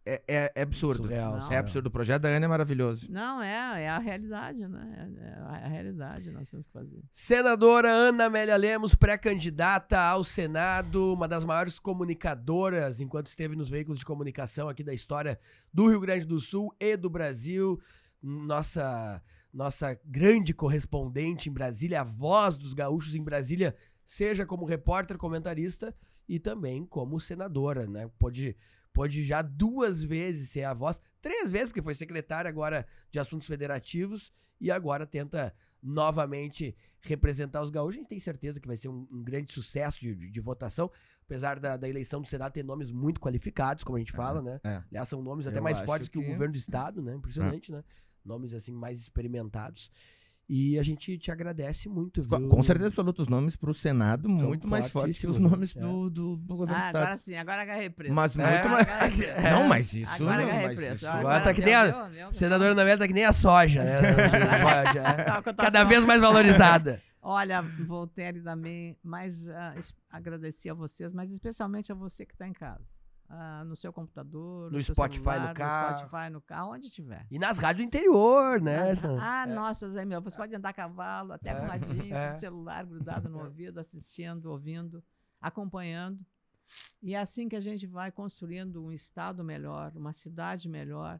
[0.10, 1.04] É, é- é absurdo.
[1.04, 1.52] Surreal, Não.
[1.52, 1.88] É absurdo.
[1.88, 3.12] O projeto da Ana é maravilhoso.
[3.12, 5.10] Não, é, é a realidade, né?
[5.20, 7.02] É, é a realidade nós temos que fazer.
[7.12, 14.00] Senadora Ana Amélia Lemos, pré-candidata ao Senado, uma das maiores comunicadoras enquanto esteve nos veículos
[14.00, 15.38] de comunicação aqui da história
[15.74, 17.78] do Rio Grande do Sul e do Brasil.
[18.22, 19.22] Nossa,
[19.54, 25.96] nossa grande correspondente em Brasília, a voz dos gaúchos em Brasília, seja como repórter, comentarista
[26.28, 28.10] e também como senadora, né?
[28.20, 28.56] Pode,
[28.92, 33.48] pode já duas vezes ser a voz, três vezes, porque foi secretária agora de Assuntos
[33.48, 37.96] Federativos e agora tenta novamente representar os gaúchos.
[37.98, 40.92] A gente tem certeza que vai ser um, um grande sucesso de, de- de votação,
[41.28, 44.60] apesar da, da eleição do Senado ter nomes muito qualificados, como a gente fala, né?
[44.64, 44.82] É.
[44.90, 46.18] Aliás, são nomes até Eu mais fortes que...
[46.18, 47.14] o que- governo do estado, né?
[47.16, 47.84] Impressionante, né?
[48.26, 49.92] Nomes assim mais experimentados.
[50.50, 52.48] E a gente te agradece muito, viu?
[52.48, 55.82] Com, certeza absoluta, os nomes pro Senado muito mais fortes que os fortíssimos, nomes né?
[55.82, 57.04] do, do, do governo Ah, do Estado.
[57.04, 58.14] agora sim, agora agarrei preço.
[58.14, 58.88] Mas É, muito mais.
[58.90, 59.42] agora preço.
[59.52, 60.14] Não, mas isso.
[60.14, 60.94] Agora não, agarrei mas preço.
[60.94, 63.98] isso- Agora tá que nem a- Senadora Ana Amélia tá que nem a soja, né?
[64.96, 65.24] É.
[65.24, 65.66] Tá, a cotação.
[65.72, 67.02] Cada vez mais valorizada.
[67.30, 72.48] Olha, Voltaire também, mais ah, es- agradecer a vocês, mas especialmente a você que está
[72.48, 72.86] em casa.
[73.30, 75.92] Ah, no seu computador, No seu Spotify, no celular, carro.
[75.92, 77.28] No Spotify, no carro, onde tiver.
[77.30, 78.78] E nas rádios do interior, né?
[78.80, 79.54] Nas- ah, É.
[79.54, 82.30] nossa, Zé meu, você pode andar a cavalo, até com É, radinho, é.
[82.30, 85.04] com o celular grudado no ouvido, assistindo, ouvindo,
[85.42, 86.26] acompanhando.
[87.04, 91.20] E é assim que a gente vai construindo um estado melhor, uma cidade melhor.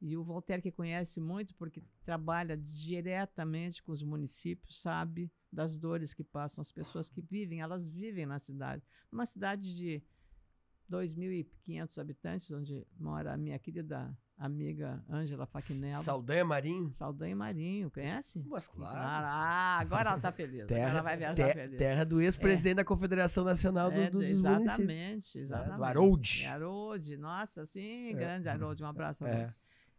[0.00, 6.12] E o Voltaire, que conhece muito, porque trabalha diretamente com os municípios, sabe das dores
[6.12, 8.82] que passam as pessoas que vivem, elas vivem na cidade.
[9.12, 10.02] Uma cidade de
[10.90, 16.02] 2.500 habitantes, onde mora a minha querida amiga Ângela Faquinello.
[16.02, 16.92] Saldanha Marinho.
[16.94, 18.42] Saldanha Marinho, conhece?
[18.46, 18.98] Mas claro.
[18.98, 20.66] Ah, agora ela tá feliz.
[20.66, 21.78] Terra, ela vai viajar te- feliz.
[21.78, 25.34] terra do ex-presidente da Confederação Nacional do, É, do, dos exatamente, municípios.
[25.36, 25.76] exatamente.
[25.78, 26.42] do Harolde.
[26.44, 28.12] É, Harolde, nossa, sim, É.
[28.12, 29.54] grande Harolde, um abraço, É.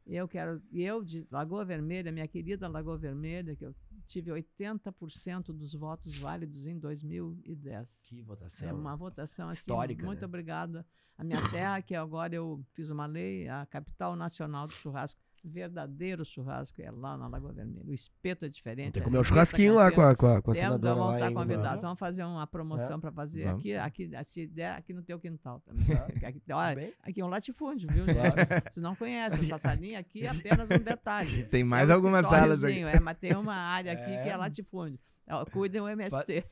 [0.07, 3.73] Eu quero, eu de Lagoa Vermelha, minha querida Lagoa Vermelha, que eu
[4.05, 7.87] tive 80% dos votos válidos em 2010.
[8.03, 8.69] Que votação.
[8.69, 10.25] É uma votação assim, Histórica, muito né?
[10.25, 10.85] obrigada.
[11.17, 16.25] A minha terra, que agora eu fiz uma lei, a capital nacional do churrasco, verdadeiro
[16.25, 17.85] churrasco, é lá na Lagoa Vermelha.
[17.85, 18.93] O espeto é diferente.
[18.93, 20.95] Tem que a comer linguiça churrasquinho lá com a, com a, com a Temos, senadora
[20.95, 21.81] vamos estar convidados.
[21.81, 23.59] Vamos fazer uma promoção para fazer Vamos.
[23.59, 25.85] aqui, aqui, se der, aqui no teu quintal também.
[25.95, 26.27] Tá.
[26.27, 26.93] Aqui, olha, bem?
[27.03, 28.15] aqui é um latifúndio, viu, gente?
[28.73, 31.43] Você não conhece essa salinha aqui, é apenas um detalhe.
[31.49, 32.79] Tem mais É um algumas salas aqui.
[32.79, 34.29] É, mas tem uma área aqui que É.
[34.29, 34.99] é latifúndio.
[35.27, 36.43] Ó, Cuidem o MST.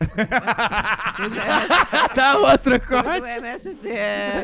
[2.16, 3.26] tá outra Cuidem coisa.
[3.26, 3.88] o MST,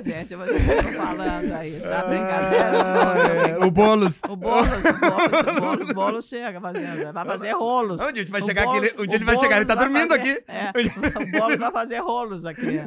[0.03, 0.35] gente.
[0.35, 1.79] Vocês estão falando aí.
[1.79, 2.83] Tá brincadeira?
[2.83, 4.21] Ah, é, o Boulos.
[4.29, 7.11] O Boulos, o Boulos, o Boulos, chega fazendo.
[7.11, 7.99] Vai fazer rolos.
[8.01, 9.65] Um dia ele vai O chegar aqui, Boulos- ele- dia o ele vai chegar, ele
[9.65, 10.43] tá dormindo fazer- aqui.
[10.47, 10.71] É,
[11.23, 12.77] o Boulos vai fazer rolos aqui.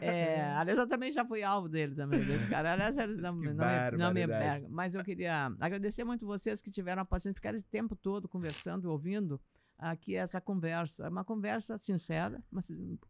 [0.00, 2.72] É, aliás, eu também já fui alvo dele também, desse cara.
[2.74, 4.26] Aliás, eles não, não, me- não me.
[4.70, 8.28] Mas eu queria agradecer muito vocês que tiveram a paciência de ficar esse tempo todo
[8.28, 9.40] conversando, ouvindo
[9.78, 11.06] aqui essa conversa.
[11.06, 12.60] É Uma conversa sincera, uma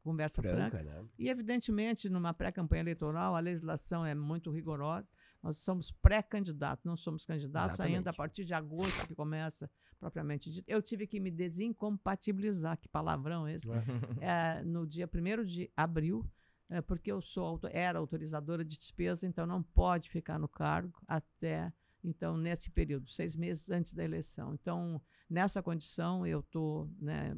[0.02, 0.78] conversa franca.
[0.78, 1.04] Franca, né?
[1.18, 5.08] E, evidentemente, numa pré-campanha eleitoral, a legislação é muito rigorosa.
[5.42, 7.96] Nós somos pré-candidatos, não somos candidatos ainda.
[7.96, 8.16] A Exatamente.
[8.16, 10.68] partir de agosto que começa propriamente dito.
[10.68, 13.66] Eu tive que me desincompatibilizar, que palavrão esse,
[14.20, 16.24] é, no dia 1 de abril,
[16.68, 21.72] é, porque eu sou era autorizadora de despesa, então não pode ficar no cargo até
[22.04, 24.54] então nesse período, seis meses antes da eleição.
[24.54, 27.34] Então, nessa condição, eu estou né,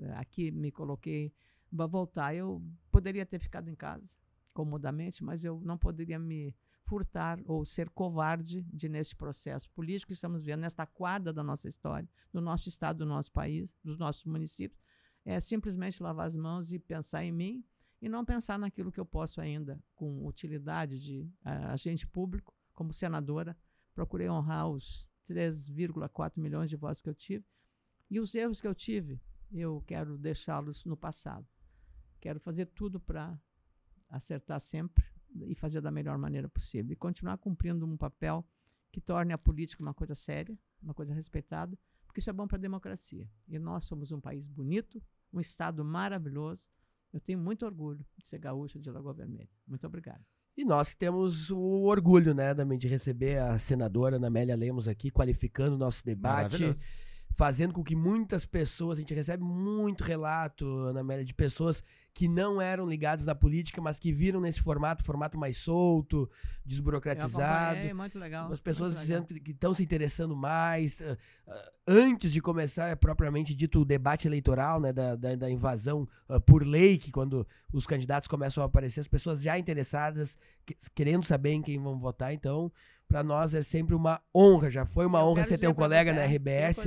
[0.00, 1.32] é, aqui, me coloquei
[1.74, 2.34] para voltar.
[2.34, 4.08] Eu poderia ter ficado em casa,
[4.52, 6.54] comodamente, mas eu não poderia me
[6.84, 11.68] furtar ou ser covarde de nesse processo político que estamos vendo nesta quadra da nossa
[11.68, 14.80] história, do nosso estado, do nosso país, dos nossos municípios,
[15.24, 17.64] é simplesmente lavar as mãos e pensar em mim
[18.00, 22.92] e não pensar naquilo que eu posso ainda, com utilidade de ah, agente público, como
[22.92, 23.56] senadora,
[23.94, 27.44] procurei honrar os 3,4 milhões de votos que eu tive
[28.10, 29.20] e os erros que eu tive,
[29.52, 31.46] eu quero deixá-los no passado.
[32.20, 33.38] Quero fazer tudo para
[34.08, 36.92] acertar sempre e fazer da melhor maneira possível.
[36.92, 38.46] E continuar cumprindo um papel
[38.92, 42.56] que torne a política uma coisa séria, uma coisa respeitada, porque isso é bom para
[42.56, 43.28] a democracia.
[43.48, 46.64] E nós somos um país bonito, um estado maravilhoso.
[47.12, 49.50] Eu tenho muito orgulho de ser gaúcho de Lagoa Vermelha.
[49.66, 50.24] Muito obrigado.
[50.56, 54.88] E nós que temos o orgulho, né, também de receber a senadora Ana Amélia Lemos
[54.88, 56.64] aqui, qualificando o nosso debate.
[57.36, 61.84] Fazendo com que muitas pessoas, a gente recebe muito relato, Ana Amélia, de pessoas
[62.14, 66.28] que não eram ligadas na política, mas que viram nesse formato, formato mais solto,
[66.64, 67.76] desburocratizado.
[67.94, 68.50] muito legal.
[68.50, 71.02] As pessoas dizendo que estão se interessando mais.
[71.02, 71.16] ah,
[71.46, 76.08] ah, antes de começar, é propriamente dito, o debate eleitoral, né, da, da, da invasão
[76.28, 80.76] ah, por lei, que quando os candidatos começam a aparecer, as pessoas já interessadas, que-
[80.94, 82.32] querendo saber em quem vão votar.
[82.32, 82.72] Então,
[83.08, 84.70] para nós é sempre uma honra.
[84.70, 86.84] Já foi uma Eu honra ser teu colega na RBS.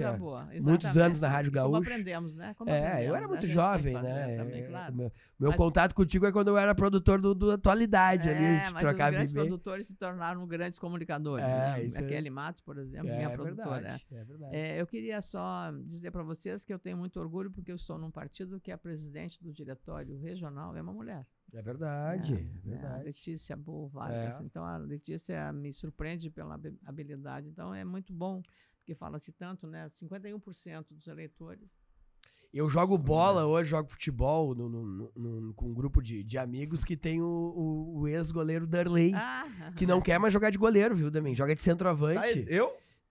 [0.61, 1.89] muitos anos na Rádio E Como Gaúcho.
[1.89, 2.53] aprendemos, né?
[2.57, 3.27] Como É, eu aprendemos, era né?
[3.27, 4.37] muito A gente jovem, né?
[4.37, 4.95] Também, É, claro.
[4.95, 8.59] Meu, meu Mas- contato contigo é quando eu era produtor do, do Atualidade ali, É,
[8.63, 11.45] de mas trocar os grandes produtores se tornaram grandes comunicadores.
[11.45, 11.83] É, né?
[11.83, 13.69] isso A é- Kelly Matos, por exemplo, É, minha é produtora.
[13.81, 14.55] verdade, é verdade.
[14.55, 17.97] É, eu queria só dizer para vocês que eu tenho muito orgulho porque eu estou
[17.97, 21.25] num partido que a presidente do diretório regional é uma mulher.
[21.53, 23.03] É verdade, é, É, a verdade.
[23.05, 24.39] Letícia Boa Vargas.
[24.39, 24.43] É.
[24.43, 27.47] Então a Letícia me surpreende pela habi- habilidade.
[27.47, 28.41] Então é muito bom,
[28.77, 29.89] porque fala-se tanto, né?
[29.89, 31.67] 51% dos eleitores.
[32.51, 36.35] Eu jogo bola hoje, jogo futebol no- no- no- no- com um grupo de, de
[36.37, 39.45] amigos que tem o, o- o ex-goleiro Darley, Ah,
[39.75, 41.35] que não quer mais jogar de goleiro, viu, também?
[41.35, 42.45] Joga de Tá, centroavante.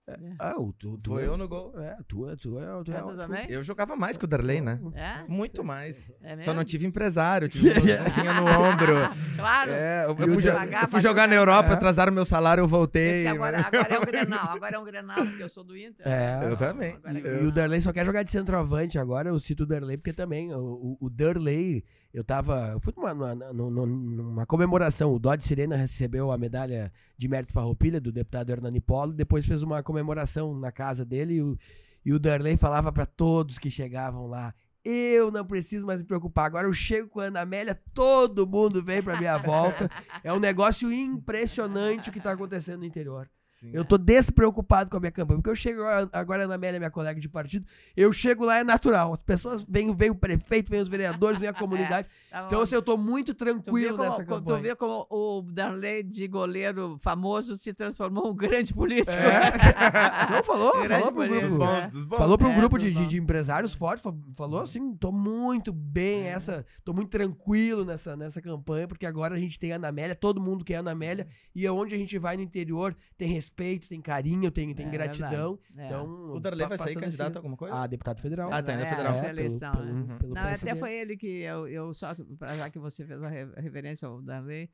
[0.08, 0.34] Eu?
[0.38, 1.72] Ah, o tu, tu Foi é, eu no gol.
[1.78, 3.46] É, tu é, tu é, tu é, É, tu também?
[3.50, 4.78] Eu jogava mais que o Darley, né?
[4.94, 5.24] É?
[5.28, 6.12] Muito mais.
[6.22, 6.44] É mesmo?
[6.44, 8.96] Só não tive empresário, tive uma tinha no ombro.
[9.36, 9.70] Claro.
[9.70, 11.34] É, eu, eu fui, devagar eu fui jogar na.
[11.38, 11.72] Europa, É.
[11.74, 13.26] atrasaram meu salário, eu voltei.
[13.26, 16.06] Agora, agora é um Grenal, agora é um Grenal, porque eu sou do Inter.
[16.06, 16.40] É.
[16.50, 16.94] Eu também.
[16.94, 19.28] Agora é E, e o Darley só quer jogar de centroavante agora.
[19.28, 20.58] Eu cito o Darley porque também o,
[21.00, 22.70] o, o Darley, eu tava.
[22.72, 25.12] Eu fui numa, numa, numa- numa comemoração.
[25.12, 29.12] O Dodge Sirena recebeu a medalha de mérito Farroupilha do deputado Hernani Polo.
[29.12, 31.34] Depois fez uma comemoração na casa dele.
[31.34, 31.58] E o,
[32.04, 34.54] e o Darley falava pra todos que chegavam lá.
[34.84, 36.46] Eu não preciso mais me preocupar.
[36.46, 39.90] Agora eu chego com a Ana Amélia, todo mundo vem pra minha volta.
[40.24, 43.28] É um negócio impressionante o que tá acontecendo no interior.
[43.60, 43.70] Sim.
[43.72, 45.38] Eu tô despreocupado com a minha campanha.
[45.38, 48.58] Porque eu chego agora- agora, a Ana Amélia, minha colega de partido, eu chego lá,
[48.58, 49.12] é natural.
[49.12, 51.52] As pessoas vêm, vem o prefeito, vem os vereadores, vem a
[51.98, 52.08] comunidade.
[52.30, 52.46] Tá bom.
[52.46, 54.62] Então, assim, eu tô muito tranquilo como, nessa como- tu campanha.
[54.62, 59.10] vê como o Darley de goleiro famoso se transformou um grande político.
[59.12, 59.50] É.
[60.30, 60.72] Não falou?
[60.86, 61.40] Falou pro político.
[61.40, 61.64] Dos grupo.
[61.66, 61.88] bons, É.
[61.88, 62.16] dos bons.
[62.18, 65.72] Falou para um É, grupo de, de- de empresários fortes, fa- falou assim, tô muito
[65.72, 69.88] bem essa, tô muito tranquilo nessa, nessa campanha, porque agora a gente tem a Ana
[69.88, 73.28] Amélia, todo mundo quer a Ana Amélia, e aonde a gente vai no interior tem
[73.28, 75.58] respeito, tem carinho, tem, tem É gratidão.
[75.76, 75.86] É.
[75.86, 77.74] Então, O Darley vai sair candidato a alguma coisa?
[77.76, 78.52] a deputado federal.
[78.52, 79.12] Ah, tá, ainda É, federal.
[79.18, 79.92] a pelo- eleição, pelo- é.
[79.92, 80.18] Uhum.
[80.18, 80.80] pelo Não, até PSD.
[80.80, 82.14] foi ele que eu, eu só
[82.56, 84.70] já que você fez a reverência ao Darley,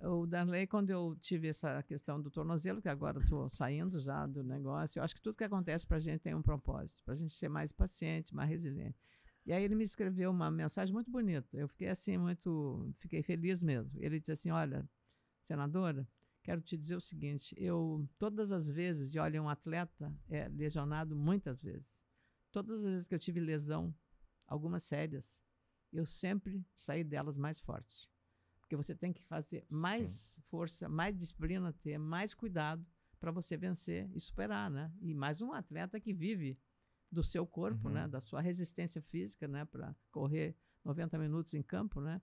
[0.00, 4.42] o Darley quando eu tive essa questão do tornozelo, que agora estou saindo já do
[4.42, 7.16] negócio, eu acho que tudo que acontece para a gente tem um propósito, para a
[7.16, 8.98] gente ser mais paciente, mais resiliente.
[9.46, 11.48] E aí ele me escreveu uma mensagem muito bonita.
[11.56, 13.90] Eu fiquei assim muito, fiquei feliz mesmo.
[14.00, 14.88] Ele disse assim, olha,
[15.42, 16.06] senadora,
[16.42, 21.14] quero te dizer o seguinte, eu todas as vezes, e olha, um atleta é lesionado
[21.16, 21.90] muitas vezes.
[22.50, 23.94] Todas as vezes que eu tive lesão,
[24.46, 25.32] algumas sérias,
[25.92, 28.10] eu sempre saí delas mais forte.
[28.60, 32.86] Porque você tem que fazer mais força, mais disciplina, ter mais cuidado
[33.20, 34.92] para você vencer e superar, né?
[35.00, 36.58] E mais um atleta que vive
[37.10, 37.94] do seu corpo, Uhum.
[37.94, 38.08] né?
[38.08, 39.64] Da sua resistência física, né?
[39.66, 42.20] Para correr 90 minutos em campo, né?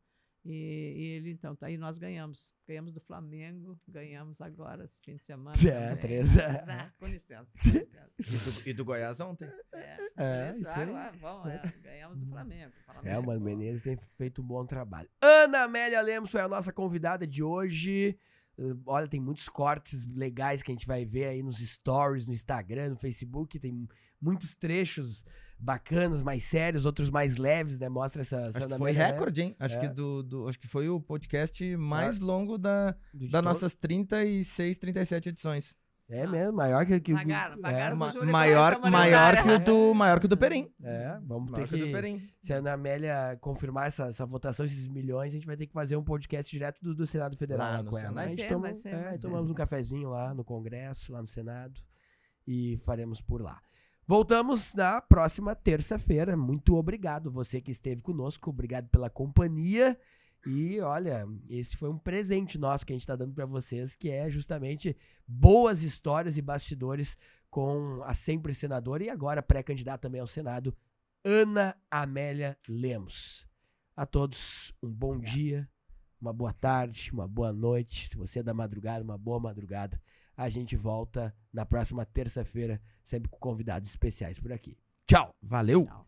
[0.52, 2.56] E, e ele, então, tá aí nós ganhamos.
[2.68, 5.56] Ganhamos do Flamengo, ganhamos agora esse fim de semana.
[5.70, 6.92] É, três, é.
[7.00, 7.52] Com licença.
[7.62, 8.10] Com licença.
[8.20, 8.24] E
[8.64, 9.48] do, e do Goiás ontem?
[9.72, 11.20] É, É, isso, isso aí.
[11.20, 12.74] bom, é, ganhamos do Flamengo.
[12.84, 13.42] falando É, o bem, Mano.
[13.46, 15.08] Menezes tem feito um bom trabalho.
[15.22, 18.18] Ana Amélia Lemos foi a nossa convidada de hoje.
[18.58, 22.34] Uh, Olha, tem muitos cortes legais que a gente vai ver aí nos stories, no
[22.34, 23.60] Instagram, no Facebook.
[23.60, 23.88] Tem
[24.20, 25.24] muitos trechos
[25.60, 27.90] bacanas, mais sérios, outros mais leves, né?
[27.90, 29.56] Mostra essa, essa Acho Ana que foi Amélia recorde, hein?
[29.60, 29.80] Acho É.
[29.80, 34.78] que do, do- acho que foi o podcast mais longo da, das todo- nossas 36,
[34.78, 35.78] 37 edições.
[36.12, 37.16] É mesmo, maior que, que o.
[37.16, 40.68] Pagaram, pagaram pro Júlio maior, essa maior que o do maior que o do Perim.
[40.84, 41.92] É, vamos ter Maior que o do que.
[41.92, 42.28] Perim.
[42.42, 45.74] Se a Ana Amélia confirmar essa, essa votação, esses milhões, a gente vai ter que
[45.74, 48.08] fazer um podcast direto do, do Senado Federal Lá com ela.
[48.08, 48.20] Senado.
[48.24, 49.20] A gente ser, toma- vai ser, é, vai ser.
[49.20, 51.80] tomamos um cafezinho lá no Congresso, lá no Senado,
[52.48, 53.60] e faremos por lá.
[54.10, 56.36] Voltamos na próxima terça-feira.
[56.36, 59.96] Muito obrigado você que esteve conosco, obrigado pela companhia.
[60.48, 64.10] E olha, esse foi um presente nosso que a gente está dando para vocês, que
[64.10, 64.98] é justamente
[65.28, 67.16] boas histórias e bastidores
[67.52, 70.76] com a sempre senadora e agora pré-candidata também ao Senado,
[71.24, 73.46] Ana Amélia Lemos.
[73.96, 75.70] A todos, um bom dia,
[76.20, 78.10] uma boa tarde, uma boa noite.
[78.10, 80.02] Se você é da madrugada, uma boa madrugada.
[80.40, 84.78] A gente volta na próxima terça-feira, sempre com convidados especiais por aqui.
[85.06, 85.36] Tchau!
[85.42, 85.86] Valeu!
[85.86, 86.08] Tchau.